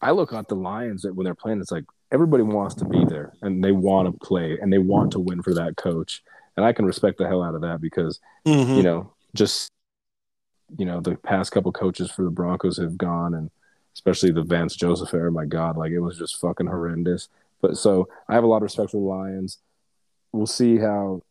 I 0.01 0.11
look 0.11 0.33
at 0.33 0.47
the 0.47 0.55
Lions 0.55 1.05
when 1.05 1.23
they're 1.23 1.33
playing. 1.33 1.59
It's 1.61 1.71
like 1.71 1.85
everybody 2.11 2.43
wants 2.43 2.75
to 2.75 2.85
be 2.85 3.03
there 3.05 3.33
and 3.41 3.63
they 3.63 3.71
want 3.71 4.07
to 4.07 4.25
play 4.25 4.57
and 4.61 4.71
they 4.71 4.77
want 4.77 5.11
to 5.13 5.19
win 5.19 5.41
for 5.41 5.53
that 5.55 5.77
coach. 5.77 6.21
And 6.55 6.65
I 6.65 6.73
can 6.73 6.85
respect 6.85 7.17
the 7.17 7.27
hell 7.27 7.43
out 7.43 7.55
of 7.55 7.61
that 7.61 7.81
because 7.81 8.19
Mm-hmm. 8.47 8.75
you 8.75 8.83
know, 8.83 9.11
just 9.35 9.71
you 10.77 10.85
know, 10.85 10.99
the 10.99 11.15
past 11.15 11.51
couple 11.51 11.71
coaches 11.71 12.11
for 12.11 12.23
the 12.23 12.29
Broncos 12.29 12.77
have 12.77 12.97
gone, 12.97 13.33
and 13.33 13.49
especially 13.93 14.31
the 14.31 14.43
Vance 14.43 14.75
Joseph 14.75 15.13
era. 15.13 15.31
My 15.31 15.45
God, 15.45 15.77
like 15.77 15.91
it 15.91 15.99
was 15.99 16.17
just 16.17 16.39
fucking 16.39 16.67
horrendous. 16.67 17.29
But 17.61 17.77
so 17.77 18.07
I 18.27 18.35
have 18.35 18.43
a 18.43 18.47
lot 18.47 18.57
of 18.57 18.63
respect 18.63 18.91
for 18.91 18.97
the 18.97 19.03
Lions. 19.03 19.59
We'll 20.31 20.45
see 20.45 20.77
how 20.77 21.21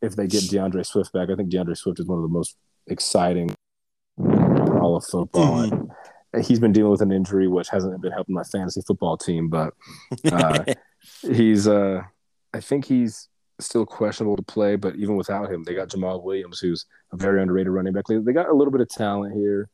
if 0.00 0.14
they 0.14 0.26
get 0.26 0.48
D'Andre 0.48 0.82
Swift 0.82 1.12
back. 1.12 1.30
I 1.30 1.34
think 1.34 1.50
D'Andre 1.50 1.74
Swift 1.74 1.98
is 1.98 2.06
one 2.06 2.18
of 2.18 2.22
the 2.22 2.28
most 2.28 2.56
exciting 2.86 3.54
all 4.18 4.96
of 4.96 5.04
football. 5.04 5.60
And 5.60 5.90
He's 6.44 6.60
been 6.60 6.72
dealing 6.72 6.90
with 6.90 7.00
an 7.00 7.10
injury, 7.10 7.48
which 7.48 7.68
hasn't 7.70 8.00
been 8.02 8.12
helping 8.12 8.34
my 8.34 8.44
fantasy 8.44 8.82
football 8.86 9.16
team, 9.16 9.48
but 9.48 9.74
uh, 10.30 10.64
he's 11.22 11.66
uh 11.66 12.02
I 12.52 12.60
think 12.60 12.84
he's 12.84 13.28
still 13.60 13.86
questionable 13.86 14.36
to 14.36 14.42
play, 14.42 14.76
but 14.76 14.96
even 14.96 15.16
without 15.16 15.50
him, 15.50 15.64
they 15.64 15.74
got 15.74 15.88
Jamaal 15.88 16.22
Williams, 16.22 16.60
who's 16.60 16.86
a 17.12 17.16
very 17.16 17.42
underrated 17.42 17.72
running 17.72 17.92
back. 17.92 18.04
They, 18.06 18.32
got 18.32 18.48
a 18.48 18.54
little 18.54 18.72
bit 18.72 18.80
of 18.80 18.88
talent 18.88 19.34
here. 19.34 19.68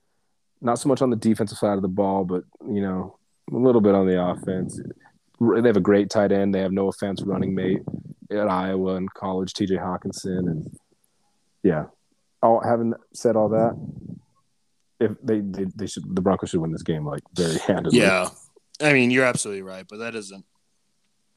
Not 0.60 0.78
so 0.78 0.88
much 0.88 1.02
on 1.02 1.10
the 1.10 1.16
defensive 1.16 1.58
side 1.58 1.74
of 1.74 1.82
the 1.82 1.88
ball, 1.88 2.24
but 2.24 2.44
you 2.66 2.80
know, 2.80 3.18
a 3.52 3.56
little 3.56 3.80
bit 3.80 3.94
on 3.94 4.06
the 4.06 4.22
offense. 4.22 4.80
They 5.40 5.68
have 5.68 5.76
a 5.76 5.80
great 5.80 6.10
tight 6.10 6.32
end. 6.32 6.54
They 6.54 6.60
have 6.60 6.72
no 6.72 6.88
offense 6.88 7.22
running 7.22 7.54
mate 7.54 7.82
at 8.30 8.48
Iowa 8.48 8.94
and 8.94 9.12
college, 9.12 9.52
TJ 9.52 9.78
Hockenson, 9.78 10.50
and 10.50 10.78
yeah. 11.62 11.86
All 12.42 12.62
having 12.62 12.94
said 13.12 13.36
all 13.36 13.50
that, 13.50 13.76
if 15.00 15.12
they, 15.22 15.40
they 15.40 15.66
they 15.74 15.86
should 15.86 16.14
the 16.14 16.22
Broncos 16.22 16.50
should 16.50 16.60
win 16.60 16.72
this 16.72 16.82
game 16.82 17.04
like 17.04 17.22
very 17.34 17.58
handedly. 17.58 18.00
Yeah. 18.00 18.28
I 18.80 18.92
mean, 18.92 19.10
you're 19.10 19.24
absolutely 19.24 19.62
right, 19.62 19.86
but 19.88 19.98
that 19.98 20.14
isn't 20.14 20.44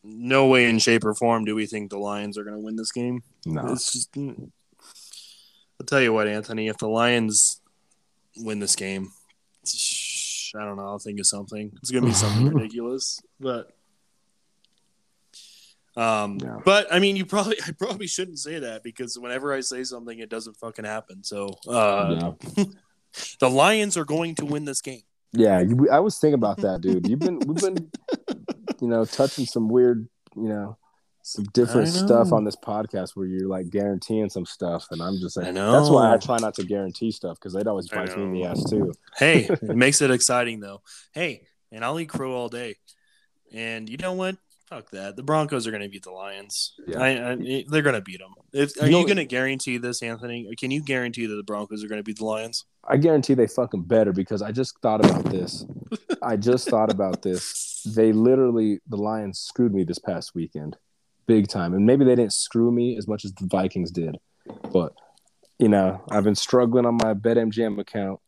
no 0.07 0.47
way 0.47 0.69
in 0.69 0.79
shape 0.79 1.03
or 1.03 1.13
form 1.13 1.43
do 1.43 1.53
we 1.53 1.65
think 1.65 1.89
the 1.89 1.99
Lions 1.99 2.37
are 2.37 2.43
going 2.43 2.55
to 2.55 2.63
win 2.63 2.77
this 2.77 2.91
game. 2.91 3.21
No. 3.45 3.67
It's 3.73 3.91
just 3.91 4.11
mm. 4.13 4.49
I'll 5.79 5.85
tell 5.85 6.01
you 6.01 6.13
what, 6.13 6.27
Anthony, 6.27 6.69
if 6.69 6.77
the 6.77 6.87
Lions 6.87 7.61
win 8.37 8.59
this 8.59 8.75
game, 8.75 9.11
I 10.55 10.63
don't 10.63 10.77
know, 10.77 10.85
I'll 10.85 10.99
think 10.99 11.19
of 11.19 11.27
something. 11.27 11.71
It's 11.81 11.91
going 11.91 12.03
to 12.03 12.09
be 12.09 12.13
something 12.15 12.47
ridiculous, 12.53 13.21
but 13.39 13.73
um 15.95 16.37
Yeah. 16.41 16.59
but 16.63 16.93
I 16.93 16.99
mean, 16.99 17.15
you 17.15 17.25
probably 17.25 17.57
I 17.67 17.71
probably 17.71 18.07
shouldn't 18.07 18.39
say 18.39 18.59
that 18.59 18.83
because 18.83 19.17
whenever 19.17 19.53
I 19.53 19.61
say 19.61 19.83
something 19.83 20.19
it 20.19 20.29
doesn't 20.29 20.55
fucking 20.57 20.85
happen. 20.85 21.23
So, 21.23 21.49
uh 21.67 22.35
Yeah. 22.55 22.63
the 23.39 23.49
Lions 23.49 23.97
are 23.97 24.05
going 24.05 24.35
to 24.35 24.45
win 24.45 24.65
this 24.65 24.81
game. 24.81 25.01
Yeah, 25.33 25.59
you, 25.59 25.89
I 25.91 25.99
was 25.99 26.17
thinking 26.17 26.35
about 26.35 26.57
that, 26.57 26.81
dude. 26.81 27.07
You've 27.07 27.19
been 27.19 27.39
we've 27.39 27.57
been, 27.57 27.91
you 28.81 28.87
know, 28.87 29.05
touching 29.05 29.45
some 29.45 29.69
weird, 29.69 30.07
you 30.35 30.49
know, 30.49 30.77
some 31.23 31.43
different 31.53 31.89
stuff 31.89 32.31
on 32.31 32.45
this 32.45 32.55
podcast 32.55 33.15
where 33.15 33.25
you're 33.25 33.49
like 33.49 33.69
guaranteeing 33.69 34.29
some 34.29 34.45
stuff, 34.45 34.87
and 34.91 35.01
I'm 35.01 35.19
just 35.19 35.35
like, 35.35 35.47
I 35.47 35.51
know. 35.51 35.73
that's 35.73 35.89
why 35.89 36.13
I 36.13 36.17
try 36.17 36.37
not 36.39 36.53
to 36.55 36.63
guarantee 36.63 37.11
stuff 37.11 37.37
because 37.37 37.53
they'd 37.53 37.67
always 37.67 37.91
I 37.91 37.97
bites 37.97 38.15
me 38.15 38.23
in 38.23 38.31
the 38.31 38.45
ass 38.45 38.63
too. 38.69 38.93
Hey, 39.17 39.39
it 39.49 39.75
makes 39.75 40.01
it 40.01 40.09
exciting 40.09 40.61
though. 40.61 40.81
Hey, 41.11 41.43
and 41.71 41.83
I'll 41.83 41.99
eat 41.99 42.07
crow 42.09 42.33
all 42.33 42.49
day. 42.49 42.75
And 43.53 43.89
you 43.89 43.97
know 43.97 44.13
what? 44.13 44.37
Fuck 44.67 44.91
that. 44.91 45.15
The 45.15 45.23
Broncos 45.23 45.65
are 45.65 45.71
going 45.71 45.83
to 45.83 45.87
beat 45.89 46.03
the 46.03 46.11
Lions. 46.11 46.73
Yeah. 46.85 46.99
I, 46.99 47.07
I, 47.09 47.31
eh, 47.45 47.63
they're 47.69 47.81
going 47.81 47.95
to 47.95 48.01
beat 48.01 48.19
them. 48.19 48.33
If, 48.51 48.75
are 48.81 48.85
You 48.85 48.97
you, 48.97 49.01
know- 49.01 49.05
going 49.07 49.17
to 49.17 49.25
guarantee 49.25 49.77
this, 49.77 50.03
Anthony? 50.03 50.53
Can 50.57 50.71
you 50.71 50.83
guarantee 50.83 51.25
that 51.25 51.35
the 51.35 51.43
Broncos 51.43 51.83
are 51.83 51.87
going 51.87 51.99
to 51.99 52.03
beat 52.03 52.17
the 52.17 52.25
Lions? 52.25 52.65
I 52.85 52.97
guarantee 52.97 53.33
they 53.33 53.47
fucking 53.47 53.83
better 53.83 54.11
because 54.11 54.41
I 54.41 54.51
just 54.51 54.77
thought 54.79 55.05
about 55.05 55.25
this. 55.25 55.65
I 56.21 56.35
just 56.37 56.69
thought 56.69 56.91
about 56.91 57.21
this. 57.21 57.83
They 57.85 58.11
literally, 58.11 58.79
the 58.87 58.97
Lions 58.97 59.39
screwed 59.39 59.73
me 59.73 59.83
this 59.83 59.99
past 59.99 60.35
weekend, 60.35 60.77
big 61.25 61.47
time. 61.47 61.73
And 61.73 61.85
maybe 61.85 62.05
they 62.05 62.15
didn't 62.15 62.33
screw 62.33 62.71
me 62.71 62.97
as 62.97 63.07
much 63.07 63.25
as 63.25 63.33
the 63.33 63.47
Vikings 63.47 63.91
did, 63.91 64.17
but 64.71 64.93
you 65.59 65.69
know, 65.69 66.03
I've 66.11 66.23
been 66.23 66.35
struggling 66.35 66.85
on 66.85 66.95
my 66.95 67.13
BetMGM 67.13 67.79
account. 67.79 68.19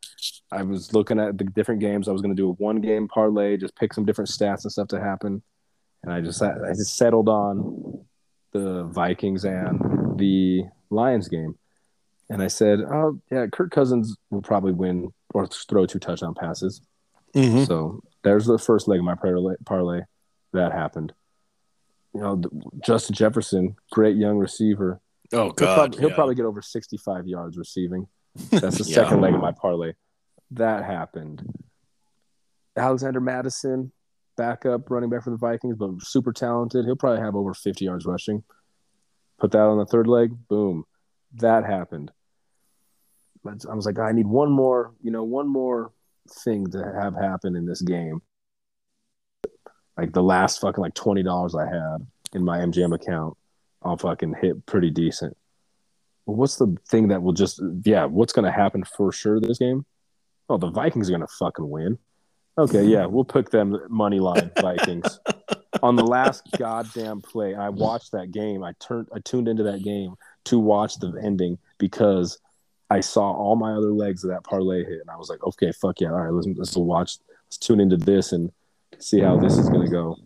I 0.51 0.63
was 0.63 0.93
looking 0.93 1.19
at 1.19 1.37
the 1.37 1.43
different 1.43 1.79
games. 1.79 2.07
I 2.07 2.11
was 2.11 2.21
going 2.21 2.35
to 2.35 2.41
do 2.41 2.49
a 2.49 2.53
one 2.53 2.81
game 2.81 3.07
parlay, 3.07 3.57
just 3.57 3.75
pick 3.75 3.93
some 3.93 4.05
different 4.05 4.29
stats 4.29 4.63
and 4.63 4.71
stuff 4.71 4.87
to 4.89 4.99
happen, 4.99 5.41
and 6.03 6.11
I 6.11 6.21
just 6.21 6.41
I 6.41 6.73
just 6.75 6.97
settled 6.97 7.29
on 7.29 8.03
the 8.51 8.83
Vikings 8.85 9.45
and 9.45 10.17
the 10.17 10.63
Lions 10.89 11.27
game. 11.27 11.55
And 12.29 12.41
I 12.41 12.47
said, 12.47 12.79
"Oh 12.79 13.19
yeah, 13.31 13.45
Kirk 13.47 13.71
Cousins 13.71 14.15
will 14.31 14.41
probably 14.41 14.73
win 14.73 15.11
or 15.33 15.47
throw 15.47 15.85
two 15.85 15.99
touchdown 15.99 16.33
passes." 16.33 16.81
Mm-hmm. 17.35 17.63
So 17.65 18.01
there's 18.23 18.45
the 18.45 18.57
first 18.57 18.87
leg 18.87 18.99
of 18.99 19.05
my 19.05 19.15
parlay. 19.15 19.55
parlay. 19.65 20.01
That 20.53 20.71
happened. 20.71 21.13
You 22.13 22.21
know, 22.21 22.41
Justin 22.83 23.15
Jefferson, 23.15 23.75
great 23.91 24.17
young 24.17 24.37
receiver. 24.37 24.99
Oh 25.31 25.43
He'll, 25.43 25.51
God, 25.51 25.75
prob- 25.91 25.99
he'll 25.99 26.09
yeah. 26.09 26.15
probably 26.15 26.35
get 26.35 26.45
over 26.45 26.61
65 26.61 27.27
yards 27.27 27.57
receiving. 27.57 28.07
That's 28.49 28.79
the 28.79 28.83
Yeah. 28.85 28.95
second 28.95 29.21
leg 29.21 29.33
of 29.35 29.41
my 29.41 29.51
parlay. 29.51 29.93
That 30.51 30.83
happened. 30.85 31.43
Alexander 32.75 33.19
Mattison, 33.19 33.91
backup 34.37 34.89
running 34.89 35.09
back 35.09 35.23
for 35.23 35.29
the 35.29 35.37
Vikings, 35.37 35.75
but 35.77 35.91
super 36.01 36.31
talented. 36.33 36.85
He'll 36.85 36.95
probably 36.95 37.21
have 37.21 37.35
over 37.35 37.53
50 37.53 37.85
yards 37.85 38.05
rushing. 38.05 38.43
Put 39.39 39.51
that 39.51 39.59
on 39.61 39.77
the 39.77 39.85
third 39.85 40.07
leg. 40.07 40.31
Boom. 40.47 40.85
That 41.35 41.63
happened. 41.65 42.11
I 43.45 43.73
was 43.75 43.85
like, 43.85 43.99
I 43.99 44.11
need 44.11 44.27
one 44.27 44.51
more, 44.51 44.93
you 45.01 45.11
know, 45.11 45.23
one 45.23 45.47
more 45.47 45.91
thing 46.29 46.69
to 46.71 46.93
have 46.99 47.15
happen 47.15 47.55
in 47.55 47.65
this 47.65 47.81
game. 47.81 48.21
Like 49.97 50.13
the 50.13 50.23
last 50.23 50.61
fucking 50.61 50.81
like 50.81 50.93
twenty 50.93 51.23
dollars 51.23 51.55
I 51.55 51.65
had 51.65 52.07
in 52.33 52.43
my 52.43 52.59
MGM 52.59 52.95
account, 52.95 53.37
I'll 53.83 53.97
fucking 53.97 54.35
hit 54.41 54.65
pretty 54.65 54.89
decent. 54.89 55.35
Well, 56.25 56.37
what's 56.37 56.57
the 56.57 56.77
thing 56.87 57.09
that 57.09 57.21
will 57.21 57.33
just 57.33 57.61
yeah, 57.83 58.05
what's 58.05 58.33
gonna 58.33 58.51
happen 58.51 58.83
for 58.83 59.11
sure 59.11 59.39
this 59.39 59.57
game? 59.57 59.85
Oh, 60.49 60.57
the 60.57 60.69
Vikings 60.69 61.09
are 61.09 61.13
gonna 61.13 61.27
fucking 61.27 61.69
win. 61.69 61.97
Okay, 62.57 62.83
yeah, 62.83 63.05
we'll 63.05 63.23
pick 63.23 63.49
them 63.49 63.77
money 63.89 64.19
line 64.19 64.51
Vikings. 64.61 65.19
On 65.81 65.95
the 65.95 66.03
last 66.03 66.43
goddamn 66.57 67.21
play, 67.21 67.55
I 67.55 67.69
watched 67.69 68.11
that 68.11 68.31
game. 68.31 68.63
I 68.63 68.73
turned 68.79 69.07
I 69.13 69.19
tuned 69.19 69.47
into 69.47 69.63
that 69.63 69.83
game 69.83 70.15
to 70.45 70.59
watch 70.59 70.99
the 70.99 71.13
ending 71.21 71.57
because 71.77 72.39
I 72.89 73.01
saw 73.01 73.31
all 73.31 73.55
my 73.55 73.73
other 73.73 73.91
legs 73.91 74.23
of 74.23 74.31
that 74.31 74.43
parlay 74.43 74.83
hit, 74.83 74.99
and 75.01 75.09
I 75.09 75.15
was 75.15 75.29
like, 75.29 75.43
okay, 75.43 75.71
fuck 75.71 76.01
yeah, 76.01 76.09
all 76.09 76.21
right, 76.21 76.33
let's 76.33 76.47
let's 76.55 76.75
watch, 76.75 77.17
let's 77.45 77.57
tune 77.57 77.79
into 77.79 77.97
this 77.97 78.31
and 78.31 78.51
see 78.97 79.19
how 79.19 79.37
this 79.37 79.57
is 79.57 79.69
gonna 79.69 79.89
go. 79.89 80.17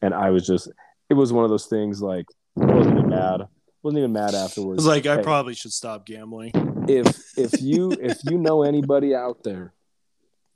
And 0.00 0.14
I 0.14 0.30
was 0.30 0.46
just, 0.46 0.70
it 1.10 1.14
was 1.14 1.32
one 1.32 1.44
of 1.44 1.50
those 1.50 1.66
things 1.66 2.00
like 2.00 2.26
I 2.60 2.64
wasn't 2.64 2.98
even 2.98 3.10
mad, 3.10 3.42
wasn't 3.82 3.98
even 3.98 4.12
mad 4.12 4.34
afterwards. 4.34 4.78
was 4.78 4.86
like, 4.86 5.06
I 5.06 5.16
Hey, 5.16 5.22
probably 5.22 5.54
should 5.54 5.72
stop 5.72 6.06
gambling. 6.06 6.52
if 6.88 7.36
if 7.36 7.60
you 7.60 7.92
if 7.92 8.18
you 8.24 8.38
know 8.38 8.62
anybody 8.62 9.14
out 9.14 9.42
there, 9.44 9.74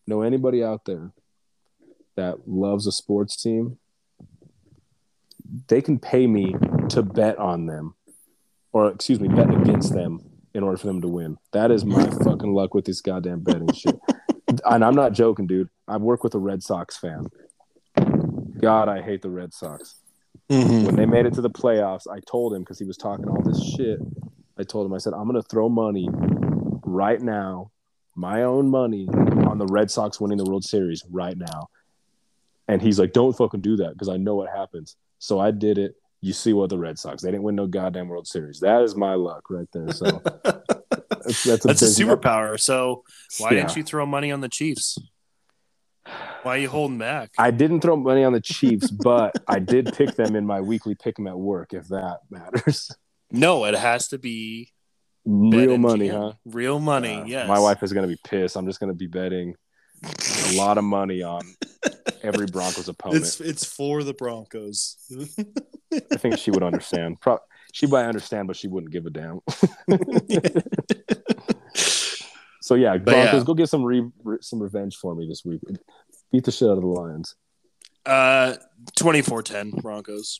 know 0.06 0.22
anybody 0.22 0.64
out 0.64 0.84
there 0.86 1.12
that 2.16 2.48
loves 2.48 2.86
a 2.86 2.92
sports 2.92 3.40
team, 3.40 3.76
they 5.68 5.82
can 5.82 5.98
pay 5.98 6.26
me 6.26 6.54
to 6.88 7.02
bet 7.02 7.38
on 7.38 7.66
them, 7.66 7.94
or 8.72 8.90
excuse 8.90 9.20
me, 9.20 9.28
bet 9.28 9.50
against 9.50 9.92
them 9.92 10.20
in 10.56 10.62
order 10.62 10.76
for 10.76 10.86
them 10.86 11.02
to 11.02 11.08
win. 11.08 11.36
That 11.52 11.70
is 11.70 11.84
my 11.84 12.04
fucking 12.24 12.52
luck 12.52 12.74
with 12.74 12.84
this 12.84 13.00
goddamn 13.00 13.40
betting 13.40 13.72
shit. 13.72 13.98
And 14.64 14.84
I'm 14.84 14.94
not 14.94 15.12
joking, 15.12 15.46
dude. 15.46 15.68
I 15.86 15.96
work 15.98 16.24
with 16.24 16.34
a 16.34 16.38
Red 16.38 16.62
Sox 16.62 16.96
fan. 16.96 17.26
God, 18.60 18.88
I 18.88 19.02
hate 19.02 19.22
the 19.22 19.30
Red 19.30 19.52
Sox 19.52 19.96
Mm-hmm. 20.50 20.84
when 20.86 20.94
they 20.94 21.06
made 21.06 21.26
it 21.26 21.34
to 21.34 21.40
the 21.40 21.50
playoffs, 21.50 22.06
I 22.08 22.20
told 22.20 22.54
him 22.54 22.62
because 22.62 22.78
he 22.78 22.84
was 22.84 22.96
talking 22.96 23.28
all 23.28 23.42
this 23.42 23.60
shit. 23.74 23.98
I 24.56 24.62
told 24.62 24.86
him, 24.86 24.94
I 24.94 24.98
said, 24.98 25.12
I'm 25.12 25.28
going 25.28 25.42
to 25.42 25.48
throw 25.48 25.68
money 25.68 26.08
right 26.84 27.20
now, 27.20 27.72
my 28.14 28.44
own 28.44 28.70
money 28.70 29.08
on 29.10 29.58
the 29.58 29.66
Red 29.66 29.90
Sox 29.90 30.20
winning 30.20 30.38
the 30.38 30.44
World 30.44 30.64
Series 30.64 31.04
right 31.10 31.36
now. 31.36 31.68
And 32.68 32.80
he's 32.80 33.00
like, 33.00 33.12
don't 33.12 33.36
fucking 33.36 33.60
do 33.60 33.76
that 33.76 33.94
because 33.94 34.08
I 34.08 34.18
know 34.18 34.36
what 34.36 34.48
happens. 34.48 34.96
So 35.18 35.40
I 35.40 35.50
did 35.50 35.78
it. 35.78 35.96
You 36.26 36.32
see 36.32 36.52
what 36.52 36.70
the 36.70 36.78
Red 36.78 36.98
Sox, 36.98 37.22
they 37.22 37.30
didn't 37.30 37.44
win 37.44 37.54
no 37.54 37.68
goddamn 37.68 38.08
World 38.08 38.26
Series. 38.26 38.58
That 38.60 38.82
is 38.82 38.96
my 38.96 39.14
luck 39.14 39.44
right 39.48 39.68
there. 39.72 39.92
So 39.92 40.20
that's, 40.44 41.44
that's 41.44 41.64
a, 41.64 41.68
That's 41.68 41.82
a 41.82 41.86
big- 42.04 42.08
superpower. 42.08 42.58
So 42.58 43.04
why 43.38 43.50
Yeah. 43.52 43.60
didn't 43.62 43.76
you 43.76 43.84
throw 43.84 44.04
money 44.06 44.32
on 44.32 44.40
the 44.40 44.48
Chiefs? 44.48 44.98
Why 46.42 46.56
are 46.56 46.58
you 46.58 46.68
holding 46.68 46.98
back? 46.98 47.30
I 47.38 47.52
didn't 47.52 47.80
throw 47.80 47.94
money 47.96 48.24
on 48.24 48.32
the 48.32 48.40
Chiefs, 48.40 48.90
but 48.90 49.36
I 49.46 49.60
did 49.60 49.92
pick 49.94 50.16
them 50.16 50.34
in 50.34 50.44
my 50.46 50.60
weekly 50.60 50.96
pick 50.96 51.18
'em 51.18 51.26
at 51.28 51.38
work, 51.38 51.72
if 51.72 51.86
that 51.88 52.18
matters. 52.30 52.90
no, 53.30 53.64
it 53.64 53.74
has 53.74 54.08
to 54.08 54.18
be 54.18 54.72
Real 55.24 55.76
money, 55.78 56.08
huh? 56.08 56.32
Real 56.44 56.78
money, 56.80 57.16
Uh, 57.20 57.24
yes. 57.24 57.48
My 57.48 57.58
wife 57.60 57.82
is 57.84 57.92
gonna 57.92 58.06
be 58.08 58.18
pissed. 58.24 58.56
I'm 58.56 58.66
just 58.66 58.78
gonna 58.80 58.94
be 58.94 59.06
betting 59.08 59.54
a 60.04 60.56
lot 60.56 60.76
of 60.78 60.84
money 60.84 61.22
on 61.22 61.40
every 62.22 62.46
Broncos 62.46 62.88
opponent. 62.94 63.22
It's 63.22 63.40
it's 63.40 63.64
for 63.64 64.02
the 64.02 64.14
Broncos. 64.14 64.96
I 66.12 66.16
think 66.16 66.38
she 66.38 66.50
would 66.50 66.62
understand. 66.62 67.20
Pro- 67.20 67.38
she 67.72 67.86
might 67.86 68.06
understand, 68.06 68.46
but 68.48 68.56
she 68.56 68.68
wouldn't 68.68 68.92
give 68.92 69.06
a 69.06 69.10
damn. 69.10 69.40
so 72.60 72.74
yeah, 72.74 72.96
Broncos, 72.96 73.40
yeah. 73.40 73.44
go 73.44 73.54
get 73.54 73.68
some 73.68 73.84
re- 73.84 74.10
re- 74.24 74.38
some 74.40 74.62
revenge 74.62 74.96
for 74.96 75.14
me 75.14 75.26
this 75.28 75.44
week. 75.44 75.60
Beat 76.32 76.44
the 76.44 76.50
shit 76.52 76.68
out 76.68 76.78
of 76.78 76.80
the 76.80 76.86
Lions. 76.86 77.34
uh 78.04 78.54
24-10 78.98 79.82
Broncos. 79.82 80.38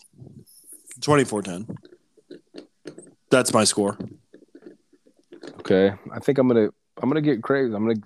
24-10. 1.01 1.77
That's 3.31 3.53
my 3.53 3.65
score. 3.65 3.99
Okay, 5.61 5.93
I 6.13 6.19
think 6.21 6.39
I'm 6.39 6.49
gonna 6.49 6.69
I'm 7.03 7.09
gonna 7.11 7.21
get 7.21 7.43
crazy. 7.43 7.75
I'm 7.75 7.87
gonna. 7.87 8.01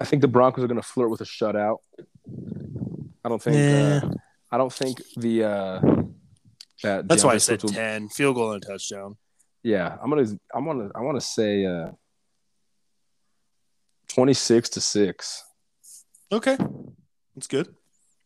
I 0.00 0.04
think 0.04 0.22
the 0.22 0.28
Broncos 0.28 0.64
are 0.64 0.68
gonna 0.68 0.82
flirt 0.82 1.10
with 1.10 1.20
a 1.20 1.24
shutout. 1.24 1.78
I 3.24 3.28
don't 3.28 3.42
think. 3.42 3.56
Uh, 4.04 4.10
I 4.50 4.58
don't 4.58 4.72
think 4.72 5.00
the. 5.16 5.44
Uh, 5.44 5.80
that 6.82 7.08
That's 7.08 7.24
why 7.24 7.32
I 7.34 7.38
said 7.38 7.60
Swift 7.60 7.74
will- 7.74 7.82
10. 7.82 8.08
Field 8.10 8.34
goal 8.36 8.52
and 8.52 8.62
a 8.62 8.66
touchdown. 8.66 9.16
Yeah, 9.62 9.96
I'm 10.02 10.10
gonna. 10.10 10.26
I'm 10.54 10.64
gonna. 10.66 10.90
I 10.94 11.00
want 11.00 11.16
to 11.18 11.26
say. 11.26 11.64
Uh, 11.64 11.90
Twenty 14.08 14.34
six 14.34 14.68
to 14.70 14.80
six. 14.80 15.44
Okay. 16.30 16.56
That's 17.34 17.48
good. 17.48 17.74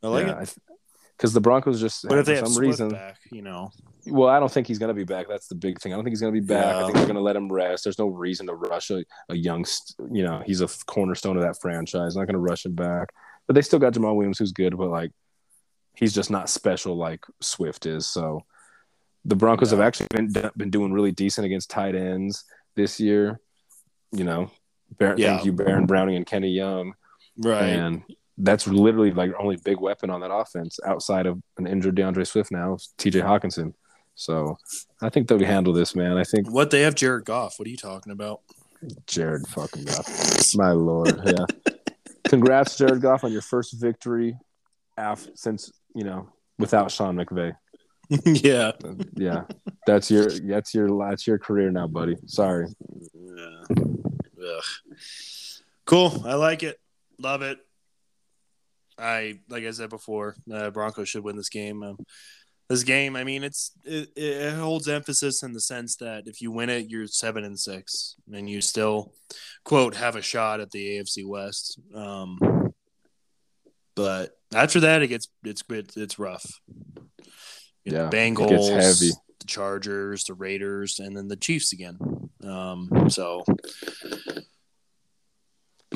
I 0.02 0.08
like 0.08 0.26
it. 0.28 0.54
Because 1.20 1.34
the 1.34 1.40
Broncos 1.40 1.78
just 1.82 2.08
But 2.08 2.16
if 2.16 2.24
they 2.24 2.40
for 2.40 2.46
some 2.46 2.62
reason. 2.62 2.88
back, 2.88 3.18
you 3.30 3.42
know. 3.42 3.70
Well, 4.06 4.30
I 4.30 4.40
don't 4.40 4.50
think 4.50 4.66
he's 4.66 4.78
gonna 4.78 4.94
be 4.94 5.04
back. 5.04 5.28
That's 5.28 5.48
the 5.48 5.54
big 5.54 5.78
thing. 5.78 5.92
I 5.92 5.96
don't 5.96 6.02
think 6.04 6.12
he's 6.12 6.20
gonna 6.22 6.32
be 6.32 6.40
back. 6.40 6.76
I 6.76 6.84
think 6.84 6.94
they're 6.94 7.06
gonna 7.06 7.20
let 7.20 7.36
him 7.36 7.52
rest. 7.52 7.84
There's 7.84 7.98
no 7.98 8.06
reason 8.06 8.46
to 8.46 8.54
rush 8.54 8.88
a, 8.90 9.04
a 9.28 9.36
young. 9.36 9.66
You 10.10 10.22
know, 10.24 10.42
he's 10.46 10.62
a 10.62 10.68
cornerstone 10.86 11.36
of 11.36 11.42
that 11.42 11.60
franchise. 11.60 12.16
Not 12.16 12.24
gonna 12.24 12.38
rush 12.38 12.64
him 12.64 12.74
back. 12.74 13.10
But 13.46 13.52
they 13.54 13.60
still 13.60 13.78
got 13.78 13.92
Jamaal 13.92 14.16
Williams, 14.16 14.38
who's 14.38 14.52
good, 14.52 14.78
but 14.78 14.88
like, 14.88 15.10
he's 15.94 16.14
just 16.14 16.30
not 16.30 16.48
special 16.48 16.96
like 16.96 17.22
Swift 17.42 17.84
is. 17.84 18.06
So, 18.06 18.46
the 19.26 19.36
Broncos 19.36 19.72
No. 19.72 19.78
have 19.78 19.86
actually 19.86 20.06
been 20.14 20.32
been 20.56 20.70
doing 20.70 20.90
really 20.94 21.12
decent 21.12 21.44
against 21.44 21.68
tight 21.68 21.94
ends 21.94 22.44
this 22.76 22.98
year. 22.98 23.38
You 24.12 24.24
know, 24.24 24.50
Bar- 24.98 25.16
Yeah. 25.18 25.34
thank 25.34 25.44
you, 25.44 25.52
Baron 25.52 25.84
Browning 25.84 26.16
and 26.16 26.24
Kenny 26.24 26.48
Young. 26.48 26.94
Right. 27.36 27.64
And 27.64 28.02
that's 28.42 28.66
literally 28.66 29.10
like 29.12 29.32
only 29.38 29.56
big 29.56 29.80
weapon 29.80 30.10
on 30.10 30.20
that 30.20 30.32
offense 30.32 30.78
outside 30.86 31.26
of 31.26 31.40
an 31.58 31.66
injured 31.66 31.94
D'Andre 31.94 32.24
Swift 32.24 32.50
now, 32.50 32.76
TJ 32.98 33.22
Hockenson. 33.22 33.74
So 34.14 34.58
I 35.00 35.08
think 35.08 35.28
they'll 35.28 35.38
handle 35.44 35.72
this, 35.72 35.94
man. 35.94 36.16
I 36.16 36.24
think 36.24 36.50
What 36.50 36.70
they 36.70 36.82
have 36.82 36.94
Jared 36.94 37.24
Goff. 37.24 37.58
What 37.58 37.66
are 37.66 37.70
you 37.70 37.76
talking 37.76 38.12
about? 38.12 38.40
Jared 39.06 39.46
fucking 39.46 39.84
Goff. 39.84 40.54
My 40.54 40.72
lord. 40.72 41.20
Yeah. 41.24 41.46
Congrats, 42.24 42.76
Jared 42.76 43.00
Goff, 43.00 43.24
on 43.24 43.32
your 43.32 43.42
first 43.42 43.80
victory 43.80 44.36
af- 44.96 45.28
since, 45.34 45.72
you 45.94 46.04
know, 46.04 46.28
without 46.58 46.90
Sean 46.90 47.16
McVay. 47.16 47.54
yeah. 48.24 48.72
Yeah. 49.14 49.44
That's 49.86 50.10
your 50.10 50.28
that's 50.30 50.74
your 50.74 50.88
that's 50.98 51.26
your 51.26 51.38
career 51.38 51.70
now, 51.70 51.86
buddy. 51.86 52.16
Sorry. 52.26 52.66
Yeah. 53.14 53.62
Ugh. 53.78 54.62
Cool. 55.84 56.22
I 56.26 56.34
like 56.34 56.62
it. 56.62 56.78
Love 57.18 57.42
it. 57.42 57.58
I 59.00 59.38
like 59.48 59.64
I 59.64 59.70
said 59.70 59.90
before, 59.90 60.36
uh, 60.52 60.70
Broncos 60.70 61.08
should 61.08 61.24
win 61.24 61.36
this 61.36 61.48
game. 61.48 61.82
Um, 61.82 61.98
this 62.68 62.84
game, 62.84 63.16
I 63.16 63.24
mean, 63.24 63.42
it's 63.42 63.72
it, 63.84 64.10
it 64.14 64.54
holds 64.54 64.86
emphasis 64.88 65.42
in 65.42 65.52
the 65.52 65.60
sense 65.60 65.96
that 65.96 66.24
if 66.26 66.40
you 66.40 66.52
win 66.52 66.70
it, 66.70 66.88
you're 66.88 67.08
seven 67.08 67.44
and 67.44 67.58
six, 67.58 68.14
and 68.32 68.48
you 68.48 68.60
still 68.60 69.12
quote 69.64 69.96
have 69.96 70.14
a 70.14 70.22
shot 70.22 70.60
at 70.60 70.70
the 70.70 70.98
AFC 70.98 71.26
West. 71.26 71.80
Um, 71.94 72.38
but 73.96 74.30
after 74.54 74.80
that, 74.80 75.02
it 75.02 75.08
gets 75.08 75.28
it's 75.42 75.64
it's, 75.68 75.96
it's 75.96 76.18
rough. 76.18 76.60
You 77.84 77.92
know, 77.92 78.04
Yeah, 78.04 78.10
Bengals, 78.10 79.00
the 79.40 79.46
Chargers, 79.46 80.24
the 80.24 80.34
Raiders, 80.34 81.00
and 81.00 81.16
then 81.16 81.26
the 81.26 81.36
Chiefs 81.36 81.72
again. 81.72 81.98
Um, 82.44 83.08
so 83.08 83.42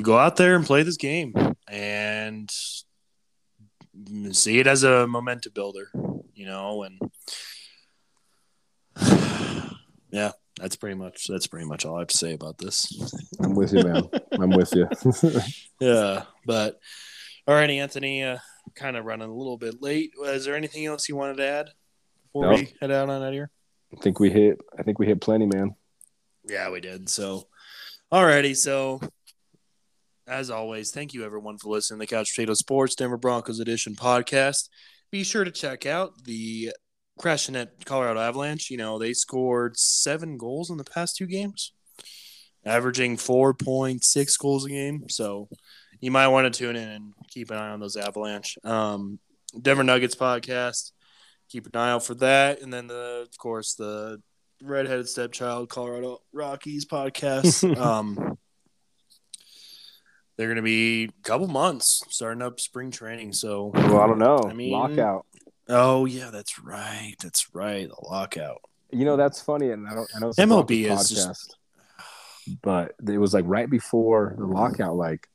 go 0.01 0.17
out 0.17 0.35
there 0.35 0.55
and 0.55 0.65
play 0.65 0.83
this 0.83 0.97
game 0.97 1.33
and 1.67 2.51
see 4.33 4.59
it 4.59 4.67
as 4.67 4.83
a 4.83 5.07
momentum 5.07 5.51
builder, 5.53 5.89
you 6.33 6.45
know, 6.45 6.83
and 6.83 6.99
yeah, 10.11 10.31
that's 10.59 10.75
pretty 10.75 10.95
much 10.95 11.27
that's 11.27 11.47
pretty 11.47 11.65
much 11.65 11.85
all 11.85 11.95
I 11.97 11.99
have 11.99 12.07
to 12.09 12.17
say 12.17 12.33
about 12.33 12.57
this. 12.57 12.87
I'm 13.39 13.55
with 13.55 13.73
you, 13.73 13.83
man. 13.83 14.09
I'm 14.33 14.51
with 14.51 14.73
you. 14.73 14.87
Yeah, 15.81 16.23
but 16.45 16.79
all 17.47 17.53
right, 17.53 17.69
Anthony, 17.69 18.23
uh, 18.23 18.37
kind 18.75 18.95
of 18.95 19.03
running 19.03 19.29
a 19.29 19.33
little 19.33 19.57
bit 19.57 19.81
late. 19.81 20.11
Is 20.23 20.45
there 20.45 20.55
anything 20.55 20.85
else 20.85 21.09
you 21.09 21.17
wanted 21.17 21.37
to 21.37 21.45
add 21.45 21.69
before 22.23 22.45
No. 22.45 22.55
we 22.55 22.73
head 22.79 22.91
out 22.91 23.09
on 23.09 23.21
out 23.21 23.33
here? 23.33 23.51
I 23.95 23.99
think 23.99 24.19
we 24.21 24.29
hit 24.29 24.57
I 24.79 24.83
think 24.83 24.99
we 24.99 25.05
hit 25.05 25.19
plenty, 25.19 25.45
man. 25.45 25.75
Yeah, 26.47 26.69
we 26.71 26.79
did. 26.79 27.09
So, 27.09 27.47
alrighty. 28.11 28.55
So, 28.55 29.01
as 30.27 30.49
always, 30.49 30.91
thank 30.91 31.13
you 31.13 31.23
everyone 31.23 31.57
for 31.57 31.69
listening 31.69 31.99
to 31.99 32.03
the 32.03 32.15
Couch 32.15 32.33
Potato 32.33 32.53
Sports 32.53 32.95
Denver 32.95 33.17
Broncos 33.17 33.59
Edition 33.59 33.95
podcast. 33.95 34.69
Be 35.11 35.23
sure 35.23 35.43
to 35.43 35.51
check 35.51 35.85
out 35.85 36.23
the 36.23 36.71
Crashing 37.19 37.55
at 37.55 37.85
Colorado 37.85 38.19
Avalanche. 38.19 38.69
You 38.71 38.77
know, 38.77 38.97
they 38.97 39.13
scored 39.13 39.77
seven 39.77 40.37
goals 40.37 40.69
in 40.69 40.77
the 40.77 40.83
past 40.83 41.15
two 41.15 41.27
games, 41.27 41.73
averaging 42.65 43.17
4.6 43.17 44.39
goals 44.39 44.65
a 44.65 44.69
game. 44.69 45.07
So, 45.09 45.47
you 46.01 46.11
might 46.11 46.27
want 46.27 46.51
to 46.51 46.57
tune 46.57 46.75
in 46.75 46.89
and 46.89 47.13
keep 47.29 47.51
an 47.51 47.57
eye 47.57 47.69
on 47.69 47.79
those 47.79 47.95
Avalanche. 47.95 48.57
Um, 48.63 49.19
Denver 49.59 49.83
Nuggets 49.83 50.15
podcast. 50.15 50.91
Keep 51.49 51.67
an 51.67 51.79
eye 51.79 51.91
out 51.91 52.03
for 52.03 52.15
that. 52.15 52.61
And 52.61 52.73
then, 52.73 52.87
the, 52.87 53.27
of 53.29 53.37
course, 53.37 53.75
the 53.75 54.21
redheaded 54.63 55.07
stepchild 55.07 55.69
colorado 55.69 56.17
rockies 56.31 56.85
podcast 56.85 57.77
um 57.77 58.37
they're 60.37 60.47
gonna 60.49 60.61
be 60.61 61.05
a 61.05 61.09
couple 61.23 61.47
months 61.47 62.01
starting 62.09 62.41
up 62.41 62.59
spring 62.59 62.91
training 62.91 63.31
so 63.33 63.71
Well, 63.73 63.99
I 64.01 64.07
don't 64.07 64.19
know. 64.19 64.43
I 64.49 64.53
mean- 64.53 64.71
Lockout. 64.71 65.25
oh 65.69 66.05
yeah 66.05 66.29
that's 66.31 66.59
right 66.59 67.15
that's 67.23 67.53
right 67.55 67.87
the 67.89 67.95
lockout 68.07 68.61
You 68.91 69.03
know, 69.05 69.17
that's 69.17 69.41
funny, 69.41 69.71
and 69.71 69.87
I 69.87 69.95
don't. 69.95 70.09
I 70.15 70.19
know 70.19 70.29
it's 70.29 70.37
MLB 70.39 70.85
is 70.85 71.09
just- 71.09 71.57
but 72.61 72.93
it 73.09 73.17
was 73.17 73.33
like 73.33 73.45
right 73.47 73.69
before 73.69 74.35
the 74.37 74.45
lockout. 74.45 74.95
Like 74.95 75.27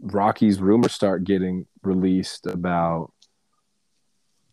Rockies 0.00 0.58
rumors 0.60 0.92
start 0.92 1.22
getting 1.24 1.66
released 1.82 2.46
about 2.46 3.12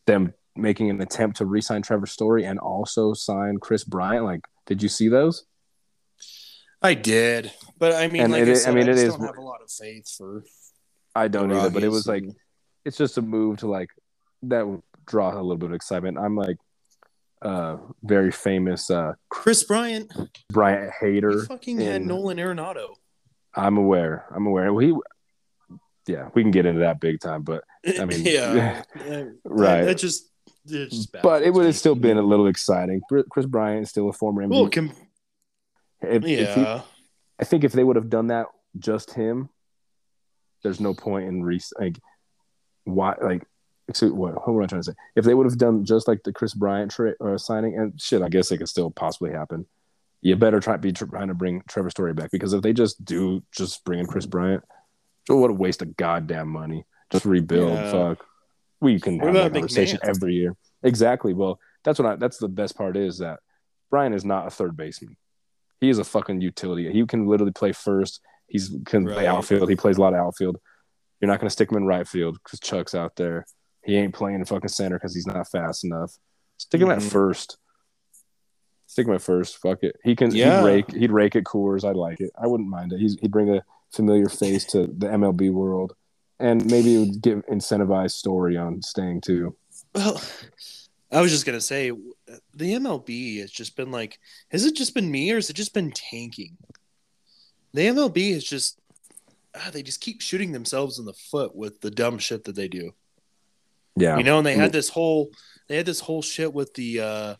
them 0.05 0.33
making 0.55 0.89
an 0.91 1.01
attempt 1.01 1.37
to 1.37 1.45
re-sign 1.45 1.81
Trevor 1.81 2.05
Story 2.05 2.45
and 2.45 2.59
also 2.59 3.13
sign 3.13 3.57
Kris 3.57 3.83
Bryant. 3.83 4.23
Like, 4.25 4.41
did 4.67 4.81
you 4.83 4.89
see 4.89 5.09
those? 5.09 5.45
I 6.81 6.93
did 6.93 7.51
but 7.79 7.93
i 7.93 8.07
mean 8.07 8.23
And 8.23 8.31
like 8.33 8.43
it 8.43 8.49
I, 8.49 8.53
said, 8.55 8.71
I 8.71 8.75
mean, 8.75 8.87
I 8.87 8.91
it 8.91 8.97
is- 8.97 9.13
don't 9.15 9.25
have 9.25 9.37
a 9.37 9.41
lot 9.41 9.61
of 9.63 9.71
faith 9.71 10.09
for 10.17 10.43
I 11.15 11.27
don't 11.29 11.51
either, 11.51 11.69
but 11.69 11.83
it 11.83 11.89
was 11.89 12.07
like 12.07 12.23
and- 12.23 12.35
it's 12.83 12.97
just 12.97 13.17
a 13.17 13.21
move 13.21 13.59
to 13.59 13.67
like 13.67 13.89
that 14.43 14.67
would 14.67 14.81
draw 15.07 15.33
a 15.33 15.41
little 15.41 15.57
bit 15.57 15.69
of 15.69 15.75
excitement. 15.75 16.17
I'm 16.17 16.35
like 16.35 16.57
uh 17.41 17.77
very 18.03 18.31
famous 18.31 18.89
uh 18.89 19.13
kris 19.29 19.63
bryant 19.63 20.11
Bryant 20.51 20.91
hater. 20.99 21.43
fucking 21.45 21.79
had 21.79 22.01
nolan 22.01 22.37
arenado 22.37 22.95
I'm 23.57 23.77
aware. 23.77 24.25
I'm 24.35 24.45
aware. 24.47 24.77
He, 24.81 24.93
yeah, 26.07 26.27
we 26.33 26.41
can 26.43 26.51
get 26.51 26.65
into 26.65 26.81
that 26.81 26.99
big 26.99 27.19
time, 27.21 27.43
but 27.43 27.63
I 27.99 28.03
mean, 28.05 28.21
yeah 28.25 28.83
right. 29.45 29.83
that 29.85 29.97
just 29.97 30.29
it 30.67 30.89
just 30.89 31.11
but 31.23 31.41
it 31.43 31.53
would 31.53 31.65
have 31.65 31.75
still 31.75 31.95
been 31.95 32.17
a 32.17 32.21
little 32.21 32.47
exciting. 32.47 33.01
Kris- 33.31 33.45
Bryant 33.45 33.83
is 33.83 33.89
still 33.89 34.09
a 34.09 34.13
former 34.13 34.43
MVP. 34.45 34.49
well 34.49 34.69
com- 34.69 34.91
If- 36.07 36.23
if 36.25 36.55
he- 36.55 36.61
yeah 36.61 36.81
I 37.39 37.43
think 37.43 37.63
if 37.65 37.73
they 37.73 37.83
would 37.83 37.97
have 37.97 38.09
done 38.09 38.27
that 38.27 38.47
just 38.79 39.13
him, 39.13 39.49
there's 40.63 40.79
no 40.79 40.93
point 40.93 41.27
in 41.27 41.43
re 41.43 41.59
like 41.79 41.99
why 42.85 43.15
like 43.21 43.43
excuse 43.87 44.11
what 44.11 44.33
what 44.47 44.53
am 44.55 44.61
I 44.63 44.67
trying 44.67 44.81
to 44.81 44.91
say? 44.91 44.95
If 45.15 45.25
they 45.25 45.33
would 45.33 45.45
have 45.45 45.57
done 45.57 45.83
just 45.85 46.07
like 46.07 46.23
the 46.23 46.31
Kris 46.33 46.53
Bryant 46.53 46.91
tra- 46.91 47.15
or 47.19 47.33
uh, 47.35 47.37
signing 47.37 47.77
and 47.77 47.99
shit, 47.99 48.21
I 48.21 48.29
guess 48.29 48.51
it 48.51 48.59
could 48.59 48.69
still 48.69 48.89
possibly 48.89 49.31
happen. 49.31 49.65
You 50.21 50.35
better 50.37 50.59
try 50.59 50.73
to 50.73 50.79
be 50.79 50.91
trying 50.93 51.27
to 51.27 51.33
bring 51.33 51.61
Trevor 51.67 51.89
Story 51.89 52.13
back 52.13 52.31
because 52.31 52.53
if 52.53 52.61
they 52.61 52.73
just 52.73 53.03
do 53.03 53.43
just 53.51 53.83
bring 53.83 53.99
in 53.99 54.07
Kris 54.07 54.25
Bryant, 54.25 54.63
oh, 55.29 55.35
what 55.37 55.51
a 55.51 55.53
waste 55.53 55.81
of 55.81 55.95
goddamn 55.97 56.47
money. 56.47 56.85
Just 57.11 57.25
rebuild. 57.25 57.73
Yeah. 57.73 57.91
Fuck. 57.91 58.25
We 58.81 58.99
can 58.99 59.17
What 59.19 59.25
have 59.27 59.33
that 59.35 59.53
conversation 59.53 59.99
McMahon? 59.99 60.09
every 60.09 60.33
year. 60.35 60.55
Exactly. 60.83 61.33
Well, 61.33 61.59
that's 61.83 61.99
what 61.99 62.07
I 62.07 62.15
that's 62.15 62.37
the 62.37 62.47
best 62.47 62.75
part 62.77 62.95
is 62.97 63.19
that 63.19 63.39
Brian 63.91 64.13
is 64.13 64.23
not 64.25 64.47
a 64.47 64.49
third 64.49 64.75
baseman. 64.77 65.15
He 65.81 65.89
is 65.89 65.99
a 65.99 66.03
fucking 66.03 66.41
utility. 66.41 66.91
He 66.91 67.05
can 67.05 67.27
literally 67.27 67.51
play 67.51 67.71
first. 67.71 68.21
He's 68.47 68.75
can 68.85 69.05
play 69.05 69.27
outfield. 69.27 69.69
He 69.69 69.75
plays 69.75 69.97
a 69.97 70.01
lot 70.01 70.13
of 70.13 70.19
outfield. 70.19 70.57
You're 71.19 71.27
not 71.29 71.39
going 71.39 71.47
to 71.47 71.53
stick 71.53 71.71
him 71.71 71.77
in 71.77 71.85
right 71.85 72.07
field 72.07 72.37
because 72.43 72.59
Chuck's 72.59 72.93
out 72.95 73.15
there. 73.15 73.45
He 73.83 73.95
ain't 73.95 74.13
playing 74.13 74.39
in 74.39 74.45
fucking 74.45 74.69
center 74.69 74.97
because 74.97 75.13
he's 75.15 75.27
not 75.27 75.47
fast 75.49 75.83
enough. 75.83 76.13
Stick 76.57 76.81
him 76.81 76.89
at 76.91 76.99
Mhm. 76.99 77.11
first. 77.11 77.57
Stick 78.87 79.07
him 79.07 79.13
at 79.13 79.21
first. 79.21 79.57
Fuck 79.57 79.79
it. 79.83 79.95
He 80.03 80.15
can. 80.15 80.33
Yeah. 80.33 80.59
He'd 80.61 80.65
rake. 80.65 80.91
He'd 80.91 81.11
rake 81.11 81.35
at 81.35 81.43
Coors. 81.43 81.83
I'd 81.87 81.95
like 81.95 82.19
it. 82.19 82.31
I 82.41 82.47
wouldn't 82.47 82.69
mind 82.69 82.93
it. 82.93 82.99
He's, 82.99 83.17
he'd 83.19 83.31
bring 83.31 83.49
a 83.49 83.63
familiar 83.91 84.29
face 84.29 84.65
to 84.65 84.87
the 84.87 85.07
MLB 85.07 85.51
world, 85.51 85.93
and 86.39 86.65
maybe 86.69 86.95
it 86.95 86.99
would 86.99 87.21
give 87.21 87.45
incentivized 87.51 88.11
story 88.11 88.57
on 88.57 88.81
staying 88.81 89.21
too. 89.21 89.55
Well, 89.93 90.21
I 91.11 91.21
was 91.21 91.31
just 91.31 91.45
gonna 91.45 91.61
say 91.61 91.91
the 92.55 92.73
MLB 92.73 93.39
has 93.39 93.51
just 93.51 93.75
been 93.75 93.91
like, 93.91 94.19
has 94.51 94.65
it 94.65 94.75
just 94.75 94.93
been 94.93 95.09
me 95.09 95.31
or 95.31 95.35
has 95.35 95.49
it 95.49 95.55
just 95.55 95.73
been 95.73 95.91
tanking? 95.91 96.57
The 97.73 97.87
MLB 97.87 98.31
is 98.31 98.43
just 98.43 98.79
ah, 99.55 99.69
they 99.71 99.83
just 99.83 100.01
keep 100.01 100.21
shooting 100.21 100.51
themselves 100.51 100.99
in 100.99 101.05
the 101.05 101.13
foot 101.13 101.55
with 101.55 101.81
the 101.81 101.91
dumb 101.91 102.17
shit 102.17 102.43
that 102.45 102.55
they 102.55 102.67
do. 102.67 102.91
Yeah. 103.95 104.17
You 104.17 104.23
know, 104.23 104.37
and 104.37 104.45
they 104.45 104.55
had 104.55 104.71
this 104.71 104.89
whole 104.89 105.29
they 105.67 105.77
had 105.77 105.85
this 105.85 105.99
whole 105.99 106.21
shit 106.21 106.53
with 106.53 106.73
the 106.73 107.01
uh 107.01 107.35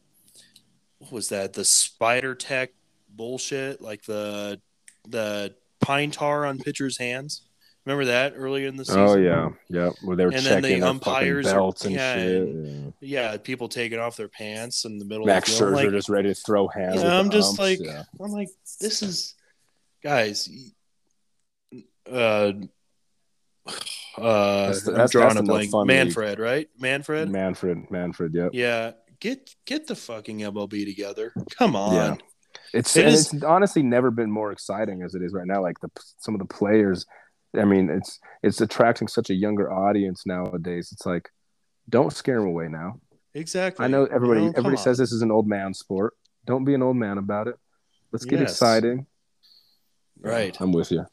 what 1.00 1.12
was 1.12 1.30
that? 1.30 1.54
The 1.54 1.66
Spider 1.66 2.36
Tack 2.36 2.72
bullshit, 3.10 3.82
like 3.82 4.04
the 4.04 4.62
the 5.08 5.56
pine 5.82 6.12
tar 6.12 6.46
on 6.46 6.58
pitchers' 6.58 6.98
hands. 6.98 7.45
Remember 7.86 8.06
that 8.06 8.34
earlier 8.36 8.68
in 8.68 8.78
the 8.78 8.86
season? 8.86 9.00
Oh 9.02 9.16
yeah, 9.16 9.50
yeah. 9.70 9.92
Where 10.04 10.16
they 10.18 10.26
were 10.26 10.32
And 10.32 10.44
then 10.44 10.62
checking 10.64 10.80
the 10.80 10.80
their 10.82 10.90
umpires 10.90 11.46
fucking 11.46 11.56
are- 11.58 11.60
belts 11.62 11.86
and 11.86 11.94
yeah, 11.96 12.16
shit. 12.16 12.42
and- 12.48 12.94
yeah. 13.00 13.38
People 13.38 13.70
taking 13.70 14.00
off 14.00 14.18
their 14.18 14.28
pants 14.28 14.86
in 14.86 14.98
the 14.98 15.06
middle 15.06 15.26
Max 15.26 15.52
of 15.54 15.60
the. 15.60 15.66
Scherzer 15.66 15.76
Like, 15.76 15.90
just 15.92 16.10
ready 16.10 16.30
to 16.30 16.36
throw 16.36 16.68
hands. 16.68 17.04
yeah, 17.04 17.20
I'm 17.20 17.30
just 17.30 17.50
umps, 17.50 17.60
like, 17.60 17.80
yeah. 17.80 18.04
I'm 18.20 18.32
like, 18.32 18.50
this 18.82 19.04
is, 19.04 19.36
guys. 20.04 20.50
Uh, 22.12 22.52
uh, 24.18 24.68
That's 24.68 24.84
the- 24.84 24.92
I'm 24.92 24.96
that's- 24.96 25.12
drawing 25.12 25.28
that's 25.30 25.40
a 25.40 25.42
the 25.44 25.48
blank. 25.48 25.72
fun 25.72 25.82
league. 25.88 25.88
Manfred, 25.98 26.40
right? 26.40 26.70
Manfred. 26.80 27.30
Manfred, 27.30 27.92
Manfred. 27.92 28.34
Yep. 28.34 28.52
Yeah, 28.54 28.92
get 29.20 29.54
get 29.66 29.88
the 29.88 29.96
fucking 29.96 30.40
MLB 30.40 30.86
together. 30.86 31.34
Come 31.58 31.76
on. 31.76 31.94
Yeah. 31.94 32.16
It's 32.74 32.96
It 32.98 33.06
and 33.06 33.14
is- 33.14 33.34
it's 33.34 33.44
honestly 33.44 33.84
never 33.84 34.12
been 34.12 34.32
more 34.32 34.52
exciting 34.52 35.02
as 35.04 35.16
it 35.16 35.22
is 35.22 35.34
right 35.34 35.46
now. 35.48 35.62
Like 35.62 35.80
the 35.82 35.90
some 36.18 36.34
of 36.36 36.40
the 36.40 36.46
players, 36.46 37.06
I 37.58 37.66
mean, 37.66 37.90
it's 37.90 38.20
it's 38.44 38.62
attracting 38.62 39.08
such 39.08 39.30
a 39.30 39.34
younger 39.34 39.72
audience 39.72 40.26
nowadays. 40.26 40.90
It's 40.92 41.06
like, 41.06 41.30
don't 41.90 42.12
scare 42.14 42.40
them 42.40 42.48
away 42.48 42.68
now. 42.68 43.00
Exactly. 43.34 43.84
I 43.84 43.88
know 43.88 44.06
everybody 44.06 44.42
You 44.42 44.46
know, 44.48 44.52
everybody 44.52 44.78
on. 44.78 44.84
says 44.84 44.98
this 44.98 45.12
is 45.12 45.22
an 45.22 45.32
old 45.32 45.48
man 45.48 45.74
sport. 45.74 46.14
Don't 46.46 46.64
be 46.66 46.74
an 46.74 46.82
old 46.84 46.96
man 46.98 47.18
about 47.18 47.48
it. 47.48 47.56
Let's 48.12 48.26
get 48.26 48.40
Yes. 48.40 48.52
exciting. 48.52 49.08
Right. 50.20 50.56
I'm 50.60 50.72
with 50.72 50.92
you. 50.92 51.06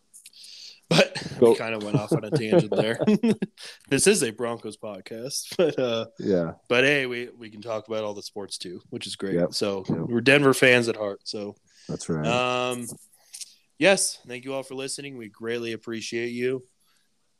But 0.88 1.16
Go- 1.40 1.50
we 1.50 1.56
kind 1.56 1.74
of 1.74 1.82
went 1.82 1.96
off 1.96 2.12
on 2.12 2.24
a 2.24 2.30
tangent 2.30 2.70
there. 2.74 2.98
this 3.88 4.06
is 4.06 4.22
a 4.22 4.30
Broncos 4.30 4.76
podcast, 4.76 5.56
but 5.56 5.78
uh, 5.78 6.06
Yeah. 6.18 6.52
but 6.68 6.84
hey, 6.84 7.06
we 7.06 7.28
we 7.36 7.50
can 7.50 7.60
talk 7.62 7.88
about 7.88 8.04
all 8.04 8.14
the 8.14 8.22
sports 8.22 8.58
too, 8.58 8.80
which 8.90 9.06
is 9.06 9.16
great. 9.16 9.34
Yep. 9.34 9.54
So 9.54 9.84
Yep. 9.88 9.98
we're 10.08 10.20
Denver 10.20 10.54
fans 10.54 10.88
at 10.88 10.96
heart. 10.96 11.20
So 11.24 11.56
That's 11.88 12.08
right. 12.08 12.26
Um, 12.26 12.86
yes, 13.82 14.18
thank 14.28 14.44
you 14.44 14.54
all 14.54 14.62
for 14.62 14.76
listening. 14.76 15.16
We 15.18 15.28
greatly 15.28 15.72
appreciate 15.72 16.28
you. 16.30 16.62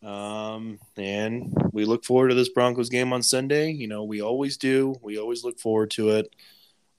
Um, 0.03 0.81
and 0.97 1.55
we 1.73 1.85
look 1.85 2.05
forward 2.05 2.29
to 2.31 2.35
this 2.35 2.49
Broncos 2.49 2.89
game 2.89 3.13
on 3.13 3.23
Sunday. 3.23 3.71
You 3.71 3.87
know, 3.87 4.03
we 4.03 4.21
always 4.21 4.57
do. 4.57 4.97
We 5.01 5.19
always 5.19 5.45
look 5.45 5.61
forward 5.61 5.93
to 5.93 6.11
it. 6.11 6.35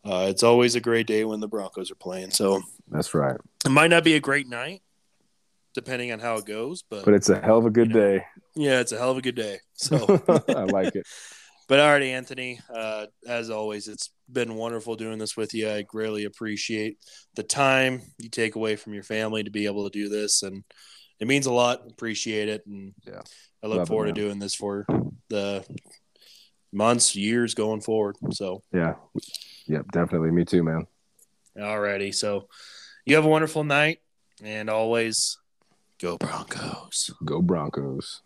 Uh, 0.05 0.27
it's 0.29 0.43
always 0.43 0.75
a 0.75 0.79
great 0.79 1.05
day 1.07 1.25
when 1.25 1.41
the 1.41 1.47
Broncos 1.47 1.91
are 1.91 1.95
playing. 1.95 2.31
So 2.31 2.61
That's 2.89 3.13
right. 3.13 3.35
it 3.65 3.69
might 3.69 3.89
not 3.89 4.05
be 4.05 4.15
a 4.15 4.19
great 4.21 4.47
night, 4.47 4.81
depending 5.73 6.13
on 6.13 6.19
how 6.19 6.35
it 6.35 6.45
goes, 6.45 6.81
but, 6.89 7.03
But 7.03 7.13
it's 7.13 7.29
a 7.29 7.39
hell 7.41 7.57
of 7.57 7.65
a 7.65 7.69
good 7.69 7.89
You 7.89 7.93
know, 7.95 7.99
day. 8.17 8.25
yeah, 8.55 8.79
it's 8.79 8.93
a 8.93 8.97
hell 8.97 9.11
of 9.11 9.17
a 9.17 9.21
good 9.21 9.35
day. 9.35 9.59
So, 9.73 10.21
I 10.47 10.63
like 10.63 10.95
it. 10.95 11.05
but 11.73 11.79
all 11.79 11.89
right, 11.91 12.03
Anthony, 12.03 12.59
uh, 12.71 13.07
as 13.27 13.49
always, 13.49 13.87
it's 13.87 14.11
been 14.31 14.53
wonderful 14.53 14.95
doing 14.95 15.17
this 15.17 15.35
with 15.35 15.55
you. 15.55 15.67
I 15.67 15.81
greatly 15.81 16.25
appreciate 16.25 16.99
the 17.35 17.41
time 17.41 18.03
you 18.19 18.29
take 18.29 18.53
away 18.53 18.75
from 18.75 18.93
your 18.93 19.01
family 19.01 19.43
to 19.43 19.49
be 19.49 19.65
able 19.65 19.89
to 19.89 19.99
do 19.99 20.07
this, 20.07 20.43
and 20.43 20.63
it 21.19 21.27
means 21.27 21.47
a 21.47 21.51
lot. 21.51 21.81
Appreciate 21.89 22.47
it, 22.47 22.63
and 22.67 22.93
Yeah. 23.07 23.23
I 23.63 23.67
look 23.67 23.77
Love 23.77 23.87
it, 23.87 23.89
forward 23.89 24.05
to 24.13 24.21
doing 24.21 24.37
this 24.37 24.53
for 24.53 24.85
the 25.29 25.65
months, 26.71 27.15
years 27.15 27.55
going 27.55 27.81
forward. 27.81 28.17
So, 28.33 28.61
Yeah. 28.71 28.93
Yep, 29.65 29.91
definitely. 29.93 30.29
Me 30.29 30.45
too, 30.45 30.61
man. 30.61 30.85
alrighty, 31.57 32.13
so 32.13 32.49
you 33.03 33.15
have 33.15 33.25
a 33.25 33.29
wonderful 33.29 33.63
night, 33.63 33.97
and 34.43 34.69
always 34.69 35.39
go 35.99 36.17
Broncos. 36.19 37.09
Go 37.25 37.41
Broncos. 37.41 38.21